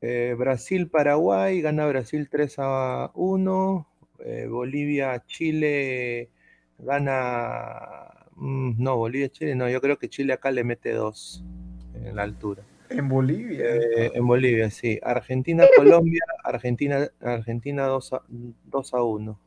Eh, 0.00 0.34
Brasil-Paraguay, 0.36 1.60
gana 1.60 1.86
Brasil 1.86 2.28
3 2.28 2.58
a 2.58 3.10
1. 3.14 3.86
Eh, 4.24 4.46
Bolivia-Chile 4.48 6.30
gana. 6.78 8.08
Mm, 8.36 8.82
no, 8.82 8.96
Bolivia-Chile, 8.96 9.54
no, 9.54 9.68
yo 9.68 9.80
creo 9.80 9.98
que 9.98 10.08
Chile 10.08 10.32
acá 10.32 10.50
le 10.50 10.64
mete 10.64 10.92
2 10.92 11.44
en 11.94 12.16
la 12.16 12.22
altura. 12.22 12.64
En 12.92 13.08
Bolivia. 13.08 13.64
Eh, 13.64 14.12
en 14.14 14.26
Bolivia, 14.26 14.70
sí. 14.70 14.98
Argentina-Colombia, 15.02 16.22
Argentina, 16.44 17.08
Argentina 17.20 17.86
2 17.86 18.12
a, 18.12 18.22
2 18.28 18.94
a 18.94 19.02
1. 19.02 19.40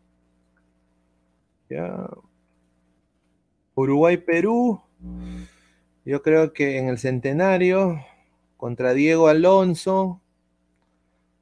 Ya. 1.69 2.09
Uruguay-Perú. 3.75 4.81
Yo 6.05 6.21
creo 6.21 6.53
que 6.53 6.77
en 6.77 6.87
el 6.87 6.97
centenario, 6.97 7.99
contra 8.57 8.93
Diego 8.93 9.27
Alonso, 9.27 10.21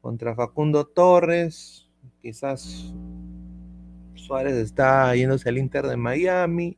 contra 0.01 0.35
Facundo 0.35 0.85
Torres, 0.85 1.89
quizás 2.21 2.93
Suárez 4.15 4.55
está 4.55 5.15
yéndose 5.15 5.49
al 5.49 5.57
Inter 5.57 5.87
de 5.87 5.97
Miami. 5.97 6.77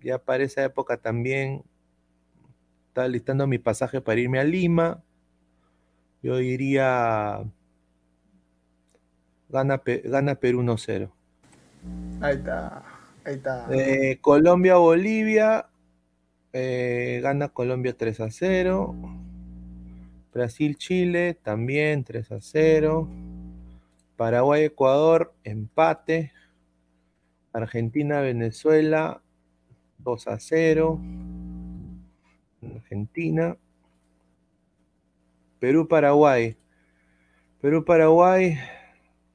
Ya 0.00 0.18
para 0.18 0.44
esa 0.44 0.64
época 0.64 0.96
también 0.96 1.64
estaba 2.96 3.08
listando 3.08 3.46
mi 3.46 3.58
pasaje 3.58 4.00
para 4.00 4.18
irme 4.18 4.38
a 4.38 4.44
Lima. 4.44 5.02
Yo 6.22 6.38
diría 6.38 7.44
gana, 9.50 9.82
gana 10.04 10.34
Perú 10.36 10.62
1-0. 10.62 11.12
Ahí 12.22 12.36
está. 12.36 12.82
Ahí 13.22 13.34
está. 13.34 13.66
Eh, 13.70 14.16
Colombia-Bolivia. 14.22 15.68
Eh, 16.54 17.20
gana 17.22 17.50
Colombia 17.50 17.94
3 17.94 18.18
a 18.20 18.30
0. 18.30 18.94
Brasil-Chile 20.32 21.38
también 21.42 22.02
3 22.02 22.32
a 22.32 22.40
0. 22.40 23.10
Paraguay-Ecuador, 24.16 25.34
empate. 25.44 26.32
Argentina-Venezuela 27.52 29.20
2 29.98 30.28
a 30.28 30.40
0. 30.40 30.98
Argentina. 32.74 33.56
Perú-Paraguay. 35.60 36.56
Perú-Paraguay 37.60 38.58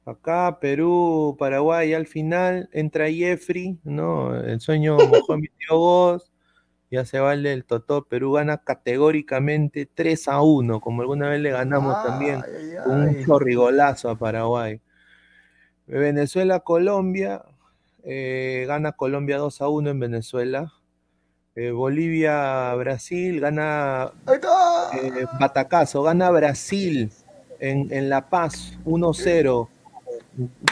Acá, 0.04 0.58
Perú, 0.60 1.36
Paraguay, 1.38 1.94
al 1.94 2.08
final 2.08 2.68
entra 2.72 3.08
Jeffrey, 3.08 3.78
¿no? 3.84 4.34
El 4.34 4.60
sueño 4.60 4.96
mojó 5.28 5.36
mi 5.36 5.46
tío 5.46 5.78
Goz, 5.78 6.32
ya 6.90 7.04
se 7.04 7.20
vale 7.20 7.52
el 7.52 7.64
Totó. 7.64 8.04
Perú 8.04 8.32
gana 8.32 8.58
categóricamente 8.58 9.86
3 9.86 10.26
a 10.26 10.42
1, 10.42 10.80
como 10.80 11.02
alguna 11.02 11.28
vez 11.28 11.40
le 11.40 11.52
ganamos 11.52 12.02
también 12.04 12.42
un 12.84 13.24
chorrigolazo 13.24 14.10
a 14.10 14.18
Paraguay. 14.18 14.80
Venezuela, 15.86 16.60
Colombia, 16.60 17.44
eh, 18.02 18.64
gana 18.66 18.92
Colombia 18.92 19.38
2 19.38 19.60
a 19.60 19.68
1 19.68 19.90
en 19.90 20.00
Venezuela. 20.00 20.72
Eh, 21.54 21.70
Bolivia, 21.70 22.74
Brasil, 22.76 23.38
gana 23.38 24.10
eh, 24.26 25.26
Batacazo, 25.38 26.02
gana 26.02 26.30
Brasil 26.30 27.12
en, 27.60 27.92
en 27.92 28.08
La 28.08 28.26
Paz 28.28 28.78
1-0. 28.86 29.68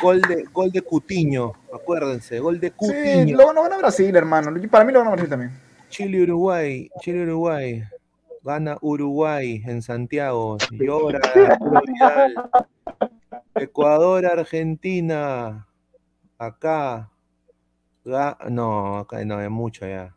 Gol 0.00 0.22
de, 0.22 0.44
gol 0.44 0.70
de 0.70 0.80
Cutiño, 0.80 1.52
acuérdense, 1.70 2.40
gol 2.40 2.58
de 2.58 2.70
Cutiño. 2.70 3.26
Sí, 3.26 3.32
luego 3.32 3.52
no 3.52 3.64
gana 3.64 3.76
Brasil, 3.76 4.16
hermano. 4.16 4.50
Para 4.70 4.84
mí 4.84 4.92
lo 4.92 5.00
gana 5.00 5.10
Brasil 5.10 5.28
también. 5.28 5.52
Chile-Uruguay, 5.90 6.90
Chile-Uruguay. 7.00 7.84
Gana 8.42 8.78
Uruguay 8.80 9.62
en 9.66 9.82
Santiago. 9.82 10.56
Llora 10.70 11.20
Ecuador-Argentina. 13.54 15.66
Acá. 16.38 17.10
No, 18.48 19.00
acá 19.00 19.22
no, 19.26 19.42
es 19.42 19.50
mucho 19.50 19.86
ya. 19.86 20.14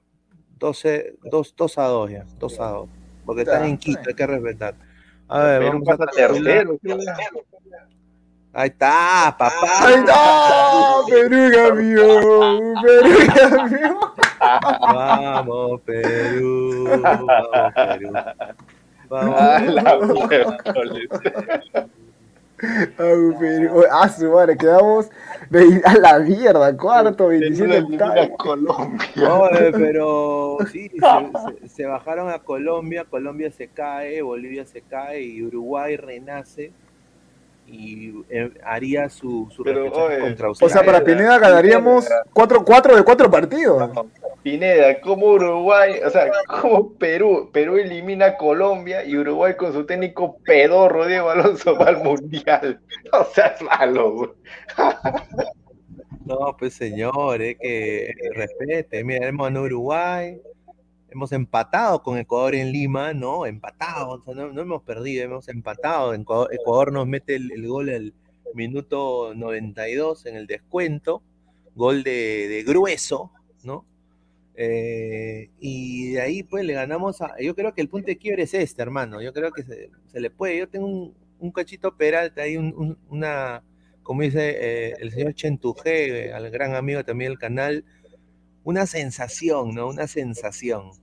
12, 0.63 1.15
2, 1.29 1.55
2 1.57 1.77
a 1.77 1.83
2 1.87 2.09
ya. 2.09 2.25
2 2.39 2.59
a 2.61 2.67
2. 2.69 2.89
Porque 3.25 3.41
están 3.41 3.65
en 3.65 3.77
Quito, 3.77 3.99
hay 4.07 4.13
que 4.13 4.25
respetar. 4.25 4.75
A 5.27 5.43
ver, 5.43 5.63
vamos 5.65 5.89
a 5.89 5.97
tercero. 6.07 6.79
Ahí 8.53 8.69
está, 8.69 9.35
papá. 9.37 9.51
Ahí 9.81 9.95
está, 9.95 11.01
Perú 11.09 11.75
mío, 11.75 12.13
Perú 12.81 13.09
mío. 13.69 13.99
Vamos, 14.39 15.81
Perú, 15.81 16.85
vamos, 17.01 17.27
Perú. 17.89 18.13
Vamos, 19.09 19.35
Vamos, 19.83 20.29
Perú. 23.39 23.83
Ah, 23.91 24.09
su 24.09 24.29
madre, 24.31 24.57
quedamos 24.57 25.09
a 25.85 25.97
la 25.97 26.19
mierda, 26.19 26.75
cuarto, 26.77 27.27
27 27.27 28.31
Colombia. 28.37 29.09
No, 29.15 29.43
pero 29.73 30.57
sí, 30.71 30.89
se, 30.89 31.67
se 31.67 31.85
bajaron 31.85 32.29
a 32.29 32.39
Colombia, 32.39 33.05
Colombia 33.09 33.51
se 33.51 33.67
cae, 33.67 34.21
Bolivia 34.21 34.65
se 34.65 34.81
cae 34.81 35.21
y 35.21 35.43
Uruguay 35.43 35.97
renace 35.97 36.71
y 37.67 38.23
eh, 38.29 38.51
haría 38.63 39.09
su, 39.09 39.49
su 39.51 39.63
Pero, 39.63 39.91
contra 39.91 40.49
O 40.49 40.69
sea, 40.69 40.83
para 40.83 41.03
Pineda 41.03 41.39
ganaríamos 41.39 42.07
4-4 42.33 42.95
de 42.95 43.03
4 43.03 43.31
partidos. 43.31 43.91
Pineda, 44.43 44.99
como 44.99 45.27
Uruguay, 45.27 45.99
o 46.05 46.09
sea, 46.09 46.29
como 46.47 46.93
Perú, 46.93 47.49
Perú 47.53 47.77
elimina 47.77 48.25
a 48.25 48.37
Colombia 48.37 49.05
y 49.05 49.15
Uruguay 49.15 49.55
con 49.55 49.71
su 49.71 49.85
técnico 49.85 50.37
pedorro 50.43 51.07
Diego 51.07 51.29
Alonso 51.29 51.77
va 51.77 51.85
al 51.85 52.03
Mundial. 52.03 52.79
O 53.13 53.25
sea, 53.25 53.47
es 53.47 53.61
malo. 53.61 54.35
No, 56.25 56.55
pues 56.57 56.73
señor, 56.73 57.41
es 57.41 57.57
que 57.59 58.13
respete, 58.33 59.03
mira, 59.03 59.27
en 59.27 59.57
Uruguay, 59.57 60.41
hemos 61.13 61.31
empatado 61.31 62.01
con 62.01 62.17
Ecuador 62.17 62.55
en 62.55 62.71
Lima, 62.71 63.13
¿no? 63.13 63.45
Empatado, 63.45 64.21
no, 64.33 64.61
hemos 64.61 64.81
perdido, 64.81 65.23
hemos 65.23 65.47
empatado. 65.47 66.13
Ecuador, 66.13 66.91
nos 66.91 67.07
mete 67.07 67.35
el, 67.35 67.67
gol 67.67 67.89
al 67.89 68.13
minuto 68.55 69.33
92 69.35 70.25
en 70.25 70.35
el 70.35 70.47
descuento, 70.47 71.21
gol 71.75 72.03
de, 72.03 72.63
grueso, 72.65 73.31
¿no? 73.63 73.85
Eh, 74.55 75.49
y 75.59 76.13
de 76.13 76.21
ahí 76.21 76.43
pues 76.43 76.65
le 76.65 76.73
ganamos 76.73 77.21
a... 77.21 77.39
Yo 77.39 77.55
creo 77.55 77.73
que 77.73 77.81
el 77.81 77.89
punto 77.89 78.07
de 78.07 78.17
quiebre 78.17 78.43
es 78.43 78.53
este, 78.53 78.81
hermano. 78.81 79.21
Yo 79.21 79.33
creo 79.33 79.51
que 79.51 79.63
se, 79.63 80.19
le 80.19 80.29
puede. 80.31 80.57
Yo 80.57 80.67
tengo 80.67 81.13
un, 81.39 81.51
cachito 81.51 81.95
peralta 81.95 82.41
ahí, 82.41 82.57
una, 82.57 83.63
como 84.01 84.23
dice 84.23 84.55
eh, 84.59 84.93
el 84.99 85.11
señor 85.11 85.35
Chentujé, 85.35 86.33
al 86.33 86.49
gran 86.49 86.73
amigo 86.75 87.03
también 87.03 87.31
del 87.31 87.39
canal, 87.39 87.85
una 88.63 88.87
sensación, 88.87 89.75
¿no? 89.75 89.89
Una 89.89 90.07
sensación 90.07 91.02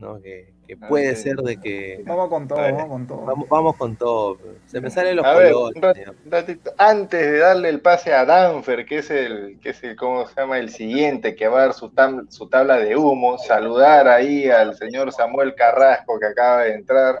¿no? 0.00 0.20
Que, 0.20 0.52
que 0.66 0.76
puede 0.76 1.14
ser 1.14 1.36
de 1.36 1.60
que. 1.60 2.02
Vamos 2.06 2.28
con 2.28 2.48
todo, 2.48 2.58
vamos 2.58 2.86
con 2.88 3.06
todo. 3.06 3.20
Vamos, 3.26 3.48
vamos 3.48 3.76
con 3.76 3.96
todo. 3.96 4.38
Se 4.66 4.80
me 4.80 4.90
salen 4.90 5.16
los 5.16 5.24
A 5.26 5.34
colores. 5.34 6.08
un 6.24 6.30
ratito, 6.32 6.72
antes 6.78 7.20
de 7.20 7.38
darle 7.38 7.68
el 7.68 7.80
pase 7.80 8.12
a 8.12 8.24
Danfer, 8.24 8.86
que 8.86 8.98
es 8.98 9.10
el, 9.10 9.58
que 9.60 9.70
es 9.70 9.82
el, 9.84 9.94
¿cómo 9.96 10.26
se 10.26 10.40
llama? 10.40 10.58
El 10.58 10.70
siguiente 10.70 11.34
que 11.34 11.46
va 11.48 11.58
a 11.58 11.66
dar 11.66 11.74
su, 11.74 11.90
tam- 11.90 12.28
su 12.30 12.48
tabla 12.48 12.78
de 12.78 12.96
humo, 12.96 13.38
saludar 13.38 14.08
ahí 14.08 14.48
al 14.48 14.74
señor 14.76 15.12
Samuel 15.12 15.54
Carrasco 15.54 16.18
que 16.18 16.26
acaba 16.26 16.62
de 16.62 16.74
entrar 16.74 17.20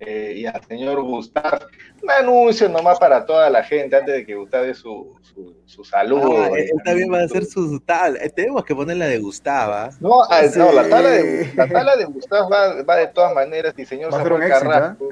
eh, 0.00 0.34
y 0.36 0.46
al 0.46 0.62
señor 0.64 1.00
Gustav. 1.02 1.60
Un 2.02 2.10
anuncio 2.10 2.68
nomás 2.68 2.98
para 2.98 3.24
toda 3.24 3.48
la 3.48 3.62
gente 3.62 3.94
antes 3.96 4.14
de 4.14 4.26
que 4.26 4.34
Gustav 4.34 4.64
dé 4.64 4.74
su, 4.74 5.16
su, 5.22 5.54
su 5.66 5.84
saludo. 5.84 6.42
Ah, 6.42 6.50
él 6.56 6.70
también 6.84 7.12
va 7.12 7.20
a 7.20 7.24
hacer 7.24 7.44
su 7.44 7.78
tabla. 7.80 8.18
Eh, 8.20 8.30
Tenemos 8.30 8.64
que 8.64 8.74
poner 8.74 8.96
la 8.96 9.06
de 9.06 9.18
Gustava. 9.18 9.90
No, 10.00 10.22
ah, 10.28 10.42
Sí. 10.48 10.58
no, 10.58 10.72
la 10.72 10.88
tabla 10.88 11.10
de, 11.10 11.52
la 11.54 11.68
tabla 11.68 11.96
de 11.96 12.04
Gustav 12.06 12.50
va, 12.52 12.82
va 12.82 12.96
de 12.96 13.06
todas 13.06 13.32
maneras 13.34 13.74
y 13.76 13.86
señor 13.86 14.10
Samuel 14.10 14.42
éxito, 14.42 14.68
Carrasco, 14.68 15.08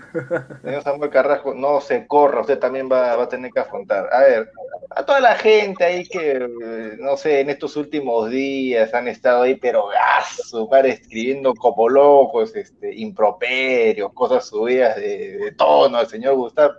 señor 0.64 0.82
Samuel 0.82 1.10
Carrasco, 1.10 1.54
no 1.54 1.80
se 1.80 2.06
corra, 2.08 2.40
usted 2.40 2.58
también 2.58 2.88
va, 2.90 3.14
va 3.16 3.24
a 3.24 3.28
tener 3.28 3.52
que 3.52 3.60
afrontar. 3.60 4.08
A 4.12 4.20
ver, 4.22 4.50
a 4.90 5.04
toda 5.06 5.20
la 5.20 5.36
gente 5.36 5.84
ahí 5.84 6.04
que, 6.08 6.32
eh, 6.32 6.96
no 6.98 7.16
sé, 7.16 7.38
en 7.40 7.50
estos 7.50 7.76
últimos 7.76 8.28
días 8.30 8.92
han 8.94 9.06
estado 9.06 9.42
ahí, 9.42 9.54
pero 9.54 9.90
a 9.90 10.24
su 10.24 10.68
madre, 10.68 10.90
escribiendo 10.90 11.54
como 11.54 11.88
locos, 11.88 12.56
este, 12.56 12.92
improperios, 12.96 14.12
cosas 14.12 14.44
subidas 14.46 14.96
de, 14.96 15.38
de 15.38 15.52
tono 15.52 15.98
al 15.98 16.08
señor 16.08 16.34
Gustav. 16.34 16.72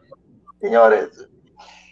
Señores, 0.62 1.28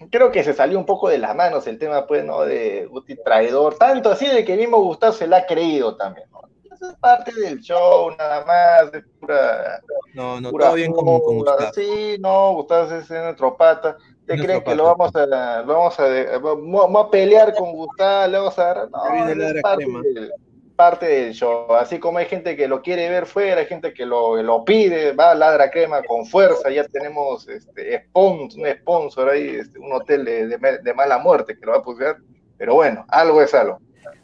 creo 0.10 0.32
que 0.32 0.44
se 0.44 0.54
salió 0.54 0.78
un 0.78 0.86
poco 0.86 1.10
de 1.10 1.18
las 1.18 1.36
manos 1.36 1.68
el 1.68 1.78
tema, 1.78 2.06
pues, 2.08 2.24
¿no? 2.24 2.42
De 2.42 2.86
Guti 2.86 3.16
traidor, 3.24 3.76
tanto 3.78 4.12
así 4.12 4.28
de 4.28 4.46
que 4.46 4.54
el 4.54 4.60
mismo 4.60 4.78
Gustavo 4.82 5.14
se 5.14 5.28
la 5.28 5.38
ha 5.38 5.46
creído 5.46 5.96
también, 5.98 6.30
¿no? 6.32 6.42
Eso 6.72 6.92
es 6.92 6.98
parte 6.98 7.34
del 7.34 7.60
show, 7.60 8.12
nada 8.18 8.46
más, 8.46 8.92
de 8.92 9.02
pura, 9.02 9.82
No, 10.14 10.40
no, 10.40 10.52
pura 10.52 10.68
todo 10.68 10.76
bien 10.76 10.94
con, 10.94 11.06
con 11.06 11.40
joda. 11.40 11.56
Gustavo. 11.56 11.72
Sí, 11.74 12.18
no, 12.20 12.54
Gustavo 12.54 12.94
es 12.94 13.10
nuestro 13.10 13.58
pata. 13.58 13.98
¿Te 14.26 14.38
Nuestro 14.38 14.46
creen 14.46 14.64
que 14.64 14.76
lo 14.76 14.84
vamos 14.86 15.14
a, 15.16 15.26
lo 15.26 15.74
vamos 15.74 16.00
a, 16.00 16.04
vamos 16.40 16.72
vamos 16.72 17.06
a 17.06 17.10
pelear 17.10 17.54
con 17.56 17.74
Gustavo, 17.74 18.28
le 18.28 18.38
vamos 18.38 18.60
a 18.60 18.64
dar? 18.64 18.90
No, 18.90 19.26
es 19.26 19.62
parte 19.62 19.86
del, 19.86 20.32
parte 20.80 21.08
del 21.08 21.34
show. 21.34 21.76
Así 21.76 22.00
como 22.00 22.20
hay 22.20 22.26
gente 22.26 22.56
que 22.56 22.70
lo 22.70 22.82
quiere 22.82 23.10
ver 23.10 23.26
fuera, 23.26 23.60
hay 23.60 23.66
gente 23.66 23.94
que 23.94 24.06
lo, 24.06 24.42
lo 24.42 24.64
pide, 24.64 25.12
va 25.12 25.32
a 25.32 25.36
Ladra 25.36 25.70
Crema 25.70 26.02
con 26.04 26.26
fuerza, 26.26 26.70
ya 26.70 26.86
tenemos 26.86 27.50
este, 27.50 28.06
sponsor, 28.06 28.62
un 28.62 28.72
sponsor 28.78 29.30
ahí, 29.30 29.58
este, 29.58 29.78
un 29.78 29.92
hotel 29.92 30.24
de, 30.24 30.48
de, 30.48 30.78
de 30.78 30.94
mala 30.94 31.18
muerte 31.18 31.60
que 31.60 31.66
lo 31.66 31.74
va 31.74 31.80
a 31.80 31.84
pusear, 31.84 32.16
pero 32.58 32.76
bueno, 32.76 33.06
algo 33.10 33.42
es 33.42 33.54
algo. 33.54 33.82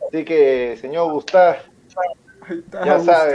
Así 0.07 0.23
que, 0.23 0.77
señor 0.79 1.11
Gustavo, 1.11 1.57
está, 2.47 2.85
ya 2.85 2.99
sabe. 3.01 3.33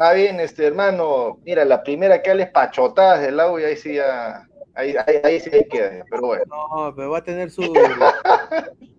Va 0.00 0.12
bien, 0.12 0.38
este 0.38 0.66
hermano. 0.66 1.40
Mira, 1.44 1.64
la 1.64 1.82
primera 1.82 2.22
que 2.22 2.30
hables 2.30 2.50
pachotadas 2.50 3.22
del 3.22 3.38
lado 3.38 3.58
y 3.58 3.64
ahí 3.64 3.76
sí 3.76 3.94
ya. 3.94 4.46
Ahí, 4.74 4.94
ahí, 5.04 5.20
ahí 5.24 5.40
sí 5.40 5.50
queda, 5.68 6.04
pero 6.08 6.22
bueno. 6.22 6.44
No, 6.46 6.94
pero 6.94 7.10
va 7.10 7.18
a 7.18 7.24
tener 7.24 7.50
su. 7.50 7.62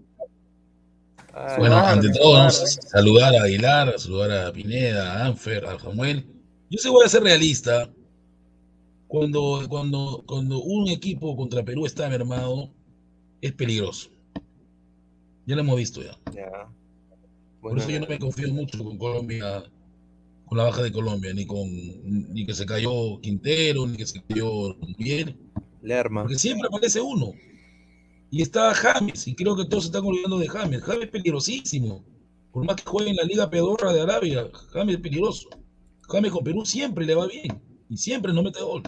Bueno, 1.58 1.76
Claro, 1.76 1.88
ante 1.88 2.10
todo, 2.10 2.34
vamos 2.34 2.62
a 2.62 2.68
saludar 2.68 3.36
a 3.36 3.44
Aguilar, 3.44 3.90
a 3.90 3.98
saludar 4.00 4.32
a 4.48 4.52
Pineda, 4.52 5.14
a 5.14 5.26
Anfer, 5.28 5.66
a 5.66 5.80
Samuel. 5.80 6.26
Yo 6.70 6.78
sí 6.80 6.90
voy 6.90 7.06
a 7.06 7.10
ser 7.10 7.24
realista. 7.24 7.90
Cuando, 9.08 9.66
cuando, 9.70 10.24
cuando 10.28 10.62
un 10.62 10.90
equipo 10.90 11.36
contra 11.38 11.64
Perú 11.64 11.86
está 11.86 12.10
mermado, 12.10 12.70
es 13.42 13.54
peligroso. 13.54 14.10
Ya 15.46 15.56
lo 15.56 15.62
hemos 15.62 15.78
visto 15.78 16.02
ya. 16.02 16.18
ya. 16.34 16.50
Por 17.62 17.72
Bueno, 17.72 17.80
eso 17.82 17.90
yo 17.92 18.00
no 18.02 18.08
me 18.08 18.20
confío 18.20 18.54
mucho 18.54 18.84
con 18.84 18.98
Colombia, 18.98 19.64
con 20.46 20.58
la 20.58 20.66
baja 20.66 20.82
de 20.84 20.92
Colombia, 20.92 21.34
ni 21.34 21.46
con 21.46 21.68
ni 22.34 22.46
que 22.46 22.54
se 22.54 22.66
cayó 22.66 23.20
Quintero, 23.22 23.88
ni 23.88 23.96
que 23.98 24.06
se 24.06 24.22
cayó 24.24 24.76
Miguel, 24.98 25.38
Lerma. 25.82 26.24
porque 26.24 26.38
siempre 26.40 26.68
aparece 26.68 27.00
uno. 27.00 27.32
Y 28.30 28.42
está 28.42 28.74
James, 28.74 29.28
y 29.28 29.36
creo 29.36 29.56
que 29.56 29.66
todos 29.66 29.84
se 29.84 29.88
están 29.88 30.06
olvidando 30.06 30.38
de 30.38 30.50
James. 30.50 30.82
James 30.82 31.06
es 31.06 31.10
peligrosísimo. 31.10 32.04
Por 32.52 32.66
más 32.66 32.76
que 32.76 32.84
juegue 32.84 33.12
en 33.12 33.16
la 33.16 33.24
Liga 33.24 33.50
Pedorra 33.50 33.94
de 33.94 34.02
Arabia, 34.02 34.50
James 34.72 34.96
es 34.96 35.02
peligroso. 35.02 35.50
James 36.10 36.32
con 36.32 36.44
Perú 36.44 36.66
siempre 36.66 37.06
le 37.06 37.16
va 37.16 37.28
bien, 37.28 37.62
y 37.90 37.98
siempre 37.98 38.34
no 38.34 38.44
mete 38.44 38.62
gol. 38.62 38.84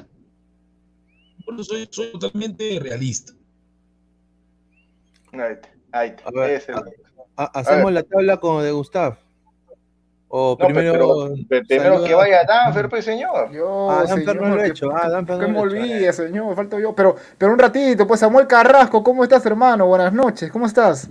Por 1.46 1.56
eso 1.56 1.64
soy, 1.64 1.88
soy 1.90 2.12
totalmente 2.12 2.80
realista. 2.80 3.34
Ahí 5.32 5.54
está, 5.54 5.70
ahí 5.92 6.10
está. 6.10 6.28
A 6.28 6.32
ver, 6.32 7.00
¿Hacemos 7.36 7.94
la 7.94 8.04
tabla 8.04 8.38
con 8.38 8.64
de 8.64 8.72
Gustav? 8.72 9.18
O 10.32 10.56
No, 10.60 10.66
primero. 10.68 10.92
pero, 10.94 11.36
pero 11.50 11.66
primero 11.68 12.04
que 12.04 12.14
vaya 12.14 12.44
Danfer, 12.48 12.88
pues 12.88 13.04
señor. 13.04 13.52
Yo, 13.52 13.90
Ah, 13.90 14.06
Danfer 14.08 14.40
no 14.40 14.56
lo 14.56 14.62
he 14.64 14.68
hecho. 14.68 14.90
Ah, 14.96 15.10
Danfer 15.10 15.38
no 15.40 15.48
me 15.48 15.54
lo 15.54 15.60
he 15.60 15.68
hecho. 15.68 15.76
olvide, 15.78 16.14
señor, 16.14 16.56
falto 16.56 16.80
yo. 16.80 16.94
Pero, 16.94 17.16
pero 17.38 17.54
un 17.54 17.60
ratito, 17.60 18.06
pues 18.06 18.20
Samuel 18.20 18.46
Carrasco, 18.46 19.04
¿cómo 19.04 19.24
estás, 19.24 19.44
hermano? 19.48 19.88
Buenas 19.88 20.14
noches, 20.14 20.52
¿cómo 20.52 20.68
estás? 20.68 21.10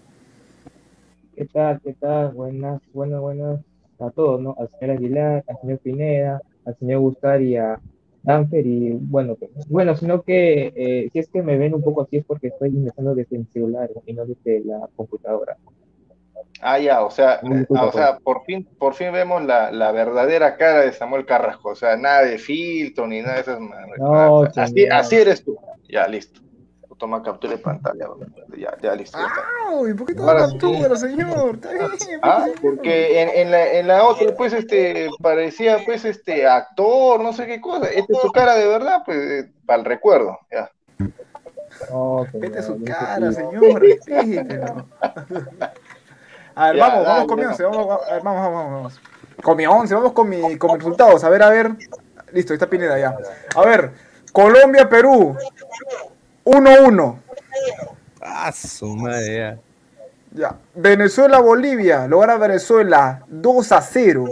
¿Qué 1.35 1.47
tal? 1.47 1.81
¿Qué 1.83 1.95
tal? 1.95 2.33
Buenas, 2.33 2.81
buenas, 2.93 3.21
buenas 3.21 3.61
a 4.01 4.11
todos, 4.11 4.41
¿no? 4.41 4.55
Al 4.59 4.69
señor 4.79 4.97
Aguilar, 4.97 5.45
al 5.49 5.61
señor 5.61 5.79
Pineda, 5.79 6.41
al 6.65 6.77
señor 6.79 7.01
Gustar 7.01 7.43
y 7.43 7.57
a 7.57 7.81
Danfer 8.23 8.67
y 8.67 8.91
bueno, 8.93 9.35
pues, 9.37 9.51
bueno, 9.69 9.97
sino 9.97 10.23
que 10.23 10.73
eh, 10.77 11.09
si 11.13 11.19
es 11.19 11.29
que 11.29 11.43
me 11.43 11.57
ven 11.57 11.75
un 11.75 11.83
poco 11.83 12.03
así 12.03 12.19
es 12.19 12.25
porque 12.25 12.49
estoy 12.49 12.69
ingresando 12.71 13.15
desde 13.17 13.37
el 13.37 13.47
celular 13.53 13.89
y 14.07 14.13
no 14.13 14.25
desde 14.27 14.65
la 14.65 14.89
computadora. 14.97 15.57
Ah, 16.61 16.79
ya, 16.79 17.03
o 17.05 17.11
sea, 17.11 17.41
ah, 17.77 17.85
o 17.85 17.93
sea, 17.93 18.19
por 18.19 18.45
fin, 18.45 18.65
por 18.79 18.95
fin 18.95 19.13
vemos 19.13 19.45
la, 19.45 19.71
la 19.71 19.93
verdadera 19.93 20.57
cara 20.57 20.81
de 20.81 20.93
Samuel 20.93 21.25
Carrasco. 21.25 21.71
O 21.71 21.75
sea, 21.77 21.97
nada 21.97 22.23
de 22.23 22.39
filtro 22.39 23.07
ni 23.07 23.21
nada 23.21 23.35
de 23.37 23.41
esas. 23.43 23.59
No, 23.99 24.43
así, 24.57 24.87
así 24.87 25.17
eres 25.17 25.45
tú. 25.45 25.57
Ya, 25.89 26.07
listo. 26.09 26.41
Toma 26.99 27.23
captura 27.23 27.53
de 27.53 27.59
pantalla. 27.61 28.07
Ya, 28.57 28.77
ya, 28.83 28.93
listo. 28.97 29.17
ya. 29.17 29.27
Ay, 29.69 29.95
¿por 29.95 30.05
qué 30.13 30.21
Ahora 30.21 30.41
da 30.41 30.49
sí. 30.49 30.59
captura, 30.59 30.97
señor? 30.97 31.55
Está 31.63 31.71
bien, 31.71 31.91
pues, 31.91 32.09
Ah, 32.23 32.43
señor. 32.45 32.61
porque 32.61 33.23
en, 33.23 33.29
en 33.29 33.51
la, 33.53 33.73
en 33.75 33.87
la 33.87 34.05
otra, 34.05 34.35
pues, 34.35 34.53
este, 34.53 35.09
parecía, 35.23 35.79
pues, 35.87 36.05
este, 36.05 36.45
actor, 36.45 37.21
no 37.23 37.33
sé 37.33 37.47
qué 37.47 37.61
cosa. 37.61 37.87
Esta 37.87 38.13
es 38.13 38.19
su 38.21 38.33
cara 38.33 38.57
de 38.57 38.67
verdad, 38.67 39.03
pues, 39.07 39.17
eh, 39.17 39.49
para 39.65 39.79
el 39.79 39.85
recuerdo, 39.85 40.41
ya. 40.51 40.73
No, 41.93 42.27
Vete 42.33 42.61
su 42.65 42.83
cara, 42.83 43.31
señor. 43.31 43.81
A 46.59 46.67
ver, 46.67 46.77
Ya, 46.77 46.89
vamos, 46.89 47.07
vamos 47.07 47.27
con 47.29 47.37
mi 47.39 47.45
no. 47.45 47.51
once, 47.51 47.63
vamos, 47.63 48.01
a 48.09 48.13
ver, 48.15 48.23
vamos, 48.23 48.43
vamos, 48.53 48.73
vamos. 48.73 49.01
Con 49.43 49.57
mi 49.57 49.67
once, 49.67 49.95
vamos 49.95 50.13
con 50.13 50.29
mi, 50.29 50.57
con 50.59 50.73
mis 50.73 50.79
resultados. 50.79 51.23
A 51.23 51.29
ver, 51.29 51.43
a 51.45 51.51
ver. 51.51 51.71
Listo, 52.33 52.53
ahí 52.53 52.57
está 52.57 52.67
Pineda 52.69 52.99
ya. 52.99 53.17
A 53.55 53.61
ver, 53.65 53.93
Colombia, 54.33 54.89
Perú. 54.89 55.37
1-1. 56.45 57.17
Ah, 58.21 58.51
su 58.53 58.97
madre. 58.97 59.37
ya. 59.37 59.59
Ya. 60.33 60.57
Venezuela, 60.75 61.39
Bolivia. 61.41 62.07
Lo 62.09 62.19
gana 62.19 62.37
Venezuela 62.37 63.23
2 63.29 63.73
a 63.73 63.81
0. 63.81 64.25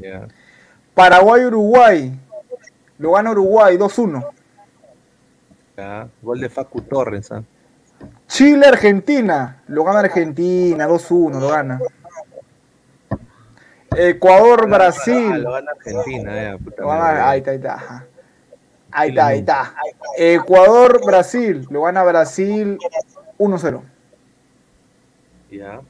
Ya. 0.00 0.28
Paraguay, 0.94 1.44
Uruguay. 1.46 2.12
Lo 2.98 3.12
gana 3.12 3.32
Uruguay 3.32 3.76
2-1. 3.76 4.24
ya. 5.76 6.08
Gol 6.22 6.40
de 6.40 6.48
Facu 6.48 6.80
Torres. 6.82 7.32
¿ah? 7.32 7.42
Chile, 8.32 8.66
Argentina. 8.66 9.60
Lo 9.68 9.84
gana 9.84 9.98
Argentina 10.00 10.88
2-1. 10.88 11.38
Lo 11.38 11.48
gana. 11.48 11.78
Ecuador, 13.94 14.70
Brasil. 14.70 15.42
lo 15.42 15.52
gana 15.52 15.70
Argentina. 15.72 16.34
Ya, 16.34 16.56
puta 16.56 16.80
Lo 16.82 16.88
gana- 16.88 17.28
ahí 17.28 17.38
está, 17.40 17.50
ahí 17.50 17.56
está. 17.58 18.06
Ahí 18.90 19.08
está, 19.10 19.26
ahí 19.26 19.38
está. 19.40 19.74
Ecuador, 20.16 21.04
Brasil. 21.04 21.66
Lo 21.70 21.82
gana 21.82 22.02
Brasil 22.04 22.78
1-0. 23.38 23.82
Ya. 25.50 25.82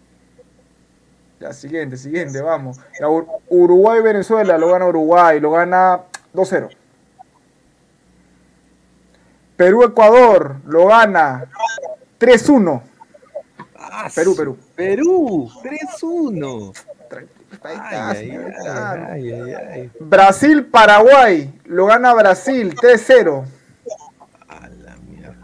Ya, 1.39 1.53
siguiente, 1.53 1.97
siguiente, 1.97 2.41
vamos. 2.41 2.79
Ya, 2.99 3.07
Ur- 3.07 3.29
Uruguay, 3.51 4.03
Venezuela. 4.03 4.59
Lo 4.59 4.73
gana 4.73 4.87
Uruguay. 4.87 5.39
Lo 5.39 5.53
gana 5.53 6.01
2-0. 6.33 6.71
Perú, 9.57 9.85
Ecuador. 9.85 10.57
Lo 10.67 10.87
gana 10.89 11.47
3-1. 12.23 12.81
Ah, 13.77 14.09
Perú, 14.15 14.37
Perú. 14.37 14.59
Perú, 14.77 15.51
3-1. 15.61 16.73
Ahí 17.13 17.27
Ay, 17.65 17.75
está, 17.75 18.11
ay, 18.11 18.17
señor, 18.17 18.45
ay, 18.47 18.53
claro. 18.63 19.07
ay, 19.11 19.33
ay, 19.33 19.55
ay. 19.55 19.91
Brasil, 19.99 20.65
Paraguay. 20.67 21.53
Lo 21.65 21.87
gana 21.87 22.15
Brasil 22.15 22.75
3-0. 22.77 23.45
A 24.49 24.69
la 24.69 24.97
mierda. 24.99 25.37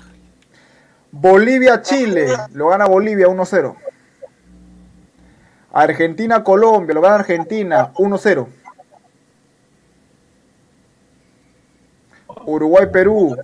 Bolivia, 1.10 1.82
Chile. 1.82 2.28
Lo 2.54 2.68
gana 2.68 2.86
Bolivia 2.86 3.26
1-0. 3.26 3.74
Argentina, 5.72 6.44
Colombia. 6.44 6.94
Lo 6.94 7.00
gana 7.00 7.16
Argentina 7.16 7.92
1-0. 7.94 8.46
Uruguay, 12.46 12.86
Perú. 12.92 13.36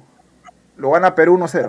Lo 0.77 0.93
gana 0.93 1.15
Perú 1.17 1.37
1-0. 1.37 1.69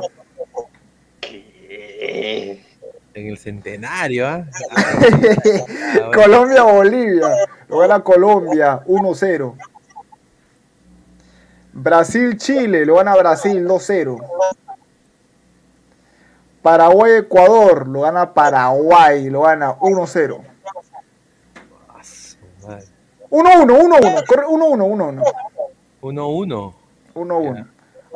En 3.16 3.28
el 3.28 3.38
centenario, 3.38 4.28
¿ah? 4.28 4.46
Colombia, 6.14 6.64
Bolivia. 6.64 7.30
Lo 7.70 7.80
gana 7.80 8.02
Colombia 8.02 8.82
1-0. 8.86 9.56
Brasil-Chile, 11.72 12.86
lo 12.86 12.96
gana 12.96 13.16
Brasil 13.16 13.66
2-0. 13.66 14.18
Paraguay-Ecuador, 16.62 17.88
lo 17.88 18.02
gana 18.02 18.34
Paraguay, 18.34 19.30
lo 19.30 19.44
gana 19.44 19.78
1-0. 19.80 20.42
1-1, 23.30 23.80
1-1, 23.80 24.26
corre 24.28 24.46
1-1, 24.46 25.22
1-1. 25.22 25.24
1-1. 26.02 26.74
1-1. 27.14 27.68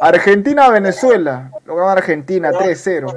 Argentina-Venezuela, 0.01 1.51
lo 1.63 1.75
gana 1.77 1.93
Argentina 1.93 2.51
3-0. 2.51 3.13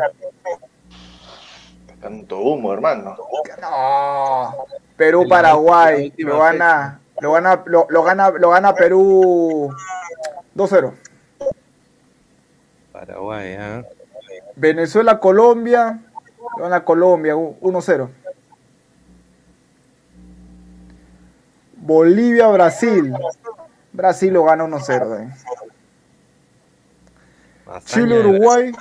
Tanto 2.03 2.39
humo, 2.41 2.73
hermano. 2.73 3.17
No. 3.61 4.67
Perú-Paraguay, 4.97 6.13
lo 6.19 6.41
gana, 6.41 7.01
lo 7.21 7.33
gana, 7.33 7.63
lo, 7.65 7.87
lo 7.89 8.03
gana, 8.03 8.31
lo 8.31 8.51
gana 8.51 8.75
Perú 8.75 9.73
2-0. 10.57 10.93
Paraguay, 12.91 13.55
¿ah? 13.55 13.83
Venezuela-Colombia, 14.57 16.01
lo 16.59 16.65
gana 16.65 16.85
Colombia 16.85 17.37
1-0. 17.37 18.09
Bolivia-Brasil, 21.77 23.15
Brasil 23.93 24.33
lo 24.33 24.45
gana 24.45 24.65
1-0. 24.65 25.21
eh. 25.23 25.29
Hazaña 27.67 27.79
de 27.79 27.81
Chile-Uruguay, 27.85 28.73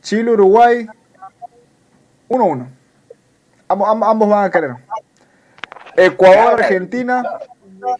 Chile-Uruguay 0.00 0.88
1-1. 2.28 2.66
Ambos, 3.68 3.88
ambos- 3.88 4.08
ambos 4.08 4.28
van 4.28 4.44
a 4.44 4.50
querer. 4.50 4.76
Ecuador-Argentina, 5.96 7.22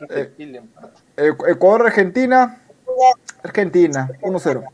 Eh, 0.08 0.30
Ecu- 1.16 1.48
Ecuador-Argentina, 1.48 2.58
Argentina 3.44 4.08
1-0. 4.22 4.64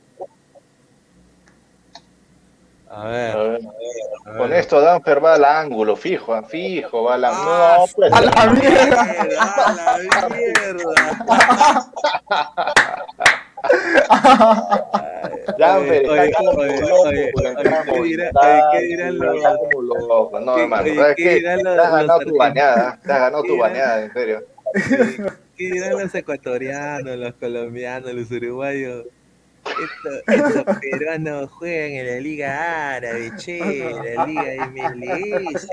A 2.89 3.05
ver, 3.07 3.37
A 3.37 3.39
ver, 3.43 3.61
a 4.27 4.31
ver. 4.31 4.39
Con 4.39 4.53
esto 4.53 4.81
Danfer 4.81 5.25
va 5.25 5.35
al 5.35 5.45
ángulo, 5.45 5.97
fijo, 5.97 6.35
ah, 6.35 6.43
fijo, 6.43 7.05
va 7.05 7.15
a 7.15 7.19
la. 7.19 7.31
Ah, 7.33 7.77
no, 7.79 7.87
pues. 7.95 8.13
a 8.13 8.21
la 8.21 8.47
mierda. 8.53 9.01
¡A 9.41 9.99
la 10.03 10.29
mierda! 10.29 10.93
Danfer 15.59 16.09
Oye, 16.09 16.25
está 16.27 16.39
como 16.39 16.63
loco 16.65 17.11
¿qué 17.11 17.33
dirá- 17.35 17.85
Movistar, 17.85 18.01
oye, 18.01 18.63
¿qué 18.73 18.81
dirán 18.87 19.19
los- 19.19 19.37
está 19.37 19.57
como 19.57 19.83
loco. 19.83 20.41
No, 20.41 20.55
¿Qué- 20.55 20.63
hermano, 20.63 20.95
¿sabes 20.95 21.17
qué 21.17 21.25
Te 21.25 21.41
los- 21.63 21.79
has 21.79 21.93
ganado 21.93 22.21
tu 22.21 22.37
bañada, 22.37 23.01
te 23.05 23.13
has 23.13 23.19
ganado 23.21 23.43
¿Qué 23.43 23.49
tu 23.49 23.57
bañada, 23.59 24.05
en 24.05 24.13
serio. 24.13 24.45
¿Qué 25.57 25.65
dirán 25.71 25.91
los 25.93 26.15
ecuatorianos, 26.15 27.17
los 27.17 27.35
colombianos, 27.35 28.13
los 28.13 28.31
uruguayos? 28.31 29.05
Estos, 29.65 30.23
estos 30.27 30.77
peruanos 30.81 31.51
juegan 31.53 31.91
en 31.93 32.07
la 32.09 32.21
Liga 32.21 32.95
Árabe, 32.97 33.31
che, 33.37 33.61
la 34.17 34.27
Liga 34.27 34.67
MLS. 34.67 35.69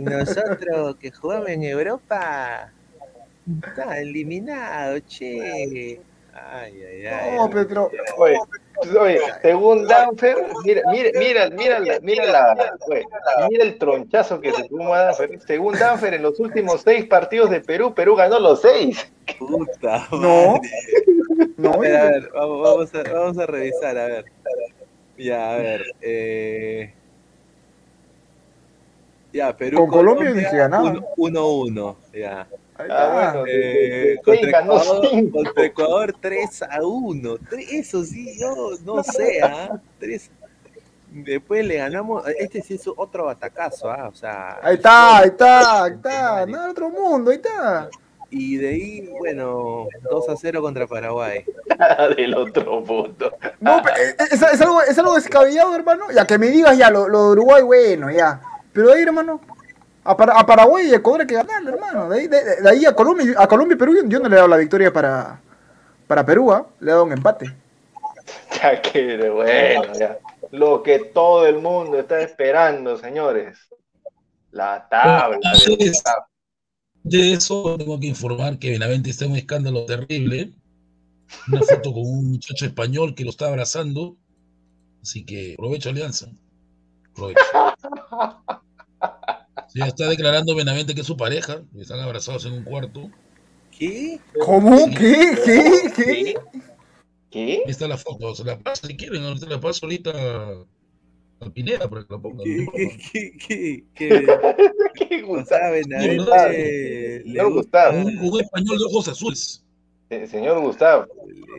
Nosotros 0.00 0.96
que 1.00 1.10
jugamos 1.10 1.48
en 1.48 1.64
Europa, 1.64 2.70
está 3.66 3.98
eliminado, 3.98 4.98
che. 5.00 5.98
Ay, 6.32 6.82
ay, 6.82 7.06
ay. 7.06 7.36
No, 7.36 7.50
Petro. 7.50 7.90
Oye, 8.16 8.36
oye, 9.00 9.18
según 9.42 9.86
Danfer, 9.86 10.36
mira, 10.64 10.82
mira, 10.90 11.10
mira, 11.18 11.50
mira, 11.50 11.78
la- 11.80 12.00
mira, 12.00 12.24
la, 12.26 12.76
oye, 12.88 13.04
mira 13.50 13.64
el 13.64 13.78
tronchazo 13.78 14.40
que 14.40 14.52
se 14.52 14.64
tuvo 14.68 14.92
a 14.94 15.04
Danfer. 15.04 15.38
Según 15.46 15.78
Danfer, 15.78 16.14
en 16.14 16.22
los 16.22 16.38
últimos 16.40 16.82
seis 16.82 17.06
partidos 17.06 17.50
de 17.50 17.60
Perú, 17.60 17.94
Perú 17.94 18.14
ganó 18.16 18.38
los 18.38 18.60
seis. 18.60 19.10
Puta 19.38 20.06
No. 20.12 20.52
madre. 20.58 20.70
No, 21.56 21.72
A 21.72 21.76
ver, 21.78 21.96
a 21.96 22.04
ver, 22.10 22.30
vamos, 22.34 22.62
vamos 22.62 22.94
a, 22.94 23.12
vamos 23.12 23.38
a 23.38 23.46
revisar, 23.46 23.96
a 23.98 24.06
ver. 24.06 24.24
Ya, 25.16 25.54
a 25.54 25.56
ver. 25.56 25.84
Eh... 26.00 26.92
Ya, 29.32 29.56
Perú. 29.56 29.78
Con 29.78 29.88
Colombia 29.90 30.30
ni 30.30 30.42
se 30.44 30.56
ganaba. 30.56 30.92
1-1, 31.16 31.96
ya. 32.12 32.46
Ahí 32.76 32.86
Ah, 32.90 33.08
está. 33.08 33.12
bueno, 33.32 33.44
Eh, 33.48 34.16
contra, 34.24 34.48
Ecuador, 34.60 35.30
contra 35.32 35.64
Ecuador 35.64 36.14
3 36.20 36.62
a 36.62 36.82
1. 36.82 37.36
Eso 37.70 38.04
sí, 38.04 38.38
yo 38.38 38.70
no 38.84 39.02
sé, 39.02 39.40
¿ah? 39.42 39.80
Tres- 39.98 40.30
Después 41.10 41.64
le 41.64 41.76
ganamos. 41.76 42.24
Este 42.40 42.60
sí 42.60 42.74
es 42.74 42.88
otro 42.88 43.26
batacazo, 43.26 43.88
¿ah? 43.88 44.08
O 44.08 44.14
sea. 44.14 44.58
Ahí 44.62 44.74
está, 44.74 45.18
ahí 45.18 45.28
está, 45.28 45.84
ahí 45.84 45.92
está. 45.92 46.46
No, 46.46 46.70
otro 46.70 46.90
mundo, 46.90 47.30
ahí 47.30 47.36
está. 47.36 47.88
Y 48.30 48.56
de 48.56 48.68
ahí, 48.70 49.10
bueno, 49.20 49.86
2 50.10 50.28
a 50.28 50.34
0 50.36 50.60
contra 50.60 50.88
Paraguay. 50.88 51.44
del 52.16 52.34
otro 52.34 52.82
punto. 52.82 53.30
No, 53.60 53.80
pe- 53.80 53.90
eh, 53.96 54.16
es, 54.28 54.42
es 54.42 54.60
algo, 54.60 54.82
es 54.82 54.98
algo 54.98 55.14
descabellado, 55.14 55.72
hermano. 55.76 56.06
Ya 56.12 56.26
que 56.26 56.36
me 56.36 56.48
digas 56.48 56.76
ya, 56.76 56.90
lo, 56.90 57.06
lo 57.08 57.26
de 57.26 57.30
Uruguay, 57.34 57.62
bueno, 57.62 58.10
ya. 58.10 58.40
Pero 58.72 58.92
ahí, 58.92 59.02
hermano, 59.04 59.40
a, 60.04 60.16
Para- 60.16 60.38
a 60.38 60.46
Paraguay 60.46 60.86
y 60.88 60.94
Ecuador 60.94 61.22
hay 61.22 61.26
que 61.26 61.34
ganarle, 61.34 61.70
hermano. 61.70 62.08
De 62.08 62.20
ahí, 62.20 62.28
de, 62.28 62.56
de 62.62 62.70
ahí 62.70 62.84
a 62.86 62.94
Colombia, 62.94 63.34
a 63.38 63.46
Colombia 63.48 63.74
y 63.74 63.78
Perú, 63.78 63.94
yo, 64.06 64.18
no 64.20 64.28
le 64.28 64.34
he 64.34 64.36
dado 64.36 64.48
la 64.48 64.56
victoria 64.58 64.92
para, 64.92 65.40
para 66.06 66.24
Perú, 66.26 66.52
¿ah? 66.52 66.66
Le 66.80 66.90
he 66.90 66.92
dado 66.92 67.04
un 67.04 67.12
empate. 67.12 67.54
Ya 68.62 68.80
que 68.80 69.16
de 69.16 69.30
bueno, 69.30 69.92
ya. 69.98 70.18
Lo 70.50 70.82
que 70.82 70.98
todo 70.98 71.46
el 71.46 71.56
mundo 71.58 71.98
está 71.98 72.20
esperando, 72.20 72.96
señores. 72.96 73.58
La 74.50 74.86
tabla. 74.88 75.38
de. 75.78 75.92
De 77.04 77.32
eso 77.34 77.76
tengo 77.78 78.00
que 78.00 78.08
informar 78.08 78.58
que 78.58 78.70
Benavente 78.70 79.10
está 79.10 79.26
en 79.26 79.32
un 79.32 79.36
escándalo 79.36 79.84
terrible. 79.86 80.52
Una 81.48 81.62
foto 81.62 81.92
con 81.92 82.02
un 82.06 82.30
muchacho 82.32 82.66
español 82.66 83.14
que 83.14 83.24
lo 83.24 83.30
está 83.30 83.48
abrazando. 83.48 84.16
Así 85.02 85.26
que 85.26 85.54
aprovecho 85.54 85.90
Alianza. 85.90 86.28
Sí, 89.74 89.80
ya 89.80 89.86
está 89.86 90.08
declarando 90.08 90.54
Benavente 90.54 90.94
que 90.94 91.00
es 91.00 91.06
su 91.06 91.16
pareja. 91.16 91.62
que 91.74 91.82
Están 91.82 91.98
abrazados 92.00 92.46
en 92.46 92.52
un 92.52 92.62
cuarto. 92.62 93.10
¿Qué? 93.76 94.20
¿Cómo? 94.44 94.86
¿Qué? 94.96 95.36
¿Qué? 95.44 95.92
¿Qué? 95.96 96.04
¿Qué? 96.04 96.34
¿Qué? 97.30 97.52
Ahí 97.64 97.70
está 97.70 97.88
la 97.88 97.96
foto. 97.98 98.32
Se 98.36 98.44
la 98.44 98.56
paso 98.56 98.86
si 98.86 98.96
quieren. 98.96 99.24
ahorita 99.24 99.46
la 99.46 99.60
paso 99.60 99.80
ahorita 99.86 100.12
a 101.40 101.50
Pineda 101.52 101.90
para 101.90 102.02
que 102.04 102.14
la 102.14 102.18
pongan. 102.20 102.44
¿Qué? 102.44 102.66
¿Qué? 103.12 103.32
¿Qué? 103.36 103.84
¿Qué? 103.94 104.26
¿Qué 105.08 105.22
Gustavo. 105.22 105.72
Benavente 105.72 107.22
Señor 107.24 107.52
gusta. 107.52 107.90
Gustavo. 107.90 107.98
Un, 108.06 108.18
un 108.32 108.40
español 108.40 108.78
de 108.78 108.84
ojos 108.84 109.08
azules. 109.08 109.60
Eh, 110.10 110.26
Señor 110.28 110.60
Gustavo, 110.60 111.06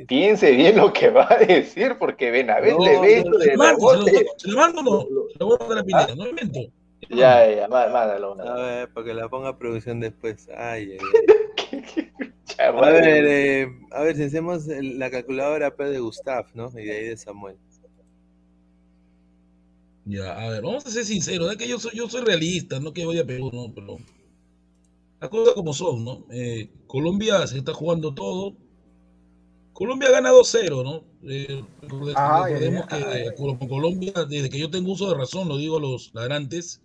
piense 0.07 0.51
bien 0.51 0.77
lo 0.77 0.93
que 0.93 1.09
va 1.09 1.27
a 1.29 1.37
decir, 1.39 1.97
porque 1.99 2.31
Benavente 2.31 2.77
No, 2.77 2.85
le 2.85 2.99
ve 3.01 3.23
no, 3.25 3.31
esto 3.31 3.39
Se 3.41 3.49
de 3.49 3.57
la 3.57 3.63
mando, 3.63 3.89
se 4.05 4.11
lo- 4.13 4.19
se 4.37 4.47
la 4.47 4.55
mando 4.55 4.79
o 4.79 4.83
no. 4.83 5.01
Se 5.33 5.39
la 5.39 5.45
voy 5.45 5.55
a 5.59 5.59
mandar 5.59 5.77
a 5.79 5.83
Pineda. 5.83 6.15
No 6.15 6.27
invento. 6.29 6.59
Ya, 7.09 7.49
ya, 7.53 7.67
má- 7.67 7.87
mándalo. 7.89 8.33
A 8.33 8.35
mándalo. 8.35 8.61
ver, 8.61 8.89
para 8.93 9.05
que 9.05 9.13
la 9.13 9.29
ponga 9.29 9.49
a 9.49 9.57
producción 9.57 9.99
después. 9.99 10.47
Ay, 10.55 10.93
ay, 10.93 10.97
A 12.57 12.71
ver, 12.71 13.25
eh, 13.27 13.67
a 13.91 14.01
ver, 14.03 14.15
si 14.15 14.23
hacemos 14.23 14.65
la 14.67 15.11
calculadora 15.11 15.75
P 15.75 15.83
de 15.85 15.99
Gustav, 15.99 16.45
¿no? 16.53 16.71
Y 16.79 16.85
de 16.85 16.91
ahí 16.95 17.05
de 17.07 17.17
Samuel. 17.17 17.57
Ya, 20.05 20.37
a 20.37 20.49
ver, 20.49 20.61
vamos 20.61 20.85
a 20.85 20.91
ser 20.91 21.03
sinceros, 21.03 21.51
es 21.51 21.57
que 21.57 21.67
yo 21.67 21.79
soy, 21.79 21.91
yo 21.95 22.07
soy 22.07 22.21
realista, 22.23 22.79
no 22.79 22.93
que 22.93 23.05
vaya 23.05 23.21
a 23.23 23.25
Perú, 23.25 23.49
no, 23.51 23.73
pero 23.73 23.97
las 25.19 25.29
cosas 25.31 25.55
como 25.55 25.73
son, 25.73 26.05
¿no? 26.05 26.25
Eh, 26.31 26.69
Colombia 26.87 27.45
se 27.47 27.57
está 27.57 27.73
jugando 27.73 28.13
todo. 28.13 28.53
Colombia 29.73 30.11
gana 30.11 30.29
2-0, 30.31 30.83
¿no? 30.83 31.03
Eh, 31.27 31.63
recordemos 31.81 32.85
ay, 32.89 33.03
que 33.03 33.09
ay. 33.09 33.21
eh, 33.27 33.33
Colo- 33.35 33.57
Colombia, 33.67 34.13
desde 34.29 34.49
que 34.49 34.59
yo 34.59 34.69
tengo 34.69 34.91
uso 34.91 35.09
de 35.09 35.15
razón, 35.17 35.49
lo 35.49 35.57
digo 35.57 35.77
a 35.77 35.81
los 35.81 36.13
ladrantes, 36.13 36.81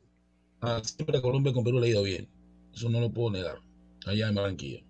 ah, 0.62 0.80
siempre 0.84 1.18
a 1.18 1.22
Colombia 1.22 1.52
con 1.52 1.64
Perú 1.64 1.80
le 1.80 1.86
ha 1.86 1.90
ido 1.90 2.02
bien. 2.02 2.28
Eso 2.74 2.88
no 2.88 3.00
lo 3.00 3.12
puedo 3.12 3.30
negar, 3.30 3.60
allá 4.06 4.28
en 4.28 4.34
Barranquilla. 4.34 4.82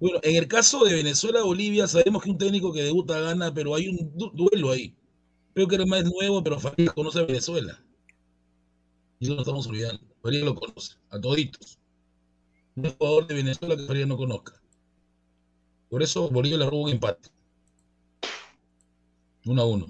Bueno, 0.00 0.18
en 0.22 0.36
el 0.36 0.48
caso 0.48 0.84
de 0.84 0.94
Venezuela-Bolivia, 0.94 1.86
sabemos 1.86 2.22
que 2.22 2.30
un 2.30 2.38
técnico 2.38 2.72
que 2.72 2.82
debuta 2.82 3.20
gana, 3.20 3.52
pero 3.54 3.74
hay 3.74 3.88
un 3.88 4.12
du- 4.16 4.30
duelo 4.34 4.70
ahí. 4.70 4.94
Creo 5.54 5.68
que 5.68 5.76
era 5.76 5.86
más 5.86 6.04
nuevo, 6.04 6.42
pero 6.44 6.60
Farías 6.60 6.94
conoce 6.94 7.20
a 7.20 7.24
Venezuela. 7.26 7.80
Y 9.20 9.26
eso 9.26 9.34
lo 9.36 9.42
estamos 9.42 9.66
olvidando. 9.68 10.02
Farías 10.22 10.42
lo 10.44 10.54
conoce, 10.56 10.96
a 11.10 11.20
toditos. 11.20 11.78
No 12.76 12.88
hay 12.88 12.96
jugador 12.98 13.26
de 13.26 13.34
Venezuela 13.34 13.76
que 13.76 13.84
Farías 13.84 14.08
no 14.08 14.16
conozca. 14.16 14.60
Por 15.90 16.02
eso 16.02 16.30
Bolivia 16.30 16.56
le 16.56 16.64
roba 16.64 16.84
un 16.84 16.88
empate. 16.92 17.28
Uno 19.46 19.62
a 19.62 19.66
uno. 19.66 19.86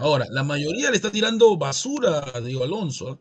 Ahora, 0.00 0.26
la 0.30 0.42
mayoría 0.42 0.90
le 0.90 0.96
está 0.96 1.10
tirando 1.10 1.56
basura 1.56 2.24
a 2.34 2.40
Diego 2.40 2.64
Alonso. 2.64 3.10
¿ah? 3.10 3.18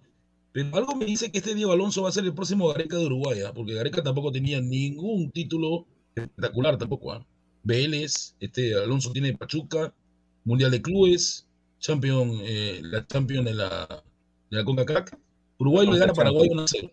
Pero 0.51 0.75
algo 0.75 0.95
me 0.95 1.05
dice 1.05 1.31
que 1.31 1.39
este 1.39 1.55
Diego 1.55 1.71
Alonso 1.71 2.01
va 2.01 2.09
a 2.09 2.11
ser 2.11 2.25
el 2.25 2.33
próximo 2.33 2.67
Gareca 2.69 2.97
de 2.97 3.05
Uruguay, 3.05 3.41
¿ah? 3.41 3.53
porque 3.53 3.73
Gareca 3.73 4.01
tampoco 4.01 4.31
tenía 4.31 4.61
ningún 4.61 5.31
título 5.31 5.85
espectacular 6.15 6.77
tampoco. 6.77 7.11
¿ah? 7.11 7.25
Vélez, 7.63 8.35
este 8.39 8.73
Alonso 8.75 9.11
tiene 9.11 9.37
Pachuca, 9.37 9.93
Mundial 10.45 10.71
de 10.71 10.81
Clubes, 10.81 11.45
Champion, 11.79 12.39
eh, 12.43 12.79
la 12.83 13.05
Champion 13.05 13.45
de 13.45 13.53
la, 13.53 14.03
de 14.49 14.57
la 14.57 14.63
CONCACAF. 14.63 15.11
Uruguay 15.59 15.87
le 15.87 15.99
gana 15.99 16.11
a 16.11 16.15
Paraguay 16.15 16.49
1 16.51 16.65
0. 16.67 16.91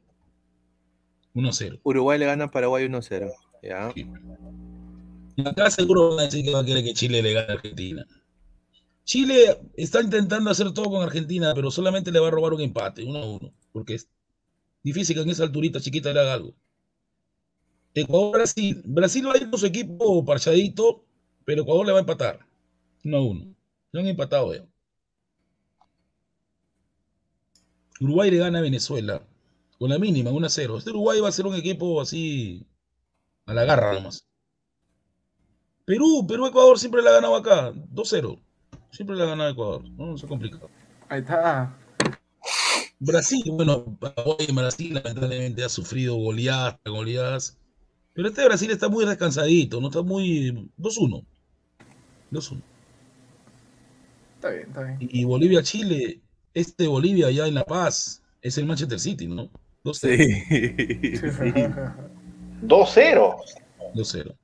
1-0. 1.34 1.80
Uruguay 1.82 2.18
le 2.18 2.26
gana 2.26 2.44
a 2.44 2.50
Paraguay 2.50 2.86
1-0. 2.86 3.30
Ya. 3.62 3.92
Y 5.36 5.48
acá 5.48 5.70
seguro 5.70 6.10
van 6.10 6.20
a 6.20 6.22
decir 6.24 6.44
que 6.44 6.52
va 6.52 6.60
a 6.60 6.64
querer 6.64 6.84
que 6.84 6.94
Chile 6.94 7.22
le 7.22 7.32
gane 7.32 7.48
a 7.48 7.52
Argentina. 7.54 8.06
Chile 9.04 9.60
está 9.76 10.00
intentando 10.00 10.50
hacer 10.50 10.72
todo 10.72 10.90
con 10.90 11.02
Argentina, 11.02 11.52
pero 11.54 11.70
solamente 11.70 12.10
le 12.10 12.20
va 12.20 12.28
a 12.28 12.30
robar 12.30 12.54
un 12.54 12.62
empate, 12.62 13.04
1 13.04 13.18
a 13.18 13.26
1, 13.26 13.54
porque 13.72 13.94
es 13.94 14.08
difícil 14.82 15.16
que 15.16 15.22
en 15.22 15.30
esa 15.30 15.44
alturita 15.44 15.80
chiquita 15.80 16.12
le 16.12 16.20
haga 16.20 16.34
algo. 16.34 16.54
Ecuador-Brasil. 17.94 18.82
Brasil 18.86 19.28
va 19.28 19.34
a 19.34 19.36
ir 19.36 19.50
con 19.50 19.58
su 19.58 19.66
equipo 19.66 20.24
parchadito, 20.24 21.04
pero 21.44 21.62
Ecuador 21.62 21.86
le 21.86 21.92
va 21.92 21.98
a 21.98 22.00
empatar. 22.00 22.46
1 23.04 23.16
a 23.16 23.20
1. 23.22 23.54
Se 23.92 23.98
han 23.98 24.06
empatado. 24.06 24.52
Uruguay 28.00 28.30
le 28.30 28.38
gana 28.38 28.58
a 28.58 28.62
Venezuela. 28.62 29.26
Con 29.78 29.90
la 29.90 29.98
mínima, 29.98 30.30
1 30.30 30.46
a 30.46 30.50
0. 30.50 30.78
Este 30.78 30.90
Uruguay 30.90 31.20
va 31.20 31.28
a 31.28 31.32
ser 31.32 31.46
un 31.46 31.54
equipo 31.54 32.00
así 32.00 32.66
a 33.46 33.54
la 33.54 33.64
garra 33.64 33.92
nomás. 33.92 34.26
Perú, 35.84 36.26
Perú-Ecuador 36.26 36.78
siempre 36.78 37.02
le 37.02 37.10
ha 37.10 37.12
ganado 37.12 37.36
acá. 37.36 37.72
2-0. 37.72 38.40
Siempre 38.94 39.16
le 39.16 39.24
ha 39.24 39.26
ganado 39.26 39.50
Ecuador. 39.50 39.90
No, 39.90 40.06
no 40.06 40.16
se 40.16 40.28
complica. 40.28 40.58
Ahí 41.08 41.20
está. 41.20 41.76
Brasil, 43.00 43.42
bueno, 43.50 43.84
Paraguay 43.98 44.46
Brasil 44.54 44.94
lamentablemente 44.94 45.64
ha 45.64 45.68
sufrido 45.68 46.14
goleadas, 46.14 46.78
goleadas. 46.86 47.58
Pero 48.12 48.28
este 48.28 48.44
Brasil 48.44 48.70
está 48.70 48.88
muy 48.88 49.04
descansadito, 49.04 49.80
no 49.80 49.88
está 49.88 50.02
muy. 50.02 50.70
2-1. 50.78 51.24
2-1. 52.30 52.62
Está 54.36 54.50
bien, 54.50 54.68
está 54.68 54.82
bien. 54.84 54.98
Y 55.00 55.24
Bolivia-Chile, 55.24 56.20
este 56.54 56.86
Bolivia 56.86 57.26
allá 57.26 57.48
en 57.48 57.54
La 57.54 57.64
Paz, 57.64 58.22
es 58.42 58.58
el 58.58 58.66
Manchester 58.66 59.00
City, 59.00 59.26
¿no? 59.26 59.50
2-0. 59.82 59.94
Sí. 59.94 61.16
sí. 61.16 61.52
2-0. 62.62 63.36
2-0. 63.96 64.34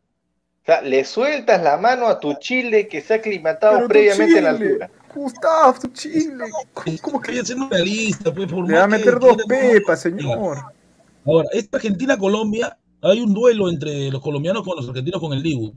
Sea, 0.71 0.83
le 0.83 1.05
sueltas 1.05 1.61
la 1.63 1.77
mano 1.79 2.07
a 2.07 2.21
tu 2.21 2.35
Chile 2.35 2.87
que 2.87 3.01
se 3.01 3.15
ha 3.15 3.17
aclimatado 3.17 3.77
Pero 3.77 3.89
previamente 3.89 4.39
en 4.39 4.45
la 4.45 4.51
altura. 4.51 4.91
Gustavo, 5.13 5.81
tu 5.81 5.89
Chile. 5.89 6.45
¿Cómo, 7.03 7.21
que 7.21 7.27
Quería 7.27 7.45
ser 7.45 7.57
una 7.57 7.69
realista, 7.71 8.33
pues, 8.33 8.49
por 8.53 8.69
le 8.69 8.77
va 8.77 8.85
a 8.85 8.87
meter 8.87 9.19
dos 9.19 9.37
pepas, 9.49 10.01
señor? 10.01 10.59
Ahora, 11.27 11.49
esta 11.53 11.79
Argentina-Colombia, 11.79 12.79
hay 13.03 13.21
un 13.21 13.35
duelo 13.35 13.69
entre 13.69 14.13
los 14.13 14.23
colombianos 14.23 14.63
con 14.63 14.77
los 14.77 14.89
argentinos 14.89 15.21
con 15.21 15.33
el 15.33 15.43
Dibu. 15.43 15.75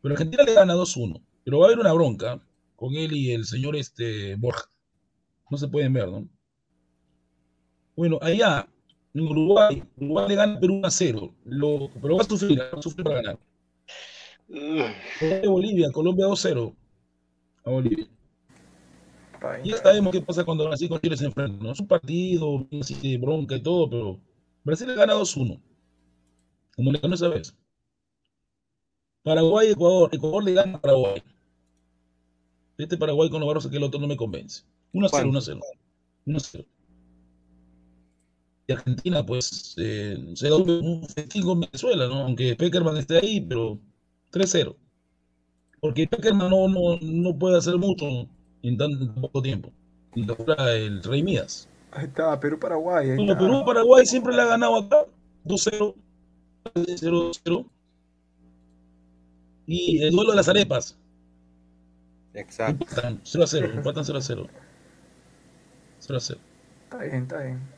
Pero 0.00 0.14
Argentina 0.14 0.42
le 0.44 0.54
gana 0.54 0.74
2-1. 0.74 1.20
Pero 1.44 1.58
va 1.58 1.66
a 1.66 1.68
haber 1.68 1.78
una 1.78 1.92
bronca 1.92 2.40
con 2.76 2.94
él 2.94 3.12
y 3.12 3.32
el 3.32 3.44
señor 3.44 3.76
este, 3.76 4.36
Borja. 4.36 4.70
No 5.50 5.58
se 5.58 5.68
pueden 5.68 5.92
ver, 5.92 6.08
¿no? 6.08 6.26
Bueno, 7.94 8.18
allá, 8.22 8.66
en 9.12 9.20
Uruguay, 9.20 9.82
Uruguay 9.98 10.28
le 10.28 10.34
gana 10.34 10.54
a 10.54 10.60
Perú 10.60 10.80
1-0. 10.80 11.34
Lo- 11.44 11.90
Pero 12.00 12.16
va 12.16 12.22
a 12.22 12.26
sufrir, 12.26 12.58
va 12.58 12.78
a 12.78 12.82
sufrir 12.82 13.04
para 13.04 13.16
ganar. 13.16 13.38
Bolivia, 15.46 15.90
Colombia 15.92 16.26
2-0. 16.26 16.74
A 17.64 17.70
Bolivia. 17.70 18.06
Ya 19.64 19.76
sabemos 19.76 20.12
qué 20.12 20.20
pasa 20.20 20.44
cuando 20.44 20.66
Brasil 20.66 20.88
con 20.88 21.00
Chile 21.00 21.16
se 21.16 21.26
enfrentan. 21.26 21.60
¿no? 21.60 21.72
Es 21.72 21.80
un 21.80 21.86
partido, 21.86 22.66
así 22.80 23.16
bronca 23.16 23.56
y 23.56 23.62
todo, 23.62 23.88
pero 23.88 24.20
Brasil 24.64 24.86
le 24.88 24.94
gana 24.94 25.14
2-1. 25.14 25.60
Como 26.76 26.92
le 26.92 26.98
ganó 26.98 27.14
esa 27.14 27.28
vez. 27.28 27.56
Paraguay, 29.22 29.70
Ecuador. 29.70 30.10
Ecuador 30.12 30.44
le 30.44 30.52
gana 30.52 30.76
a 30.76 30.80
Paraguay. 30.80 31.22
Este 32.78 32.96
Paraguay 32.96 33.30
con 33.30 33.40
los 33.40 33.46
barros 33.46 33.66
que 33.66 33.76
el 33.76 33.82
otro 33.82 33.98
no 33.98 34.06
me 34.06 34.16
convence. 34.16 34.64
1-0, 34.92 35.10
¿Cuánto? 35.10 35.38
1-0. 35.38 35.60
1-0. 36.26 36.66
Y 38.68 38.72
Argentina, 38.72 39.24
pues, 39.24 39.74
eh, 39.78 40.32
se 40.34 40.48
da 40.48 40.56
un, 40.56 41.06
festín 41.08 41.44
con 41.44 41.60
Venezuela, 41.60 42.08
¿no? 42.08 42.22
Aunque 42.22 42.56
Peckerman 42.56 42.96
esté 42.96 43.18
ahí, 43.18 43.40
pero 43.40 43.78
3-0. 44.32 44.74
Porque 45.80 46.08
Peckerman 46.08 46.50
no, 46.50 46.68
no, 46.68 46.98
no 47.00 47.38
puede 47.38 47.58
hacer 47.58 47.76
mucho 47.76 48.06
en 48.62 48.76
tan 48.76 49.14
poco 49.20 49.40
tiempo. 49.40 49.70
Y 50.14 50.24
lo 50.24 50.34
logra 50.34 50.74
el 50.74 51.02
Rey 51.02 51.22
Mías. 51.22 51.68
Ahí 51.92 52.06
está, 52.06 52.38
Perú-Paraguay. 52.40 53.14
Bueno, 53.14 53.32
está. 53.32 53.38
Perú, 53.38 53.64
Paraguay 53.64 54.04
siempre 54.04 54.34
le 54.34 54.42
ha 54.42 54.46
ganado 54.46 54.76
acá. 54.76 55.04
2-0. 55.44 55.94
0-0. 56.74 57.66
Y 59.66 60.02
el 60.02 60.10
duelo 60.10 60.30
de 60.30 60.36
las 60.36 60.48
arepas. 60.48 60.96
Exacto. 62.34 62.84
Empatan 62.84 63.22
0-0. 63.22 63.74
Empatan 63.76 64.04
0-0. 64.04 64.48
0-0. 66.00 66.38
Está 66.84 66.98
bien, 66.98 67.22
está 67.22 67.38
bien. 67.42 67.75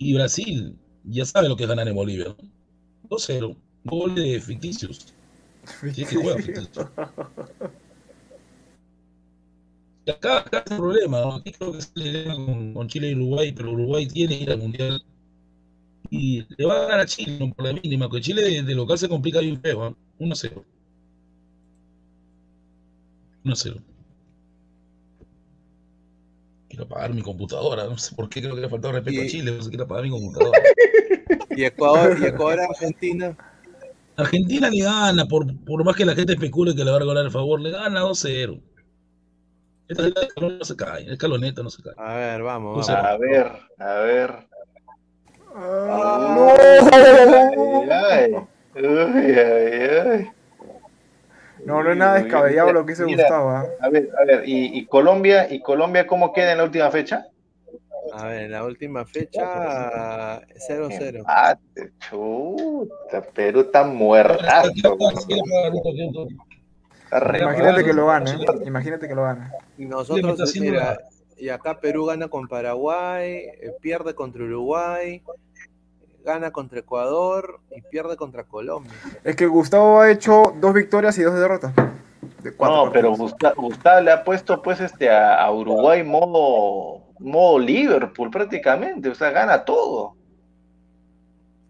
Y 0.00 0.14
Brasil 0.14 0.78
ya 1.04 1.26
sabe 1.26 1.48
lo 1.48 1.56
que 1.56 1.64
es 1.64 1.68
ganar 1.68 1.86
en 1.86 1.94
Bolivia. 1.94 2.28
¿no? 2.28 2.36
2-0. 3.10 3.54
Goles 3.84 4.44
ficticios. 4.44 5.12
Sí, 5.94 6.06
que 6.06 6.16
juega 6.16 6.36
ficticios. 6.42 6.86
Y 10.06 10.10
acá, 10.10 10.38
acá 10.38 10.62
es 10.64 10.72
el 10.72 10.78
problema. 10.78 11.36
Aquí 11.36 11.52
creo 11.52 11.72
que 11.72 11.82
se 11.82 11.90
le 11.94 12.24
gana 12.24 12.34
con, 12.72 12.88
Chile 12.88 13.10
y 13.10 13.14
Uruguay, 13.14 13.52
pero 13.52 13.72
Uruguay 13.72 14.06
tiene 14.06 14.38
que 14.38 14.44
ir 14.44 14.50
al 14.50 14.58
mundial. 14.58 15.04
Y 16.08 16.46
le 16.56 16.64
va 16.64 16.76
a 16.76 16.80
ganar 16.84 17.00
a 17.00 17.06
Chile 17.06 17.36
¿no? 17.38 17.52
por 17.52 17.66
la 17.66 17.74
mínima, 17.74 18.08
porque 18.08 18.22
Chile 18.22 18.42
de, 18.42 18.62
de 18.62 18.74
local 18.74 18.96
se 18.96 19.08
complica 19.08 19.40
bien 19.40 19.60
feo. 19.60 19.88
¿eh? 19.88 19.94
1-0. 20.18 20.64
1-0. 23.44 23.82
Quiero 26.80 26.94
apagar 26.94 27.12
mi 27.14 27.20
computadora. 27.20 27.84
No 27.84 27.98
sé 27.98 28.14
por 28.14 28.28
qué 28.30 28.40
creo 28.40 28.54
que 28.54 28.60
le 28.62 28.66
ha 28.66 28.70
faltado 28.70 28.92
respeto 28.94 29.20
a 29.20 29.26
Chile. 29.26 29.52
No 29.52 29.62
sé, 29.62 29.68
quiero 29.68 29.84
apagar 29.84 30.04
mi 30.04 30.10
computadora. 30.10 30.58
Y 31.50 31.64
Ecuador, 31.64 32.16
y 32.20 32.24
Ecuador 32.26 32.60
Argentina. 32.60 33.36
Argentina 34.16 34.70
le 34.70 34.82
gana, 34.82 35.26
por, 35.26 35.44
por 35.64 35.84
más 35.84 35.94
que 35.96 36.04
la 36.04 36.14
gente 36.14 36.32
especule 36.32 36.74
que 36.74 36.84
le 36.84 36.90
va 36.90 36.96
a 36.96 37.00
regalar 37.00 37.24
el 37.24 37.30
favor, 37.30 37.60
le 37.60 37.70
gana 37.70 38.02
2-0. 38.02 38.60
Esta 39.88 40.02
gente 40.04 40.20
no 40.40 40.64
se 40.64 40.76
cae, 40.76 41.12
escaloneta 41.12 41.62
no 41.62 41.70
se 41.70 41.82
cae. 41.82 41.92
A 41.98 42.14
ver, 42.14 42.42
vamos. 42.42 42.88
A 42.88 43.16
ver, 43.16 43.52
a 43.78 43.94
ver. 43.94 44.34
Ah, 45.54 46.46
Ay, 46.92 47.86
¡No! 47.86 47.92
ay. 47.92 48.32
Uy, 48.76 49.32
ay, 49.32 49.98
ay. 50.06 50.28
No, 51.64 51.82
no 51.82 51.92
es 51.92 51.96
nada 51.96 52.14
descabellado 52.14 52.68
mira, 52.68 52.80
lo 52.80 52.86
que 52.86 52.92
dice 52.92 53.04
mira, 53.04 53.24
Gustavo. 53.24 53.50
¿ah? 53.50 53.66
A 53.80 53.88
ver, 53.88 54.10
a 54.20 54.24
ver, 54.24 54.48
¿y, 54.48 54.78
y 54.78 54.86
Colombia, 54.86 55.52
¿y 55.52 55.60
Colombia 55.60 56.06
cómo 56.06 56.32
queda 56.32 56.52
en 56.52 56.58
la 56.58 56.64
última 56.64 56.90
fecha? 56.90 57.26
A 58.12 58.26
ver, 58.26 58.50
la 58.50 58.64
última 58.64 59.04
fecha 59.04 60.40
0-0. 60.40 61.16
Empate, 61.18 61.92
chuta, 61.98 63.22
Perú 63.34 63.60
está 63.60 63.84
muertazo. 63.84 64.96
Imagínate 67.12 67.84
que 67.84 67.92
lo 67.92 68.06
gane. 68.06 68.30
¿eh? 68.30 68.46
Imagínate 68.64 69.08
que 69.08 69.14
lo. 69.14 69.50
Y 69.78 69.84
está 69.84 69.86
nosotros, 69.86 70.56
mira, 70.56 70.98
y 71.36 71.48
acá 71.48 71.80
Perú 71.80 72.06
gana 72.06 72.28
con 72.28 72.46
Paraguay, 72.48 73.46
eh, 73.60 73.72
pierde 73.80 74.14
contra 74.14 74.44
Uruguay, 74.44 75.22
gana 76.24 76.50
contra 76.50 76.80
Ecuador 76.80 77.60
y 77.74 77.80
pierde 77.82 78.16
contra 78.16 78.44
Colombia. 78.44 78.92
Es 79.24 79.36
que 79.36 79.46
Gustavo 79.46 80.00
ha 80.00 80.10
hecho 80.10 80.54
dos 80.60 80.74
victorias 80.74 81.18
y 81.18 81.22
dos 81.22 81.34
derrotas. 81.34 81.72
De 82.42 82.52
cuatro 82.52 82.86
No, 82.86 82.92
pero. 82.92 83.16
Gustavo, 83.16 83.62
Gustavo 83.62 84.00
le 84.00 84.12
ha 84.12 84.24
puesto 84.24 84.62
pues 84.62 84.80
este 84.80 85.10
a, 85.10 85.42
a 85.42 85.52
Uruguay 85.52 86.02
modo, 86.02 87.02
modo 87.18 87.58
Liverpool 87.58 88.30
prácticamente, 88.30 89.08
o 89.08 89.14
sea, 89.14 89.30
gana 89.30 89.64
todo. 89.64 90.16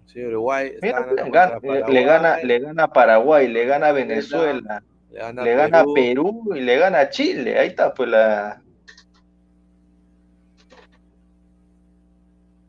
Sí, 0.07 0.25
Uruguay 0.25 0.73
Mira, 0.83 1.07
gana, 1.31 1.59
le, 1.63 2.03
gana, 2.03 2.39
Paraguay, 2.41 2.47
le 2.47 2.59
gana 2.59 2.89
Paraguay, 2.89 3.49
le 3.49 3.65
gana 3.65 3.93
Venezuela, 3.93 4.83
le 5.13 5.19
gana 5.19 5.43
le 5.45 5.55
gana 5.55 5.81
a 5.81 5.85
Perú. 5.85 6.43
Perú 6.43 6.57
y 6.57 6.61
le 6.61 6.79
gana 6.79 7.11
Chile. 7.11 7.59
Ahí 7.59 7.69
está, 7.69 7.95
pues 7.95 8.09
la. 8.09 8.61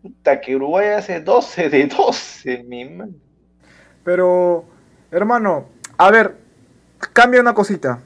Puta, 0.02 0.40
que 0.42 0.56
Uruguay 0.56 0.88
hace 0.90 1.20
12 1.22 1.70
de 1.70 1.86
12, 1.88 2.64
mi 2.64 2.86
man. 2.86 3.16
Pero, 4.04 4.66
hermano, 5.12 5.66
a 5.98 6.10
ver, 6.10 6.36
cambia 7.14 7.40
una 7.42 7.54
cosita. 7.54 8.00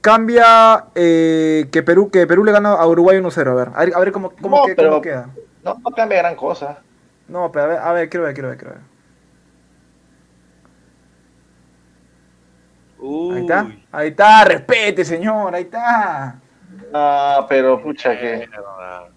Cambia 0.00 0.86
eh, 0.94 1.68
que 1.70 1.82
Perú 1.82 2.10
que 2.10 2.26
Perú 2.26 2.42
le 2.44 2.52
gana 2.52 2.70
a 2.72 2.86
Uruguay 2.86 3.18
1-0. 3.18 3.46
A 3.50 3.54
ver, 3.54 3.68
a 3.74 3.80
ver, 3.84 3.94
a 3.94 3.98
ver 4.00 4.12
cómo, 4.12 4.30
cómo, 4.40 4.56
No, 4.58 4.64
que- 4.64 4.74
pero- 4.74 4.90
cómo 4.90 5.02
queda. 5.02 5.28
No, 5.62 5.74
no 5.84 5.90
cambia 5.90 6.18
gran 6.18 6.34
cosa. 6.36 6.78
No, 7.28 7.52
pero 7.52 7.64
a 7.64 7.68
ver, 7.68 7.78
a 7.78 7.92
ver, 7.92 8.08
quiero 8.08 8.24
ver, 8.24 8.34
quiero 8.34 8.48
ver, 8.48 8.58
quiero 8.58 8.74
ver. 8.74 8.82
Ahí 13.02 13.40
está, 13.42 13.62
Uy, 13.64 13.84
ahí 13.92 14.08
está, 14.08 14.44
respete, 14.44 15.04
señor, 15.04 15.54
ahí 15.54 15.62
está. 15.62 16.38
Ah, 16.92 17.46
pero 17.48 17.80
pucha 17.82 18.18
que. 18.18 18.38
mierda. 18.48 19.09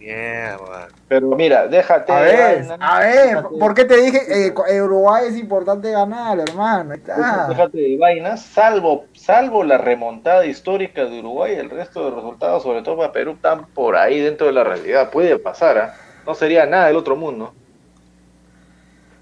Mierda. 0.00 0.88
Pero 1.08 1.28
mira, 1.36 1.66
déjate. 1.68 2.10
A 2.10 2.22
de 2.22 2.32
ver, 2.36 2.66
a 2.80 3.00
ver, 3.00 3.36
déjate- 3.36 3.58
¿por 3.58 3.74
qué 3.74 3.84
te 3.84 3.96
dije 3.98 4.46
eh, 4.46 4.82
Uruguay 4.82 5.26
es 5.28 5.36
importante 5.36 5.90
ganar, 5.90 6.38
hermano? 6.40 6.94
Está. 6.94 7.48
Déjate 7.48 7.76
de 7.78 7.98
vainas, 7.98 8.42
salvo, 8.42 9.04
salvo 9.14 9.62
la 9.62 9.76
remontada 9.76 10.46
histórica 10.46 11.04
de 11.04 11.18
Uruguay, 11.20 11.54
el 11.54 11.68
resto 11.68 12.06
de 12.06 12.16
resultados, 12.16 12.62
sobre 12.62 12.80
todo 12.82 12.96
para 12.96 13.12
Perú, 13.12 13.32
están 13.32 13.66
por 13.66 13.94
ahí 13.96 14.20
dentro 14.20 14.46
de 14.46 14.54
la 14.54 14.64
realidad. 14.64 15.10
Puede 15.10 15.38
pasar, 15.38 15.76
¿ah? 15.78 15.94
No 16.26 16.34
sería 16.34 16.64
nada 16.64 16.86
del 16.86 16.96
otro 16.96 17.14
mundo. 17.16 17.52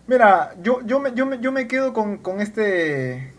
Mira, 0.07 0.55
yo, 0.63 0.81
yo, 0.85 1.01
me, 1.01 1.13
yo, 1.13 1.27
me, 1.27 1.39
yo 1.41 1.53
me 1.53 1.67
quedo 1.69 1.93
con, 1.93 2.19
con 2.19 2.41
este 2.41 3.33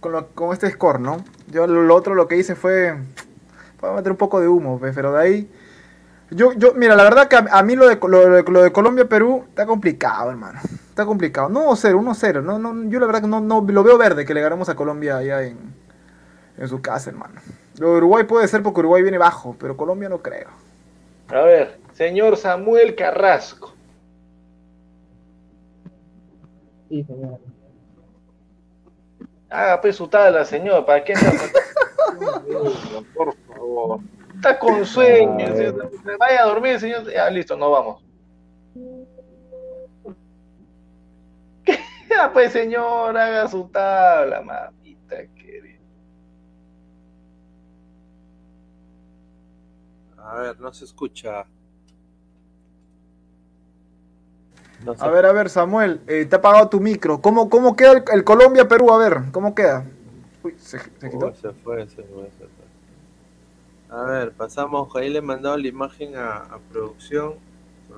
con, 0.00 0.12
lo- 0.12 0.28
con 0.28 0.52
este 0.52 0.70
score, 0.70 0.98
¿no? 1.00 1.24
Yo 1.48 1.66
lo, 1.66 1.82
lo 1.82 1.94
otro 1.94 2.14
lo 2.14 2.26
que 2.28 2.36
hice 2.36 2.54
fue, 2.54 2.94
fue 3.78 3.92
meter 3.92 4.12
un 4.12 4.16
poco 4.18 4.40
de 4.40 4.48
humo, 4.48 4.78
pe, 4.80 4.92
pero 4.92 5.12
de 5.12 5.22
ahí... 5.22 5.50
Yo, 6.30 6.52
yo, 6.52 6.74
mira, 6.74 6.94
la 6.94 7.02
verdad 7.02 7.28
que 7.28 7.36
a, 7.36 7.46
a 7.50 7.62
mí 7.62 7.74
lo 7.74 7.88
de, 7.88 7.98
lo, 8.00 8.30
de- 8.30 8.42
lo 8.44 8.62
de 8.62 8.72
Colombia-Perú 8.72 9.46
está 9.48 9.66
complicado, 9.66 10.30
hermano. 10.30 10.60
Está 10.88 11.04
complicado. 11.04 11.48
No 11.48 11.66
1-0, 11.70 11.94
1-0. 12.00 12.42
No, 12.42 12.58
no, 12.58 12.88
yo 12.88 13.00
la 13.00 13.06
verdad 13.06 13.22
que 13.22 13.28
no, 13.28 13.40
no 13.40 13.60
lo 13.60 13.82
veo 13.82 13.98
verde 13.98 14.24
que 14.24 14.34
le 14.34 14.40
ganemos 14.40 14.68
a 14.68 14.76
Colombia 14.76 15.16
allá 15.16 15.42
en, 15.42 15.58
en 16.56 16.68
su 16.68 16.80
casa, 16.80 17.10
hermano. 17.10 17.40
Lo 17.78 17.92
de 17.92 17.96
Uruguay 17.98 18.24
puede 18.24 18.46
ser 18.46 18.62
porque 18.62 18.80
Uruguay 18.80 19.02
viene 19.02 19.18
bajo, 19.18 19.56
pero 19.58 19.76
Colombia 19.76 20.08
no 20.08 20.18
creo. 20.18 20.48
A 21.28 21.40
ver, 21.42 21.80
señor 21.94 22.36
Samuel 22.36 22.94
Carrasco. 22.94 23.74
Sí, 26.88 27.04
señor. 27.04 27.38
Haga 29.48 29.80
pues 29.80 29.96
su 29.96 30.06
tabla, 30.08 30.44
señor. 30.44 30.84
¿Para 30.86 31.02
qué 31.02 31.14
Por 33.14 33.34
favor. 33.48 34.00
Está 34.40 34.58
con 34.58 34.86
sueño. 34.86 35.46
A 35.46 35.50
ver. 35.50 35.74
señor. 35.74 36.18
Vaya 36.18 36.42
a 36.42 36.46
dormir, 36.46 36.80
señor. 36.80 37.04
Ya, 37.12 37.28
listo, 37.28 37.56
no 37.58 37.70
vamos. 37.70 38.02
Ya, 42.08 42.32
pues, 42.32 42.50
señor, 42.52 43.16
haga 43.16 43.46
su 43.46 43.68
tabla, 43.68 44.40
mamita 44.40 45.16
querida. 45.36 45.78
A 50.16 50.34
ver, 50.34 50.58
no 50.58 50.72
se 50.72 50.86
escucha. 50.86 51.46
No 54.84 54.96
A 54.98 55.08
ver, 55.08 55.26
a 55.26 55.32
ver, 55.32 55.50
Samuel, 55.50 56.00
eh, 56.08 56.24
te 56.24 56.34
ha 56.34 56.38
apagado 56.38 56.68
tu 56.68 56.80
micro. 56.80 57.20
¿Cómo, 57.20 57.48
cómo 57.48 57.76
queda 57.76 57.92
el, 57.92 58.04
el 58.12 58.24
Colombia-Perú? 58.24 58.92
A 58.92 58.98
ver, 58.98 59.30
¿cómo 59.30 59.54
queda? 59.54 59.84
Uy, 60.42 60.56
se, 60.58 60.78
se 60.80 61.10
quitó. 61.10 61.26
Uy, 61.26 61.34
se 61.34 61.52
fue, 61.52 61.86
se 61.86 62.02
fue, 62.02 62.30
se 62.38 62.46
fue. 62.48 62.59
A 63.90 64.02
ver, 64.04 64.32
pasamos. 64.32 64.94
Ahí 64.96 65.08
le 65.10 65.18
he 65.18 65.22
mandado 65.22 65.56
la 65.56 65.66
imagen 65.66 66.16
a, 66.16 66.36
a 66.36 66.58
producción. 66.70 67.34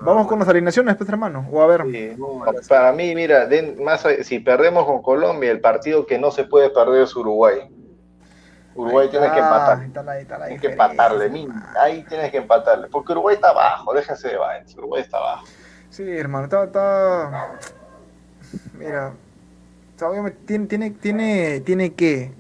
Vamos 0.00 0.26
con 0.26 0.38
las 0.38 0.48
alineaciones, 0.48 0.96
pues, 0.96 1.08
hermano. 1.10 1.46
O 1.52 1.60
a 1.60 1.66
ver. 1.66 1.82
Sí, 1.90 2.16
para 2.68 2.92
mí, 2.92 3.14
mira, 3.14 3.46
más, 3.80 4.04
si 4.22 4.38
perdemos 4.38 4.86
con 4.86 5.02
Colombia, 5.02 5.50
el 5.50 5.60
partido 5.60 6.06
que 6.06 6.18
no 6.18 6.30
se 6.30 6.44
puede 6.44 6.70
perder 6.70 7.02
es 7.02 7.14
Uruguay. 7.14 7.68
Uruguay 8.74 9.08
tiene 9.10 9.30
que 9.30 9.38
empatar. 9.38 9.78
ahí 9.80 9.86
está 9.86 10.02
la- 10.02 10.12
ahí 10.12 10.22
está 10.22 10.38
la 10.38 10.46
Tienes 10.46 10.62
que 10.62 10.68
empatarle, 10.72 11.28
man. 11.28 11.62
Ahí 11.78 12.02
tienes 12.08 12.30
que 12.30 12.38
empatarle. 12.38 12.88
Porque 12.88 13.12
Uruguay 13.12 13.34
está 13.34 13.50
abajo, 13.50 13.92
déjense 13.92 14.28
de 14.28 14.38
vainas. 14.38 14.74
Uruguay 14.78 15.02
está 15.02 15.18
abajo. 15.18 15.44
Sí, 15.90 16.04
hermano, 16.10 16.44
está, 16.44 16.64
está... 16.64 17.58
Mira, 18.78 19.12
tiene, 20.46 20.66
tiene, 20.66 20.90
tiene, 20.90 21.60
tiene 21.60 21.92
que... 21.92 22.32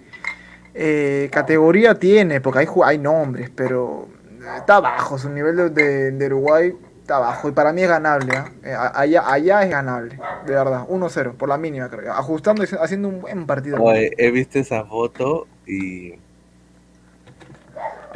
eh, 0.74 1.28
categoría 1.32 1.94
tiene, 1.94 2.40
porque 2.40 2.60
hay, 2.60 2.66
hay 2.84 2.98
nombres, 2.98 3.50
pero 3.54 4.08
está 4.56 4.80
bajo, 4.80 5.18
su 5.18 5.30
nivel 5.30 5.56
de, 5.56 5.70
de- 5.70 6.10
de 6.12 6.26
Uruguay 6.26 6.72
está 7.00 7.18
bajo, 7.18 7.48
y 7.48 7.52
para 7.52 7.72
mí 7.72 7.82
es 7.82 7.88
ganable, 7.88 8.36
¿ah? 8.36 8.50
Eh, 8.62 8.74
allá, 8.94 9.30
allá 9.30 9.62
es 9.64 9.70
ganable, 9.70 10.18
de 10.46 10.52
verdad, 10.54 10.86
1-0, 10.88 11.34
por 11.34 11.48
la 11.48 11.58
mínima, 11.58 11.88
creo, 11.88 12.12
ajustando 12.12 12.62
y 12.64 12.68
haciendo 12.80 13.08
un 13.08 13.20
buen 13.20 13.46
partido. 13.46 13.82
Oye, 13.82 14.10
he 14.16 14.30
visto 14.30 14.58
esa 14.58 14.84
foto 14.84 15.46
y. 15.66 16.14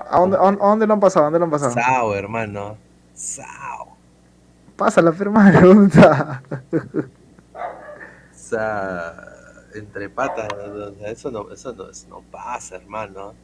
¿A 0.08 0.20
dónde, 0.20 0.36
a 0.36 0.86
lo 0.86 0.94
han 0.94 1.00
pasado? 1.00 1.24
¿A 1.26 1.30
dónde 1.30 1.38
lo 1.40 1.44
han 1.46 1.50
pasado? 1.50 1.72
Sao, 1.72 2.14
hermano. 2.14 2.78
Sao. 3.14 3.96
Pásala, 4.76 5.12
hermano, 5.18 5.60
¿dónde 5.66 5.86
está? 5.88 6.42
O 8.32 8.38
sea, 8.38 9.14
entre 9.78 10.08
patas, 10.08 10.48
o 10.52 10.94
sea, 10.94 11.10
eso 11.10 11.30
no, 11.30 11.50
eso 11.52 11.72
no, 11.72 11.90
eso 11.90 12.08
no 12.08 12.22
pasa, 12.30 12.76
hermano. 12.76 13.34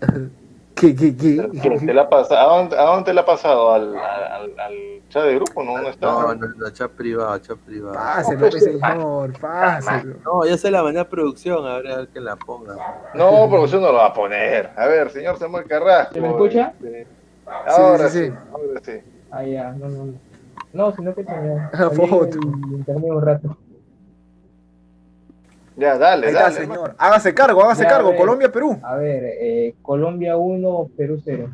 ¿Qué, 0.74 0.94
qué, 0.94 1.16
qué? 1.16 1.48
¿Qué 1.62 1.70
te 1.70 1.94
la 1.94 2.02
ha 2.02 2.08
pasado? 2.10 2.38
¿A 2.50 2.58
dónde, 2.58 2.76
a 2.78 2.82
dónde 2.82 3.04
te 3.06 3.14
la 3.14 3.22
ha 3.22 3.24
pasado? 3.24 3.72
¿Al, 3.72 3.96
al, 3.96 4.60
al 4.60 4.74
chat 5.08 5.24
de 5.24 5.36
grupo? 5.36 5.64
¿No? 5.64 5.72
¿Dónde 5.72 5.88
está? 5.88 6.06
No, 6.06 6.34
no, 6.34 6.48
no, 6.48 6.70
chat 6.70 6.90
privado, 6.90 7.38
chat 7.38 7.56
privado. 7.60 7.94
Páselo, 7.94 8.50
pe, 8.50 8.60
señor, 8.60 9.40
páselo. 9.40 10.16
No, 10.22 10.44
ya 10.44 10.58
se 10.58 10.70
la 10.70 10.82
mandé 10.82 11.00
a 11.00 11.08
producción, 11.08 11.66
a 11.66 11.78
ver, 11.78 11.86
a 11.92 11.96
ver 11.96 12.08
que 12.08 12.20
la 12.20 12.36
ponga. 12.36 12.76
No, 13.14 13.48
porque 13.48 13.64
usted 13.64 13.80
no 13.80 13.86
lo 13.86 13.94
va 13.94 14.06
a 14.08 14.12
poner. 14.12 14.70
A 14.76 14.86
ver, 14.86 15.08
señor 15.10 15.38
Samuel 15.38 15.64
Carrasco. 15.64 16.12
¿Se 16.12 16.20
me 16.20 16.28
escucha? 16.28 16.74
Ahora 17.66 18.10
Sí, 18.10 18.18
sí, 18.18 18.24
sí, 18.26 18.30
sí. 18.30 18.38
ahora 18.52 18.80
sí. 18.84 18.92
Ah, 19.30 19.44
ya, 19.44 19.72
no, 19.72 19.88
no, 19.88 20.04
no. 20.04 20.12
No, 20.74 20.92
sino 20.94 21.14
que 21.14 21.24
señor. 21.24 21.70
La 21.72 21.90
foto. 21.90 22.38
un 22.38 23.22
rato. 23.22 23.56
Ya, 25.76 25.98
dale, 25.98 26.26
Ahí 26.28 26.32
está, 26.32 26.44
dale. 26.44 26.56
señor. 26.56 26.94
Hágase 26.98 27.34
cargo, 27.34 27.62
hágase 27.62 27.82
Ya, 27.82 27.88
cargo. 27.90 28.08
a 28.08 28.10
ver. 28.12 28.20
Colombia, 28.20 28.50
Perú. 28.50 28.78
A 28.82 28.96
ver, 28.96 29.24
eh, 29.40 29.74
Colombia 29.82 30.36
1, 30.36 30.88
Perú 30.96 31.20
0. 31.22 31.50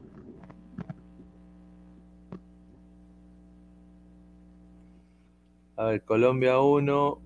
A 5.76 5.86
ver, 5.86 6.02
Colombia 6.02 6.60
1, 6.60 7.18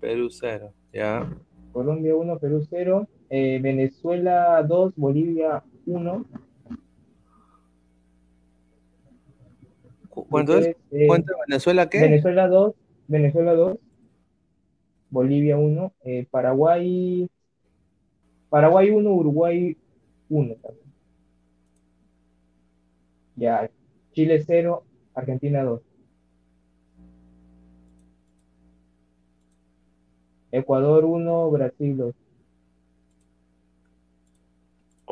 Perú 0.00 0.28
0, 0.30 0.72
¿ya? 0.92 1.28
Colombia 1.72 2.14
1, 2.14 2.38
Perú 2.38 2.64
0. 2.68 3.08
Eh, 3.30 3.58
Venezuela 3.60 4.62
2, 4.62 4.92
Bolivia 4.96 5.62
1. 5.86 6.24
¿Cu- 10.10 10.26
¿Cuánto 10.28 10.58
es? 10.58 10.76
Eh, 10.92 11.06
¿Cuánto 11.08 11.32
Venezuela 11.48 11.88
qué? 11.88 12.00
Venezuela 12.00 12.46
2, 12.48 12.74
Venezuela 13.08 13.54
2, 13.54 13.78
Bolivia 15.14 15.56
1, 15.56 15.92
eh, 16.02 16.26
Paraguay, 16.28 17.30
Paraguay 18.50 18.90
1, 18.90 19.10
Uruguay 19.14 19.76
1 20.28 20.56
también. 20.56 20.92
Ya, 23.36 23.70
Chile 24.12 24.42
0, 24.44 24.82
Argentina 25.14 25.62
2. 25.62 25.82
Ecuador 30.50 31.04
1, 31.04 31.50
Brasil 31.52 31.96
2. 31.96 32.23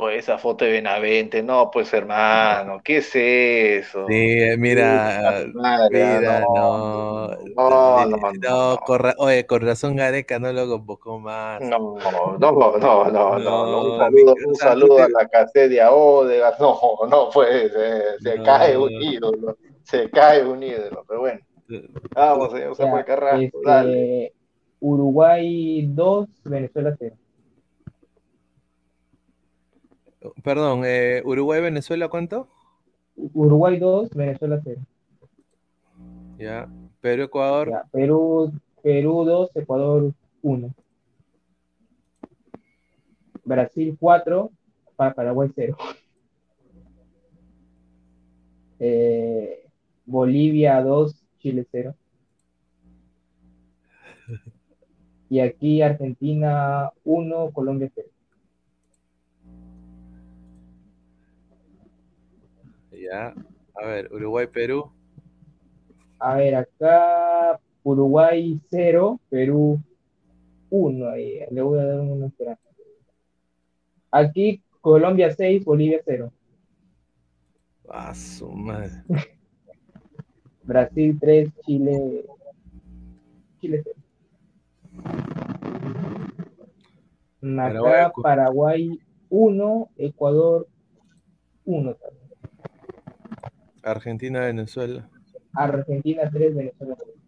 O 0.03 0.09
esa 0.11 0.37
foto 0.39 0.65
de 0.65 0.73
Benavente, 0.73 1.43
no, 1.43 1.71
pues 1.71 1.93
hermano, 1.95 2.81
¿qué 2.85 2.99
es 2.99 3.11
eso? 3.15 4.01
Sí, 4.09 4.15
eh, 4.15 4.57
mira, 4.59 5.45
madre, 5.53 5.91
mira, 5.91 6.41
no, 6.47 6.47
no, 6.53 7.29
no, 7.29 7.33
eh, 7.35 7.57
no, 7.57 8.07
no, 8.07 8.33
no. 8.33 8.79
con 8.85 8.99
ra- 8.99 9.15
oye, 9.19 9.47
con 9.47 9.61
razón 9.63 9.95
Gareca 9.97 10.39
no 10.41 10.53
lo 10.53 10.67
convocó 10.69 11.21
más. 11.21 11.63
No, 11.63 12.37
no, 12.39 12.53
no, 12.79 12.79
no, 12.79 13.39
no, 13.39 13.67
no, 13.67 13.83
un 13.83 13.93
No, 13.93 13.97
saludo, 13.97 14.35
un 14.45 14.55
saludo 14.57 14.99
a 15.03 15.09
la 15.09 15.29
casedia 15.29 15.93
Odegaard, 15.93 16.59
no, 16.61 16.79
no 17.09 17.31
puede 17.31 17.71
ser, 17.71 18.21
se 18.21 18.37
No. 18.39 18.45
cae 18.45 18.77
un 18.77 18.91
ídolo, 19.01 19.57
se 19.85 20.11
cae 20.11 20.45
un 20.45 20.63
ídolo, 20.63 21.05
pero 21.07 21.21
bueno, 21.21 21.41
vamos, 22.15 22.53
señor 22.53 22.75
Samuel 22.77 23.05
Carrasco, 23.05 23.59
este, 23.59 23.69
dale. 23.69 24.33
Uruguay 24.81 25.87
2, 25.89 26.29
Venezuela 26.45 26.95
0. 26.99 27.17
Perdón, 30.43 30.83
eh, 30.85 31.23
Uruguay, 31.25 31.61
Venezuela, 31.61 32.09
¿cuánto? 32.09 32.49
Uruguay 33.17 33.79
2, 33.79 34.11
Venezuela 34.11 34.61
0. 34.63 34.81
Ya, 36.39 36.69
Perú, 37.01 37.23
Ecuador, 37.25 37.71
Ya, 37.71 37.85
Perú, 37.93 38.53
Perú 38.83 39.25
2, 39.25 39.51
Ecuador 39.55 40.13
1. 40.43 40.75
Brasil 43.45 43.97
4, 43.99 44.51
Pa- 44.97 45.13
Paraguay 45.15 45.51
0. 45.55 45.77
Eh, 48.85 49.65
Bolivia 50.07 50.83
2, 50.83 51.15
Chile 51.39 51.65
0. 51.71 51.95
Y 55.31 55.39
aquí 55.41 55.81
Argentina 55.83 56.91
1, 57.05 57.51
Colombia 57.53 57.91
0. 57.95 58.09
Ya. 63.03 63.35
A 63.75 63.87
ver, 63.87 64.13
Uruguay, 64.13 64.47
Perú, 64.47 64.91
A 66.19 66.37
ver, 66.37 66.55
acá 66.55 67.59
Uruguay 67.83 68.61
0, 68.71 69.21
Perú 69.29 69.81
1. 70.71 71.09
Ahí, 71.09 71.41
le 71.51 71.63
voy 71.63 71.79
a 71.81 71.85
dar 71.85 72.01
una 72.01 72.27
esperanza. 72.27 72.63
Aquí 74.11 74.63
Colombia 74.81 75.35
6, 75.35 75.65
Bolivia 75.65 76.01
0. 76.05 76.33
a 77.89 78.15
su 78.15 78.51
madre. 78.51 79.03
Brasil 80.63 81.19
3, 81.19 81.51
Chile, 81.67 82.25
Chile 83.61 83.83
0. 83.83 83.97
Paraguay, 87.41 88.01
Acá 88.01 88.13
Paraguay 88.23 89.01
1, 89.29 89.91
Ecuador 89.97 90.69
1 91.65 91.95
también. 91.95 92.12
Argentina, 93.83 94.41
Venezuela. 94.41 95.09
Argentina 95.55 96.31
3, 96.31 96.55
Venezuela 96.55 96.97
3. 96.97 97.23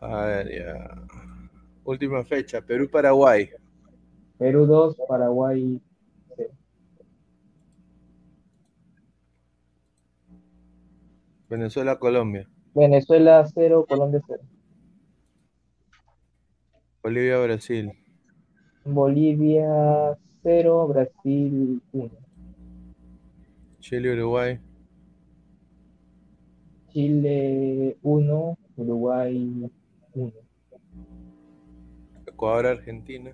A 0.00 0.24
ver, 0.26 0.50
ya. 0.52 1.06
Última 1.84 2.24
fecha, 2.24 2.60
Perú-Paraguay. 2.60 3.50
Perú 4.38 4.66
2, 4.66 4.96
Paraguay 5.08 5.80
0. 6.36 6.50
Venezuela-Colombia. 11.48 12.46
Venezuela 12.74 13.44
0, 13.46 13.86
Colombia 13.88 14.20
0. 14.26 14.42
Bolivia-Brasil. 17.02 17.92
Bolivia 18.84 20.16
0, 20.42 20.88
Brasil 20.88 21.80
1. 21.92 22.27
Chile-Uruguay. 23.88 24.60
Chile 26.92 27.96
1, 28.02 28.58
Uruguay 28.76 29.70
1. 30.12 30.32
Ecuador-Argentina. 32.26 33.32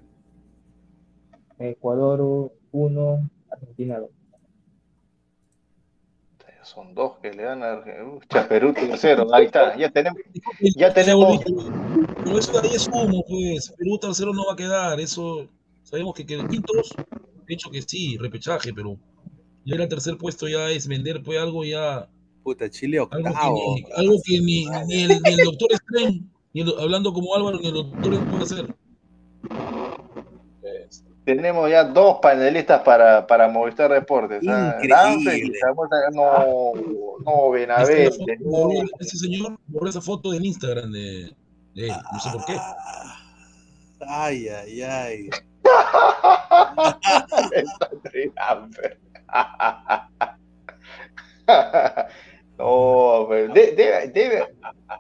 Ecuador 1.59 2.53
1, 2.71 3.31
Argentina 3.51 3.99
2. 3.99 4.11
Son 6.63 6.95
dos 6.95 7.19
que 7.21 7.33
le 7.33 7.43
dan 7.43 7.63
a 7.65 7.73
Argentina. 7.73 8.49
Perú 8.49 8.73
0. 8.97 9.27
Ahí 9.35 9.47
está. 9.47 9.77
Ya 9.77 9.91
tenemos. 9.91 10.21
Ya 10.77 10.95
tenemos. 10.95 11.41
Pero 12.25 12.39
eso 12.39 12.61
de 12.61 12.69
ahí 12.69 12.75
es 12.77 12.89
humo, 12.89 13.25
pues. 13.29 13.75
Perú 13.77 13.99
tercero 13.99 14.33
no 14.33 14.47
va 14.47 14.53
a 14.53 14.57
quedar. 14.57 15.01
Eso. 15.01 15.49
Sabemos 15.83 16.15
que 16.15 16.25
quedan 16.25 16.47
quintos. 16.47 16.95
De 17.45 17.55
hecho 17.55 17.71
que 17.71 17.83
sí, 17.83 18.17
repechaje, 18.19 18.73
pero 19.65 19.77
ya 19.79 19.83
el 19.85 19.89
tercer 19.89 20.17
puesto 20.19 20.47
ya 20.49 20.71
es 20.71 20.87
vender 20.89 21.23
pues 21.23 21.39
algo 21.39 21.65
ya. 21.65 22.09
Puta, 22.43 22.69
Chile 22.69 22.99
Algo 22.99 23.09
que 23.11 23.17
octavo. 23.29 23.75
ni, 23.75 23.85
algo 23.97 24.17
que 24.25 24.39
ni, 24.41 24.67
ni 24.87 25.03
el, 25.05 25.23
ni 25.23 25.31
el 25.33 25.45
doctor 25.45 25.69
Stren, 25.77 26.31
ni 26.53 26.61
el- 26.61 26.75
hablando 26.79 27.13
como 27.13 27.35
Álvaro, 27.35 27.59
ni 27.59 27.69
el 27.69 27.75
doctor 27.75 28.25
puede 28.31 28.43
hacer. 28.43 28.75
Pues, 30.61 31.05
Tenemos 31.25 31.71
ya 31.71 31.85
dos 31.85 32.19
panelistas 32.21 32.83
para, 32.83 33.27
para 33.27 33.49
Movistar 33.49 33.91
Deportes. 33.91 34.43
¿ah? 34.47 34.77
Increíble. 34.83 35.39
Y 35.39 35.53
No, 36.15 36.73
no, 37.25 37.51
Benavente. 37.51 38.11
foto, 38.11 38.27
No. 38.41 38.83
ese 39.01 39.17
señor 39.17 39.59
borró 39.69 39.89
esa 39.89 40.03
foto 40.03 40.31
del 40.33 40.45
Instagram 40.45 40.93
de, 40.93 41.35
de 41.75 41.87
él, 41.89 41.93
no 42.13 42.21
sé 42.21 42.31
por 42.31 42.45
qué. 42.45 42.57
Ay, 44.07 44.49
ay, 44.49 44.83
ay. 44.83 45.31
Está 47.53 47.89
Danfer. 48.37 48.99
No, 52.57 53.27
pero 53.29 53.53
de- 53.53 54.47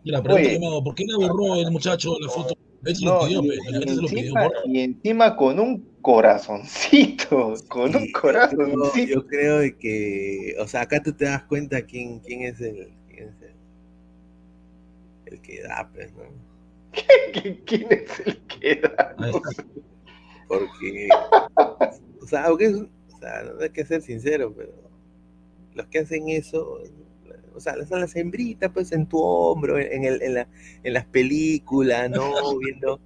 Y 0.02 0.10
la 0.10 0.22
pregunta 0.22 0.48
Oye. 0.48 0.54
que 0.54 0.58
me 0.58 0.66
hago, 0.66 0.82
¿por 0.84 0.94
qué 0.94 1.04
le 1.04 1.14
borró 1.16 1.54
el 1.56 1.70
muchacho 1.70 2.16
la 2.20 2.28
foto? 2.28 2.54
No, 3.02 3.20
lo 3.22 3.26
pidió, 3.26 3.42
y, 3.44 3.48
pidió. 3.48 3.92
encima, 4.02 4.50
y 4.66 4.80
encima 4.80 5.36
con 5.36 5.58
un 5.60 5.88
corazoncito, 6.02 7.54
con 7.68 7.94
un 7.96 8.02
Sí, 8.02 8.12
corazoncito. 8.12 9.14
yo 9.14 9.26
creo 9.26 9.58
de 9.60 9.76
que, 9.78 10.54
o 10.60 10.66
sea, 10.66 10.82
acá 10.82 11.02
tú 11.02 11.12
te 11.12 11.24
das 11.26 11.44
cuenta 11.44 11.80
quién, 11.82 12.18
quién 12.18 12.42
es 12.42 12.60
el, 12.60 12.92
quién 13.08 13.28
es 13.28 13.42
el, 13.42 13.54
el 15.34 15.40
que 15.40 15.62
da, 15.62 15.88
pues, 15.94 16.12
¿no? 16.12 16.24
¿Quién- 17.32 17.62
¿Quién 17.64 17.86
es 17.90 18.20
el 18.26 18.36
que 18.46 18.80
da? 18.82 19.14
Porque, 20.48 21.08
o 22.20 22.26
sea, 22.26 22.44
aunque 22.46 22.66
es- 22.66 22.82
o 23.24 23.26
sea, 23.26 23.42
no 23.42 23.62
hay 23.62 23.70
que 23.70 23.86
ser 23.86 24.02
sincero, 24.02 24.52
pero 24.54 24.72
los 25.74 25.86
que 25.86 26.00
hacen 26.00 26.28
eso, 26.28 26.80
o 27.54 27.60
sea, 27.60 27.74
son 27.86 28.00
las 28.00 28.14
hembritas, 28.16 28.70
pues, 28.72 28.92
en 28.92 29.06
tu 29.06 29.18
hombro, 29.18 29.78
en, 29.78 30.04
el, 30.04 30.20
en, 30.22 30.34
la, 30.34 30.48
en 30.82 30.92
las 30.92 31.06
películas, 31.06 32.10
¿no? 32.10 32.32
Viendo, 32.58 33.00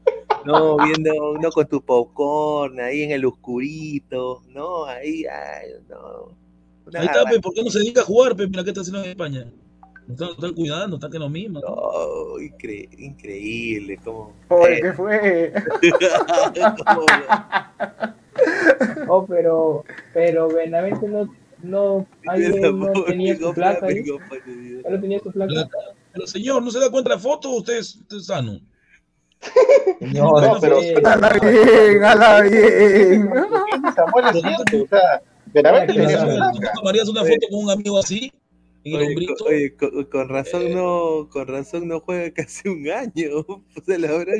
no, 0.45 0.77
viendo, 0.79 1.39
no 1.41 1.51
con 1.51 1.67
tu 1.69 1.81
popcorn, 1.83 2.81
ahí 2.81 3.03
en 3.03 3.13
el 3.13 3.25
oscurito, 3.25 4.43
¿no? 4.49 4.87
Ahí, 4.87 5.25
ay, 5.25 5.71
no. 5.89 6.37
Una 6.87 7.01
Ahí 7.01 7.07
está, 7.07 7.25
pe, 7.25 7.41
¿por 7.41 7.53
qué 7.55 7.63
no 7.63 7.71
se 7.71 7.81
dedica 7.81 8.01
a 8.01 8.05
jugar, 8.05 8.35
pe? 8.35 8.47
Mira 8.47 8.65
qué 8.65 8.71
está 8.71 8.81
haciendo 8.81 9.05
en 9.05 9.11
España. 9.11 9.53
Están, 10.09 10.31
están 10.31 10.55
cuidando, 10.55 10.97
están 10.97 11.11
que 11.11 11.19
lo 11.19 11.29
mismo. 11.29 11.61
¿no? 11.61 11.69
No, 11.69 12.39
incre- 12.39 12.89
increíble, 12.99 13.99
como... 14.03 14.33
Eh, 14.67 14.79
¿qué 14.81 14.93
fue? 14.95 15.53
Oh, 19.09 19.25
pero, 19.27 19.85
pero 20.13 20.49
Benavente 20.49 21.09
no, 21.09 21.29
no, 21.63 22.07
ayer 22.29 22.73
no 22.73 22.93
tenía 23.05 23.37
su 23.37 23.53
placa 23.55 23.81
pues. 23.81 23.97
Él 24.47 24.83
no 24.89 25.01
tenía 25.01 25.19
su 25.21 25.31
placa. 25.33 25.69
Pero 26.13 26.27
señor, 26.27 26.63
¿no 26.63 26.71
se 26.71 26.79
da 26.81 26.91
cuenta 26.91 27.11
de 27.11 27.17
la 27.17 27.21
foto 27.23 27.51
usted 27.51 27.79
es, 27.79 27.97
usted 27.97 28.17
es 28.19 28.27
sano? 28.27 28.61
Señor, 30.01 30.43
No, 30.43 30.59
pero- 30.61 30.79
¡Hala 31.05 31.39
bien! 31.41 32.05
¡Hala 32.05 32.43
bien! 32.43 33.31
Samuel 33.95 34.25
es 34.35 34.43
cierto, 34.43 34.85
o 34.85 34.89
sea, 34.89 35.23
Benavente 35.47 35.93
tenía 35.95 36.21
su 36.21 36.27
placa. 36.27 36.51
¿Tú 36.53 36.61
tomarías 36.75 37.09
una 37.09 37.21
foto 37.25 37.47
con 37.51 37.65
un 37.65 37.71
amigo 37.71 37.99
así? 37.99 38.33
En 38.85 38.95
el 38.95 38.99
Oye, 39.01 39.09
hombrito. 39.09 39.35
co- 39.39 39.45
oye, 39.47 39.77
con, 39.77 40.05
con 40.05 40.29
razón 40.29 40.73
no, 40.73 41.29
con 41.31 41.47
razón 41.49 41.89
no 41.89 42.01
juega 42.01 42.31
casi 42.33 42.69
un 42.69 42.89
año. 42.91 43.45
Pues 43.87 43.99
la 44.01 44.09
verdad. 44.09 44.35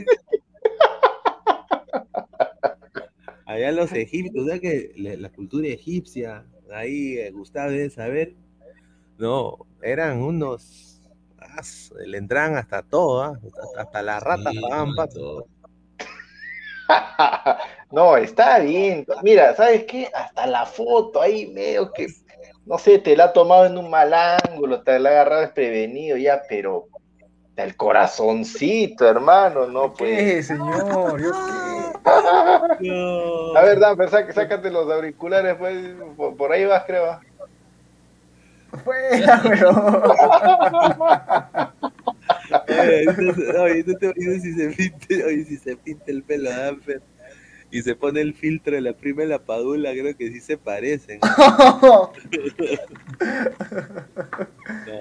Allá 3.49 3.73
los 3.73 3.91
egipcios, 3.93 4.45
o 4.45 4.47
sea 4.47 4.59
que 4.59 4.93
la, 4.97 5.17
la 5.17 5.31
cultura 5.31 5.67
egipcia, 5.69 6.45
ahí 6.71 7.17
eh, 7.17 7.31
Gustavo 7.31 7.71
debe 7.71 7.89
saber, 7.89 8.35
no, 9.17 9.57
eran 9.81 10.21
unos, 10.21 11.01
ah, 11.39 11.63
le 12.05 12.19
entraban 12.19 12.57
hasta 12.57 12.83
todo, 12.83 13.23
¿ah? 13.23 13.41
hasta, 13.43 13.81
hasta 13.81 14.03
las 14.03 14.23
ratas 14.23 14.53
Sí, 14.53 14.61
pagaban 14.61 14.95
pato. 14.95 15.15
todo. 15.19 15.47
No, 17.91 18.19
está 18.19 18.59
bien. 18.59 19.07
Mira, 19.23 19.57
¿sabes 19.57 19.85
qué? 19.85 20.11
Hasta 20.15 20.47
la 20.47 20.67
foto 20.67 21.23
ahí 21.23 21.47
medio 21.47 21.91
que, 21.91 22.07
no 22.67 22.77
sé, 22.77 22.99
te 22.99 23.17
la 23.17 23.25
ha 23.25 23.33
tomado 23.33 23.65
en 23.65 23.79
un 23.79 23.89
mal 23.89 24.13
ángulo, 24.13 24.83
te 24.83 24.99
la 24.99 25.09
ha 25.09 25.13
agarrado 25.13 25.41
desprevenido 25.41 26.19
ya, 26.19 26.43
pero 26.51 26.87
el 27.57 27.77
corazoncito, 27.77 29.09
hermano, 29.09 29.67
no 29.67 29.95
pues. 29.95 30.19
¿Qué, 30.19 30.43
señor? 30.43 31.19
¿Yo 31.19 31.33
qué? 31.33 31.78
No. 32.81 33.57
A 33.57 33.63
ver, 33.65 33.79
Dan, 33.79 33.97
pero 33.97 34.11
saca- 34.11 34.33
sácate 34.33 34.71
los 34.71 34.91
auriculares, 34.91 35.57
pues, 35.57 35.77
por, 36.17 36.37
por 36.37 36.53
ahí 36.53 36.65
vas, 36.65 36.85
creo. 36.87 37.21
Fuera, 38.85 39.41
weón. 39.45 40.03
Oye, 42.69 43.03
entonces- 43.09 43.55
oye, 43.57 43.85
¿no 43.87 43.95
te 43.99 44.07
imaginas 44.07 44.43
si 44.43 44.53
se 44.55 44.69
pinta, 44.71 45.27
oye, 45.27 45.45
si 45.45 45.57
se 45.57 45.77
pinta 45.77 46.05
el 46.09 46.23
pelo 46.23 46.51
a 46.51 46.57
Danfer 46.57 47.01
y 47.71 47.83
se 47.83 47.95
pone 47.95 48.21
el 48.23 48.35
filtro 48.35 48.75
de 48.75 48.81
la 48.81 48.93
prima 48.95 49.25
y 49.25 49.27
la 49.27 49.39
padula, 49.41 49.91
creo 49.93 50.17
que 50.17 50.31
sí 50.31 50.41
se 50.41 50.57
parecen. 50.59 51.21
No. 54.87 54.93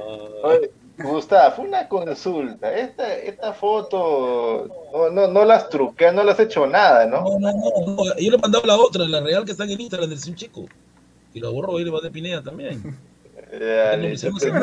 Oye, 0.43 0.71
Gustavo, 1.07 1.63
una 1.63 1.87
consulta. 1.87 2.75
Esta, 2.77 3.13
esta 3.15 3.53
foto 3.53 4.67
no, 4.93 5.09
no, 5.09 5.27
no 5.27 5.45
las 5.45 5.69
truqueas, 5.69 6.13
no 6.13 6.23
las 6.23 6.39
has 6.39 6.45
hecho 6.45 6.67
nada, 6.67 7.05
¿no? 7.05 7.21
No, 7.23 7.39
no, 7.39 7.51
no, 7.51 7.95
no. 7.95 8.03
Yo 8.17 8.31
le 8.31 8.37
he 8.37 8.39
mandado 8.39 8.65
la 8.65 8.77
otra, 8.77 9.05
la 9.07 9.21
real 9.21 9.45
que 9.45 9.51
está 9.51 9.63
en 9.63 9.71
el 9.71 9.81
Instagram 9.81 10.09
del 10.09 10.19
un 10.27 10.35
chico. 10.35 10.65
Y 11.33 11.39
la 11.39 11.49
borró, 11.49 11.77
ahí 11.77 11.83
le 11.83 11.91
va 11.91 11.99
de 12.01 12.11
Pineda 12.11 12.41
también. 12.43 12.81
Ya, 13.49 13.97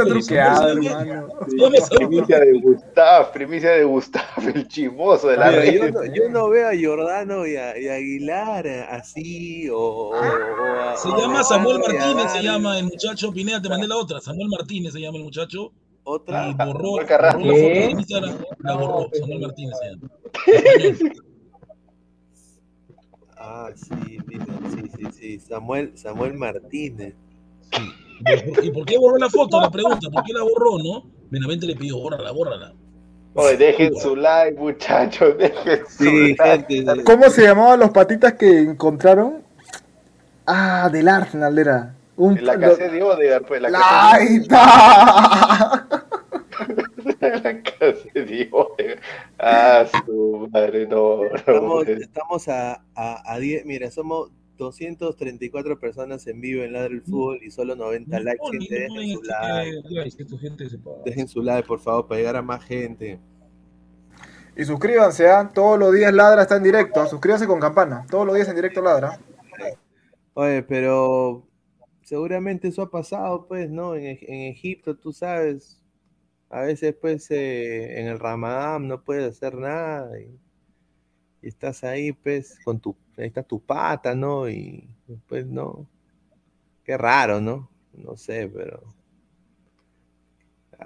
truqueado, 0.05 0.69
hermano. 0.69 1.29
Me. 1.47 1.81
Primicia 1.97 2.39
de 2.41 2.53
Gustavo, 2.61 3.33
primicia 3.33 3.71
de 3.71 3.85
Gustavo, 3.85 4.49
el 4.55 4.69
chimoso 4.69 5.29
de 5.29 5.37
la 5.39 5.51
Mira, 5.51 5.65
yo, 5.65 5.83
red. 5.85 5.93
no, 5.95 6.05
yo 6.15 6.29
no 6.29 6.49
veo 6.51 6.69
a 6.69 6.73
Jordano 6.79 7.47
y 7.47 7.57
a, 7.57 7.79
y 7.79 7.89
a 7.89 7.95
Aguilar 7.95 8.67
así, 8.91 9.71
o, 9.71 9.79
o- 9.79 10.11
o 10.11 10.81
a- 10.81 10.97
Se 10.99 11.09
o 11.09 11.17
llama 11.19 11.43
Samuel 11.45 11.79
y 11.79 11.95
Martínez, 11.95 12.33
se 12.33 12.43
llama 12.43 12.79
el 12.79 12.85
muchacho. 12.85 13.33
Pineda, 13.33 13.63
te 13.63 13.69
mandé 13.71 13.89
la 13.89 13.97
otra. 13.97 14.21
Samuel 14.21 14.49
Martínez 14.49 14.93
se 14.93 15.01
llama 15.01 15.17
el 15.19 15.25
muchacho. 15.25 15.73
Otra. 16.05 16.49
Y 16.49 16.55
borró, 16.55 16.73
Samuel 16.85 17.07
Carrasco. 17.07 17.39
borró 17.41 17.51
la 17.51 17.57
foto 17.57 17.69
de 17.69 17.91
Instagram. 17.91 18.37
La 18.61 18.77
borró. 18.77 19.01
No, 19.01 19.09
Samuel. 19.19 19.41
Martínez 19.41 19.75
se 19.79 19.91
llama. 19.91 21.15
Ah, 23.37 23.69
sí, 23.75 24.19
mira, 24.27 24.47
sí, 24.71 24.91
sí, 24.97 25.07
sí. 25.13 25.39
Samuel, 25.41 25.93
Samuel 25.97 26.35
Martínez. 26.35 27.15
Sí. 27.73 27.83
¿Y 28.21 28.51
por- 28.53 28.65
¿Y 28.65 28.71
por 28.71 28.85
qué 28.87 28.99
borró 28.99 29.19
la 29.19 29.29
foto? 29.29 29.61
La 29.61 29.71
pregunta, 29.71 30.09
¿por 30.11 30.23
qué 30.25 30.33
la 30.33 30.43
borró, 30.43 30.79
no? 30.83 31.05
Benavente 31.31 31.67
le 31.67 31.75
pidió, 31.77 31.99
bórrala, 31.99 32.31
bórrala. 32.31 32.73
Oye, 33.35 33.57
dejen 33.57 33.97
su 33.97 34.15
like, 34.15 34.57
muchachos, 34.59 35.37
dejen 35.39 35.81
su 35.89 36.05
Sí, 36.05 36.37
like. 36.37 36.67
gente. 36.75 37.05
¿Cómo 37.05 37.29
se 37.29 37.43
llamaban 37.43 37.81
los 37.81 37.91
patitas 37.91 38.35
que 38.35 38.61
encontraron? 38.61 39.43
Ah, 40.47 40.89
del 40.93 41.09
Arsenal 41.09 41.59
era. 41.59 41.95
Un, 42.17 42.45
La 42.45 42.59
casa 42.59 42.89
de 42.89 43.03
Odegaard, 43.03 43.45
pues, 43.47 43.61
la 43.63 43.71
La- 43.71 43.79
casa 43.79 44.15
¡Ahí 44.15 44.37
está! 44.37 45.89
de 47.21 47.31
la 47.43 47.63
casa 47.63 48.09
de. 48.15 48.51
Ah, 49.39 49.85
su 50.07 50.49
madre, 50.53 50.87
no, 50.87 51.17
no. 51.25 51.35
Estamos, 51.35 51.89
estamos 51.89 52.49
a, 52.49 52.83
a, 52.95 53.33
a 53.35 53.39
10, 53.39 53.67
mira, 53.67 53.91
somos 53.91 54.31
234 54.59 55.81
personas 55.81 56.25
en 56.29 56.41
vivo 56.41 56.63
en 56.63 56.73
Ladra 56.73 56.95
el 56.95 57.03
Fútbol 57.03 57.41
y 57.43 57.51
solo 57.51 57.75
90 57.75 58.21
likes. 58.21 58.41
No, 58.45 58.51
Gente, 58.53 58.67
ni- 58.69 58.69
dejen 58.79 59.15
su 59.17 59.23
este, 59.23 59.29
like. 59.29 59.89
guys, 59.91 60.17
que 60.17 60.25
tu 60.25 60.39
gente 60.39 60.71
se 60.71 60.79
pasa. 60.79 60.97
Dejen 61.05 61.27
su 61.29 61.43
like, 61.43 61.67
por 61.67 61.81
favor, 61.81 62.07
para 62.07 62.19
llegar 62.21 62.37
a 62.37 62.43
más 62.43 62.65
gente. 62.65 63.19
Y 64.57 64.65
suscríbanse, 64.65 65.29
¿ah? 65.29 65.51
Todos 65.53 65.77
los 65.81 65.93
días 65.93 66.15
Ladra 66.15 66.43
está 66.43 66.57
en 66.57 66.63
directo. 66.63 67.01
¿ah? 67.01 67.07
Suscríbanse 67.07 67.49
con 67.49 67.59
campana. 67.59 68.07
Todos 68.09 68.25
los 68.25 68.37
días 68.37 68.49
en 68.49 68.55
directo 68.55 68.81
Ladra. 68.81 69.19
Oye, 70.35 70.63
pero 70.63 71.43
seguramente 72.05 72.69
eso 72.69 72.83
ha 72.83 72.91
pasado, 72.91 73.47
pues, 73.47 73.71
¿no? 73.71 73.97
En, 73.97 74.05
en 74.07 74.41
Egipto, 74.53 74.97
tú 74.97 75.13
sabes, 75.13 75.83
a 76.51 76.61
veces, 76.61 76.95
pues, 77.01 77.31
eh, 77.31 78.01
en 78.01 78.07
el 78.07 78.19
Ramadán 78.19 78.87
no 78.87 79.03
puedes 79.03 79.37
hacer 79.37 79.55
nada 79.55 80.19
y, 80.21 80.39
y 81.43 81.49
estás 81.49 81.83
ahí, 81.83 82.13
pues, 82.13 82.59
con 82.65 82.79
tu, 82.79 82.95
ahí 83.17 83.27
está 83.27 83.43
tu 83.43 83.61
pata, 83.61 84.15
¿no? 84.15 84.49
Y 84.49 84.89
pues, 85.27 85.47
no, 85.47 85.89
qué 86.85 86.97
raro, 86.97 87.41
¿no? 87.41 87.71
No 87.93 88.17
sé, 88.17 88.49
pero... 88.55 88.83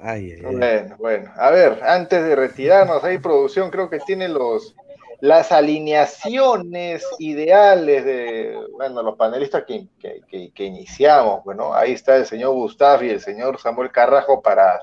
Ay, 0.01 0.32
ay, 0.32 0.43
ay. 0.45 0.57
Bueno, 0.57 0.97
bueno. 0.99 1.31
A 1.36 1.51
ver, 1.51 1.82
antes 1.82 2.23
de 2.23 2.36
retirarnos, 2.36 3.03
ahí 3.03 3.19
producción 3.19 3.70
creo 3.70 3.90
que 3.90 3.99
tiene 4.01 4.28
los 4.28 4.77
las 5.20 5.51
alineaciones 5.53 7.05
ideales 7.19 8.05
de, 8.05 8.57
bueno, 8.77 9.03
los 9.03 9.16
panelistas 9.16 9.65
que, 9.66 9.86
que, 9.99 10.20
que- 10.28 10.53
que 10.53 10.65
iniciamos, 10.65 11.43
bueno, 11.45 11.74
ahí 11.74 11.93
está 11.93 12.16
el 12.16 12.27
señor 12.27 12.53
Gustavo 12.55 13.03
y 13.05 13.11
el 13.11 13.20
señor 13.20 13.59
Samuel 13.61 13.90
Carrajo 13.90 14.40
para, 14.40 14.78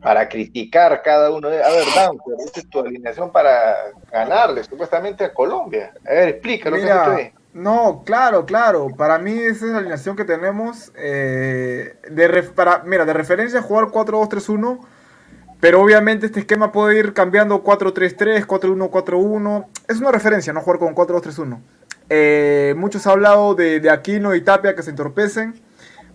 para 0.00 0.28
criticar 0.28 1.02
cada 1.02 1.30
uno 1.30 1.48
de, 1.48 1.62
a 1.62 1.70
ver, 1.70 1.84
Dan, 1.92 2.16
esta 2.44 2.60
es 2.60 2.70
tu 2.70 2.80
alineación 2.80 3.32
para 3.32 3.74
ganarle 4.12 4.62
supuestamente 4.64 5.24
a 5.24 5.34
Colombia. 5.34 5.92
A 6.06 6.10
ver, 6.12 6.28
explícalo, 6.28 6.76
¿qué 6.76 6.82
has 6.84 6.88
hecho 7.02 7.10
Mira, 7.10 7.16
ahí? 7.16 7.32
no, 7.52 8.02
claro, 8.04 8.46
claro. 8.46 8.88
Para 8.96 9.18
mí 9.18 9.32
esa 9.32 9.66
es 9.66 9.72
la 9.72 9.78
alineación 9.78 10.14
que 10.14 10.24
tenemos. 10.24 10.92
eh, 10.96 11.96
de 12.08 12.42
para, 12.54 12.84
mira, 12.84 13.04
de 13.04 13.12
referencia 13.12 13.60
jugar 13.60 13.86
4-2-3-1. 13.86 14.78
Pero 15.60 15.82
obviamente 15.82 16.26
este 16.26 16.40
esquema 16.40 16.72
puede 16.72 16.98
ir 16.98 17.12
cambiando 17.12 17.62
4-3-3, 17.62 18.46
4-1-4-1. 18.46 19.66
Es 19.88 19.98
una 19.98 20.10
referencia, 20.10 20.52
no 20.52 20.60
jugar 20.62 20.78
con 20.78 20.94
4-2-3-1. 20.94 21.58
Eh, 22.08 22.74
muchos 22.76 23.06
han 23.06 23.12
hablado 23.12 23.54
de, 23.54 23.78
de 23.80 23.90
Aquino 23.90 24.34
y 24.34 24.40
Tapia 24.40 24.74
que 24.74 24.82
se 24.82 24.90
entorpecen. 24.90 25.54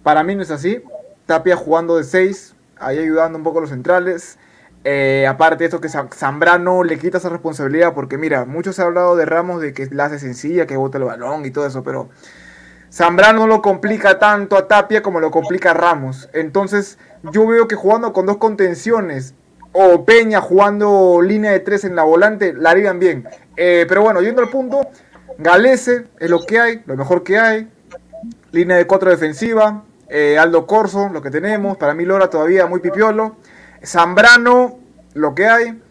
Para 0.04 0.24
mí 0.24 0.36
no 0.36 0.42
es 0.42 0.52
así. 0.52 0.82
Tapia 1.28 1.56
jugando 1.56 1.98
de 1.98 2.04
6, 2.04 2.56
ahí 2.80 2.98
ayudando 3.00 3.38
un 3.38 3.44
poco 3.44 3.60
a 3.60 3.62
los 3.62 3.70
centrales. 3.70 4.38
Eh, 4.84 5.26
aparte 5.28 5.60
de 5.60 5.66
esto 5.66 5.82
que 5.82 5.88
Zam- 5.90 6.14
Zambrano 6.14 6.84
le 6.84 7.00
quita 7.00 7.18
esa 7.18 7.30
responsabilidad 7.30 7.94
porque 7.96 8.18
mira, 8.20 8.46
muchos 8.46 8.78
han 8.80 8.88
hablado 8.88 9.16
de 9.16 9.26
Ramos 9.26 9.60
de 9.62 9.74
que 9.74 9.88
la 9.92 10.06
hace 10.06 10.20
sencilla, 10.20 10.68
que 10.68 10.78
bota 10.78 11.00
el 11.00 11.06
balón 11.06 11.44
y 11.46 11.50
todo 11.52 11.66
eso, 11.66 11.84
pero 11.84 12.10
Zambrano 12.96 13.42
no 13.42 13.48
lo 13.48 13.62
complica 13.62 14.20
tanto 14.20 14.56
a 14.56 14.70
Tapia 14.70 15.04
como 15.04 15.20
lo 15.20 15.30
complica 15.30 15.72
a 15.72 15.74
Ramos. 15.74 16.30
Entonces 16.32 16.98
yo 17.24 17.46
veo 17.46 17.68
que 17.68 17.76
jugando 17.76 18.14
con 18.14 18.26
dos 18.26 18.38
contenciones 18.38 19.34
o 19.74 20.06
Peña 20.06 20.40
jugando 20.40 21.22
línea 21.22 21.52
de 21.52 21.60
tres 21.60 21.84
en 21.84 21.98
la 21.98 22.04
volante, 22.04 22.54
la 22.54 22.70
harían 22.70 22.98
bien. 22.98 23.28
Eh, 23.58 23.86
pero 23.90 24.02
bueno, 24.02 24.22
yendo 24.22 24.42
al 24.42 24.50
punto, 24.50 24.88
Galese 25.38 26.06
es 26.22 26.30
lo 26.30 26.46
que 26.46 26.58
hay, 26.58 26.84
lo 26.86 26.96
mejor 26.96 27.24
que 27.24 27.38
hay. 27.38 27.68
Línea 28.54 28.78
de 28.78 28.88
cuatro 28.88 29.12
defensiva. 29.12 29.84
eh, 30.08 30.38
Aldo 30.38 30.66
Corso, 30.66 31.10
lo 31.12 31.22
que 31.22 31.30
tenemos. 31.30 31.76
Para 31.76 31.94
mí 31.94 32.06
Lora 32.06 32.30
todavía 32.30 32.66
muy 32.66 32.80
pipiolo. 32.80 33.36
Zambrano, 33.84 34.80
lo 35.16 35.36
que 35.36 35.48
hay. 35.48 35.82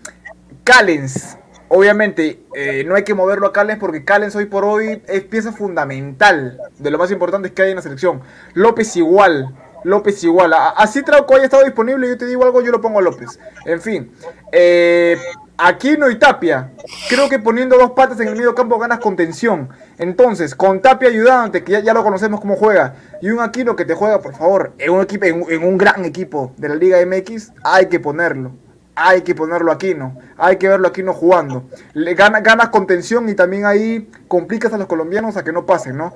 Callens, 0.65 1.37
obviamente 1.75 2.41
eh, 2.55 2.85
no 2.87 2.95
hay 2.95 3.03
que 3.03 3.15
moverlo 3.15 3.49
a 3.49 3.53
Callens 3.53 3.81
porque 3.81 4.05
Callens 4.05 4.37
hoy 4.37 4.45
por 4.47 4.65
hoy 4.65 5.03
es 5.09 5.25
pieza 5.25 5.53
fundamental 5.53 6.59
de 6.79 6.91
lo 6.91 6.99
más 6.99 7.11
importante 7.11 7.53
que 7.53 7.63
hay 7.63 7.71
en 7.71 7.77
la 7.77 7.83
selección. 7.83 8.23
López 8.55 8.97
igual, 8.97 9.53
López 9.83 10.23
igual. 10.23 10.55
Así 10.77 11.03
Trauco 11.03 11.35
haya 11.35 11.45
estado 11.45 11.65
disponible, 11.65 12.09
yo 12.09 12.17
te 12.17 12.27
digo 12.27 12.45
algo, 12.45 12.63
yo 12.63 12.71
lo 12.71 12.81
pongo 12.81 13.01
a 13.01 13.03
López. 13.03 13.41
En 13.65 13.81
fin, 13.81 14.13
eh, 14.53 15.19
Aquino 15.59 16.09
y 16.11 16.17
Tapia. 16.17 16.71
Creo 17.09 17.29
que 17.29 17.41
poniendo 17.41 17.77
dos 17.77 17.91
patas 17.91 18.21
en 18.21 18.29
el 18.29 18.37
medio 18.37 18.55
campo 18.55 18.79
ganas 18.79 19.01
contención. 19.01 19.69
Entonces, 19.99 20.55
con 20.55 20.81
Tapia 20.81 21.09
ayudante, 21.09 21.65
que 21.65 21.83
ya, 21.83 21.93
lo 21.93 22.05
conocemos 22.05 22.41
cómo 22.41 22.55
juega, 22.55 22.95
y 23.21 23.31
un 23.31 23.41
Aquino 23.41 23.75
que 23.75 23.85
te 23.85 23.95
juega, 23.95 24.21
por 24.21 24.37
favor, 24.37 24.75
en 24.79 24.93
un, 24.93 25.03
equipo, 25.03 25.25
en, 25.25 25.45
en 25.49 25.65
un 25.65 25.77
gran 25.77 26.05
equipo 26.05 26.53
de 26.57 26.69
la 26.69 26.77
Liga 26.77 26.99
MX, 27.05 27.53
hay 27.65 27.87
que 27.87 27.99
ponerlo. 27.99 28.53
Hay 28.97 29.23
que 29.23 29.35
ponerlo 29.35 29.73
a 29.73 29.75
Aquino. 29.75 30.17
Hay 30.39 30.57
que 30.57 30.69
verlo 30.69 30.87
a 30.87 30.91
Aquino 30.91 31.13
jugando. 31.13 31.65
Le 31.95 32.15
gana, 32.15 32.41
ganas 32.41 32.69
contención 32.69 33.29
y 33.29 33.35
también 33.35 33.67
ahí 33.67 34.09
complicas 34.29 34.73
a 34.73 34.79
los 34.79 34.87
colombianos 34.87 35.37
a 35.37 35.45
que 35.45 35.53
no 35.53 35.67
pasen, 35.67 35.97
¿no? 35.97 36.13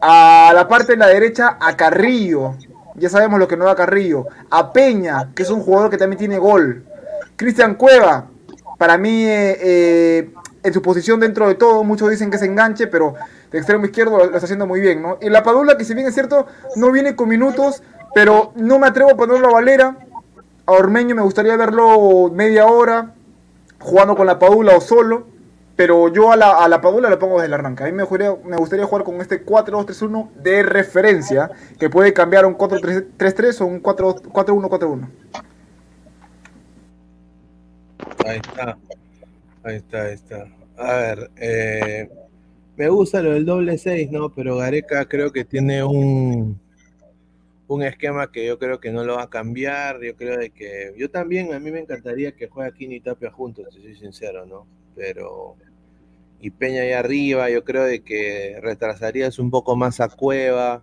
A 0.00 0.52
la 0.54 0.68
parte 0.68 0.92
de 0.92 0.98
la 0.98 1.08
derecha, 1.08 1.58
a 1.60 1.76
Carrillo. 1.76 2.54
Ya 2.94 3.08
sabemos 3.08 3.38
lo 3.38 3.48
que 3.48 3.56
no 3.56 3.64
da 3.64 3.74
Carrillo. 3.74 4.26
A 4.50 4.72
Peña, 4.72 5.30
que 5.34 5.42
es 5.42 5.50
un 5.50 5.60
jugador 5.60 5.90
que 5.90 5.98
también 5.98 6.18
tiene 6.18 6.38
gol. 6.38 6.84
Cristian 7.36 7.74
Cueva, 7.74 8.26
para 8.78 8.96
mí, 8.96 9.24
eh, 9.24 9.58
eh, 9.60 10.30
en 10.62 10.72
su 10.72 10.82
posición 10.82 11.20
dentro 11.20 11.48
de 11.48 11.54
todo, 11.54 11.82
muchos 11.84 12.10
dicen 12.10 12.30
que 12.30 12.36
es 12.36 12.42
enganche, 12.42 12.86
pero 12.86 13.14
de 13.50 13.58
extremo 13.58 13.84
izquierdo 13.84 14.18
lo, 14.18 14.26
lo 14.26 14.34
está 14.34 14.44
haciendo 14.44 14.66
muy 14.66 14.80
bien, 14.80 15.02
¿no? 15.02 15.18
Y 15.20 15.30
la 15.30 15.42
Padula, 15.42 15.76
que 15.76 15.84
si 15.84 15.94
bien 15.94 16.06
es 16.06 16.14
cierto, 16.14 16.46
no 16.76 16.92
viene 16.92 17.16
con 17.16 17.28
minutos, 17.28 17.82
pero 18.14 18.52
no 18.56 18.78
me 18.78 18.86
atrevo 18.86 19.12
a 19.12 19.16
ponerlo 19.16 19.48
a 19.48 19.52
Valera. 19.52 19.96
A 20.70 20.72
Ormeño 20.72 21.16
me 21.16 21.22
gustaría 21.22 21.56
verlo 21.56 22.30
media 22.32 22.66
hora, 22.66 23.12
jugando 23.80 24.14
con 24.14 24.24
la 24.24 24.38
Padula 24.38 24.76
o 24.76 24.80
solo. 24.80 25.26
Pero 25.74 26.12
yo 26.12 26.30
a 26.30 26.36
la, 26.36 26.62
a 26.62 26.68
la 26.68 26.80
Padula 26.80 27.10
le 27.10 27.16
pongo 27.16 27.36
desde 27.36 27.46
el 27.46 27.54
arranque. 27.54 27.82
A 27.82 27.86
mí 27.86 27.92
me 27.92 28.04
gustaría, 28.04 28.36
me 28.44 28.56
gustaría 28.56 28.86
jugar 28.86 29.02
con 29.02 29.20
este 29.20 29.44
4-2-3-1 29.44 30.30
de 30.34 30.62
referencia, 30.62 31.50
que 31.76 31.90
puede 31.90 32.12
cambiar 32.12 32.44
a 32.44 32.46
un 32.46 32.56
4-3-3 32.56 33.62
o 33.62 33.66
un 33.66 33.80
4 33.80 34.14
4-1-4-1. 34.16 35.08
Ahí 38.26 38.36
está. 38.36 38.78
Ahí 39.64 39.76
está, 39.76 40.02
ahí 40.02 40.14
está. 40.14 40.44
A 40.76 40.94
ver, 40.94 41.30
eh, 41.36 42.08
me 42.76 42.88
gusta 42.88 43.22
lo 43.22 43.32
del 43.32 43.44
doble 43.44 43.76
6, 43.76 44.12
¿no? 44.12 44.28
Pero 44.28 44.58
Gareca 44.58 45.04
creo 45.06 45.32
que 45.32 45.44
tiene 45.44 45.82
un, 45.82 46.60
un 47.74 47.84
esquema 47.84 48.32
que 48.32 48.44
yo 48.44 48.58
creo 48.58 48.80
que 48.80 48.90
no 48.90 49.04
lo 49.04 49.16
va 49.16 49.24
a 49.24 49.30
cambiar. 49.30 50.02
Yo 50.02 50.16
creo 50.16 50.36
de 50.38 50.50
que. 50.50 50.92
Yo 50.96 51.10
también, 51.10 51.54
a 51.54 51.60
mí 51.60 51.70
me 51.70 51.80
encantaría 51.80 52.32
que 52.32 52.48
juegue 52.48 52.68
Aquino 52.68 52.94
y 52.94 53.00
Tapia 53.00 53.30
juntos, 53.30 53.66
si 53.72 53.80
soy 53.80 53.94
sincero, 53.94 54.44
¿no? 54.46 54.66
Pero. 54.96 55.56
Y 56.40 56.50
Peña 56.50 56.82
ahí 56.82 56.92
arriba, 56.92 57.50
yo 57.50 57.64
creo 57.64 57.84
de 57.84 58.02
que 58.02 58.58
retrasarías 58.62 59.38
un 59.38 59.50
poco 59.50 59.76
más 59.76 60.00
a 60.00 60.08
Cueva, 60.08 60.82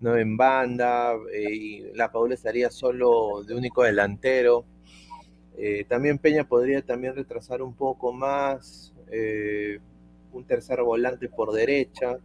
¿no? 0.00 0.16
En 0.16 0.36
banda, 0.36 1.14
eh, 1.32 1.54
y 1.54 1.92
la 1.94 2.10
Paula 2.10 2.34
estaría 2.34 2.70
solo 2.70 3.44
de 3.46 3.54
único 3.54 3.82
delantero. 3.84 4.64
Eh, 5.56 5.84
también 5.88 6.18
Peña 6.18 6.48
podría 6.48 6.82
también 6.82 7.14
retrasar 7.14 7.62
un 7.62 7.74
poco 7.74 8.12
más, 8.12 8.94
eh, 9.12 9.78
un 10.32 10.44
tercer 10.44 10.82
volante 10.82 11.28
por 11.28 11.52
derecha, 11.52 12.18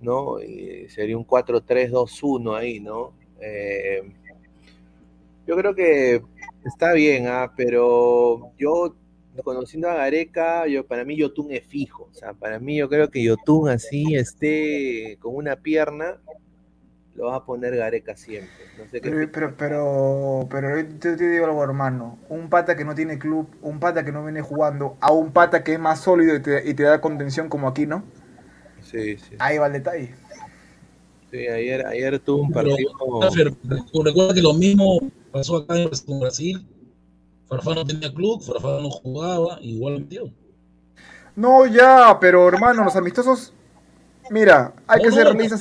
¿no? 0.00 0.40
Y 0.40 0.88
sería 0.88 1.16
un 1.16 1.26
4-3-2-1 1.26 2.56
ahí, 2.56 2.80
¿no? 2.80 3.12
Eh, 3.40 4.02
yo 5.46 5.56
creo 5.56 5.74
que 5.74 6.22
está 6.64 6.92
bien, 6.92 7.26
¿ah? 7.26 7.52
pero 7.56 8.52
yo, 8.58 8.94
conociendo 9.42 9.88
a 9.88 9.94
Gareca, 9.94 10.66
yo, 10.66 10.86
para 10.86 11.04
mí 11.04 11.16
Yotun 11.16 11.50
es 11.52 11.64
fijo, 11.66 12.08
o 12.10 12.14
sea, 12.14 12.34
para 12.34 12.58
mí 12.58 12.76
yo 12.76 12.88
creo 12.88 13.10
que 13.10 13.22
Yotun 13.22 13.68
así 13.68 14.14
esté 14.14 15.16
con 15.20 15.34
una 15.34 15.56
pierna, 15.56 16.20
lo 17.14 17.26
va 17.26 17.36
a 17.36 17.44
poner 17.44 17.76
Gareca 17.76 18.16
siempre. 18.16 18.50
No 18.78 18.88
sé 18.88 19.00
qué 19.00 19.10
Pero, 19.10 19.30
pero, 19.32 19.56
pero, 19.56 20.48
pero 20.50 20.80
yo 20.80 21.16
te 21.16 21.28
digo 21.28 21.46
algo, 21.46 21.62
hermano. 21.62 22.18
Un 22.28 22.48
pata 22.48 22.76
que 22.76 22.84
no 22.84 22.94
tiene 22.94 23.18
club, 23.18 23.48
un 23.60 23.80
pata 23.80 24.04
que 24.04 24.12
no 24.12 24.22
viene 24.22 24.42
jugando, 24.42 24.96
a 25.00 25.12
un 25.12 25.32
pata 25.32 25.64
que 25.64 25.74
es 25.74 25.80
más 25.80 26.00
sólido 26.00 26.36
y 26.36 26.40
te, 26.40 26.68
y 26.68 26.74
te 26.74 26.84
da 26.84 27.00
contención 27.00 27.48
como 27.48 27.68
aquí, 27.68 27.86
¿no? 27.86 28.04
Sí, 28.90 29.16
sí. 29.18 29.36
Ahí 29.38 29.58
va 29.58 29.66
el 29.68 29.72
detalle. 29.74 30.14
Sí, 31.30 31.46
ayer, 31.46 31.86
ayer 31.86 32.18
tuvo 32.18 32.42
un 32.42 32.50
partido. 32.50 32.76
Recuerda 34.04 34.34
que 34.34 34.42
lo 34.42 34.54
mismo 34.54 34.98
pasó 35.30 35.58
acá 35.58 35.76
en 35.76 35.90
con 36.06 36.20
Brasil. 36.20 36.66
Farfán 37.48 37.74
no 37.76 37.84
tenía 37.86 38.12
club, 38.12 38.42
Farfán 38.42 38.82
no 38.82 38.90
jugaba, 38.90 39.58
igual 39.60 39.94
lo 39.94 40.00
metió. 40.00 40.30
No, 41.36 41.66
ya, 41.66 42.18
pero 42.20 42.48
hermano, 42.48 42.84
los 42.84 42.96
amistosos. 42.96 43.52
Mira, 44.30 44.72
hay 44.86 44.98
No, 44.98 45.04
que 45.04 45.10
no, 45.10 45.16
ser 45.16 45.24
realistas. 45.26 45.60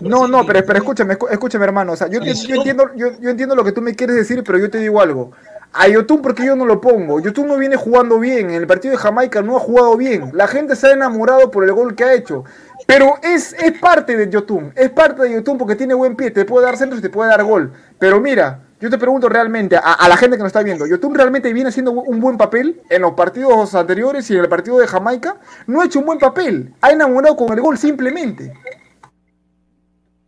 No, 0.00 0.26
no, 0.28 0.44
pero, 0.46 0.64
pero 0.66 0.78
escúchame, 0.78 1.16
escúchame, 1.30 1.64
hermano. 1.64 1.92
O 1.92 1.96
sea, 1.96 2.08
yo, 2.08 2.20
te- 2.20 2.26
yo 2.26 2.34
Selección. 2.34 2.58
entiendo, 2.58 2.84
yo, 2.96 3.20
yo 3.20 3.30
entiendo 3.30 3.54
lo 3.54 3.64
que 3.64 3.72
tú 3.72 3.80
me 3.80 3.94
quieres 3.94 4.16
decir, 4.16 4.42
pero 4.44 4.58
yo 4.58 4.70
te 4.70 4.78
digo 4.78 5.00
algo. 5.00 5.32
A 5.72 5.88
Yotun, 5.88 6.20
porque 6.20 6.44
yo 6.44 6.54
no 6.54 6.66
lo 6.66 6.80
pongo. 6.80 7.20
Yotun 7.20 7.48
no 7.48 7.56
viene 7.56 7.76
jugando 7.76 8.18
bien. 8.18 8.50
En 8.50 8.56
el 8.56 8.66
partido 8.66 8.92
de 8.92 8.98
Jamaica 8.98 9.40
no 9.40 9.56
ha 9.56 9.60
jugado 9.60 9.96
bien. 9.96 10.30
La 10.34 10.46
gente 10.46 10.76
se 10.76 10.88
ha 10.88 10.92
enamorado 10.92 11.50
por 11.50 11.64
el 11.64 11.72
gol 11.72 11.94
que 11.94 12.04
ha 12.04 12.14
hecho. 12.14 12.44
Pero 12.86 13.14
es, 13.22 13.54
es 13.54 13.78
parte 13.78 14.16
de 14.16 14.28
Yotun. 14.28 14.72
Es 14.76 14.90
parte 14.90 15.22
de 15.22 15.32
Yotun 15.32 15.56
porque 15.56 15.76
tiene 15.76 15.94
buen 15.94 16.14
pie. 16.14 16.30
Te 16.30 16.44
puede 16.44 16.66
dar 16.66 16.76
centro 16.76 16.98
y 16.98 17.02
te 17.02 17.08
puede 17.08 17.30
dar 17.30 17.42
gol. 17.44 17.72
Pero 17.98 18.20
mira, 18.20 18.60
yo 18.82 18.90
te 18.90 18.98
pregunto 18.98 19.28
realmente, 19.28 19.76
a, 19.76 20.08
la 20.08 20.16
gente 20.16 20.36
que 20.36 20.42
nos 20.42 20.48
está 20.48 20.64
viendo, 20.64 20.88
¿Yotun 20.88 21.14
realmente 21.14 21.52
viene 21.52 21.68
haciendo 21.68 21.92
un 21.92 22.18
buen 22.18 22.36
papel 22.36 22.82
en 22.90 23.02
los 23.02 23.12
partidos 23.12 23.76
anteriores 23.76 24.28
y 24.28 24.34
en 24.34 24.40
el 24.40 24.48
partido 24.48 24.76
de 24.78 24.88
Jamaica? 24.88 25.40
No 25.68 25.80
ha 25.80 25.86
hecho 25.86 26.00
un 26.00 26.06
buen 26.06 26.18
papel, 26.18 26.74
ha 26.80 26.90
enamorado 26.90 27.36
con 27.36 27.52
el 27.52 27.60
gol 27.60 27.78
simplemente. 27.78 28.52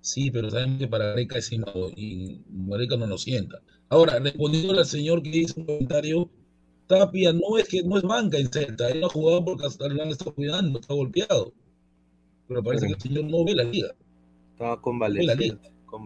Sí, 0.01 0.31
pero 0.31 0.51
saben 0.51 0.79
que 0.79 0.87
para 0.87 1.07
Gareca 1.07 1.37
es 1.37 1.51
y 1.53 2.45
Gareca 2.49 2.97
no 2.97 3.09
lo 3.09 3.19
sienta. 3.19 3.59
Ahora, 3.89 4.19
respondiendo 4.19 4.79
al 4.79 4.87
señor 4.87 5.23
que 5.23 5.31
hizo 5.31 5.61
un 5.61 5.67
comentario, 5.67 6.29
Tapia 6.87 7.33
no 7.33 7.59
es 7.59 7.69
que 7.69 7.83
no 7.83 7.97
es 7.97 8.03
banca 8.03 8.39
en 8.39 8.51
Celta, 8.51 8.89
él 8.89 9.01
no 9.01 9.07
ha 9.07 9.11
jugado 9.11 9.45
porque 9.45 9.67
han 9.67 10.09
estado 10.09 10.35
cuidando, 10.35 10.81
está 10.81 10.95
golpeado. 10.95 11.53
Pero 12.49 12.63
parece 12.63 12.87
que 12.87 12.93
el 12.95 13.01
señor 13.01 13.25
no 13.25 13.45
ve 13.45 13.55
la 13.55 13.65
liga. 13.65 13.95
Estaba 14.53 14.81
convaleciente. 14.81 15.45
liga. 15.45 15.59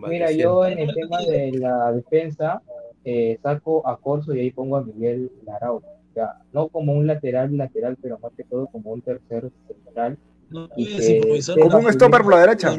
Mira, 0.06 0.30
yo 0.30 0.66
en 0.66 0.78
el 0.78 0.94
tema 0.94 1.18
de 1.22 1.52
la 1.52 1.92
defensa 1.92 2.62
eh, 3.04 3.38
saco 3.42 3.86
a 3.88 3.96
Corso 3.96 4.34
y 4.34 4.40
ahí 4.40 4.50
pongo 4.50 4.76
a 4.76 4.82
Miguel 4.82 5.32
Larao. 5.44 5.76
O 5.76 6.14
sea, 6.14 6.42
no 6.52 6.68
como 6.68 6.92
un 6.92 7.06
lateral 7.06 7.56
lateral, 7.56 7.96
pero 8.00 8.18
más 8.18 8.32
que 8.36 8.44
todo 8.44 8.66
como 8.66 8.90
un 8.90 9.00
tercer 9.02 9.50
central. 9.66 10.18
No 10.50 10.68
puedes 10.68 11.46
que 11.46 11.60
Como 11.60 11.78
un 11.78 11.92
stopper 11.92 12.22
por 12.22 12.32
la 12.34 12.40
derecha. 12.40 12.74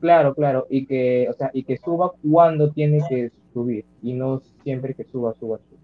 Claro, 0.00 0.34
claro, 0.34 0.66
y 0.70 0.86
que, 0.86 1.28
o 1.28 1.34
sea, 1.34 1.50
y 1.52 1.62
que 1.62 1.76
suba 1.78 2.12
cuando 2.30 2.70
tiene 2.70 3.00
que 3.08 3.30
subir 3.52 3.84
y 4.02 4.14
no 4.14 4.40
siempre 4.62 4.94
que 4.94 5.04
suba, 5.04 5.34
suba, 5.38 5.58
suba. 5.58 5.80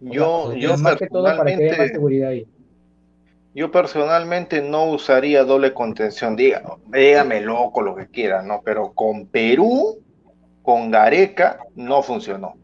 Yo, 0.00 0.54
yo 0.54 0.76
más 0.78 0.96
que 0.96 1.08
todo 1.08 1.24
para 1.24 1.44
que 1.44 1.54
haya 1.54 1.56
más 1.56 1.76
personalmente, 1.76 1.92
seguridad 1.92 2.28
ahí. 2.30 2.46
yo 3.52 3.72
personalmente 3.72 4.62
no 4.62 4.84
usaría 4.92 5.42
doble 5.42 5.74
contención. 5.74 6.36
Diga, 6.36 6.62
dígame 6.92 7.40
loco 7.40 7.82
lo 7.82 7.96
que 7.96 8.06
quiera, 8.06 8.42
¿no? 8.42 8.62
Pero 8.64 8.92
con 8.92 9.26
Perú, 9.26 9.98
con 10.62 10.92
Gareca, 10.92 11.58
no 11.74 12.02
funcionó. 12.02 12.54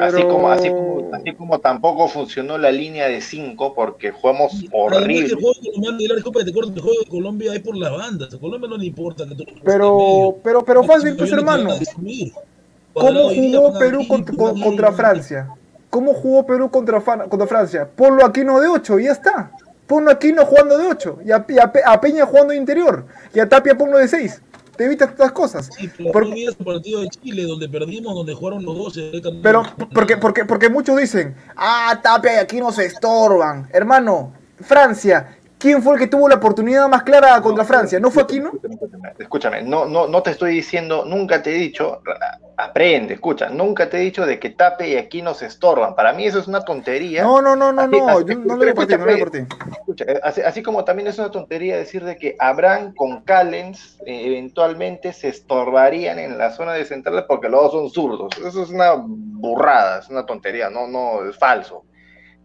Así, 0.00 0.16
Pero- 0.16 0.28
como, 0.28 0.50
así, 0.50 0.68
como, 0.70 1.10
así 1.14 1.32
como 1.34 1.58
tampoco 1.58 2.08
funcionó 2.08 2.58
la 2.58 2.72
línea 2.72 3.06
de 3.08 3.20
5 3.20 3.74
porque 3.74 4.10
jugamos 4.10 4.52
horrible. 4.72 5.26
el 5.26 5.34
juego 5.34 5.52
colombiano, 5.62 5.98
la 6.08 6.14
disculpa 6.14 6.44
te 6.44 6.52
corto, 6.52 6.72
el 6.74 6.80
juego 6.80 7.00
de 7.04 7.10
Colombia 7.10 7.54
es 7.54 7.60
por 7.60 7.76
las 7.76 7.92
bandas. 7.92 8.32
A 8.34 8.38
Colombia 8.38 8.68
no 8.68 8.76
le 8.76 8.86
importa 8.86 9.26
que 9.26 9.34
tú 9.34 9.44
Pero, 9.64 10.36
pero, 10.42 10.64
pero 10.64 10.84
fácil, 10.84 11.16
pues 11.16 11.30
hermano. 11.32 11.70
¿Cómo 12.92 13.28
jugó 13.28 13.78
Perú 13.78 14.06
contra, 14.08 14.34
contra. 14.34 14.92
Francia? 14.92 15.48
¿Cómo 15.90 16.14
jugó 16.14 16.44
Perú 16.46 16.70
contra, 16.70 17.00
contra 17.00 17.46
Francia? 17.46 17.88
Ponlo 17.94 18.24
aquí 18.24 18.44
no 18.44 18.60
de 18.60 18.68
8 18.68 18.98
y 18.98 19.04
ya 19.04 19.12
está. 19.12 19.52
Ponlo 19.86 20.10
aquí 20.10 20.32
no 20.32 20.44
jugando 20.44 20.78
de 20.78 20.86
8. 20.86 21.18
Y 21.24 21.32
a, 21.32 21.44
y 21.48 21.58
a 21.58 22.00
Peña 22.00 22.26
jugando 22.26 22.52
de 22.52 22.58
interior. 22.58 23.04
Y 23.34 23.40
a 23.40 23.48
Tapia 23.48 23.76
ponlo 23.76 23.98
de 23.98 24.06
6. 24.08 24.42
Te 24.80 24.86
evitas 24.86 25.10
estas 25.10 25.32
cosas. 25.32 25.68
Sí, 25.78 25.90
pero 25.94 26.10
Por- 26.10 26.24
el 26.24 26.54
partido 26.64 27.02
de 27.02 27.08
Chile, 27.10 27.42
donde 27.42 27.68
perdimos, 27.68 28.14
donde 28.14 28.32
jugaron 28.32 28.64
los 28.64 28.78
12. 28.78 29.12
Pero, 29.42 29.62
porque, 29.92 30.16
porque, 30.16 30.46
porque 30.46 30.70
muchos 30.70 30.96
dicen, 30.96 31.36
ah, 31.54 32.00
Tapia 32.02 32.36
y 32.36 32.38
aquí 32.38 32.60
no 32.60 32.72
se 32.72 32.86
estorban. 32.86 33.68
Hermano, 33.74 34.32
Francia, 34.58 35.36
¿quién 35.60 35.82
fue 35.82 35.94
el 35.94 36.00
que 36.00 36.06
tuvo 36.08 36.28
la 36.28 36.36
oportunidad 36.36 36.88
más 36.88 37.02
clara 37.04 37.40
contra 37.40 37.64
Francia? 37.64 38.00
¿No 38.00 38.10
fue 38.10 38.24
aquí, 38.24 38.40
no? 38.40 38.52
Escúchame, 39.18 39.62
no, 39.62 39.84
no, 39.84 40.08
no 40.08 40.22
te 40.22 40.30
estoy 40.30 40.54
diciendo, 40.54 41.04
nunca 41.06 41.42
te 41.42 41.50
he 41.50 41.58
dicho, 41.58 42.00
aprende, 42.56 43.14
escucha, 43.14 43.48
nunca 43.50 43.88
te 43.88 43.98
he 43.98 44.00
dicho 44.00 44.26
de 44.26 44.38
que 44.38 44.50
Tape 44.50 44.88
y 44.88 44.96
aquí 44.96 45.22
nos 45.22 45.42
estorban. 45.42 45.94
Para 45.94 46.12
mí 46.12 46.24
eso 46.26 46.38
es 46.38 46.48
una 46.48 46.62
tontería. 46.62 47.22
No, 47.22 47.40
no, 47.40 47.54
no, 47.54 47.72
no, 47.72 47.82
Así- 47.82 47.90
no. 47.98 48.08
así- 48.08 48.24
Yo 48.26 48.34
no 48.34 48.56
lo 48.56 48.74
ti, 48.74 48.96
no 48.96 49.18
por 49.18 49.30
ti. 49.30 49.38
Escucha, 49.72 50.04
así, 50.22 50.40
así 50.40 50.62
como 50.62 50.84
también 50.84 51.08
es 51.08 51.18
una 51.18 51.30
tontería 51.30 51.76
decir 51.76 52.04
de 52.04 52.16
que 52.16 52.36
Abraham 52.38 52.94
con 52.94 53.22
Callens 53.22 53.98
eh, 54.06 54.22
eventualmente 54.26 55.12
se 55.12 55.28
estorbarían 55.28 56.18
en 56.18 56.38
la 56.38 56.50
zona 56.50 56.72
de 56.72 56.84
central 56.84 57.26
porque 57.28 57.48
los 57.48 57.62
dos 57.64 57.72
son 57.72 57.90
zurdos. 57.90 58.30
Eso 58.44 58.62
es 58.62 58.70
una 58.70 58.92
burrada, 58.96 60.00
es 60.00 60.08
una 60.08 60.24
tontería, 60.26 60.70
no, 60.70 60.86
no, 60.86 61.28
es 61.28 61.36
falso. 61.38 61.84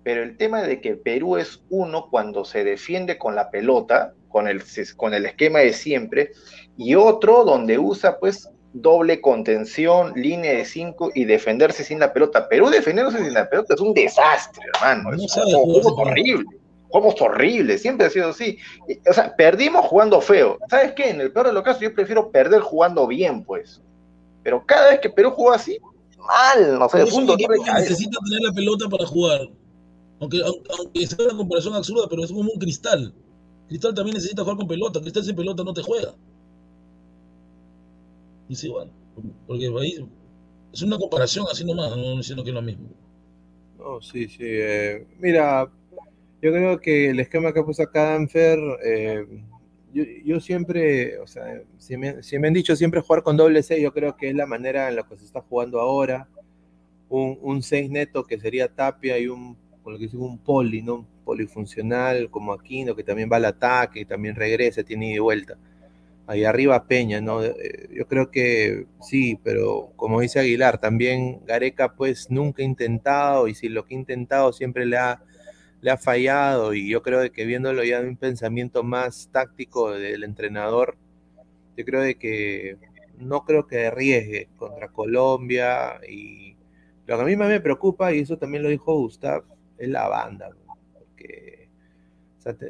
Pero 0.05 0.21
el 0.21 0.37
tema 0.37 0.61
de 0.61 0.81
que 0.81 0.93
Perú 0.93 1.35
es 1.35 1.63
uno 1.71 2.09
cuando 2.11 2.45
se 2.45 2.63
defiende 2.63 3.17
con 3.17 3.33
la 3.33 3.49
pelota, 3.49 4.13
con 4.29 4.47
el, 4.47 4.61
con 4.95 5.15
el 5.15 5.25
esquema 5.25 5.59
de 5.59 5.73
siempre, 5.73 6.31
y 6.77 6.93
otro 6.93 7.43
donde 7.43 7.79
usa 7.79 8.19
pues 8.19 8.47
doble 8.71 9.19
contención, 9.19 10.13
línea 10.15 10.51
de 10.51 10.63
5 10.63 11.13
y 11.15 11.25
defenderse 11.25 11.83
sin 11.83 11.99
la 11.99 12.13
pelota. 12.13 12.47
Perú 12.47 12.69
defendiéndose 12.69 13.17
sin 13.17 13.33
la 13.33 13.49
pelota 13.49 13.73
es 13.73 13.79
un 13.79 13.95
desastre, 13.95 14.63
hermano. 14.75 15.09
No 15.09 15.23
Es 15.23 15.35
un 15.37 15.73
juego 15.73 15.95
horrible. 15.95 16.55
Jugamos 16.89 17.19
horrible, 17.19 17.79
siempre 17.79 18.05
ha 18.05 18.09
sido 18.11 18.29
así. 18.29 18.59
O 19.09 19.11
sea, 19.11 19.35
perdimos 19.35 19.87
jugando 19.87 20.21
feo. 20.21 20.59
¿Sabes 20.69 20.93
qué? 20.93 21.09
En 21.09 21.19
el 21.19 21.31
peor 21.31 21.47
de 21.47 21.53
los 21.53 21.63
casos, 21.63 21.81
yo 21.81 21.95
prefiero 21.95 22.29
perder 22.29 22.61
jugando 22.61 23.07
bien, 23.07 23.43
pues. 23.43 23.81
Pero 24.43 24.63
cada 24.67 24.91
vez 24.91 24.99
que 24.99 25.09
Perú 25.09 25.31
juega 25.31 25.55
así, 25.55 25.79
mal, 26.19 26.77
no 26.77 26.87
sé, 26.89 26.99
necesita 26.99 28.19
tener 28.23 28.41
la 28.43 28.53
pelota 28.53 28.87
para 28.87 29.07
jugar. 29.07 29.49
Aunque, 30.19 30.39
aunque, 30.77 31.07
sea 31.07 31.25
una 31.25 31.37
comparación 31.37 31.73
absurda, 31.73 32.07
pero 32.09 32.23
es 32.23 32.31
como 32.31 32.51
un 32.51 32.59
cristal. 32.59 33.13
Cristal 33.67 33.93
también 33.93 34.15
necesita 34.15 34.43
jugar 34.43 34.57
con 34.57 34.67
pelota. 34.67 35.01
Cristal 35.01 35.23
sin 35.23 35.35
pelota 35.35 35.63
no 35.63 35.73
te 35.73 35.81
juega. 35.81 36.15
Y 38.47 38.55
sí, 38.55 38.69
bueno, 38.69 38.91
porque 39.47 39.67
ahí 39.67 40.07
es 40.71 40.81
una 40.81 40.97
comparación 40.97 41.45
así 41.51 41.65
nomás, 41.65 41.95
no 41.97 42.17
diciendo 42.17 42.43
que 42.43 42.49
es 42.49 42.53
lo 42.53 42.61
mismo. 42.61 42.89
No, 43.77 44.01
sí, 44.01 44.27
sí. 44.27 44.43
eh, 44.43 45.05
mira, 45.19 45.71
yo 46.41 46.51
creo 46.51 46.79
que 46.79 47.09
el 47.09 47.19
esquema 47.19 47.53
que 47.53 47.63
puso 47.63 47.83
acá 47.83 48.11
Danfer, 48.11 48.59
eh, 48.83 49.25
yo, 49.93 50.03
yo 50.23 50.39
siempre, 50.39 51.17
o 51.19 51.27
sea, 51.27 51.61
si 51.77 51.97
me, 51.97 52.17
me 52.39 52.47
han 52.47 52.53
dicho 52.53 52.75
siempre 52.75 53.01
jugar 53.01 53.23
con 53.23 53.37
doble 53.37 53.63
6, 53.63 53.81
yo 53.81 53.93
creo 53.93 54.15
que 54.15 54.29
es 54.29 54.35
la 54.35 54.45
manera 54.45 54.89
en 54.89 54.97
la 54.97 55.03
que 55.03 55.17
se 55.17 55.25
está 55.25 55.41
jugando 55.41 55.79
ahora. 55.79 56.27
Un, 57.07 57.37
un 57.41 57.63
6 57.63 57.89
neto 57.89 58.23
que 58.25 58.39
sería 58.39 58.67
Tapia 58.67 59.17
y 59.17 59.27
un, 59.27 59.55
con 59.85 59.93
lo 59.93 59.99
que 59.99 60.05
dice, 60.05 60.17
un 60.17 60.39
poli, 60.39 60.81
¿no? 60.81 60.95
Un 60.95 61.07
polifuncional 61.23 62.31
como 62.31 62.53
Aquino, 62.53 62.95
que 62.95 63.03
también 63.03 63.29
va 63.31 63.37
al 63.37 63.45
ataque, 63.45 64.03
también 64.03 64.35
regresa, 64.35 64.83
tiene 64.83 65.09
ida 65.09 65.17
y 65.17 65.19
vuelta. 65.19 65.57
Ahí 66.27 66.43
arriba 66.43 66.87
Peña, 66.87 67.21
¿no? 67.21 67.43
Eh, 67.43 67.89
Yo 67.93 68.07
creo 68.07 68.31
que 68.31 68.87
sí, 68.99 69.39
pero 69.43 69.91
como 69.95 70.21
dice 70.21 70.39
Aguilar, 70.39 70.79
también 70.79 71.41
Gareca 71.45 71.95
pues 71.95 72.31
nunca 72.31 72.63
ha 72.63 72.65
intentado 72.65 73.47
y 73.47 73.53
si 73.53 73.69
lo 73.69 73.85
que 73.85 73.93
ha 73.95 73.99
intentado 73.99 74.51
siempre 74.53 74.87
le 74.87 74.97
ha, 74.97 75.21
le 75.81 75.91
ha 75.91 75.97
fallado 75.97 76.73
y 76.73 76.89
yo 76.89 77.03
creo 77.03 77.31
que 77.31 77.45
viéndolo 77.45 77.83
ya 77.83 78.01
de 78.01 78.09
un 78.09 78.17
pensamiento 78.17 78.83
más 78.83 79.29
táctico 79.31 79.91
del 79.91 80.23
entrenador, 80.23 80.97
yo 81.77 81.85
creo 81.85 82.01
de 82.01 82.15
que 82.15 82.77
no 83.19 83.45
creo 83.45 83.67
que 83.67 83.87
arriesgue 83.87 84.49
contra 84.57 84.87
Colombia 84.89 85.99
y 86.09 86.55
lo 87.05 87.17
que 87.17 87.21
a 87.21 87.25
mí 87.25 87.35
más 87.35 87.49
me 87.49 87.61
preocupa, 87.61 88.13
y 88.13 88.21
eso 88.21 88.37
también 88.37 88.63
lo 88.63 88.69
dijo 88.69 88.95
Gustav, 88.95 89.43
es 89.77 89.89
la 89.89 90.07
banda, 90.07 90.49
porque 90.93 91.69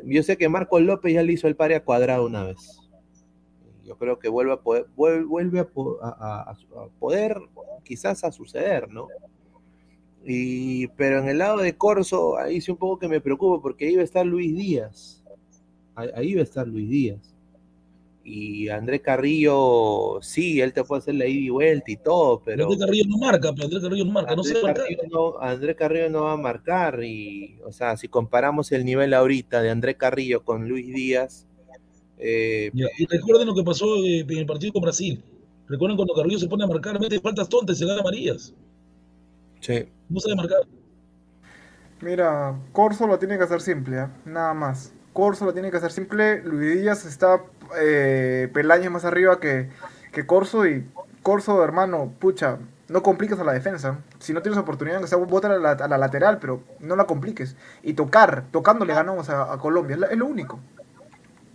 yo 0.05 0.23
sé 0.23 0.37
que 0.37 0.49
Marco 0.49 0.79
López 0.79 1.13
ya 1.13 1.23
le 1.23 1.33
hizo 1.33 1.47
el 1.47 1.55
pare 1.55 1.75
a 1.75 1.83
cuadrado 1.83 2.25
una 2.25 2.43
vez 2.43 2.79
yo 3.85 3.97
creo 3.97 4.17
que 4.17 4.29
vuelve 4.29 4.53
a 4.53 4.57
poder, 4.57 4.87
vuel- 4.97 5.27
vuelve 5.27 5.59
a, 5.59 5.67
po- 5.67 5.99
a- 6.01 6.09
a- 6.49 6.51
a 6.51 6.87
poder 6.99 7.37
quizás 7.83 8.23
a 8.23 8.31
suceder, 8.31 8.89
¿no? 8.89 9.07
Y, 10.23 10.87
pero 10.89 11.19
en 11.19 11.29
el 11.29 11.37
lado 11.37 11.57
de 11.59 11.77
Corso, 11.77 12.35
ahí 12.37 12.59
sí 12.61 12.71
un 12.71 12.77
poco 12.77 12.97
que 12.97 13.07
me 13.07 13.21
preocupa, 13.21 13.61
porque 13.61 13.85
ahí 13.85 13.95
va 13.95 14.01
a 14.01 14.05
estar 14.05 14.25
Luis 14.25 14.55
Díaz. 14.55 15.23
Ahí 15.93 16.33
va 16.33 16.41
a 16.41 16.43
estar 16.43 16.67
Luis 16.67 16.89
Díaz. 16.89 17.34
Y 18.27 18.69
André 18.69 19.01
Carrillo, 19.01 20.19
sí, 20.21 20.59
él 20.59 20.73
te 20.73 20.83
puede 20.83 20.99
hacer 20.99 21.13
la 21.13 21.27
ida 21.27 21.41
y 21.41 21.49
vuelta 21.49 21.91
y 21.91 21.97
todo, 21.97 22.41
pero 22.43 22.63
Andrés 22.63 22.79
Carrillo 22.79 23.03
no 23.07 23.17
marca, 23.19 23.53
pero 23.53 23.65
Andrés 23.65 23.83
Carrillo 23.83 24.05
no 24.05 24.11
marca, 24.11 24.35
no 24.35 24.43
se 24.43 24.61
marca. 24.63 24.81
Carrillo 24.81 25.03
no, 25.11 25.39
André 25.39 25.75
Carrillo 25.75 26.09
no 26.09 26.23
va 26.23 26.31
a 26.33 26.37
marcar. 26.37 27.03
Y, 27.03 27.59
o 27.63 27.71
sea, 27.71 27.95
si 27.97 28.07
comparamos 28.07 28.71
el 28.71 28.83
nivel 28.83 29.13
ahorita 29.13 29.61
de 29.61 29.69
André 29.69 29.95
Carrillo 29.95 30.43
con 30.43 30.67
Luis 30.67 30.87
Díaz, 30.91 31.45
eh, 32.17 32.71
Ya, 32.73 32.87
Y 32.97 33.05
recuerden 33.05 33.47
lo 33.47 33.53
que 33.53 33.63
pasó 33.63 33.85
eh, 34.03 34.21
en 34.21 34.37
el 34.37 34.45
partido 34.45 34.73
con 34.73 34.81
Brasil. 34.81 35.23
Recuerden 35.67 35.95
cuando 35.95 36.13
Carrillo 36.13 36.39
se 36.39 36.47
pone 36.47 36.63
a 36.63 36.67
marcar, 36.67 36.99
mete 36.99 37.19
faltas 37.19 37.47
tontas 37.47 37.77
y 37.77 37.79
se 37.79 37.85
gana 37.85 38.01
amarillas. 38.01 38.53
sí. 39.59 39.85
No 40.09 40.19
sabe 40.19 40.35
marcar. 40.35 40.59
Mira, 42.01 42.59
Corso 42.71 43.07
lo 43.07 43.17
tiene 43.17 43.37
que 43.37 43.43
hacer 43.45 43.61
simple, 43.61 43.97
¿ah? 43.97 44.11
nada 44.25 44.53
más. 44.53 44.93
Corso 45.13 45.45
lo 45.45 45.53
tiene 45.53 45.71
que 45.71 45.77
hacer 45.77 45.91
simple. 45.91 46.43
Luis 46.43 46.81
Díaz 46.81 47.05
está 47.05 47.43
eh, 47.79 48.49
más 48.91 49.05
arriba 49.05 49.39
que, 49.39 49.69
que 50.11 50.25
Corso 50.25 50.65
y 50.65 50.87
Corso, 51.21 51.63
hermano, 51.63 52.13
pucha, 52.19 52.59
no 52.87 53.01
compliques 53.03 53.39
a 53.39 53.43
la 53.43 53.53
defensa. 53.53 53.99
Si 54.19 54.33
no 54.33 54.41
tienes 54.41 54.59
oportunidad, 54.59 55.01
que 55.01 55.07
sea 55.07 55.17
bota 55.17 55.47
a 55.47 55.57
la, 55.57 55.71
a 55.71 55.87
la 55.87 55.97
lateral, 55.97 56.39
pero 56.39 56.61
no 56.79 56.95
la 56.95 57.05
compliques. 57.05 57.55
Y 57.83 57.93
tocar, 57.93 58.45
tocando 58.51 58.85
le 58.85 58.93
ganamos 58.93 59.29
a, 59.29 59.57
Colombia, 59.57 59.97
es, 60.09 60.17
lo 60.17 60.25
único. 60.25 60.59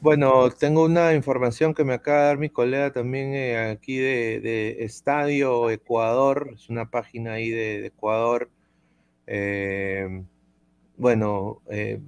Bueno, 0.00 0.50
tengo 0.50 0.84
una 0.84 1.14
información 1.14 1.74
que 1.74 1.84
me 1.84 1.94
acaba 1.94 2.20
de 2.20 2.26
dar 2.26 2.38
mi 2.38 2.48
colega 2.48 2.90
también 2.90 3.34
eh, 3.34 3.70
aquí 3.70 3.98
de, 3.98 4.78
Estadio 4.80 5.70
Ecuador, 5.70 6.50
es 6.54 6.70
una 6.70 6.90
página 6.90 7.34
ahí 7.34 7.50
de, 7.50 7.82
de 7.82 7.86
Ecuador. 7.88 8.50
Eh, 9.26 10.24
bueno, 10.96 11.62
eh, 11.70 12.00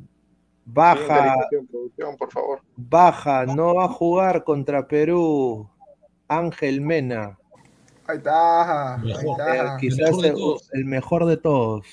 baja, 0.65 1.35
Producción, 1.35 1.67
producción, 1.67 2.17
por 2.17 2.31
favor. 2.33 2.61
baja, 2.77 3.47
no 3.47 3.75
va 3.75 3.85
a 3.85 3.89
jugar 3.89 4.45
contra 4.45 4.87
Perú 4.87 5.69
Ángel 6.29 6.81
Mena. 6.81 7.39
Ahí 8.07 8.17
está. 8.19 8.95
Ahí 8.95 9.07
Mejor. 9.07 9.41
Eh, 9.41 9.57
está. 9.57 9.77
quizás 9.79 10.17
mejor 10.17 10.61
el, 10.73 10.85
mejor 10.85 11.25
de 11.27 11.37
todos. 11.37 11.87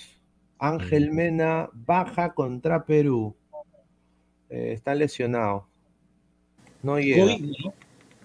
Ángel 0.59 1.11
Mena 1.11 1.69
baja 1.73 2.33
contra 2.33 2.85
Perú. 2.85 3.35
Eh, 4.49 4.71
está 4.73 4.95
lesionado. 4.95 5.67
No 6.81 6.99
llega. 6.99 7.35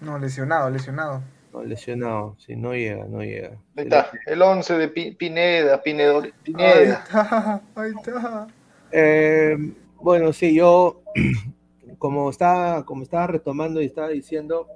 ¿no? 0.01 0.17
Lesionado, 0.19 0.69
lesionado. 0.69 1.21
No, 1.53 1.63
lesionado. 1.63 2.35
Sí, 2.39 2.55
no 2.55 2.73
llega, 2.73 3.05
no 3.05 3.21
llega. 3.21 3.49
Ahí 3.77 3.83
está, 3.85 4.09
el 4.25 4.41
11 4.41 4.77
de 4.77 4.87
Pi- 4.89 5.11
Pineda, 5.11 5.81
Pinedo- 5.81 6.21
Ahí 6.23 6.33
Pineda. 6.43 7.03
está, 7.05 7.61
ahí 7.75 7.91
está. 7.97 8.47
Eh, 8.91 9.73
bueno, 10.05 10.31
sí, 10.33 10.53
yo, 10.53 11.01
como 11.97 12.29
estaba, 12.29 12.85
como 12.85 13.01
estaba 13.01 13.25
retomando 13.25 13.81
y 13.81 13.85
estaba 13.85 14.09
diciendo, 14.09 14.67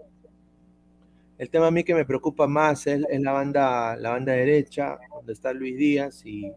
el 1.37 1.51
tema 1.51 1.67
a 1.67 1.71
mí 1.71 1.83
que 1.83 1.93
me 1.93 2.03
preocupa 2.03 2.47
más 2.47 2.87
es, 2.87 3.03
la 3.07 3.31
banda, 3.31 3.95
la 3.95 4.09
banda 4.09 4.33
derecha, 4.33 4.97
donde 5.13 5.33
está 5.33 5.53
Luis 5.53 5.77
Díaz, 5.77 6.25
y, 6.25 6.51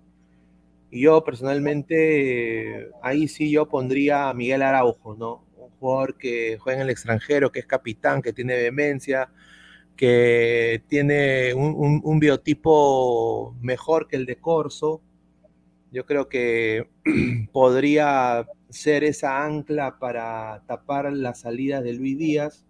yo 0.91 1.23
personalmente, 1.23 2.89
ahí 3.03 3.29
sí 3.29 3.51
yo 3.51 3.69
pondría 3.69 4.31
a 4.31 4.35
Miguel 4.35 4.63
Araujo, 4.63 5.17
¿no? 5.17 5.45
Un 5.55 5.69
jugador 5.73 6.17
que 6.17 6.57
juega 6.59 6.79
en 6.79 6.85
el 6.85 6.91
extranjero, 6.91 7.53
que 7.53 7.61
es 7.61 7.67
capitán, 7.67 8.23
que 8.23 8.33
tiene 8.33 8.55
vehemencia, 8.55 9.29
que 9.97 10.83
tiene 10.89 11.53
un 11.53 12.19
biotipo 12.21 13.55
mejor 13.61 14.09
que 14.09 14.17
el 14.17 14.25
de 14.25 14.37
Corso. 14.37 15.03
Yo 15.93 16.07
creo 16.07 16.31
que 16.31 16.89
podría 17.53 18.47
ser 18.73 19.05
esa 19.05 19.45
ancla 19.45 19.99
para 19.99 20.63
tapar 20.67 21.13
las 21.13 21.41
salidas 21.41 21.85
de 21.85 21.93
Luis 21.93 22.19
Díaz. 22.19 22.65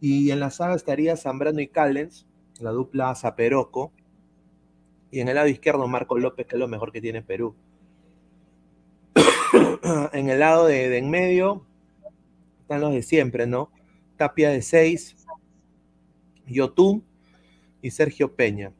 Y 0.00 0.30
en 0.30 0.40
la 0.40 0.50
saga 0.50 0.74
estaría 0.74 1.16
Zambrano 1.16 1.60
y 1.60 1.68
Callens, 1.68 2.26
la 2.60 2.70
dupla 2.70 3.14
Zaperoco. 3.14 3.92
Y 5.10 5.20
en 5.20 5.28
el 5.28 5.36
lado 5.36 5.48
izquierdo 5.48 5.86
Marco 5.88 6.18
López, 6.18 6.46
que 6.46 6.56
es 6.56 6.60
lo 6.60 6.68
mejor 6.68 6.92
que 6.92 7.00
tiene 7.00 7.22
Perú. 7.22 7.54
en 10.12 10.28
el 10.28 10.40
lado 10.40 10.66
de, 10.66 10.98
en 10.98 11.10
medio 11.10 11.64
están 12.60 12.80
los 12.80 12.92
de 12.92 13.02
siempre, 13.02 13.46
¿no? 13.46 13.70
Tapia 14.16 14.50
de 14.50 14.62
6, 14.62 15.16
Yotún 16.46 17.04
y 17.82 17.90
Sergio 17.90 18.34
Peña, 18.34 18.72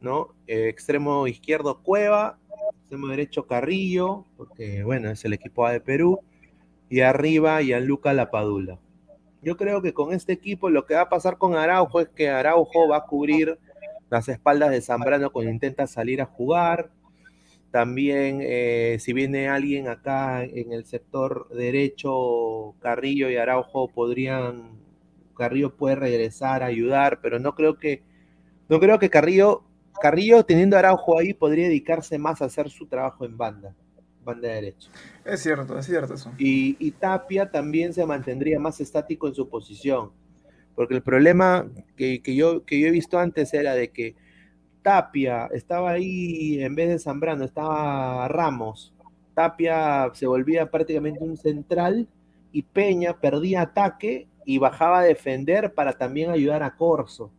¿no? 0.00 0.34
Extremo 0.46 1.26
izquierdo 1.26 1.82
Cueva, 1.82 2.38
extremo 2.92 3.08
derecho 3.08 3.46
Carrillo, 3.46 4.26
porque 4.36 4.84
bueno, 4.84 5.08
es 5.08 5.24
el 5.24 5.32
equipo 5.32 5.64
A 5.64 5.72
de 5.72 5.80
Perú, 5.80 6.20
y 6.90 7.00
arriba 7.00 7.62
Gianluca 7.62 8.12
Lapadula. 8.12 8.78
Yo 9.40 9.56
creo 9.56 9.80
que 9.80 9.94
con 9.94 10.12
este 10.12 10.34
equipo 10.34 10.68
lo 10.68 10.84
que 10.84 10.92
va 10.92 11.00
a 11.00 11.08
pasar 11.08 11.38
con 11.38 11.56
Araujo 11.56 12.00
es 12.02 12.10
que 12.10 12.28
Araujo 12.28 12.88
va 12.88 12.98
a 12.98 13.04
cubrir 13.06 13.58
las 14.10 14.28
espaldas 14.28 14.72
de 14.72 14.82
Zambrano 14.82 15.32
cuando 15.32 15.50
intenta 15.50 15.86
salir 15.86 16.20
a 16.20 16.26
jugar. 16.26 16.90
También, 17.70 18.40
eh, 18.42 18.98
si 19.00 19.14
viene 19.14 19.48
alguien 19.48 19.88
acá 19.88 20.44
en 20.44 20.74
el 20.74 20.84
sector 20.84 21.48
derecho, 21.48 22.74
Carrillo 22.80 23.30
y 23.30 23.36
Araujo 23.36 23.88
podrían, 23.88 24.72
Carrillo 25.34 25.74
puede 25.74 25.94
regresar 25.94 26.62
ayudar, 26.62 27.20
pero 27.22 27.38
no 27.38 27.54
creo 27.54 27.78
que, 27.78 28.02
no 28.68 28.80
creo 28.80 28.98
que 28.98 29.08
Carrillo, 29.08 29.64
Carrillo 30.00 30.44
teniendo 30.44 30.76
a 30.76 30.80
Araujo 30.80 31.18
ahí 31.18 31.34
podría 31.34 31.66
dedicarse 31.66 32.18
más 32.18 32.42
a 32.42 32.46
hacer 32.46 32.70
su 32.70 32.86
trabajo 32.86 33.24
en 33.24 33.36
banda, 33.36 33.74
banda 34.24 34.48
derecha. 34.48 34.90
Es 35.24 35.42
cierto, 35.42 35.78
es 35.78 35.86
cierto 35.86 36.14
eso. 36.14 36.32
Y, 36.38 36.76
y 36.78 36.92
Tapia 36.92 37.50
también 37.50 37.92
se 37.92 38.04
mantendría 38.06 38.58
más 38.58 38.80
estático 38.80 39.28
en 39.28 39.34
su 39.34 39.48
posición. 39.48 40.10
Porque 40.74 40.94
el 40.94 41.02
problema 41.02 41.68
que, 41.96 42.22
que 42.22 42.34
yo, 42.34 42.64
que 42.64 42.80
yo 42.80 42.88
he 42.88 42.90
visto 42.90 43.18
antes 43.18 43.52
era 43.52 43.74
de 43.74 43.90
que 43.90 44.16
Tapia 44.82 45.48
estaba 45.52 45.90
ahí 45.90 46.62
en 46.62 46.74
vez 46.74 46.88
de 46.88 46.98
Zambrano, 46.98 47.44
estaba 47.44 48.26
Ramos. 48.28 48.92
Tapia 49.34 50.10
se 50.14 50.26
volvía 50.26 50.70
prácticamente 50.70 51.22
un 51.22 51.36
central 51.36 52.08
y 52.52 52.62
Peña 52.62 53.18
perdía 53.18 53.62
ataque 53.62 54.28
y 54.44 54.58
bajaba 54.58 55.00
a 55.00 55.04
defender 55.04 55.72
para 55.72 55.92
también 55.92 56.30
ayudar 56.30 56.62
a 56.62 56.76
Corso. 56.76 57.30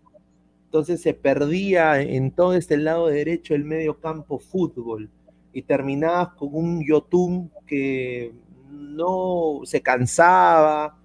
Entonces 0.74 1.04
se 1.04 1.14
perdía 1.14 2.02
en 2.02 2.32
todo 2.32 2.56
este 2.56 2.78
lado 2.78 3.06
derecho 3.06 3.54
el 3.54 3.64
medio 3.64 4.00
campo 4.00 4.40
fútbol 4.40 5.08
y 5.54 5.62
terminabas 5.62 6.30
con 6.30 6.50
un 6.52 6.84
Yotun 6.84 7.52
que 7.68 8.34
no 8.72 9.60
se 9.66 9.84
cansaba 9.84 10.98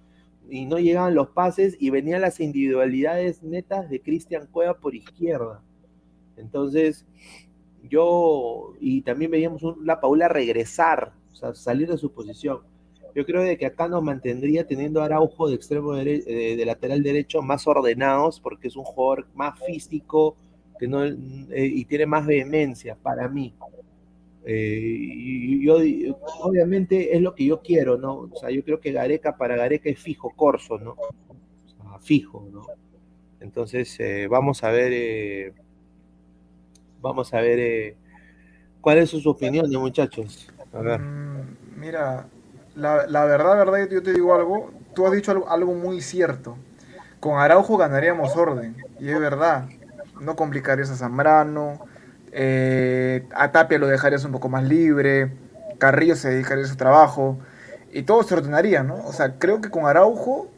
y 0.49 0.65
no 0.65 0.79
llegaban 0.79 1.13
los 1.13 1.29
pases 1.29 1.77
y 1.79 1.91
venían 1.91 2.21
las 2.21 2.39
individualidades 2.39 3.43
netas 3.43 3.91
de 3.91 4.01
Cristian 4.01 4.47
Cueva 4.47 4.79
por 4.79 4.95
izquierda. 4.95 5.61
Entonces, 6.35 7.05
yo, 7.87 8.73
y 8.79 9.03
también 9.03 9.29
veíamos 9.29 9.61
la 9.83 10.01
Paula 10.01 10.29
regresar, 10.29 11.13
o 11.31 11.35
sea, 11.35 11.53
salir 11.53 11.87
de 11.87 11.97
su 11.99 12.11
posición. 12.11 12.61
Yo 13.15 13.25
creo 13.25 13.41
de 13.41 13.57
que 13.57 13.65
acá 13.65 13.87
nos 13.87 14.03
mantendría 14.03 14.65
teniendo 14.65 15.01
Araujo 15.01 15.49
de 15.49 15.55
extremo 15.55 15.93
de, 15.93 16.55
de 16.57 16.65
lateral 16.65 17.03
derecho 17.03 17.41
más 17.41 17.67
ordenados, 17.67 18.39
porque 18.39 18.67
es 18.67 18.75
un 18.75 18.83
jugador 18.83 19.27
más 19.33 19.59
físico 19.65 20.35
que 20.79 20.87
no, 20.87 21.03
eh, 21.03 21.15
y 21.49 21.85
tiene 21.85 22.05
más 22.05 22.25
vehemencia 22.25 22.95
para 22.95 23.27
mí. 23.27 23.53
Eh, 24.45 24.79
y 24.81 25.65
yo, 25.65 25.77
obviamente 26.41 27.15
es 27.15 27.21
lo 27.21 27.35
que 27.35 27.45
yo 27.45 27.61
quiero, 27.61 27.97
¿no? 27.97 28.29
O 28.31 28.35
sea, 28.35 28.49
yo 28.49 28.63
creo 28.63 28.79
que 28.79 28.91
Gareca 28.91 29.37
para 29.37 29.55
Gareca 29.57 29.89
es 29.89 29.99
fijo 29.99 30.31
Corso, 30.35 30.79
¿no? 30.79 30.91
O 30.91 31.67
sea, 31.67 31.99
fijo, 31.99 32.47
¿no? 32.51 32.65
Entonces, 33.39 33.95
eh, 33.99 34.27
vamos 34.29 34.63
a 34.63 34.71
ver, 34.71 34.91
eh, 34.93 35.53
vamos 37.01 37.33
a 37.33 37.41
ver 37.41 37.59
eh, 37.59 37.95
cuál 38.81 38.97
es 38.99 39.09
su 39.09 39.29
opinión, 39.29 39.69
muchachos. 39.71 40.49
A 40.73 40.81
ver. 40.81 40.99
Mm, 40.99 41.57
mira, 41.77 42.27
la, 42.75 43.07
la 43.07 43.25
verdad, 43.25 43.57
verdad, 43.57 43.87
yo 43.89 44.01
te 44.03 44.13
digo 44.13 44.33
algo. 44.35 44.71
Tú 44.93 45.05
has 45.05 45.13
dicho 45.13 45.31
algo, 45.49 45.73
muy 45.73 46.01
cierto. 46.01 46.57
Con 47.19 47.39
Araujo 47.39 47.77
ganaríamos 47.77 48.35
orden. 48.35 48.75
Y 48.99 49.09
es 49.09 49.19
verdad. 49.19 49.65
No 50.21 50.35
complicarías 50.35 50.89
a 50.91 50.95
Zambrano. 50.95 51.79
eh, 52.31 53.27
a 53.33 53.51
Tapia 53.51 53.79
lo 53.79 53.87
dejarías 53.87 54.23
un 54.25 54.31
poco 54.31 54.49
más 54.49 54.63
libre. 54.63 55.33
Carrillo 55.79 56.15
se 56.15 56.29
dedicaría 56.29 56.65
a 56.65 56.67
su 56.67 56.75
trabajo. 56.77 57.39
Y 57.91 58.03
todo 58.03 58.23
se 58.23 58.35
ordenaría, 58.35 58.83
¿no? 58.83 58.95
O 59.05 59.13
sea, 59.13 59.37
creo 59.39 59.61
que 59.61 59.69
con 59.69 59.85
Araujo 59.85 60.51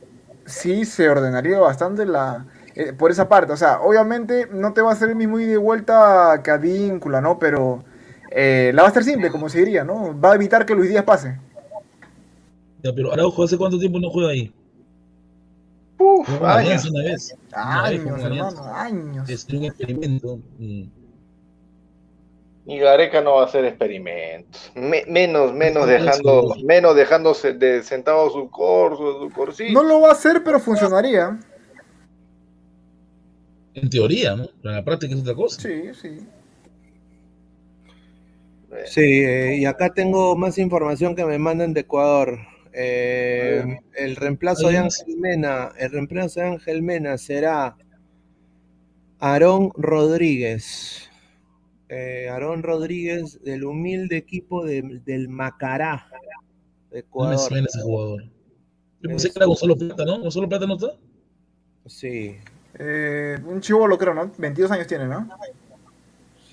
sí 0.45 0.85
se 0.85 1.09
ordenaría 1.09 1.59
bastante 1.59 2.05
la, 2.05 2.45
eh, 2.75 2.93
por 2.93 3.11
esa 3.11 3.29
parte. 3.29 3.53
O 3.53 3.57
sea, 3.57 3.79
obviamente 3.81 4.47
no 4.51 4.73
te 4.73 4.81
va 4.81 4.89
a 4.91 4.93
hacer 4.93 5.09
el 5.09 5.15
mismo 5.15 5.39
ida 5.39 5.53
y 5.53 5.57
vuelta 5.57 6.41
que 6.43 6.51
a 6.51 6.57
Víncula, 6.57 7.21
¿no? 7.21 7.39
Pero 7.39 7.85
eh, 8.31 8.71
la 8.73 8.83
va 8.83 8.87
a 8.87 8.91
estar 8.91 9.03
simple, 9.03 9.31
como 9.31 9.49
se 9.49 9.59
diría, 9.59 9.83
¿no? 9.83 10.19
Va 10.19 10.31
a 10.33 10.35
evitar 10.35 10.65
que 10.65 10.75
Luis 10.75 10.89
Díaz 10.89 11.03
pase. 11.05 11.39
Ya, 12.83 12.91
pero 12.93 13.11
Araujo, 13.13 13.43
¿hace 13.43 13.57
cuánto 13.57 13.77
tiempo 13.77 13.99
no 13.99 14.09
juega 14.09 14.29
ahí? 14.31 14.51
Uf, 15.99 16.27
años. 16.41 16.85
Una 16.89 17.03
vez. 17.03 17.35
Una 17.51 17.81
vez 17.89 18.01
Años, 18.01 18.23
hermano, 18.23 18.63
años. 18.73 19.29
Es 19.29 19.47
un 19.49 19.63
experimento. 19.65 20.39
mm. 20.57 20.83
Y 22.63 22.77
Gareca 22.77 23.21
no 23.21 23.35
va 23.35 23.43
a 23.43 23.45
hacer 23.45 23.65
experimentos. 23.65 24.71
Me- 24.75 25.03
menos, 25.07 25.51
menos 25.53 25.87
dejando, 25.87 26.55
menos 26.63 26.95
dejándose 26.95 27.53
de 27.53 27.81
sentado 27.83 28.29
su 28.29 28.49
corso, 28.49 29.19
su 29.19 29.31
corsito. 29.33 29.73
No 29.73 29.83
lo 29.83 30.01
va 30.01 30.09
a 30.09 30.11
hacer, 30.13 30.43
pero 30.43 30.59
funcionaría. 30.59 31.39
En 33.73 33.89
teoría, 33.89 34.35
¿no? 34.35 34.45
Pero 34.61 34.69
en 34.69 34.75
la 34.75 34.83
práctica 34.85 35.13
es 35.15 35.21
otra 35.21 35.33
cosa. 35.35 35.59
Sí, 35.61 35.93
sí. 35.99 36.27
Sí, 38.85 39.01
eh, 39.01 39.57
y 39.57 39.65
acá 39.65 39.89
tengo 39.89 40.35
más 40.35 40.57
información 40.57 41.15
que 41.15 41.25
me 41.25 41.37
mandan 41.37 41.73
de 41.73 41.81
Ecuador. 41.81 42.37
Eh, 42.73 43.79
el 43.95 44.15
reemplazo 44.15 44.69
de 44.69 44.77
Ángel 44.77 45.17
Mena, 45.17 45.71
el 45.77 45.91
reemplazo 45.91 46.39
de 46.39 46.47
Ángel 46.47 46.81
Mena 46.81 47.17
será 47.17 47.75
Aarón 49.19 49.71
Rodríguez. 49.75 51.09
Eh, 51.89 52.29
Aarón 52.29 52.63
Rodríguez 52.63 53.41
del 53.43 53.65
humilde 53.65 54.15
equipo 54.17 54.65
de- 54.65 55.01
del 55.05 55.27
Macará 55.27 56.07
de 56.09 56.17
No 56.89 56.93
me 56.93 56.99
Ecuador. 56.99 57.39
suena 57.39 57.67
ese 57.67 57.81
jugador. 57.81 58.23
Yo 58.23 59.09
pensé 59.09 59.27
Es- 59.27 59.33
que 59.33 59.39
era 59.39 59.45
Gonzalo 59.47 59.75
Plata, 59.77 60.05
¿no? 60.05 60.19
¿Gonzalo 60.21 60.47
Plata 60.49 60.65
no 60.67 60.75
está? 60.75 60.91
Sí, 61.87 62.35
Eh, 62.79 63.37
un 63.45 63.59
chivolo, 63.59 63.97
creo, 63.97 64.13
¿no? 64.13 64.31
22 64.37 64.71
años 64.71 64.87
tiene, 64.87 65.05
¿no? 65.05 65.27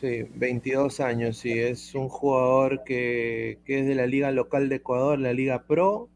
Sí, 0.01 0.25
22 0.35 1.01
años, 1.01 1.39
sí, 1.39 1.53
es 1.53 1.95
un 1.95 2.09
jugador 2.09 2.85
que, 2.85 3.59
que 3.65 3.81
es 3.81 3.87
de 3.87 3.95
la 3.95 4.07
liga 4.07 4.31
local 4.31 4.69
de 4.69 4.77
Ecuador, 4.77 5.19
la 5.19 5.33
Liga 5.33 5.65
Pro, 5.67 6.09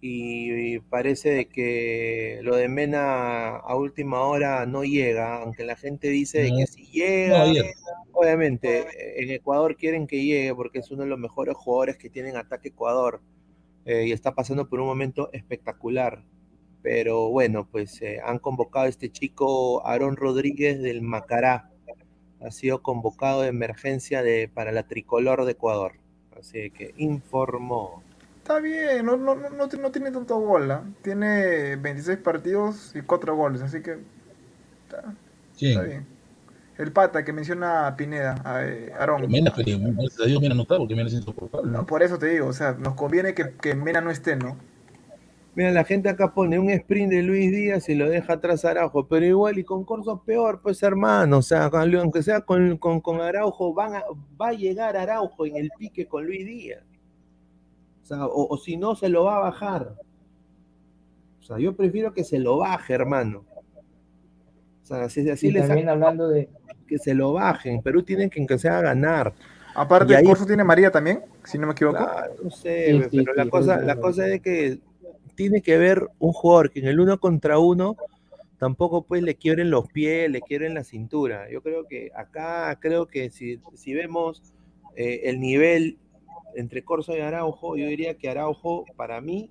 y, 0.00 0.74
y 0.74 0.78
parece 0.80 1.30
de 1.30 1.48
que 1.48 2.40
lo 2.42 2.56
de 2.56 2.68
Mena 2.68 3.56
a 3.56 3.76
última 3.76 4.22
hora 4.22 4.64
no 4.66 4.84
llega, 4.84 5.42
aunque 5.42 5.64
la 5.64 5.76
gente 5.76 6.08
dice 6.08 6.42
de 6.42 6.52
que 6.56 6.66
si 6.66 6.86
llega, 6.86 7.46
No, 7.46 7.52
obviamente 8.12 9.22
en 9.22 9.30
Ecuador 9.30 9.76
quieren 9.76 10.06
que 10.06 10.22
llegue 10.22 10.54
porque 10.54 10.78
es 10.80 10.90
uno 10.90 11.02
de 11.02 11.08
los 11.08 11.18
mejores 11.18 11.56
jugadores 11.56 11.96
que 11.96 12.10
tienen 12.10 12.36
ataque 12.36 12.68
Ecuador 12.68 13.20
eh, 13.84 14.06
y 14.06 14.12
está 14.12 14.34
pasando 14.34 14.68
por 14.68 14.80
un 14.80 14.86
momento 14.86 15.30
espectacular. 15.32 16.24
pero 16.82 17.30
bueno, 17.30 17.68
pues 17.70 18.00
eh, 18.02 18.20
han 18.24 18.38
convocado 18.38 18.86
a 18.86 18.88
este 18.88 19.10
chico 19.10 19.84
Aarón 19.86 20.16
Rodríguez 20.16 20.80
del 20.80 21.02
Macará. 21.02 21.70
Ha 22.40 22.50
sido 22.50 22.82
convocado 22.82 23.42
de 23.42 23.48
emergencia 23.48 24.22
de, 24.22 24.50
para 24.52 24.72
la 24.72 24.84
tricolor 24.84 25.44
de 25.44 25.52
Ecuador. 25.52 25.94
Así 26.38 26.70
que 26.70 26.94
informó. 26.98 28.02
Está 28.38 28.60
bien, 28.60 29.04
no, 29.04 29.16
no, 29.16 29.34
no, 29.34 29.50
no, 29.50 29.66
no 29.66 29.90
tiene 29.90 30.10
tanto 30.10 30.38
gol. 30.38 30.70
¿ah? 30.70 30.84
Tiene 31.02 31.76
26 31.76 32.18
partidos 32.18 32.94
y 32.94 33.00
4 33.00 33.34
goles, 33.34 33.62
así 33.62 33.82
que 33.82 33.98
está, 34.84 35.82
bien. 35.82 36.06
El 36.78 36.92
pata 36.92 37.24
que 37.24 37.32
menciona 37.32 37.86
a 37.86 37.96
Pineda, 37.96 38.40
a 38.44 38.64
eh, 38.66 38.92
Aarón. 38.98 39.30
Mena, 39.30 39.52
pero 39.56 39.78
gracias 39.80 40.20
a 40.20 40.26
Dios 40.26 40.40
Mena 40.42 40.54
no 40.54 40.62
está 40.62 40.76
porque 40.76 40.94
Mena 40.94 41.08
es 41.08 41.14
insoportable. 41.14 41.72
No, 41.72 41.86
por 41.86 42.02
eso 42.02 42.18
te 42.18 42.26
digo, 42.26 42.46
o 42.48 42.52
sea, 42.52 42.74
nos 42.74 42.94
conviene 42.94 43.34
que, 43.34 43.54
que 43.54 43.74
Mena 43.74 44.02
no 44.02 44.10
esté, 44.10 44.36
¿no? 44.36 44.56
Mira, 45.56 45.70
la 45.72 45.84
gente 45.84 46.08
acá 46.10 46.32
pone 46.34 46.58
un 46.58 46.68
sprint 46.70 47.10
de 47.10 47.22
Luis 47.22 47.50
Díaz 47.50 47.88
y 47.88 47.94
lo 47.94 48.08
deja 48.10 48.34
atrás 48.34 48.64
Araujo, 48.66 49.08
pero 49.08 49.24
igual 49.26 49.58
y 49.58 49.64
con 49.64 49.84
Corso 49.84 50.22
peor, 50.22 50.60
pues 50.62 50.82
hermano, 50.82 51.38
o 51.38 51.42
sea, 51.42 51.64
aunque 51.72 52.22
sea 52.22 52.42
con, 52.42 52.76
con, 52.76 53.00
con 53.00 53.20
Araujo, 53.22 53.72
van 53.72 53.94
a- 53.96 54.04
va 54.40 54.48
a 54.48 54.52
llegar 54.52 54.96
Araujo 54.98 55.46
en 55.46 55.56
el 55.56 55.70
pique 55.78 56.06
con 56.06 56.26
Luis 56.26 56.44
Díaz. 56.46 56.84
O 58.02 58.06
sea, 58.06 58.26
o, 58.26 58.54
o 58.54 58.58
si 58.58 58.76
no, 58.76 58.94
se 58.94 59.08
lo 59.08 59.24
va 59.24 59.36
a 59.38 59.40
bajar. 59.40 59.94
O 61.40 61.42
sea, 61.42 61.58
yo 61.58 61.74
prefiero 61.74 62.12
que 62.12 62.22
se 62.22 62.38
lo 62.38 62.58
baje, 62.58 62.92
hermano. 62.92 63.44
O 64.82 64.86
sea, 64.86 65.04
así, 65.04 65.28
así 65.30 65.48
Y 65.48 65.52
les 65.52 65.66
también 65.66 65.88
hablando 65.88 66.28
de, 66.28 66.48
que 66.86 66.98
se 66.98 67.14
lo 67.14 67.32
bajen. 67.32 67.80
Perú 67.82 68.02
tienen 68.02 68.28
que 68.30 68.40
aunque 68.40 68.58
sea 68.58 68.80
ganar. 68.82 69.32
Aparte, 69.74 70.12
Y 70.12 70.16
ahí- 70.16 70.24
Corso 70.26 70.44
tiene 70.46 70.64
María 70.64 70.90
también, 70.90 71.22
si 71.44 71.58
no 71.58 71.66
me 71.66 71.72
equivoco. 71.72 71.96
Claro, 71.98 72.34
no 72.44 72.50
sé, 72.50 72.86
Sí, 72.92 72.98
ve, 72.98 73.08
sí, 73.10 73.22
pero 73.22 73.34
la 73.34 73.44
sí, 73.44 73.50
cosa, 73.50 73.80
sí, 73.80 73.86
la 73.86 73.94
sí. 73.94 74.00
cosa 74.00 74.28
es 74.28 74.40
que 74.42 74.78
tiene 75.36 75.62
que 75.62 75.76
ver 75.76 76.08
un 76.18 76.32
jugador 76.32 76.70
que 76.70 76.80
en 76.80 76.88
el 76.88 76.98
uno 76.98 77.18
contra 77.20 77.58
uno 77.58 77.96
tampoco 78.58 79.02
pues 79.02 79.22
le 79.22 79.34
quiebren 79.36 79.70
los 79.70 79.86
pies, 79.88 80.30
le 80.30 80.40
quiebren 80.40 80.74
la 80.74 80.82
cintura. 80.82 81.50
Yo 81.50 81.62
creo 81.62 81.86
que 81.86 82.10
acá, 82.14 82.76
creo 82.80 83.06
que 83.06 83.30
si, 83.30 83.60
si 83.74 83.94
vemos 83.94 84.42
eh, 84.96 85.22
el 85.24 85.40
nivel 85.40 85.98
entre 86.54 86.82
Corso 86.82 87.14
y 87.16 87.20
Araujo, 87.20 87.76
yo 87.76 87.86
diría 87.86 88.14
que 88.14 88.30
Araujo, 88.30 88.84
para 88.96 89.20
mí, 89.20 89.50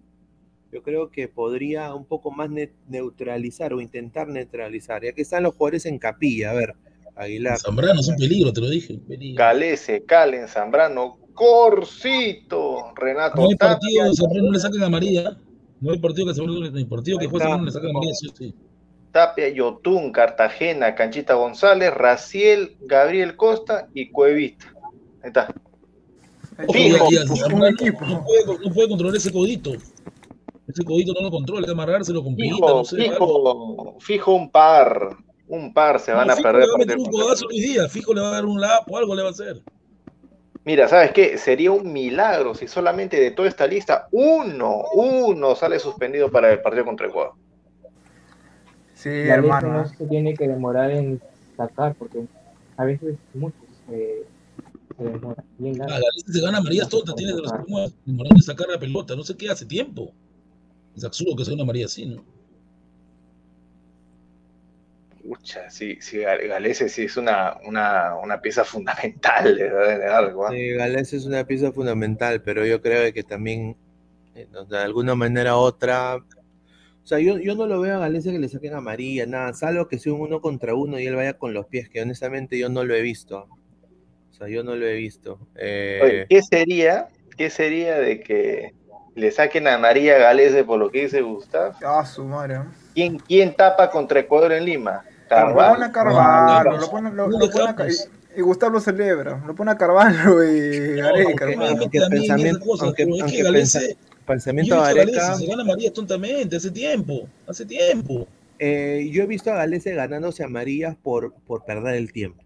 yo 0.71 0.81
creo 0.81 1.11
que 1.11 1.27
podría 1.27 1.93
un 1.93 2.05
poco 2.05 2.31
más 2.31 2.49
ne- 2.49 2.71
neutralizar 2.89 3.73
o 3.73 3.79
intentar 3.79 4.27
neutralizar. 4.27 5.03
Ya 5.03 5.13
que 5.13 5.21
están 5.21 5.43
los 5.43 5.55
jugadores 5.55 5.85
en 5.85 5.99
capilla, 5.99 6.49
a 6.49 6.53
ver, 6.55 6.73
Aguilar. 7.15 7.59
Zambrano 7.59 7.99
es 7.99 8.07
un 8.07 8.15
peligro, 8.15 8.51
te 8.51 8.61
lo 8.61 8.69
dije. 8.69 8.97
peligro. 9.07 9.43
Galese, 9.43 10.03
Calen, 10.03 10.47
Zambrano, 10.47 11.19
Corcito, 11.33 12.93
Renato 12.95 13.41
No 13.41 13.49
hay 13.49 13.55
partido 13.55 14.13
Zambrano 14.13 14.47
no 14.47 14.51
le 14.51 14.59
saquen 14.59 14.83
amarilla. 14.83 15.37
No 15.81 15.91
hay 15.91 15.99
partido 15.99 16.27
que 16.27 16.33
Zambrano 16.33 16.69
no 16.69 16.77
hay 16.77 16.85
partido 16.85 17.17
que 17.19 17.27
juegue 17.27 17.45
le 17.63 17.71
saquen 17.71 17.89
amarilla, 17.89 18.13
sí 18.15 18.27
o 18.27 18.35
sí. 18.35 18.55
Tapia, 19.11 19.47
Yotún, 19.49 20.11
Cartagena, 20.11 20.93
Canchita 20.95 21.35
González, 21.35 21.93
Raciel, 21.93 22.75
Gabriel 22.81 23.35
Costa 23.37 23.87
y 23.93 24.09
Cuevita. 24.09 24.73
Ahí 25.23 25.27
está. 25.27 25.53
Fijo. 26.71 27.07
un 27.53 27.65
equipo. 27.65 28.05
No 28.05 28.23
puede, 28.23 28.59
no 28.67 28.73
puede 28.73 28.89
controlar 28.89 29.15
ese 29.15 29.31
codito. 29.31 29.71
Ese 30.67 30.83
codito 30.83 31.13
no 31.13 31.21
lo 31.21 31.31
controla, 31.31 31.59
hay 31.61 31.65
que 31.65 31.71
amarrárselo 31.71 32.23
con 32.23 32.35
pinita, 32.35 32.55
Fijo, 32.55 32.69
no 32.69 32.83
sé. 32.85 32.97
fijo, 32.97 33.95
fijo 33.99 34.33
un 34.33 34.49
par. 34.49 35.17
Un 35.47 35.73
par 35.73 35.99
se 35.99 36.11
van 36.11 36.27
No, 36.27 36.33
a 36.33 36.35
Fijo 36.35 36.43
perder. 36.49 36.61
le 36.63 36.67
va 36.69 36.75
a 36.75 36.77
meter 36.79 36.97
un 36.97 37.05
codazo 37.05 37.45
Luis 37.47 37.61
Díaz, 37.61 37.91
Fijo 37.91 38.13
le 38.13 38.21
va 38.21 38.29
a 38.29 38.31
dar 38.31 38.45
un 38.45 38.59
lap 38.59 38.89
o 38.89 38.97
algo 38.97 39.13
le 39.15 39.21
va 39.21 39.27
a 39.27 39.31
hacer. 39.31 39.61
Mira, 40.65 40.87
¿sabes 40.87 41.11
qué? 41.11 41.37
Sería 41.37 41.71
un 41.71 41.93
milagro 41.93 42.55
si 42.55 42.67
solamente 42.67 43.19
de 43.19 43.29
toda 43.31 43.47
esta 43.47 43.67
lista 43.67 44.07
uno, 44.11 44.83
uno 44.95 45.55
sale 45.55 45.79
suspendido 45.79 46.31
para 46.31 46.51
el 46.51 46.61
partido 46.61 46.85
contra 46.85 47.07
Ecuador. 47.07 47.33
Sí, 48.95 49.09
la 49.25 49.35
hermano. 49.35 49.73
no 49.73 49.87
se 49.87 50.05
tiene 50.07 50.33
que 50.33 50.47
demorar 50.47 50.89
en 50.89 51.21
sacar, 51.55 51.93
porque 51.95 52.25
a 52.77 52.83
veces 52.85 53.15
muchos 53.35 53.59
eh, 53.91 54.23
se 54.97 55.03
demoran. 55.03 55.45
Bien 55.59 55.75
A 55.75 55.85
largo. 55.85 55.93
la 55.99 56.09
lista 56.15 56.31
se 56.33 56.41
gana 56.41 56.61
María 56.61 56.87
Tota, 56.87 57.13
tiene 57.13 57.33
de 57.33 57.41
los 57.41 57.53
como 57.53 57.87
demorando 58.03 58.35
en 58.37 58.41
sacar 58.41 58.67
la 58.67 58.79
pelota, 58.79 59.15
no 59.15 59.23
sé 59.23 59.37
qué 59.37 59.49
hace 59.49 59.65
tiempo. 59.67 60.11
Es 60.95 61.03
absurdo 61.03 61.35
que 61.35 61.45
sea 61.45 61.53
una 61.53 61.65
María 61.65 61.85
así, 61.85 62.07
¿no? 62.07 62.23
Pucha, 65.25 65.71
sí, 65.71 65.97
sí, 66.01 66.19
Galese 66.19 66.87
sí 66.87 67.05
es 67.05 67.17
una, 67.17 67.57
una, 67.65 68.15
una 68.15 68.39
pieza 68.41 68.63
fundamental 68.63 69.57
de, 69.57 70.05
algo. 70.05 70.45
¿ah? 70.45 70.51
Sí, 70.51 70.69
Gales 70.73 71.13
es 71.13 71.25
una 71.25 71.43
pieza 71.45 71.71
fundamental, 71.71 72.43
pero 72.43 72.63
yo 72.63 72.79
creo 72.79 73.11
que 73.11 73.23
también, 73.23 73.75
eh, 74.35 74.47
de 74.69 74.77
alguna 74.77 75.15
manera 75.15 75.55
u 75.55 75.61
otra, 75.61 76.17
o 76.17 77.07
sea, 77.07 77.17
yo, 77.17 77.39
yo 77.39 77.55
no 77.55 77.65
lo 77.65 77.81
veo 77.81 77.95
a 77.95 77.99
Gales 77.99 78.23
que 78.23 78.37
le 78.37 78.49
saquen 78.49 78.75
a 78.75 78.81
María, 78.81 79.25
nada, 79.25 79.53
salvo 79.53 79.87
que 79.87 79.97
sea 79.97 80.13
un 80.13 80.21
uno 80.21 80.41
contra 80.41 80.75
uno 80.75 80.99
y 80.99 81.07
él 81.07 81.15
vaya 81.15 81.33
con 81.33 81.55
los 81.55 81.65
pies, 81.65 81.89
que 81.89 82.03
honestamente 82.03 82.59
yo 82.59 82.69
no 82.69 82.83
lo 82.83 82.93
he 82.93 83.01
visto. 83.01 83.47
O 84.29 84.33
sea, 84.33 84.47
yo 84.47 84.63
no 84.63 84.75
lo 84.75 84.85
he 84.85 84.93
visto. 84.93 85.39
Eh, 85.55 86.01
Oye, 86.03 86.25
¿qué 86.29 86.43
sería, 86.43 87.07
qué 87.35 87.49
sería 87.49 87.97
de 87.97 88.19
que 88.19 88.75
le 89.15 89.31
saquen 89.31 89.67
a 89.67 89.79
María 89.79 90.19
Galese 90.19 90.63
por 90.63 90.77
lo 90.77 90.91
que 90.91 91.03
dice 91.03 91.21
Gustav? 91.21 91.73
Ah, 91.83 92.05
su 92.05 92.23
madre. 92.25 92.57
¿eh? 92.57 92.59
¿Quién, 92.93 93.17
quién 93.17 93.55
tapa 93.55 93.89
contra 93.89 94.19
Ecuador 94.19 94.51
en 94.51 94.65
Lima? 94.65 95.03
Lo 95.29 95.37
pone 95.55 95.55
Carvalho. 95.55 95.83
a 95.83 95.91
Carvalho, 95.91 96.71
no, 96.71 96.77
lo 96.77 96.89
pone, 96.91 97.11
lo, 97.11 97.27
no 97.29 97.39
lo 97.39 97.49
pone 97.49 97.69
a 97.69 97.87
y, 97.89 98.39
y 98.39 98.41
Gustavo 98.41 98.73
lo 98.73 98.79
celebra. 98.79 99.43
Lo 99.45 99.55
pone 99.55 99.71
a 99.71 99.77
Carvalho 99.77 100.43
y 100.43 100.99
aunque- 100.99 101.55
aunque 101.79 101.99
también 101.99 102.21
pensamiento- 102.27 102.65
aunque- 102.81 103.03
es 103.03 103.31
que 103.31 103.43
pensa- 103.43 103.79
pensamiento 104.25 104.75
yo 104.75 104.81
he 104.81 104.83
visto 104.83 104.83
a 104.83 104.93
Gareca, 104.93 105.21
Galese, 105.27 105.45
se 105.45 105.49
gana 105.51 105.63
María 105.63 105.93
tontamente, 105.93 106.55
hace 106.55 106.71
tiempo, 106.71 107.27
hace 107.47 107.65
tiempo. 107.65 108.27
eh, 108.59 109.09
yo 109.11 109.23
he 109.23 109.27
visto 109.27 109.51
a 109.51 109.55
Galese 109.55 109.93
ganándose 109.93 110.43
a 110.43 110.47
María 110.47 110.97
por, 111.03 111.33
por 111.45 111.65
perder 111.65 111.95
el 111.95 112.11
tiempo. 112.13 112.41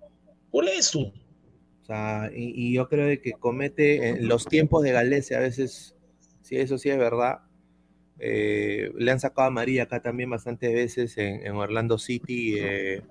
Por 0.51 0.65
eso. 0.68 1.01
O 1.81 1.85
sea, 1.85 2.30
y, 2.35 2.51
y 2.56 2.73
yo 2.73 2.88
creo 2.89 3.19
que 3.22 3.34
comete 3.34 4.10
en 4.10 4.27
los 4.27 4.45
tiempos 4.47 4.84
de 4.84 4.91
Galese 4.91 5.35
a 5.35 5.39
veces, 5.39 5.95
si 6.41 6.57
eso 6.57 6.77
sí 6.77 6.89
es 6.89 6.97
verdad, 6.97 7.39
eh, 8.20 8.91
le 8.98 9.12
han 9.12 9.20
sacado 9.20 9.48
a 9.48 9.52
María 9.52 9.84
acá 9.84 10.02
también 10.02 10.30
bastantes 10.30 10.74
veces 10.74 11.18
en, 11.18 11.46
en 11.46 11.56
Orlando 11.56 11.98
City 11.98 12.56
eh, 12.60 13.04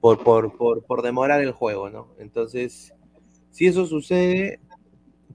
por, 0.00 0.22
por, 0.24 0.56
por, 0.56 0.84
por 0.84 1.02
demorar 1.02 1.42
el 1.42 1.52
juego, 1.52 1.90
¿no? 1.90 2.08
Entonces, 2.18 2.94
si 3.50 3.66
eso 3.66 3.86
sucede, 3.86 4.60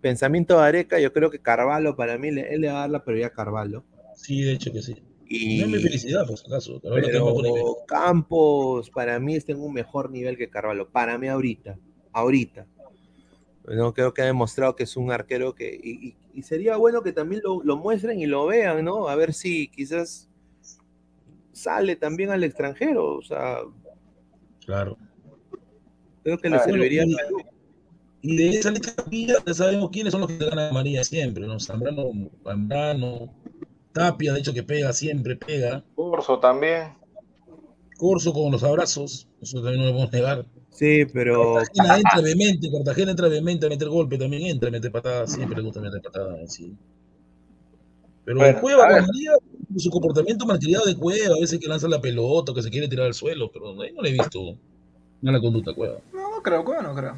pensamiento 0.02 0.58
de 0.60 0.66
Areca, 0.66 1.00
yo 1.00 1.14
creo 1.14 1.32
que 1.32 1.40
Carvalho 1.40 1.96
para 1.96 2.18
mí, 2.18 2.32
le- 2.32 2.54
él 2.54 2.62
le 2.62 2.68
va 2.70 2.78
a 2.78 2.82
dar 2.82 2.90
la 2.92 3.04
prioridad 3.04 3.32
a 3.32 3.36
Carvalho. 3.36 3.84
Sí, 4.16 4.42
de 4.42 4.54
hecho 4.54 4.72
que 4.72 4.82
sí. 4.82 4.96
Y, 5.28 5.60
No 5.60 5.66
es 5.66 5.72
mi 5.72 5.80
felicidad, 5.80 6.26
por 6.28 6.38
si 6.38 6.46
acaso. 6.48 6.80
Pero 6.82 7.78
Campos, 7.88 8.90
para 8.90 9.20
mí, 9.20 9.36
está 9.36 9.52
en 9.52 9.62
un 9.62 9.74
mejor 9.74 10.10
nivel 10.12 10.38
que 10.38 10.50
Carvalho. 10.50 10.88
Para 10.90 11.18
mí, 11.18 11.28
ahorita. 11.28 11.78
Ahorita. 12.14 12.68
No 13.68 13.94
creo 13.94 14.14
que 14.14 14.22
ha 14.22 14.26
demostrado 14.26 14.76
que 14.76 14.84
es 14.84 14.96
un 14.98 15.12
arquero 15.12 15.56
que. 15.56 15.74
Y, 15.82 16.08
y- 16.10 16.16
y 16.34 16.42
sería 16.44 16.78
bueno 16.78 17.02
que 17.02 17.14
también 17.14 17.42
lo, 17.44 17.64
lo 17.64 17.78
muestren 17.78 18.20
y 18.20 18.26
lo 18.26 18.46
vean, 18.46 18.84
¿no? 18.86 19.08
A 19.08 19.16
ver 19.16 19.34
si 19.34 19.68
quizás 19.70 20.30
sale 21.54 21.96
también 21.96 22.30
al 22.32 22.44
extranjero. 22.44 23.16
O 23.16 23.22
sea, 23.22 23.60
Claro. 24.66 24.98
creo 26.24 26.38
que 26.38 26.50
le 26.50 26.58
Ah, 26.58 26.64
serviría. 26.64 27.04
bueno, 27.06 27.38
Y 28.22 28.38
de 28.38 28.50
esa 28.50 28.72
lista 28.72 28.94
ya 29.12 29.54
sabemos 29.54 29.90
quiénes 29.92 30.12
son 30.12 30.22
los 30.22 30.32
que 30.32 30.38
ganan 30.38 30.70
a 30.70 30.74
María 30.74 31.04
siempre, 31.04 31.46
¿no? 31.48 31.60
Zambrano, 31.60 32.12
Zambrano, 32.44 33.34
Tapia, 33.94 34.34
de 34.34 34.40
hecho 34.40 34.54
que 34.54 34.64
pega, 34.64 34.92
siempre 34.94 35.36
pega. 35.36 35.84
Corso 35.96 36.40
también. 36.40 36.94
Corso 37.98 38.34
con 38.34 38.52
los 38.52 38.64
abrazos, 38.64 39.28
eso 39.42 39.62
también 39.62 39.80
no 39.80 39.86
lo 39.86 39.92
podemos 39.94 40.12
negar. 40.12 40.46
Sí, 40.76 41.06
pero. 41.06 41.56
Cartagena 41.56 41.96
entra 41.98 42.22
vehemente, 42.22 42.70
Cartagena 42.72 43.12
entra 43.12 43.28
vehemente 43.30 43.66
a 43.66 43.70
meter 43.70 43.88
golpe, 43.90 44.18
también 44.18 44.44
entra 44.44 44.70
a 44.70 44.72
meter 44.72 44.92
patadas, 44.92 45.32
siempre 45.34 45.58
le 45.58 45.64
gusta 45.64 45.80
meter 45.80 46.02
patadas, 46.02 46.54
sí. 46.54 46.74
Pero 48.26 48.40
Bueno, 48.40 48.60
Cueva 48.60 48.84
a 48.84 48.88
con 48.88 48.96
ver. 48.96 49.04
María, 49.08 49.32
su 49.78 49.90
comportamiento 49.90 50.46
malcriado 50.46 50.86
de 50.86 50.96
Cueva, 50.96 51.36
a 51.36 51.40
veces 51.40 51.60
que 51.60 51.68
lanza 51.68 51.88
la 51.88 52.02
pelota, 52.02 52.52
o 52.52 52.56
que 52.56 52.62
se 52.64 52.70
quiere 52.72 52.88
tirar 52.88 53.06
al 53.08 53.14
suelo, 53.14 53.52
pero 53.52 53.80
ahí 53.82 53.92
no 53.94 54.02
le 54.02 54.10
he 54.10 54.14
visto 54.14 54.58
mala 55.22 55.40
conducta 55.40 55.74
Cueva. 55.74 56.00
No, 56.14 56.32
no 56.36 56.42
creo, 56.42 56.66
Cueva 56.66 56.82
no 56.82 56.96
creo. 56.96 57.16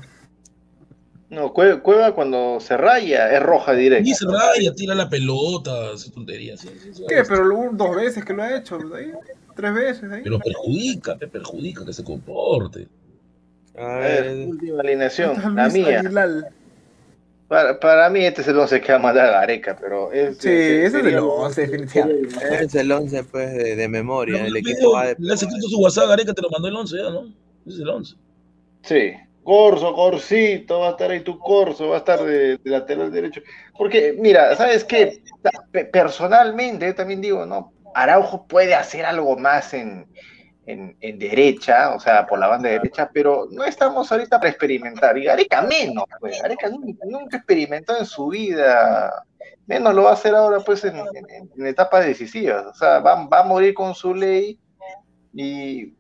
No, 1.30 1.54
Cue- 1.54 1.82
Cueva 1.82 2.14
cuando 2.16 2.60
se 2.62 2.78
raya 2.78 3.36
es 3.36 3.42
roja 3.44 3.74
directa. 3.74 4.10
Y 4.10 4.14
se 4.14 4.26
raya, 4.26 4.74
tira 4.74 4.96
la 4.96 5.10
pelota, 5.10 5.92
hace 5.94 6.10
tonterías. 6.12 6.60
sí, 6.62 6.70
sí, 6.82 6.94
sí, 6.94 7.04
¿Qué? 7.08 7.24
Pero 7.28 7.44
lo- 7.44 7.70
dos 7.74 7.96
veces 7.96 8.24
que 8.24 8.34
lo 8.34 8.44
ha 8.44 8.58
hecho, 8.58 8.78
ahí, 8.96 9.12
tres 9.56 9.74
veces 9.74 10.10
ahí. 10.12 10.22
Pero 10.24 10.40
perjudica, 10.40 11.18
te 11.18 11.28
perjudica 11.28 11.84
que 11.86 11.92
se 11.92 12.04
comporte. 12.04 12.88
A 13.78 13.98
ver, 14.00 14.48
última 14.48 14.82
alineación, 14.82 15.56
la 15.56 15.70
mía. 15.70 16.00
Aguilar. 16.00 16.30
Para, 17.48 17.80
para 17.80 18.10
mí 18.10 18.26
este 18.26 18.42
es 18.42 18.48
el 18.50 18.58
11 18.60 18.82
que 18.82 18.92
va 18.92 18.98
a 18.98 19.02
mandar 19.02 19.28
a 19.28 19.32
Gareca, 19.40 19.78
pero 19.80 20.12
es, 20.12 20.38
Sí, 20.38 20.50
ese 20.50 20.86
es 20.88 20.94
el 20.96 21.20
un- 21.20 21.30
11, 21.46 21.62
definitivamente. 21.68 22.36
es 22.66 22.76
el 22.76 22.92
11 22.92 23.24
pues, 23.24 23.54
de, 23.54 23.76
de 23.78 23.88
memoria. 23.88 24.46
El 24.46 24.52
Le 24.54 24.60
equipo 24.60 24.92
va 24.94 25.06
de. 25.08 25.16
le 25.18 25.34
has 25.34 25.42
escrito 25.42 25.68
su 25.70 25.80
WhatsApp 25.80 26.06
a 26.06 26.08
Gareca, 26.08 26.34
te 26.34 26.42
lo 26.42 26.50
mandó 26.50 26.68
el 26.68 26.76
11 26.76 26.98
ya, 26.98 27.10
¿no? 27.10 27.22
Ese 27.66 27.76
es 27.76 27.80
el 27.80 27.88
11. 27.90 28.16
Sí, 28.82 29.14
Corso, 29.44 29.94
Corsito, 29.94 30.80
va 30.82 30.88
a 30.90 30.92
estar 30.92 31.10
ahí 31.10 31.22
tu 31.22 31.40
Corso, 31.40 31.88
va 31.90 31.96
a 31.96 32.00
estar 32.00 32.22
de, 32.22 32.58
de 32.58 32.70
lateral 32.70 33.10
derecho. 33.14 33.42
Porque, 33.78 34.14
mira, 34.20 34.54
¿sabes 34.58 34.84
qué? 34.84 35.22
Pe- 35.72 35.86
Personalmente, 35.86 36.86
yo 36.88 36.96
también 36.96 37.22
digo, 37.22 37.46
no, 37.46 37.72
Araujo 37.96 38.46
puede 38.46 38.76
hacer 38.76 39.06
algo 39.06 39.38
más 39.38 39.74
en, 39.74 40.06
en, 40.68 41.18
derecha, 41.18 41.96
o 41.96 42.00
sea, 42.00 42.26
por 42.28 42.40
la 42.40 42.48
banda 42.48 42.70
derecha, 42.70 43.10
pero 43.14 43.48
no 43.50 43.64
estamos 43.64 44.12
ahorita 44.12 44.38
para 44.38 44.50
experimentar. 44.50 45.18
Y 45.18 45.24
Gareca 45.24 45.62
menos, 45.62 46.04
pues. 46.20 46.42
Gareca 46.42 46.70
nunca, 46.70 47.38
experimentó 47.38 47.98
en 47.98 48.06
su 48.06 48.28
vida, 48.28 49.24
menos 49.66 49.96
lo 49.96 50.04
va 50.04 50.12
a 50.12 50.14
hacer 50.14 50.36
ahora, 50.36 50.60
pues, 50.60 50.84
en, 50.84 50.98
etapas 51.66 52.06
decisivas. 52.06 52.66
O 52.66 52.74
sea, 52.74 53.00
va, 53.00 53.26
va, 53.28 53.40
a 53.40 53.44
morir 53.44 53.74
con 53.74 53.96
su 53.96 54.14
ley 54.14 54.60
y 55.34 55.94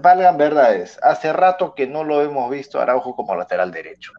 valgan 0.00 0.38
verdades. 0.38 0.98
Hace 1.02 1.32
rato 1.34 1.74
que 1.74 1.86
no 1.86 2.02
lo 2.02 2.22
hemos 2.22 2.50
visto 2.50 2.80
Araujo 2.80 3.14
como 3.14 3.36
lateral 3.36 3.70
derecho. 3.70 4.12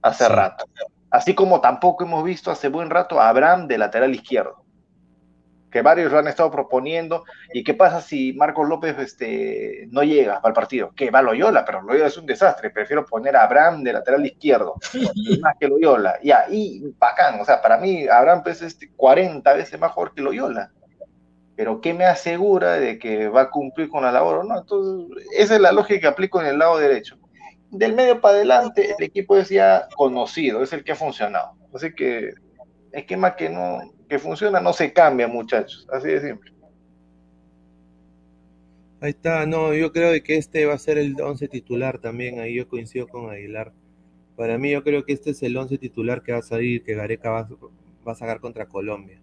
Hace 0.00 0.26
rato. 0.28 0.64
Así 1.10 1.34
como 1.34 1.60
tampoco 1.60 2.04
hemos 2.04 2.24
visto 2.24 2.50
hace 2.50 2.68
buen 2.68 2.88
rato 2.88 3.20
a 3.20 3.28
Abraham 3.28 3.68
de 3.68 3.78
lateral 3.78 4.14
izquierdo 4.14 4.65
que 5.70 5.82
varios 5.82 6.12
lo 6.12 6.18
han 6.18 6.28
estado 6.28 6.50
proponiendo. 6.50 7.24
¿Y 7.52 7.64
qué 7.64 7.74
pasa 7.74 8.00
si 8.00 8.32
Marcos 8.32 8.68
López 8.68 8.98
este, 8.98 9.86
no 9.90 10.02
llega 10.02 10.40
al 10.42 10.52
partido? 10.52 10.92
Que 10.94 11.10
va 11.10 11.22
Loyola, 11.22 11.64
pero 11.64 11.82
Loyola 11.82 12.06
es 12.06 12.16
un 12.16 12.26
desastre. 12.26 12.70
Prefiero 12.70 13.04
poner 13.04 13.36
a 13.36 13.44
Abraham 13.44 13.82
de 13.82 13.92
lateral 13.92 14.24
izquierdo, 14.24 14.74
más 15.40 15.54
que 15.58 15.68
Loyola. 15.68 16.18
Y 16.22 16.30
ahí, 16.30 16.82
bacán. 16.98 17.40
O 17.40 17.44
sea, 17.44 17.60
para 17.60 17.78
mí, 17.78 18.06
Abraham 18.08 18.42
es 18.46 18.62
este 18.62 18.90
40 18.96 19.52
veces 19.54 19.80
mejor 19.80 20.14
que 20.14 20.22
Loyola. 20.22 20.70
Pero 21.56 21.80
¿qué 21.80 21.94
me 21.94 22.04
asegura 22.04 22.74
de 22.74 22.98
que 22.98 23.28
va 23.28 23.42
a 23.42 23.50
cumplir 23.50 23.88
con 23.88 24.02
la 24.02 24.12
labor 24.12 24.38
o 24.38 24.44
no? 24.44 24.58
Entonces, 24.58 25.26
esa 25.36 25.54
es 25.54 25.60
la 25.60 25.72
lógica 25.72 26.00
que 26.00 26.06
aplico 26.06 26.40
en 26.40 26.48
el 26.48 26.58
lado 26.58 26.76
derecho. 26.78 27.16
Del 27.70 27.94
medio 27.94 28.20
para 28.20 28.36
adelante, 28.36 28.94
el 28.96 29.04
equipo 29.04 29.36
es 29.36 29.48
ya 29.48 29.88
conocido, 29.96 30.62
es 30.62 30.72
el 30.72 30.84
que 30.84 30.92
ha 30.92 30.96
funcionado. 30.96 31.52
Así 31.74 31.94
que 31.94 32.34
esquema 32.92 33.36
que 33.36 33.48
no, 33.48 33.80
que 34.08 34.18
funciona 34.18 34.60
no 34.60 34.72
se 34.72 34.92
cambia, 34.92 35.28
muchachos. 35.28 35.86
Así 35.90 36.08
de 36.08 36.20
simple. 36.20 36.52
Ahí 39.00 39.10
está, 39.10 39.44
no, 39.44 39.74
yo 39.74 39.92
creo 39.92 40.20
que 40.22 40.36
este 40.36 40.64
va 40.64 40.74
a 40.74 40.78
ser 40.78 40.96
el 40.96 41.20
11 41.20 41.48
titular 41.48 41.98
también, 41.98 42.40
ahí 42.40 42.54
yo 42.54 42.66
coincido 42.66 43.06
con 43.06 43.30
Aguilar. 43.30 43.72
Para 44.36 44.58
mí 44.58 44.70
yo 44.70 44.82
creo 44.82 45.04
que 45.04 45.12
este 45.12 45.30
es 45.30 45.42
el 45.42 45.56
11 45.56 45.78
titular 45.78 46.22
que 46.22 46.32
va 46.32 46.38
a 46.38 46.42
salir, 46.42 46.82
que 46.82 46.94
Gareca 46.94 47.30
va, 47.30 47.48
a 48.06 48.14
sacar 48.14 48.40
contra 48.40 48.66
Colombia. 48.66 49.20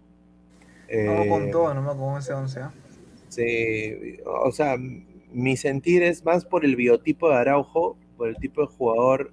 No 0.88 1.26
con 1.28 1.48
eh, 1.48 1.50
todo, 1.50 1.74
nomás 1.74 1.96
con 1.96 2.18
ese 2.18 2.32
11. 2.32 2.60
¿ah? 2.60 2.72
Sí, 3.28 4.18
o 4.26 4.52
sea, 4.52 4.76
mi 5.32 5.56
sentir 5.56 6.04
es 6.04 6.24
más 6.24 6.44
por 6.44 6.64
el 6.64 6.76
biotipo 6.76 7.28
de 7.28 7.36
Araujo, 7.36 7.96
por 8.16 8.28
el 8.28 8.36
tipo 8.36 8.60
de 8.60 8.68
jugador, 8.68 9.32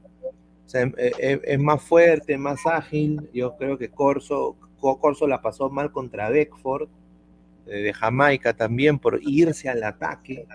o 0.66 0.70
sea, 0.70 0.92
es, 0.98 1.40
es 1.44 1.60
más 1.60 1.84
fuerte, 1.84 2.38
más 2.38 2.66
ágil. 2.66 3.30
Yo 3.34 3.56
creo 3.58 3.78
que 3.78 3.90
Corso, 3.90 4.56
Corso 4.82 5.28
la 5.28 5.42
pasó 5.42 5.70
mal 5.70 5.92
contra 5.92 6.30
Beckford, 6.30 6.90
eh, 7.68 7.82
de 7.82 7.94
Jamaica 7.94 8.54
también, 8.54 9.00
por 9.00 9.20
irse 9.22 9.70
al 9.70 9.84
ataque. 9.84 10.48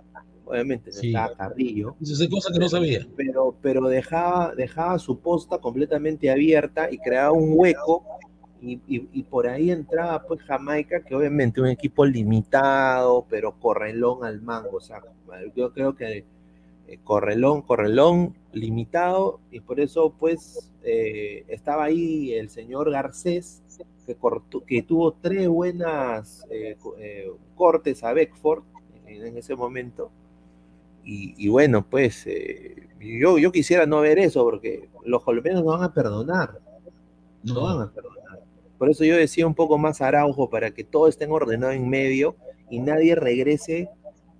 Obviamente 0.45 0.93
sí. 0.93 1.09
estaba 1.09 1.35
Carrillo. 1.35 1.97
Eso 2.01 2.23
es 2.23 2.31
cosa 2.31 2.53
que 2.53 2.59
no 2.59 2.69
sabía. 2.69 3.07
Pero, 3.17 3.57
pero 3.61 3.89
dejaba, 3.89 4.55
dejaba 4.55 4.99
su 4.99 5.19
posta 5.19 5.59
completamente 5.59 6.31
abierta 6.31 6.91
y 6.91 6.99
creaba 6.99 7.33
un 7.33 7.53
hueco. 7.55 8.05
Y, 8.69 9.23
por 9.25 9.47
ahí 9.47 9.71
entraba 9.71 10.25
pues 10.27 10.43
Jamaica, 10.43 11.05
que 11.05 11.15
obviamente 11.15 11.61
un 11.61 11.69
equipo 11.69 12.05
limitado, 12.05 13.25
pero 13.29 13.61
correlón 13.61 14.25
al 14.25 14.41
mango. 14.41 14.79
O 14.79 14.81
sea, 14.81 15.03
yo 15.55 15.73
creo 15.73 15.95
que 15.95 16.25
eh, 16.89 16.99
correlón, 17.03 17.63
correlón, 17.63 18.35
limitado, 18.53 19.41
y 19.51 19.61
por 19.61 19.81
eso 19.81 20.15
pues 20.19 20.73
eh, 20.85 21.45
estaba 21.49 21.85
ahí 21.85 22.33
el 22.33 22.49
señor 22.49 22.91
Garcés, 22.93 23.63
que, 24.67 24.83
tuvo 24.83 25.13
tres 25.13 25.49
buenas 25.49 26.47
eh, 26.51 26.77
eh, 26.99 27.31
cortes 27.55 28.05
a 28.05 28.13
Beckford 28.13 28.63
en, 29.07 29.37
ese 29.37 29.55
momento. 29.55 30.11
Y, 31.09 31.49
bueno, 31.49 31.87
pues 31.89 32.27
eh, 32.27 32.89
yo, 32.99 33.39
yo 33.39 33.53
quisiera 33.53 33.87
no 33.87 34.01
ver 34.01 34.19
eso, 34.19 34.43
porque 34.43 34.89
los 35.05 35.23
colombianos 35.23 35.63
no 35.63 35.71
van 35.71 35.85
a 35.85 35.95
perdonar. 35.95 36.59
No, 37.45 37.63
van 37.63 37.83
a 37.83 37.93
perdonar. 37.93 38.41
Por 38.77 38.91
eso 38.91 39.05
yo 39.05 39.17
decía 39.17 39.47
un 39.47 39.55
poco 39.55 39.79
más 39.79 40.01
Araujo, 40.01 40.51
para 40.51 40.73
que 40.73 40.83
todo 40.83 41.07
esté 41.07 41.27
ordenado 41.27 41.73
en 41.73 41.89
medio 41.89 42.35
y 42.71 42.81
nadie 42.81 43.15
regrese 43.15 43.89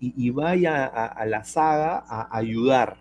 y, 0.01 0.31
vaya 0.31 0.85
a, 0.85 1.25
la 1.25 1.45
saga 1.45 2.05
a 2.07 2.37
ayudar. 2.37 3.01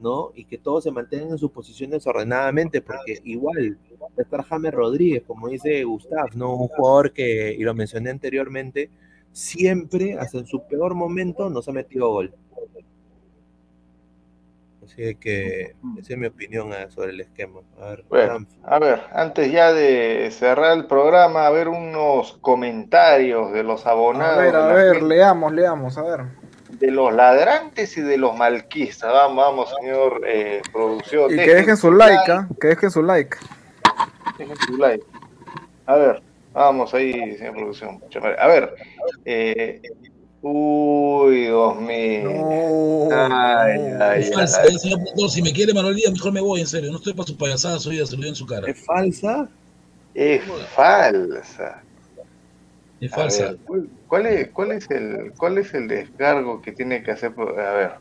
¿no? 0.00 0.32
Y 0.34 0.44
que 0.44 0.58
todos 0.58 0.84
se 0.84 0.90
mantengan 0.90 1.30
en 1.30 1.38
sus 1.38 1.50
posiciones 1.50 2.06
ordenadamente, 2.06 2.80
porque 2.80 3.20
igual 3.24 3.78
va 4.18 4.22
a 4.22 4.24
estar 4.24 4.44
James 4.44 4.74
Rodríguez, 4.74 5.22
como 5.26 5.48
dice 5.48 5.84
Gustav, 5.84 6.30
¿no? 6.34 6.54
Un 6.54 6.68
jugador 6.68 7.12
que, 7.12 7.54
y 7.56 7.62
lo 7.62 7.74
mencioné 7.74 8.10
anteriormente, 8.10 8.90
siempre, 9.32 10.18
hasta 10.18 10.38
en 10.38 10.46
su 10.46 10.66
peor 10.66 10.94
momento, 10.94 11.48
nos 11.48 11.68
ha 11.68 11.72
metido 11.72 12.10
gol. 12.10 12.34
Así 14.84 15.14
que 15.16 15.76
esa 15.98 16.12
es 16.14 16.18
mi 16.18 16.26
opinión 16.26 16.72
eh, 16.72 16.86
sobre 16.88 17.10
el 17.10 17.20
esquema. 17.20 17.60
A 17.78 17.90
ver, 18.10 18.30
a 18.64 18.78
ver, 18.78 19.02
antes 19.12 19.52
ya 19.52 19.72
de 19.72 20.30
cerrar 20.32 20.76
el 20.76 20.86
programa, 20.86 21.46
a 21.46 21.50
ver 21.50 21.68
unos 21.68 22.38
comentarios 22.40 23.52
de 23.52 23.62
los 23.62 23.86
abonados. 23.86 24.38
A 24.38 24.40
ver, 24.40 24.56
a 24.56 24.72
ver, 24.72 25.02
leamos, 25.02 25.52
leamos, 25.52 25.98
a 25.98 26.02
ver 26.02 26.20
de 26.78 26.90
los 26.90 27.12
ladrantes 27.12 27.96
y 27.96 28.02
de 28.02 28.16
los 28.18 28.36
malquistas. 28.36 29.12
Vamos, 29.12 29.36
vamos, 29.36 29.74
señor 29.80 30.20
eh, 30.26 30.62
producción. 30.72 31.32
Y 31.32 31.36
que 31.36 31.54
dejen 31.54 31.76
su 31.76 31.92
like, 31.92 32.30
¿ah? 32.30 32.48
que 32.60 32.68
dejen 32.68 32.90
su 32.90 33.02
like. 33.02 33.36
Dejen 34.38 34.56
su 34.66 34.76
like. 34.76 35.04
A 35.86 35.96
ver, 35.96 36.22
vamos 36.52 36.92
ahí, 36.94 37.36
señor 37.36 37.54
producción. 37.54 38.00
A 38.38 38.46
ver, 38.46 38.74
eh, 39.24 39.80
Uy, 40.40 41.46
Dios 41.46 41.80
mío. 41.80 43.08
Ay, 43.10 43.80
ay, 44.00 44.20
es 44.20 44.32
falsa, 44.32 44.62
ay. 44.62 44.78
señor 44.78 45.00
productor. 45.00 45.30
Si 45.30 45.42
me 45.42 45.52
quiere 45.52 45.74
Manuel 45.74 45.96
Díaz, 45.96 46.12
mejor 46.12 46.32
me 46.32 46.40
voy, 46.40 46.60
en 46.60 46.66
serio. 46.66 46.92
No 46.92 46.98
estoy 46.98 47.12
para 47.12 47.26
sus 47.26 47.36
payasadas, 47.36 47.84
hoy 47.86 48.06
se 48.06 48.16
lo 48.16 48.26
en 48.26 48.36
su 48.36 48.46
cara. 48.46 48.70
¿Es 48.70 48.84
falsa? 48.84 49.48
Es 50.14 50.42
falsa. 50.74 51.82
Es 53.00 53.10
falsa. 53.10 53.54
¿cuál, 54.06 54.26
es, 54.26 54.48
cuál, 54.50 54.72
es 54.72 54.90
el, 54.90 55.32
¿Cuál 55.36 55.58
es 55.58 55.74
el 55.74 55.88
descargo 55.88 56.62
que 56.62 56.72
tiene 56.72 57.02
que 57.02 57.10
hacer? 57.12 57.32
A 57.36 57.72
ver, 57.72 57.92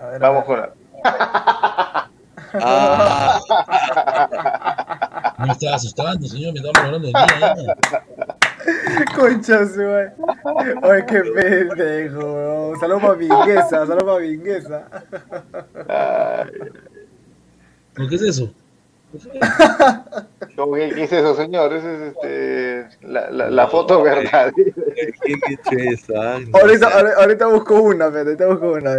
a 0.00 0.06
ver 0.08 0.20
vamos 0.20 0.44
con 0.44 0.60
la... 0.60 0.72
ah. 2.54 3.40
Me 5.46 5.52
estaba 5.52 5.76
asustando, 5.76 6.26
señor, 6.26 6.52
me 6.52 6.60
estaba 6.60 6.86
hablando 6.86 7.08
de 7.08 7.12
día. 7.12 7.76
Concha 9.14 9.66
su 9.66 9.82
Ay, 10.82 11.02
qué 11.06 11.22
pendejo, 11.22 12.72
Saludos 12.80 13.02
para 13.02 13.14
Vinguesa, 13.14 13.86
saludos 13.86 14.04
para 14.04 14.18
Vinguesa. 14.18 14.88
¿Qué 18.08 18.14
es 18.14 18.22
eso? 18.22 18.50
¿Qué, 20.94 21.04
es 21.04 21.12
eso, 21.12 21.34
señor? 21.34 21.72
Esa 21.72 21.92
es 21.92 22.00
este, 22.12 22.86
la, 23.06 23.30
la, 23.30 23.50
la 23.50 23.66
foto 23.68 24.02
verdadera. 24.02 24.52
ahorita, 26.52 27.14
ahorita 27.18 27.46
busco 27.46 27.80
una, 27.82 28.10
pero 28.10 28.30
ahorita 28.30 28.46
busco 28.46 28.72
una. 28.72 28.94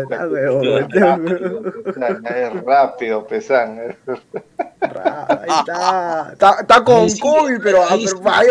Es 2.36 2.64
rápido, 2.64 3.26
pesan. 3.28 3.80
Ahí 3.80 5.50
está. 5.60 6.30
Está, 6.34 6.58
está 6.62 6.84
con 6.84 7.10
COVID, 7.10 7.60
pero, 7.64 7.84
ahí, 7.90 8.06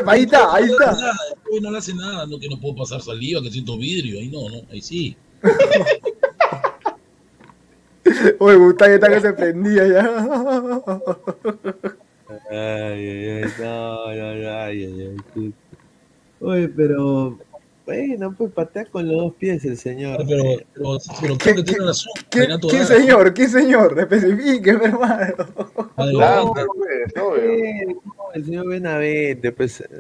ahí, 0.07 0.23
está, 0.23 0.55
ahí 0.55 0.65
está. 0.65 0.97
no 1.61 1.71
le 1.71 1.79
hace 1.79 1.95
nada, 1.95 2.27
no 2.27 2.39
que 2.39 2.49
no 2.49 2.59
puedo 2.61 2.77
pasar 2.77 3.01
saliva, 3.01 3.43
que 3.43 3.51
siento 3.51 3.77
vidrio. 3.77 4.19
Ahí 4.19 4.29
no, 4.29 4.49
no, 4.49 4.63
ahí 4.71 4.81
sí. 4.81 5.17
Oye, 8.39 8.57
Gustavo 8.57 8.93
está 8.93 9.09
que 9.09 9.21
se 9.21 9.33
prendía 9.33 9.87
ya. 9.87 10.05
Ay, 12.51 13.09
ay, 13.09 13.27
ay, 13.27 13.53
no, 13.61 14.05
ay, 14.07 14.21
ay, 14.21 15.17
ay. 15.37 15.55
Oye, 16.41 16.69
pero. 16.69 17.39
Bueno, 17.87 18.35
pues 18.37 18.51
patea 18.51 18.87
con 18.87 19.07
los 19.07 19.15
dos 19.15 19.35
pies 19.35 19.63
el 19.67 19.77
señor. 19.77 20.25
Pero, 20.27 20.43
pero, 20.73 20.99
pero 21.21 21.37
creo 21.37 21.57
que 21.57 21.63
tiene 21.65 21.85
razón. 21.85 22.13
¿Qué, 22.31 22.49
¿qué 22.71 22.85
señor? 22.85 23.35
¿Qué 23.35 23.47
señor? 23.47 23.99
Especifique, 24.01 24.71
hermano. 24.71 25.35
Adelante, 25.97 26.63
pues, 26.67 27.13
no, 27.15 27.35
el 28.33 28.45
señor 28.45 28.69
Benavente, 28.69 29.53
pues. 29.53 29.85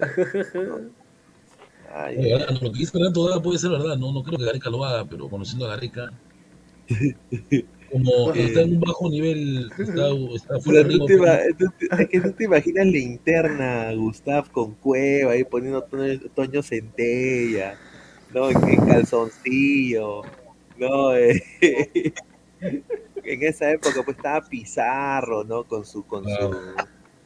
Ay, 1.94 2.30
lo 2.60 2.72
que 2.72 2.78
dice 2.78 2.90
Fernando 2.90 3.40
puede 3.40 3.58
ser 3.58 3.70
verdad, 3.70 3.96
no, 3.96 4.12
no 4.12 4.24
creo 4.24 4.36
que 4.36 4.44
Gareca 4.44 4.68
lo 4.68 4.84
haga, 4.84 5.04
pero 5.04 5.28
conociendo 5.28 5.66
a 5.66 5.76
Gareca. 5.76 6.10
como 7.94 8.32
está 8.32 8.62
en 8.62 8.72
un 8.72 8.80
bajo 8.80 9.08
nivel, 9.08 9.70
está, 9.78 10.08
está 10.34 10.58
fuera 10.60 10.82
de 10.82 10.88
ritmo. 10.88 11.24
es 11.96 12.08
que 12.08 12.20
tú 12.20 12.32
te 12.32 12.44
imaginas 12.44 12.86
la 12.86 12.98
interna, 12.98 13.92
Gustav 13.94 14.50
con 14.50 14.74
cueva 14.74 15.32
ahí 15.32 15.44
poniendo 15.44 15.86
Toño, 16.34 16.60
Centella, 16.60 17.78
¿no? 18.34 18.50
En 18.50 18.84
calzoncillo, 18.84 20.22
¿no? 20.76 21.14
en 21.16 22.12
esa 23.22 23.70
época 23.70 24.02
pues 24.04 24.16
estaba 24.16 24.44
Pizarro, 24.48 25.44
¿no? 25.44 25.62
Con 25.62 25.84
su, 25.84 26.04
con 26.04 26.24
su, 26.24 26.56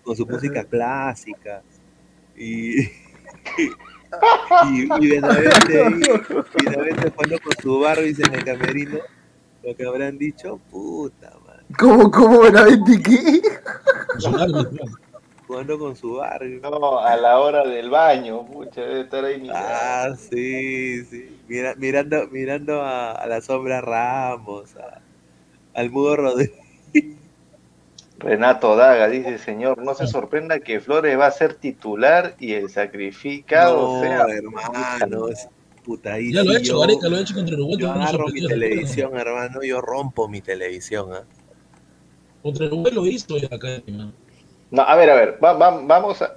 con 0.03 0.17
su 0.17 0.27
música 0.27 0.65
clásica. 0.65 1.63
Y, 2.37 2.83
Y, 4.73 4.89
y 5.05 5.11
Benavente 5.11 5.83
ahí, 5.83 6.01
Benavente 6.65 7.11
jugando 7.11 7.39
con 7.41 7.53
su 7.63 7.81
Barbies 7.81 8.19
en 8.21 8.35
el 8.35 8.45
camerino. 8.45 8.99
Lo 9.63 9.75
que 9.75 9.87
habrán 9.87 10.19
dicho, 10.19 10.61
puta 10.71 11.33
madre. 11.47 11.65
¿Cómo, 11.79 12.11
cómo, 12.11 12.41
Benavente, 12.41 13.03
qué? 13.03 13.43
Jugando 15.47 15.79
con 15.79 15.97
su 15.97 16.15
Barbie. 16.15 16.61
No, 16.61 16.99
a 17.01 17.17
la 17.17 17.39
hora 17.41 17.67
del 17.67 17.91
baño, 17.91 18.45
pucha, 18.47 18.83
debe 18.83 19.01
estar 19.03 19.25
ahí 19.25 19.41
mirando. 19.41 19.67
Ah, 19.69 20.11
sí, 20.17 21.05
sí. 21.05 21.41
Mira, 21.49 21.75
mirando, 21.77 22.29
mirando 22.29 22.83
a, 22.83 23.13
a 23.13 23.27
la 23.27 23.41
sombra 23.41 23.81
Ramos, 23.81 24.77
a- 24.77 25.01
al 25.75 25.91
mudo 25.91 26.17
Rodríguez. 26.17 26.55
Renato 28.19 28.75
Daga 28.75 29.09
dice, 29.09 29.39
señor, 29.39 29.79
no 29.79 29.95
se 29.95 30.07
sorprenda 30.09 30.59
que 30.59 30.81
Flores 30.81 31.17
va 31.19 31.27
a 31.27 31.31
ser 31.31 31.55
titular 31.55 32.35
y 32.41 32.53
el 32.55 32.69
sacrificado 32.69 33.87
No, 33.87 34.01
sea... 34.01 34.27
hermano, 34.29 35.29
es 35.29 35.49
puta 35.89 36.13
ahí 36.15 36.31
Ya 36.33 36.43
lo 36.43 36.51
sí 36.51 36.57
ha 36.57 36.59
hecho, 36.59 36.73
yo- 36.75 36.81
Gareca 36.81 37.09
lo 37.09 37.17
ha 37.17 37.21
hecho 37.21 37.35
contra 37.35 37.55
Uruguay. 37.55 37.77
Yo 37.79 37.91
agarro 37.91 38.27
mi 38.29 38.47
televisión, 38.47 39.17
hermano, 39.17 39.63
yo 39.63 39.81
rompo 39.81 40.29
mi 40.29 40.43
televisión, 40.43 41.13
¿ah? 41.15 41.25
Contra 42.43 42.67
Uruguay 42.67 42.93
lo 42.93 43.07
hizo 43.07 43.39
ya 43.39 43.49
acá. 43.51 43.81
¿no? 43.87 44.13
No, 44.71 44.83
a 44.83 44.95
ver, 44.97 45.09
a 45.11 45.15
ver, 45.15 45.39
va- 45.43 45.55
va- 45.55 45.81
vamos 45.83 46.21
a... 46.21 46.37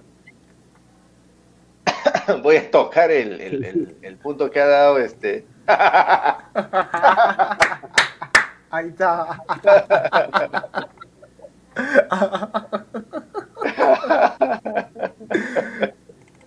Voy 2.44 2.56
a 2.56 2.72
tocar 2.72 3.12
el, 3.12 3.42
el- 3.42 3.66
el- 3.66 3.96
el 4.02 4.16
punto 4.18 4.50
que 4.50 4.62
ha 4.62 4.68
dado 4.68 4.98
este... 5.00 5.46
Ahí 8.74 8.88
está. 8.88 9.38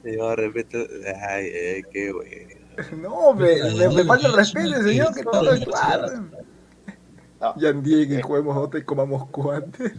Yo 0.05 0.37
respeto, 0.37 0.79
ay, 1.29 1.47
ay, 1.77 1.83
qué 1.91 2.13
bueno. 2.13 2.54
No, 2.97 3.35
me, 3.35 3.63
me, 3.75 3.89
me 3.89 4.05
falta 4.05 4.29
el 4.29 4.35
respeto, 4.35 4.83
señor, 4.83 5.15
que 5.15 5.23
todo 5.23 5.53
es 5.53 5.65
claro. 5.65 6.07
No. 7.41 7.55
Ya 7.57 7.73
que 7.83 8.23
juguemos 8.23 8.57
otra 8.57 8.81
y 8.81 8.85
comamos 8.85 9.29
cuantes. 9.29 9.93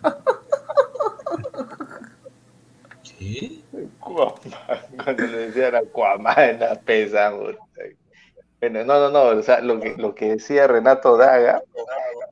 ¿Qué? 3.04 3.62
Cuando 4.00 5.24
le 5.28 5.38
decían 5.48 5.76
a 5.76 5.82
Cuamán, 5.82 6.64
a 6.64 6.76
pesa, 6.76 7.32
puta. 7.32 7.60
Bueno, 8.62 8.84
no, 8.84 9.00
no, 9.00 9.10
no, 9.10 9.40
o 9.40 9.44
sea, 9.44 9.60
lo 9.62 9.80
que, 9.80 9.96
lo 9.98 10.16
que 10.16 10.30
decía 10.36 10.66
Renato 10.66 11.18
Daga, 11.18 11.62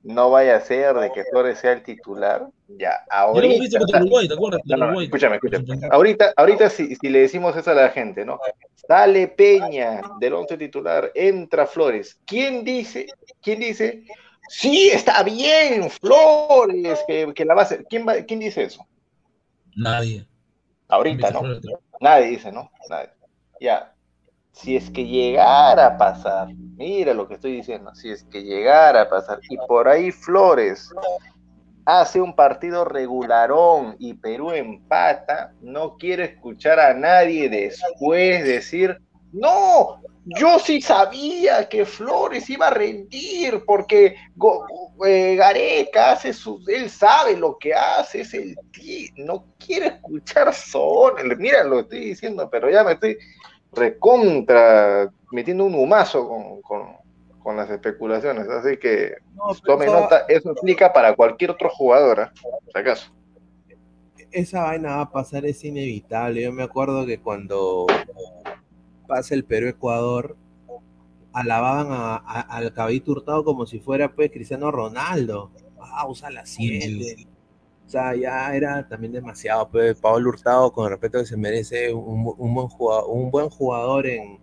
no 0.03 0.31
vaya 0.31 0.55
a 0.57 0.61
ser 0.61 0.95
de 0.95 1.11
que 1.11 1.23
Flores 1.25 1.59
sea 1.59 1.73
el 1.73 1.83
titular, 1.83 2.47
ya, 2.67 2.77
Ya 3.07 3.21
lo 3.21 3.27
ahorita, 3.27 3.59
visto 3.61 3.77
contra 3.79 3.99
Uruguay, 4.01 4.27
¿te 4.27 4.33
acuerdas? 4.33 4.61
No, 4.65 4.85
Uruguay. 4.85 5.05
escúchame, 5.05 5.35
escúchame. 5.35 5.65
Ahorita, 5.91 6.33
ahorita 6.35 6.69
si, 6.69 6.95
si 6.95 7.09
le 7.09 7.19
decimos 7.19 7.55
eso 7.55 7.71
a 7.71 7.75
la 7.75 7.89
gente, 7.89 8.25
¿no? 8.25 8.39
Sale 8.87 9.27
Peña 9.27 10.01
del 10.19 10.33
once 10.33 10.57
titular, 10.57 11.11
entra 11.13 11.67
Flores. 11.67 12.19
¿Quién 12.25 12.63
dice? 12.63 13.07
¿Quién 13.41 13.59
dice? 13.59 14.03
Sí, 14.49 14.89
está 14.89 15.23
bien, 15.23 15.89
Flores, 15.89 16.99
que, 17.07 17.31
que 17.33 17.45
la 17.45 17.53
va 17.53 17.61
a 17.61 17.65
hacer. 17.65 17.85
¿Quién, 17.89 18.07
va- 18.07 18.21
¿Quién 18.23 18.39
dice 18.39 18.63
eso? 18.63 18.85
Nadie. 19.75 20.25
Ahorita, 20.87 21.31
¿no? 21.31 21.43
Nadie 22.01 22.27
dice, 22.27 22.51
¿no? 22.51 22.69
Nadie. 22.89 23.09
Ya. 23.61 23.93
Si 24.53 24.75
es 24.75 24.89
que 24.89 25.05
llegara 25.05 25.88
a 25.88 25.97
pasar, 25.97 26.47
mira 26.77 27.13
lo 27.13 27.27
que 27.27 27.34
estoy 27.34 27.53
diciendo, 27.53 27.93
si 27.95 28.11
es 28.11 28.23
que 28.25 28.43
llegara 28.43 29.01
a 29.01 29.09
pasar, 29.09 29.39
y 29.49 29.57
por 29.67 29.88
ahí 29.88 30.11
Flores 30.11 30.89
hace 31.85 32.21
un 32.21 32.35
partido 32.35 32.85
regularón 32.85 33.95
y 33.99 34.13
Perú 34.13 34.51
empata, 34.51 35.53
no 35.61 35.97
quiero 35.97 36.23
escuchar 36.23 36.80
a 36.80 36.93
nadie 36.93 37.49
después 37.49 38.45
decir, 38.45 39.01
no, 39.34 39.99
yo 40.25 40.59
sí 40.59 40.81
sabía 40.81 41.67
que 41.67 41.85
Flores 41.85 42.49
iba 42.49 42.67
a 42.67 42.73
rendir 42.73 43.63
porque 43.65 44.15
eh, 45.05 45.35
Gareca 45.35 46.11
hace 46.11 46.31
su, 46.31 46.63
él 46.67 46.89
sabe 46.89 47.35
lo 47.35 47.57
que 47.57 47.73
hace, 47.73 48.21
es 48.21 48.34
el 48.34 48.55
tío, 48.71 49.09
no 49.17 49.45
quiero 49.57 49.88
escuchar 49.88 50.53
son, 50.53 51.13
mira 51.38 51.63
lo 51.63 51.81
estoy 51.81 51.99
diciendo, 51.99 52.47
pero 52.49 52.69
ya 52.69 52.84
me 52.84 52.93
estoy 52.93 53.17
recontra 53.75 55.09
metiendo 55.31 55.65
un 55.65 55.75
humazo 55.75 56.27
con, 56.27 56.61
con- 56.61 57.03
con 57.39 57.57
las 57.57 57.69
especulaciones, 57.69 58.47
así 58.47 58.77
que 58.77 59.15
No, 59.35 59.53
tome 59.65 59.85
nota, 59.85 60.23
eso 60.29 60.51
aplica 60.51 60.93
para 60.93 61.13
cualquier 61.13 61.51
otro 61.51 61.69
jugador, 61.69 62.31
por 62.41 62.53
si 62.71 62.79
acaso. 62.79 63.11
esa 64.31 64.63
vaina 64.63 64.95
va 64.95 65.01
a 65.01 65.11
pasar, 65.11 65.45
es 65.45 65.61
inevitable. 65.65 66.41
Yo 66.41 66.53
me 66.53 66.63
acuerdo 66.63 67.05
que 67.05 67.19
cuando 67.19 67.85
pasa 69.07 69.35
el 69.35 69.43
Perú-Ecuador, 69.43 70.37
alababan 71.33 71.87
a- 71.91 72.15
a- 72.15 72.41
al 72.41 72.73
caballito 72.73 73.11
hurtado 73.11 73.43
como 73.43 73.65
si 73.65 73.79
fuera 73.79 74.13
pues 74.13 74.31
Cristiano 74.31 74.71
Ronaldo. 74.71 75.51
Ah, 75.81 76.07
usa 76.07 76.29
la 76.31 76.45
7. 76.45 77.27
Sea, 77.94 78.15
ya 78.15 78.56
era 78.56 78.88
también 78.88 79.14
demasiado. 79.14 79.70
Pues 79.70 79.95
Pablo 79.99 80.30
Hurtado, 80.30 80.74
con 80.74 80.86
el 80.86 80.90
respeto 80.94 81.20
que 81.20 81.28
se 81.28 81.38
merece, 81.38 81.94
un, 81.94 82.34
un 82.40 82.53
buen 82.56 82.68
jugador, 82.68 83.06
un 83.07 83.30
buen 83.30 83.49
jugador 83.52 84.07
en, 84.07 84.40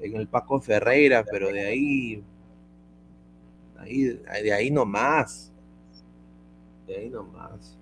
en 0.00 0.16
el 0.16 0.26
Paco 0.26 0.60
Ferreira, 0.60 1.24
pero 1.30 1.52
de 1.52 1.64
ahí, 1.68 2.24
ahí, 3.78 4.20
de 4.42 4.52
ahí 4.52 4.72
no 4.72 4.84
más. 4.84 5.52
De 6.88 6.96
ahí 6.96 7.08
no 7.10 7.22
más. 7.22 7.78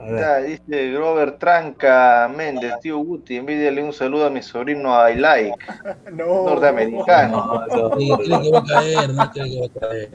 A 0.00 0.06
ver. 0.06 0.20
Ya, 0.20 0.36
dice 0.38 0.90
Grover 0.90 1.36
Tranca 1.36 2.32
Méndez, 2.34 2.80
tío 2.80 2.96
Guti, 2.96 3.36
envídiale 3.36 3.82
un 3.82 3.92
saludo 3.92 4.24
a 4.24 4.30
mi 4.30 4.40
sobrino 4.40 4.90
I 5.06 5.16
like, 5.16 5.54
No. 6.12 6.46
norteamericano. 6.46 7.66
No, 7.68 7.90
no, 7.90 7.98
Sí, 7.98 8.10
cree 8.24 8.40
que 8.40 8.50
va 8.50 8.58
a 8.60 8.64
caer, 8.64 9.12
no 9.12 9.30
cree 9.30 9.50
que 9.50 9.60
va 9.60 9.66
a 9.66 9.88
caer. 9.90 10.10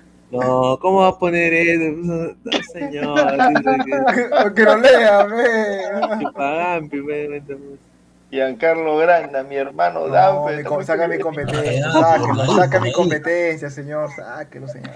no, 0.40 0.78
¿cómo 0.80 1.00
va 1.00 1.08
a 1.08 1.18
poner 1.18 1.52
eso? 1.52 1.82
No, 2.44 2.62
señor. 2.72 3.36
que- 4.14 4.54
Que 4.54 4.62
lo 4.62 4.76
lea, 4.78 5.24
ve. 5.24 5.82
Giancarlo 8.30 8.96
Granda, 8.98 9.44
mi 9.44 9.54
hermano 9.56 10.08
No, 10.08 10.12
Danfer. 10.12 10.68
mi 10.78 10.84
saca 10.84 11.06
mi 11.08 11.18
competencia, 11.18 11.86
Ah, 11.94 12.18
sáquelo, 12.18 12.56
saca 12.56 12.80
mi 12.80 12.92
competencia, 12.92 13.70
señor, 13.70 14.10
sáquelo, 14.16 14.66
señor. 14.68 14.90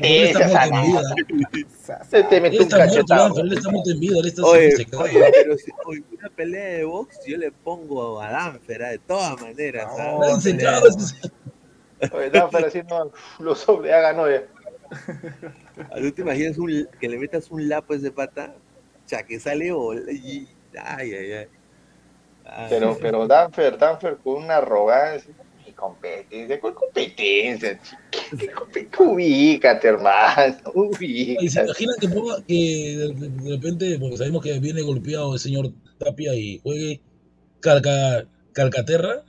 Él 0.00 0.24
está 0.28 0.48
muerto 0.48 0.74
en 1.28 1.38
vida. 1.52 1.66
Sa- 1.84 2.04
Se 2.04 2.22
te 2.24 2.40
metió 2.40 2.62
un 2.62 2.68
cachetado. 2.68 3.26
Está 3.52 3.68
Oye, 4.42 4.68
oye, 4.96 5.30
pero 5.32 5.58
si 5.58 5.70
oye, 5.84 6.02
una 6.18 6.30
pelea 6.30 6.64
de 6.78 6.84
box, 6.84 7.18
yo 7.26 7.36
le 7.36 7.50
pongo 7.52 8.20
a 8.22 8.30
Danfer, 8.30 8.78
de 8.80 8.98
todas 9.00 9.40
maneras. 9.40 9.86
No, 9.98 10.20
ese- 10.24 12.10
Oye, 12.12 12.30
Danfer 12.30 12.64
haciendo 12.66 13.12
los 13.38 13.58
sobre, 13.58 13.90
ya. 13.90 14.12
box. 14.12 14.44
¿Tú 16.00 16.12
te 16.12 16.22
imaginas 16.22 16.58
un- 16.58 16.88
que 16.98 17.08
le 17.08 17.18
metas 17.18 17.50
un 17.50 17.68
lapo 17.68 17.92
a 17.92 17.96
ese 17.96 18.10
pata? 18.12 18.54
cha, 19.06 19.24
que 19.24 19.38
sale 19.40 19.68
y... 19.68 20.48
Ay, 20.78 21.14
ay, 21.14 21.32
ay. 21.32 21.46
Ay, 22.44 22.70
Pero, 22.70 22.98
pero 23.00 23.26
Danfer, 23.26 23.78
Danfer 23.78 24.18
con 24.18 24.44
una 24.44 24.56
arrogancia. 24.56 25.34
Mi 25.64 25.72
competencia, 25.74 26.60
¿cuál 26.60 26.74
competencia? 26.74 27.80
¿Qué 28.38 28.50
competencia? 28.50 29.06
Ubícate, 29.06 29.88
hermano, 29.88 30.56
Y 31.38 31.48
se 31.50 31.60
ubícate. 31.60 31.60
imaginan 31.60 31.96
que 32.00 32.08
ponga 32.08 32.36
que 32.46 32.54
de, 32.54 33.14
de 33.28 33.50
repente, 33.56 33.98
porque 33.98 34.16
sabemos 34.16 34.42
que 34.42 34.58
viene 34.58 34.82
golpeado 34.82 35.34
el 35.34 35.40
señor 35.40 35.72
Tapia 35.98 36.34
y 36.34 36.60
juegue 36.62 37.02
Calca, 37.60 38.28
Calcaterra. 38.52 39.24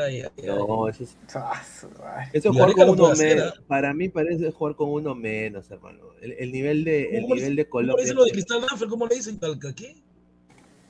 Ay, 0.00 0.22
ay. 0.22 0.46
No, 0.46 0.88
eso 0.88 1.04
es, 1.04 1.16
sa- 1.26 1.50
ay. 1.52 2.28
eso 2.32 2.50
es 2.50 2.54
jugar 2.56 2.72
con 2.72 2.88
uno 2.90 3.06
hacer, 3.08 3.36
menos. 3.36 3.60
Para 3.66 3.92
mí 3.94 4.08
parece 4.08 4.50
jugar 4.50 4.74
con 4.76 4.90
uno 4.90 5.14
menos, 5.14 5.70
hermano. 5.70 6.00
El, 6.20 6.32
el 6.32 6.52
nivel 6.52 6.84
de, 6.84 7.16
el 7.16 7.22
¿Cómo 7.22 7.34
nivel 7.34 7.56
de 7.56 7.68
¿Cómo 7.68 7.80
le 7.82 7.86
Colombia. 7.88 8.02
dicen 8.02 8.16
lo 8.16 8.24
de 8.24 8.30
Cristal 8.32 8.60
Danfer? 8.62 8.88
¿Cómo 8.88 9.06
le 9.06 9.14
dicen? 9.16 9.36
¿Calca 9.38 9.74
qué? 9.74 9.96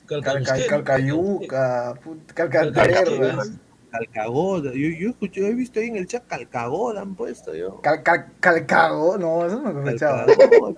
Calcayuca, 0.07 1.99
Calcaterra. 2.33 3.43
Calcagoda. 3.91 4.71
Yo, 4.73 4.89
yo 4.89 5.09
escuché, 5.09 5.47
he 5.47 5.53
visto 5.53 5.79
ahí 5.79 5.87
en 5.87 5.95
el 5.95 6.05
chat 6.07 6.27
Calcagoda 6.27 7.01
han 7.01 7.15
puesto 7.15 7.55
yo. 7.55 7.79
Cal, 7.81 8.03
cal, 8.03 8.33
calcago, 8.39 9.17
no, 9.17 9.45
eso 9.45 9.61
no 9.61 9.71
lo. 9.71 9.85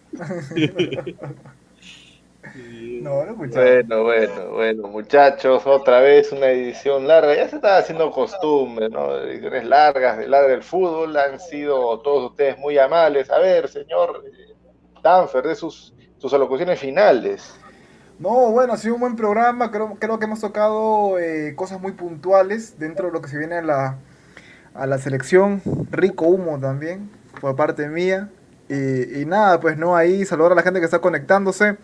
No, 2.56 3.26
no. 3.26 3.36
Bueno, 3.36 4.04
bueno, 4.04 4.50
bueno, 4.52 4.88
muchachos, 4.88 5.66
otra 5.66 6.00
vez 6.02 6.32
una 6.32 6.48
edición 6.48 7.08
larga. 7.08 7.36
Ya 7.36 7.48
se 7.48 7.58
está 7.58 7.78
haciendo 7.78 8.12
costumbre, 8.12 8.90
¿no? 8.90 9.16
Ediciones 9.18 9.66
largas 9.66 10.18
de 10.18 10.28
larga 10.28 10.50
del 10.50 10.64
fútbol. 10.64 11.16
Han 11.18 11.40
sido 11.40 12.00
todos 12.00 12.32
ustedes 12.32 12.58
muy 12.58 12.78
amables. 12.78 13.30
A 13.30 13.40
ver, 13.40 13.68
señor 13.68 14.24
eh, 14.26 14.54
Danfer, 15.04 15.48
de 15.48 15.56
sus, 15.56 15.94
sus 16.18 16.34
alocuciones 16.34 16.80
finales. 16.80 17.56
No, 18.20 18.52
bueno, 18.52 18.74
ha 18.74 18.78
sido 18.78 18.96
un 18.96 19.02
buen 19.02 19.16
programa. 19.16 19.72
Creo, 19.72 19.96
creo 20.00 20.18
que 20.18 20.26
hemos 20.26 20.42
tocado 20.42 21.20
eh, 21.20 21.54
cosas 21.56 21.80
muy 21.80 21.92
puntuales 21.92 22.80
dentro 22.80 23.08
de 23.08 23.14
lo 23.14 23.22
que 23.22 23.30
se 23.30 23.38
viene 23.38 23.58
a 23.58 23.62
la, 23.62 23.98
a 24.74 24.88
la 24.88 24.98
selección. 24.98 25.62
Rico 25.92 26.26
humo 26.26 26.60
también, 26.60 27.12
por 27.40 27.56
parte 27.56 27.88
mía. 27.88 28.30
Y, 28.70 29.22
y 29.22 29.26
nada, 29.26 29.60
pues 29.60 29.78
no, 29.78 29.96
ahí 29.96 30.26
saludar 30.26 30.52
a 30.52 30.56
la 30.56 30.64
gente 30.64 30.80
que 30.80 30.86
está 30.86 31.00
conectándose. 31.00 31.78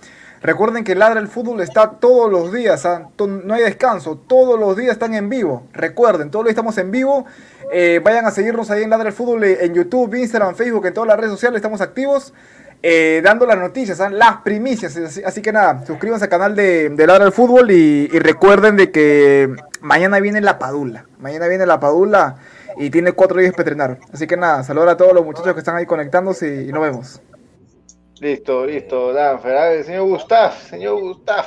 Recuerden 0.43 0.83
que 0.83 0.93
Ladra 0.93 1.21
el 1.21 1.29
Fútbol 1.29 1.61
está 1.61 1.91
todos 1.91 2.29
los 2.29 2.51
días, 2.51 2.85
¿ah? 2.85 3.07
No 3.17 3.53
hay 3.53 3.63
descanso, 3.63 4.17
todos 4.27 4.59
los 4.59 4.75
días 4.75 4.91
están 4.91 5.13
en 5.13 5.29
vivo. 5.29 5.67
Recuerden, 5.71 6.31
todos 6.31 6.43
los 6.43 6.49
días 6.49 6.55
estamos 6.55 6.77
en 6.77 6.91
vivo. 6.91 7.25
Eh, 7.71 8.01
vayan 8.03 8.25
a 8.25 8.31
seguirnos 8.31 8.69
ahí 8.69 8.83
en 8.83 8.89
Ladra 8.89 9.07
el 9.07 9.13
Fútbol 9.13 9.45
eh, 9.45 9.59
en 9.61 9.73
YouTube, 9.73 10.15
Instagram, 10.15 10.53
Facebook, 10.55 10.85
en 10.85 10.93
todas 10.93 11.07
las 11.07 11.17
redes 11.17 11.31
sociales 11.31 11.57
estamos 11.57 11.79
activos. 11.79 12.33
eh, 12.85 13.21
dando 13.23 13.45
las 13.45 13.57
noticias, 13.57 14.01
¿ah? 14.01 14.09
las 14.09 14.41
primicias. 14.41 14.97
Así, 15.25 15.41
que 15.41 15.53
nada, 15.53 15.85
suscríbanse 15.85 16.25
al 16.25 16.29
canal 16.29 16.53
de, 16.57 16.89
de 16.89 17.07
Ladra 17.07 17.25
el 17.25 17.31
Fútbol 17.31 17.71
y, 17.71 18.09
recuerden 18.09 18.75
de 18.75 18.91
que 18.91 19.55
mañana 19.79 20.19
viene 20.19 20.41
la 20.41 20.59
Padula. 20.59 21.05
Mañana 21.19 21.47
viene 21.47 21.65
la 21.65 21.79
Padula 21.79 22.35
y 22.75 22.89
tiene 22.89 23.13
cuatro 23.13 23.39
días 23.39 23.53
para 23.53 23.71
entrenar. 23.71 23.97
Así 24.11 24.27
que 24.27 24.35
nada, 24.35 24.61
saludos 24.65 24.89
a 24.89 24.97
todos 24.97 25.13
los 25.13 25.23
muchachos 25.23 25.53
que 25.53 25.59
están 25.59 25.77
ahí 25.77 25.85
conectándose 25.85 26.65
y 26.67 26.73
nos 26.73 26.81
vemos. 26.81 27.21
Listo, 28.23 28.65
listo, 28.65 29.11
Danfer. 29.13 29.55
A 29.57 29.69
ver, 29.69 29.83
señor 29.83 30.07
Gustav, 30.07 30.51
señor 30.69 31.01
Gustav. 31.01 31.45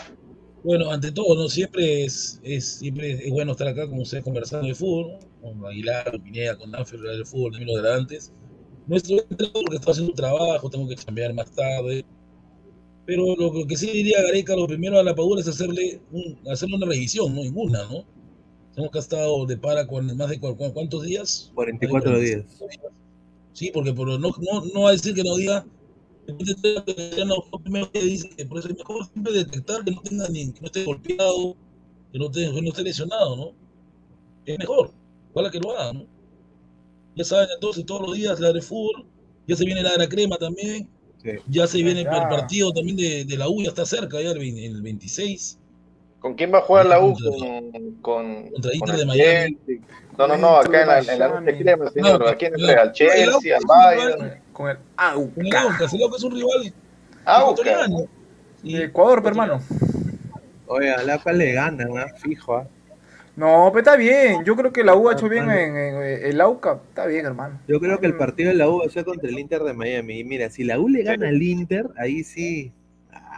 Bueno, 0.63 0.91
ante 0.91 1.11
todo, 1.13 1.35
¿no? 1.35 1.49
Siempre 1.49 2.05
es, 2.05 2.41
es, 2.43 2.65
siempre 2.79 3.13
es 3.13 3.31
bueno 3.31 3.53
estar 3.53 3.69
acá, 3.69 3.89
como 3.89 4.03
ustedes, 4.03 4.25
conversando 4.25 4.67
de 4.67 4.75
fútbol, 4.75 5.13
¿no? 5.13 5.19
con 5.61 5.67
Aguilar, 5.67 6.11
con 6.11 6.21
Pineda, 6.23 6.57
con 6.59 6.71
Danfer, 6.73 7.01
del 7.01 7.25
fútbol, 7.25 7.53
también 7.53 7.75
los 7.75 7.83
de 7.83 7.93
antes. 7.95 8.33
Nuestro 8.87 9.17
entrenador 9.31 9.71
que 9.71 9.77
está 9.77 9.91
haciendo 9.93 10.11
un 10.13 10.17
trabajo, 10.17 10.69
tengo 10.69 10.89
que 10.89 10.97
cambiar 10.97 11.33
más 11.35 11.51
tarde. 11.53 12.05
Pero 13.07 13.37
lo, 13.37 13.53
lo 13.55 13.67
que 13.67 13.77
sí 13.77 13.91
diría 13.91 14.21
Gareca, 14.23 14.57
lo 14.57 14.67
primero 14.67 14.99
a 14.99 15.03
la 15.05 15.15
Padula 15.15 15.41
es 15.41 15.49
hacerle, 15.49 16.01
un, 16.11 16.39
hacerle 16.51 16.77
una 16.77 16.87
revisión, 16.87 17.35
¿no? 17.35 17.43
Ninguna, 17.43 17.85
¿no? 17.85 18.05
Tenemos 18.75 18.91
que 18.93 18.99
ha 18.99 19.01
estado 19.01 19.47
de 19.47 19.57
para 19.57 19.87
con 19.87 20.15
más 20.17 20.29
de 20.29 20.41
cu- 20.41 20.57
cu- 20.57 20.73
cuántos 20.75 21.05
días? 21.05 21.51
44 21.55 22.11
Más 22.11 22.21
de 22.21 22.27
días. 22.27 22.45
Sí, 23.53 23.71
porque 23.73 23.93
por, 23.95 24.09
no, 24.09 24.19
no, 24.19 24.65
no 24.75 24.81
va 24.83 24.89
a 24.91 24.93
decir 24.93 25.15
que 25.15 25.23
no 25.25 25.37
diga. 25.37 25.65
Ya 27.17 27.25
no, 27.25 27.37
primero 27.63 27.91
que 27.91 28.01
dice 28.01 28.29
que 28.31 28.47
por 28.47 28.59
eso 28.59 28.69
es 28.69 28.77
mejor 28.79 29.07
siempre 29.07 29.33
detectar 29.33 29.85
que 29.85 29.91
no 29.93 30.01
tenga 30.03 30.29
ni, 30.29 30.53
que 30.53 30.61
no 30.61 30.67
esté 30.67 30.85
golpeado, 30.85 31.57
que 32.13 32.19
no, 32.19 32.27
esté, 32.27 32.53
que 32.53 32.63
no 32.63 32.69
esté 32.69 32.83
lesionado, 32.83 33.37
¿no? 33.37 33.53
Es 34.45 34.59
mejor, 34.59 34.93
ojalá 35.33 35.51
que 35.51 35.61
lo 35.61 35.77
haga, 35.79 35.93
¿no? 35.93 36.07
Ya 37.15 37.25
saben, 37.25 37.49
entonces 37.55 37.85
todos 37.87 38.03
los 38.03 38.17
días 38.17 38.41
la 38.41 38.53
de 38.53 38.61
fútbol, 38.63 39.07
ya 39.47 39.57
se 39.57 39.65
viene 39.65 39.83
la 39.83 39.93
de 39.93 39.99
la 39.99 40.09
crema 40.09 40.37
también, 40.37 40.89
Sí. 41.23 41.31
ya 41.49 41.67
se 41.67 41.83
viene 41.83 42.03
el 42.03 42.07
partido 42.07 42.73
también 42.73 42.97
de, 42.97 43.25
de 43.25 43.37
la 43.37 43.49
U, 43.49 43.63
ya 43.63 43.71
está 43.71 43.85
cerca, 43.87 44.21
ya 44.23 44.31
el, 44.31 44.39
20 44.39 44.67
el 44.67 44.83
26, 44.83 45.59
¿Con 46.21 46.35
quién 46.35 46.53
va 46.53 46.59
a 46.59 46.63
jugar 46.63 46.87
la 46.87 46.99
U? 47.01 47.13
Contra- 47.15 47.31
Con, 47.31 47.71
con, 48.03 48.51
contra 48.51 48.75
Inter 48.75 48.89
con 48.91 48.97
de 48.99 49.07
Miami. 49.07 49.57
Chelsea. 49.67 49.87
No, 50.19 50.27
no, 50.29 50.37
no, 50.39 50.57
acá 50.57 50.81
en 50.83 50.89
la, 50.89 50.99
en 51.01 51.19
la 51.19 51.59
crema, 51.59 51.91
señor. 51.91 52.21
No, 52.21 52.27
¿A 52.29 52.35
quién 52.35 52.53
no, 52.53 52.59
entrega? 52.59 52.83
¿Al 52.83 52.89
no, 52.89 52.95
Chelsea, 52.95 53.57
al 53.57 53.63
no, 53.63 53.69
Bayern? 53.69 54.19
Con 54.19 54.27
el 54.27 54.41
Con 54.53 54.71
el 54.71 54.77
AUCA. 54.97 55.61
Aucas, 55.63 55.93
el 55.93 56.03
Aucas 56.03 56.19
es 56.19 56.25
un 56.25 56.33
rival. 56.35 56.75
Sí, 58.63 58.73
De 58.73 58.85
Ecuador, 58.85 59.23
hermano. 59.25 59.61
Oye, 60.69 60.91
a 60.93 61.03
la 61.03 61.19
cual 61.19 61.39
le 61.39 61.53
ganan, 61.53 61.89
¿ah? 61.99 62.07
Fijo, 62.21 62.57
¿ah? 62.57 62.67
No, 63.37 63.69
pero 63.71 63.81
está 63.81 63.97
bien. 63.97 64.43
Yo 64.45 64.57
creo 64.57 64.73
que 64.73 64.83
la 64.83 64.95
U 64.97 65.09
ha 65.11 65.13
hecho 65.13 65.29
bien 65.29 65.51
en, 65.51 65.77
en- 65.77 66.03
en 66.03 66.25
el 66.25 66.41
AUCA. 66.41 66.81
Está 66.89 67.07
bien, 67.07 67.27
hermano. 67.27 67.61
Yo 67.69 67.79
creo 67.79 67.99
que 68.01 68.07
el 68.07 68.17
partido 68.17 68.49
de 68.49 68.57
la 68.57 68.69
U 68.69 68.79
va 68.81 68.87
a 68.87 68.89
ser 68.91 69.05
contra 69.05 69.29
el 69.29 69.39
Inter 69.39 69.63
de 69.63 69.75
Miami. 69.75 70.21
Y 70.21 70.25
mira, 70.25 70.49
si 70.49 70.65
la 70.65 70.81
U 70.81 70.89
le 70.89 71.03
gana 71.03 71.29
al 71.29 71.43
Inter, 71.43 71.87
ahí 71.99 72.25
sí. 72.25 72.73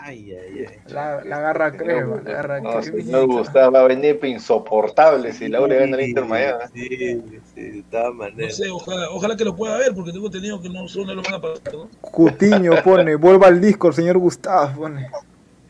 Ay, 0.00 0.32
ay, 0.32 0.66
ay. 0.68 0.76
La, 0.92 1.22
la 1.24 1.40
garra 1.40 1.72
crema, 1.76 2.16
la 2.24 2.30
garra 2.32 2.60
No, 2.60 2.70
crema. 2.80 2.82
señor 2.82 3.26
Gustav 3.26 3.74
va 3.74 3.80
a 3.80 3.86
venir 3.88 4.18
insoportable 4.22 5.32
si 5.32 5.48
la 5.48 5.60
U 5.60 5.66
le 5.66 5.76
gana 5.78 5.96
al 5.96 6.02
Inter 6.02 6.24
Miami. 6.24 6.64
Sí, 6.72 7.22
sí, 7.54 7.60
de 7.62 7.84
todas 7.90 8.06
No 8.06 8.14
maneras. 8.14 8.56
sé, 8.56 8.70
ojalá, 8.70 9.10
ojalá 9.10 9.36
que 9.36 9.44
lo 9.44 9.56
pueda 9.56 9.76
ver, 9.76 9.94
porque 9.94 10.12
tengo 10.12 10.26
entendido 10.26 10.60
que 10.62 10.68
no 10.68 10.86
solo 10.88 11.14
lo 11.14 11.22
van 11.22 11.34
a 11.34 11.40
pasar, 11.40 11.74
¿no? 11.74 11.88
Cutiño 12.00 12.72
pone, 12.84 13.16
vuelva 13.16 13.48
al 13.48 13.60
Discord, 13.60 13.94
señor 13.94 14.18
Gustavo, 14.18 14.80
pone. 14.82 15.08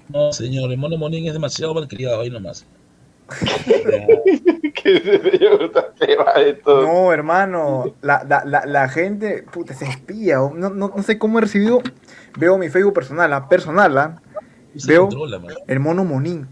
No, 0.09 0.33
señor, 0.33 0.71
el 0.71 0.79
mono 0.79 0.97
Monín 0.97 1.27
es 1.27 1.33
demasiado 1.33 1.75
malcriado, 1.75 2.21
ahí 2.21 2.31
nomás. 2.31 2.67
No, 6.67 7.13
hermano, 7.13 7.95
la, 8.01 8.25
la, 8.29 8.45
la, 8.45 8.65
la 8.67 8.89
gente, 8.89 9.45
puta, 9.53 9.75
se 9.75 9.85
espía. 9.87 10.37
No, 10.37 10.71
no, 10.71 10.93
no 10.95 11.03
sé 11.03 11.19
cómo 11.19 11.39
he 11.39 11.43
recibido. 11.43 11.83
Veo 12.37 12.59
mi 12.59 12.69
Facebook 12.69 12.95
personal, 12.95 13.31
la 13.31 13.49
personal, 13.49 13.99
¿ah? 13.99 14.23
Y 14.75 14.81
se 14.81 14.89
Veo- 14.89 15.03
controla, 15.03 15.39
man. 15.39 15.55
El 15.67 15.81
mono 15.81 16.05
Monín. 16.05 16.47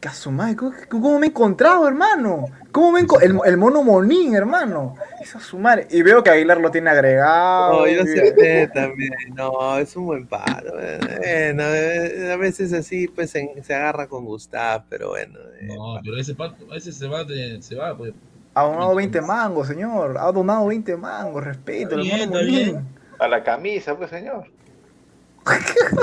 ¿Qué 0.00 0.08
a 0.08 0.14
su 0.14 0.30
madre? 0.30 0.56
¿Cómo, 0.56 0.72
cómo 0.88 1.18
me 1.18 1.26
he 1.26 1.28
encontrado, 1.28 1.86
hermano? 1.86 2.46
¿Cómo 2.72 2.92
me 2.92 3.00
el, 3.00 3.38
el 3.44 3.56
mono 3.58 3.82
Monín, 3.82 4.34
hermano? 4.34 4.94
Eso 5.20 5.36
a 5.36 5.40
su 5.42 5.58
madre. 5.58 5.88
Y 5.90 6.00
veo 6.00 6.22
que 6.22 6.30
Aguilar 6.30 6.58
lo 6.58 6.70
tiene 6.70 6.88
agregado. 6.88 7.80
No, 7.80 7.86
yo 7.86 8.04
sé 8.04 8.70
también. 8.72 9.12
No, 9.34 9.76
es 9.76 9.94
un 9.96 10.06
buen 10.06 10.26
paro. 10.26 10.72
Bueno, 10.72 11.64
eh, 11.64 12.30
a 12.32 12.36
veces 12.36 12.72
así 12.72 13.08
pues 13.08 13.30
se, 13.30 13.62
se 13.62 13.74
agarra 13.74 14.06
con 14.06 14.24
Gustav, 14.24 14.84
pero 14.88 15.10
bueno. 15.10 15.38
eh, 15.60 15.66
No, 15.66 16.00
pero 16.02 16.16
ese 16.16 16.34
pato, 16.34 16.64
a 16.70 16.74
veces 16.74 16.96
se 16.96 17.06
va, 17.06 17.24
de- 17.24 17.60
se 17.60 17.74
va, 17.74 17.94
pues. 17.94 18.14
Ha 18.54 18.62
donado 18.64 18.94
20 18.94 19.20
mangos, 19.20 19.68
señor. 19.68 20.16
Ha 20.18 20.32
donado 20.32 20.66
20 20.66 20.96
mangos. 20.96 21.44
Respeto, 21.44 21.94
el 21.96 22.06
Está 22.06 22.26
mono 22.26 22.40
bien, 22.40 22.62
está 22.64 22.72
Monín. 22.78 22.88
A 23.18 23.28
la 23.28 23.42
camisa, 23.44 23.94
pues, 23.98 24.08
señor. 24.08 24.46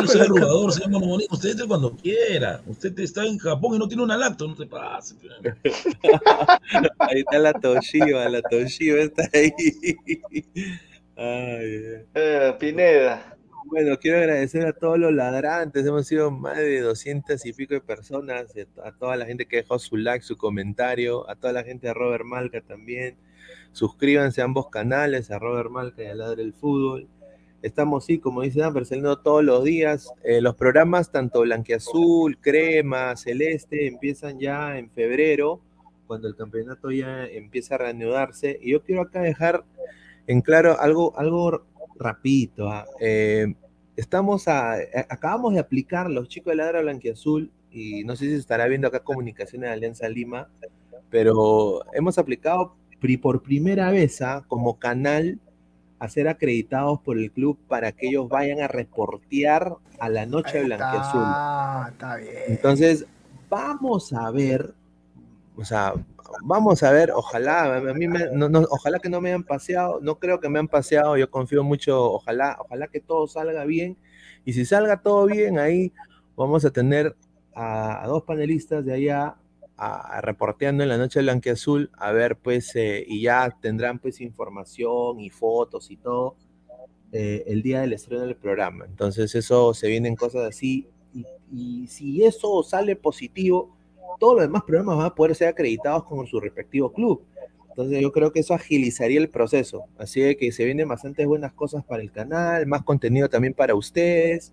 Yo 0.02 0.08
soy 0.08 0.22
arrugador, 0.26 0.72
señor 0.74 0.90
mono 0.92 1.06
Monín. 1.06 1.28
Usted 1.32 1.52
entre 1.52 1.68
cuando 1.68 1.96
quiera. 1.96 2.62
Usted 2.66 2.98
está 3.00 3.26
en 3.26 3.38
Japón 3.38 3.76
y 3.76 3.80
no 3.80 3.88
tiene 3.88 4.04
una 4.04 4.18
lacto, 4.18 4.48
no 4.48 4.56
te 4.56 4.66
pase. 4.66 5.16
Ahí 7.00 7.20
está 7.20 7.40
la 7.40 7.54
Toshiba, 7.54 8.28
la 8.30 8.42
Toshiba 8.42 9.00
está 9.02 9.24
ahí. 9.34 9.52
Ay, 11.16 11.26
ay. 11.26 12.06
Eh, 12.14 12.56
Pineda. 12.60 13.34
Bueno, 13.66 13.98
quiero 14.00 14.20
agradecer 14.20 14.66
a 14.66 14.74
todos 14.74 14.98
los 14.98 15.12
ladrantes. 15.14 15.86
Hemos 15.86 16.08
sido 16.08 16.32
más 16.32 16.58
de 16.58 16.80
200 16.82 17.46
y 17.46 17.54
pico 17.54 17.74
de 17.74 17.82
personas. 17.82 18.56
eh, 18.56 18.66
A 18.84 18.92
toda 18.94 19.16
la 19.18 19.26
gente 19.26 19.46
que 19.46 19.58
dejó 19.58 19.78
su 19.78 19.98
like, 19.98 20.24
su 20.24 20.38
comentario. 20.38 21.30
A 21.30 21.36
toda 21.36 21.54
la 21.54 21.64
gente 21.64 21.88
de 21.88 21.94
Robert 21.94 22.24
Malca 22.24 22.62
también. 22.62 23.18
Suscríbanse 23.74 24.42
a 24.42 24.46
ambos 24.46 24.70
canales, 24.70 25.32
a 25.32 25.40
Robert 25.40 25.70
Malca 25.70 26.02
y 26.04 26.08
a 26.08 26.16
Ladre 26.16 26.44
el 26.44 26.54
Fútbol. 26.54 27.08
Estamos, 27.62 28.06
sí, 28.06 28.20
como 28.20 28.44
dice 28.44 28.60
Dan, 28.60 28.74
saliendo 28.86 29.18
todos 29.18 29.44
los 29.44 29.64
días. 29.64 30.14
Eh, 30.24 30.42
los 30.42 30.56
programas, 30.56 31.12
tanto 31.12 31.42
Blanquiazul, 31.42 32.38
Crema, 32.40 33.16
Celeste, 33.16 33.88
empiezan 33.88 34.40
ya 34.40 34.78
en 34.78 34.90
febrero, 34.92 35.60
cuando 36.06 36.28
el 36.28 36.36
campeonato 36.36 36.92
ya 36.92 37.26
empieza 37.26 37.76
a 37.76 37.80
reanudarse. 37.80 38.60
Y 38.62 38.72
yo 38.72 38.84
quiero 38.84 39.02
acá 39.02 39.22
dejar 39.22 39.64
en 40.28 40.42
claro 40.42 40.80
algo, 40.80 41.18
algo 41.18 41.64
rapidito. 42.00 42.70
ah. 42.70 42.86
Eh, 43.02 43.56
estamos 43.96 44.48
a, 44.48 44.74
a- 44.74 44.80
acabamos 45.10 45.54
de 45.54 45.60
aplicar 45.60 46.10
los 46.10 46.30
chicos 46.30 46.52
de 46.52 46.58
Ladra 46.58 46.82
Blanquiazul, 46.82 47.52
y 47.72 48.04
no 48.06 48.16
sé 48.16 48.26
si 48.26 48.32
se 48.32 48.38
estará 48.38 48.68
viendo 48.68 48.88
acá 48.88 49.00
Comunicaciones 49.02 49.70
de 49.70 49.74
Alianza 49.74 50.08
Lima, 50.08 50.48
pero 51.10 51.82
hemos 51.94 52.18
aplicado 52.18 52.76
pri- 53.00 53.18
por 53.18 53.42
primera 53.42 53.92
vez 53.92 54.22
ah, 54.22 54.44
como 54.48 54.78
canal 54.80 55.40
a 56.00 56.10
ser 56.10 56.28
acreditados 56.28 57.00
por 57.02 57.18
el 57.18 57.32
club 57.32 57.58
para 57.68 57.92
que 57.92 58.08
ellos 58.08 58.30
vayan 58.30 58.62
a 58.62 58.68
reportear 58.68 59.74
a 60.00 60.10
la 60.10 60.26
noche 60.26 60.60
Ahí 60.60 60.66
blanquiazul. 60.66 61.24
Está, 61.24 61.88
está 61.92 62.16
bien. 62.18 62.34
Entonces, 62.48 63.06
vamos 63.50 64.14
a 64.14 64.30
ver, 64.32 64.74
o 65.56 65.66
sea, 65.66 65.94
vamos 66.44 66.84
a 66.84 66.92
ver, 66.92 67.12
ojalá, 67.12 67.78
a 67.78 67.94
mí 67.94 68.08
me- 68.08 68.30
no- 68.32 68.48
no- 68.50 68.66
ojalá 68.70 69.00
que 69.00 69.10
no 69.10 69.22
me 69.22 69.30
hayan 69.30 69.44
paseado, 69.44 70.00
no 70.02 70.20
creo 70.20 70.40
que 70.40 70.50
me 70.50 70.60
han 70.60 70.68
paseado, 70.68 71.18
yo 71.18 71.30
confío 71.32 71.64
mucho, 71.64 72.12
ojalá, 72.14 72.58
ojalá 72.60 72.88
que 72.88 73.00
todo 73.00 73.28
salga 73.28 73.66
bien, 73.66 73.98
y 74.46 74.54
si 74.54 74.66
salga 74.66 75.02
todo 75.02 75.26
bien, 75.26 75.58
ahí 75.58 75.92
vamos 76.36 76.64
a 76.64 76.70
tener 76.70 77.16
a, 77.56 78.04
a 78.04 78.08
dos 78.08 78.24
panelistas 78.24 78.86
de 78.86 78.94
allá 78.94 79.36
a, 79.78 80.22
reporteando 80.22 80.84
en 80.84 80.90
la 80.90 80.98
noche 80.98 81.22
blanquiazul, 81.22 81.92
a 81.94 82.12
ver, 82.12 82.38
pues, 82.38 82.76
eh, 82.76 83.06
y 83.08 83.22
ya 83.22 83.56
tendrán 83.62 84.00
pues 84.00 84.22
información 84.22 85.20
y 85.20 85.30
fotos 85.30 85.92
y 85.92 85.98
todo 85.98 86.36
eh, 87.12 87.44
el 87.48 87.62
día 87.62 87.82
del 87.82 87.94
estreno 87.94 88.24
del 88.24 88.36
programa. 88.36 88.86
Entonces, 88.86 89.34
eso 89.36 89.74
se 89.74 89.88
vienen 89.88 90.16
cosas 90.16 90.48
así. 90.48 90.88
Y, 91.14 91.26
y 91.52 91.88
si 91.88 92.24
eso 92.24 92.64
sale 92.64 92.96
positivo, 92.96 93.78
todos 94.20 94.36
los 94.36 94.44
demás 94.44 94.64
programas 94.64 94.98
van 94.98 95.06
a 95.06 95.16
poder 95.16 95.36
ser 95.36 95.50
acreditados 95.50 96.04
con 96.04 96.26
su 96.26 96.40
respectivo 96.40 96.92
club. 96.92 97.24
Entonces, 97.70 98.02
yo 98.02 98.12
creo 98.12 98.32
que 98.32 98.40
eso 98.40 98.56
agilizaría 98.56 99.20
el 99.20 99.30
proceso. 99.30 99.86
Así 100.00 100.36
que 100.36 100.52
se 100.52 100.66
vienen 100.66 100.88
bastantes 100.88 101.28
buenas 101.28 101.54
cosas 101.54 101.86
para 101.86 102.02
el 102.02 102.12
canal, 102.12 102.66
más 102.66 102.82
contenido 102.82 103.30
también 103.30 103.54
para 103.54 103.76
ustedes, 103.76 104.52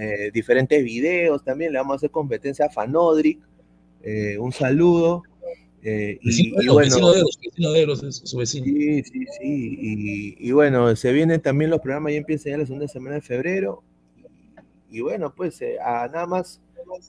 eh, 0.00 0.30
diferentes 0.32 0.82
videos 0.82 1.44
también. 1.44 1.72
Le 1.72 1.78
vamos 1.78 1.92
a 1.92 1.96
hacer 1.96 2.10
competencia 2.10 2.64
a 2.64 2.70
Fanodric. 2.70 3.38
Eh, 4.04 4.38
un 4.38 4.52
saludo. 4.52 5.22
Eh, 5.82 6.18
y, 6.22 6.52
bueno, 6.52 6.76
vecino 6.76 7.12
de 7.12 7.20
los, 7.20 7.38
vecino 7.42 7.72
de 7.72 7.86
los, 7.86 8.02
es 8.02 8.22
su 8.24 8.38
vecino. 8.38 8.64
Sí, 8.64 9.02
sí, 9.02 9.26
sí. 9.38 9.78
Y, 9.80 10.48
y 10.48 10.52
bueno, 10.52 10.94
se 10.96 11.12
vienen 11.12 11.40
también 11.40 11.70
los 11.70 11.80
programas, 11.80 12.12
ya 12.12 12.18
empieza 12.18 12.50
ya 12.50 12.58
la 12.58 12.66
segunda 12.66 12.88
semana 12.88 13.16
de 13.16 13.22
febrero. 13.22 13.82
Y 14.94 15.00
bueno, 15.00 15.34
pues 15.34 15.60
eh, 15.60 15.76
a 15.84 16.06
nada 16.06 16.26
más 16.26 16.60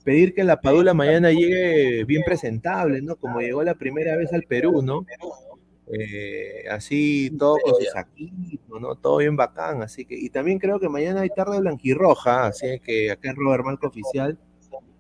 pedir 0.04 0.34
que 0.34 0.44
la 0.44 0.60
Padula 0.60 0.96
mañana 0.96 1.32
llegue 1.32 2.04
bien 2.06 2.24
presentable, 2.26 3.00
¿no? 3.02 3.16
Como 3.16 3.42
llegó 3.42 3.62
la 3.62 3.76
primera 3.76 4.16
vez 4.16 4.34
al 4.34 4.42
Perú, 4.42 4.82
¿no? 4.82 5.06
Eh, 5.94 6.64
así 6.72 7.32
todo 7.38 7.58
con 7.64 7.76
su 7.76 7.84
saquito, 7.92 8.80
¿no? 8.80 8.96
Todo 8.96 9.18
bien 9.18 9.36
bacán, 9.36 9.84
así 9.84 10.04
que, 10.04 10.18
y 10.18 10.32
también 10.32 10.58
creo 10.58 10.80
que 10.80 10.90
mañana 10.90 11.22
hay 11.22 11.30
tarde 11.30 11.60
blanquirroja, 11.60 12.48
así 12.48 12.80
que 12.84 13.12
acá 13.12 13.30
en 13.30 13.36
Robert 13.36 13.64
Malco 13.64 13.88
Oficial, 13.88 14.40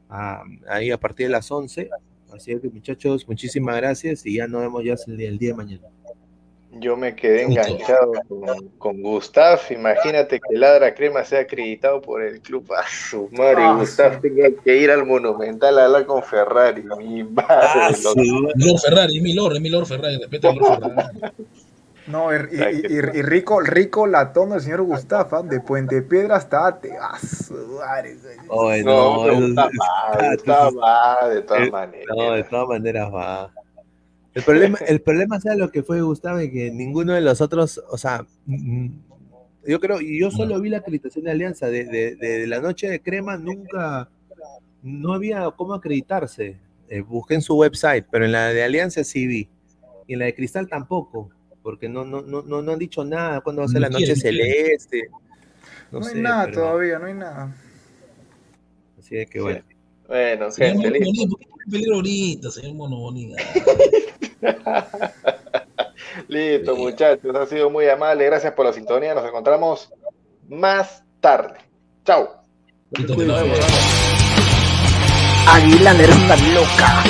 ah, 0.10 0.44
ahí 0.69 0.91
a 0.91 0.98
partir 0.99 1.27
de 1.27 1.32
las 1.32 1.49
11, 1.52 1.90
así 2.34 2.60
que 2.60 2.69
muchachos, 2.69 3.27
muchísimas 3.27 3.76
gracias 3.77 4.26
y 4.26 4.36
ya 4.36 4.48
nos 4.48 4.61
vemos 4.61 4.84
ya 4.84 4.95
el 5.07 5.18
día, 5.18 5.30
el 5.30 5.38
día 5.38 5.49
de 5.52 5.56
mañana. 5.56 5.88
Yo 6.77 6.98
me 6.98 7.15
quedé 7.15 7.44
enganchado 7.44 8.11
con, 8.27 8.68
con 8.77 9.02
Gustav. 9.02 9.60
Imagínate 9.69 10.41
que 10.41 10.57
Ladra 10.57 10.94
Crema 10.94 11.23
sea 11.23 11.40
acreditado 11.40 12.02
por 12.02 12.22
el 12.22 12.41
club 12.41 12.69
a 12.73 12.84
su 12.90 13.30
madre. 13.32 13.60
Ah, 13.60 13.73
y 13.73 13.80
Gustav 13.80 14.19
tenga 14.19 14.49
que 14.61 14.76
ir 14.76 14.91
al 14.91 15.06
Monumental 15.06 15.80
a 15.80 15.86
hablar 15.86 16.06
con 16.06 16.22
Ferrari. 16.22 16.84
Mi 16.98 17.23
madre. 17.23 17.48
Ah, 17.49 17.94
su- 17.94 18.14
Lord 18.56 18.80
Ferrari, 18.86 19.22
mi 19.22 19.32
Lord, 19.32 19.61
mi 19.61 19.69
Lord 19.69 19.86
Ferrari, 19.86 20.18
respeta 20.18 20.49
a 20.49 20.53
Lord 20.53 20.65
Ferrari. 20.82 21.19
No, 22.07 22.32
y, 22.34 22.38
y- 22.52 22.94
y- 22.94 23.18
y 23.18 23.22
rico, 23.23 23.60
rico 23.61 24.06
latón 24.06 24.52
del 24.52 24.61
señor 24.61 24.84
Gustafa, 24.84 25.41
de 25.41 25.60
Puente 25.60 26.02
Piedra 26.03 26.36
hasta 26.36 26.68
Ate. 26.68 26.91
Ah. 27.02 27.18
Oye, 28.49 28.84
No, 28.84 29.18
no, 29.18 29.23
pero 29.23 29.38
eso- 29.38 29.45
está 29.48 29.69
mal, 29.73 30.36
está 30.36 30.72
mal, 30.72 31.30
de 31.34 31.41
todas 31.41 31.72
maneras. 31.72 32.07
No, 32.15 32.32
de 32.34 32.44
todas 32.44 32.68
maneras 32.68 33.11
va. 33.14 33.52
El 34.34 34.44
problema, 34.44 34.77
el 34.88 35.02
problema 35.02 35.40
sea 35.40 35.56
lo 35.56 35.72
que 35.72 35.82
fue 35.82 36.02
Gustavo, 36.02 36.41
y 36.41 36.52
que 36.52 36.69
ninguno 36.69 37.14
de 37.14 37.22
los 37.22 37.41
otros, 37.41 37.82
o 37.90 37.98
sea, 37.98 38.26
mm, 38.45 38.88
yo 39.65 39.80
creo, 39.80 39.99
y 40.02 40.19
yo 40.19 40.30
solo 40.30 40.60
vi 40.60 40.69
la 40.69 40.77
acreditación 40.80 41.26
de 41.26 41.32
Alianza, 41.32 41.68
de, 41.68 41.86
de- 41.86 42.15
de 42.18 42.45
la 42.45 42.60
noche 42.60 42.88
de 42.90 43.02
crema 43.02 43.38
nunca, 43.38 44.10
no 44.84 45.14
había 45.14 45.49
cómo 45.56 45.73
acreditarse. 45.73 46.57
Eh, 46.90 47.02
busqué 47.02 47.34
en 47.36 47.41
su 47.41 47.56
website, 47.57 48.06
pero 48.11 48.26
en 48.26 48.32
la 48.34 48.49
de 48.49 48.64
Alianza 48.64 49.03
sí 49.03 49.26
vi. 49.26 49.49
Y 50.06 50.14
en 50.14 50.19
la 50.19 50.26
de 50.26 50.36
Cristal 50.36 50.68
tampoco, 50.68 51.30
porque 51.66 51.90
no, 51.90 52.06
no, 52.06 52.22
no, 52.22 52.44
no, 52.44 52.62
no 52.62 52.72
han 52.74 52.78
dicho 52.78 53.04
nada, 53.04 53.42
cuándo 53.42 53.64
va 53.64 53.66
a 53.66 53.70
ser 53.70 53.82
la 53.82 53.90
noche 53.90 54.16
celeste. 54.16 55.10
No, 55.90 56.06
hay 56.06 56.22
nada 56.22 56.46
pero- 56.46 56.62
todavía, 56.62 57.00
no 57.00 57.08
hay 57.08 57.16
nada. 57.16 57.56
Así 59.00 59.18
es 59.18 59.28
que 59.28 59.42
bueno. 59.42 59.64
Bueno, 60.08 60.52
Señor 60.52 60.84
gente, 60.84 60.92
listo. 60.92 61.06
Bonito, 61.08 61.38
¿por 61.38 61.40
qué 61.40 61.48
quiere 61.48 61.72
pelear 61.72 61.94
ahorita, 61.96 62.52
señor 62.52 62.76
Mono? 62.76 63.10
Listo, 66.28 66.76
muchachos. 66.76 67.36
Ha 67.36 67.48
sido 67.48 67.72
muy 67.72 67.90
amable. 67.90 68.26
Gracias 68.26 68.54
por 68.54 68.68
la 68.68 68.74
sintonía. 68.74 69.16
Nos 69.16 69.26
encontramos 69.26 69.92
más 70.48 71.04
tarde. 71.20 71.58
Chao. 72.06 72.44
Era 72.92 73.16
una 73.16 73.42
loca. 76.54 77.04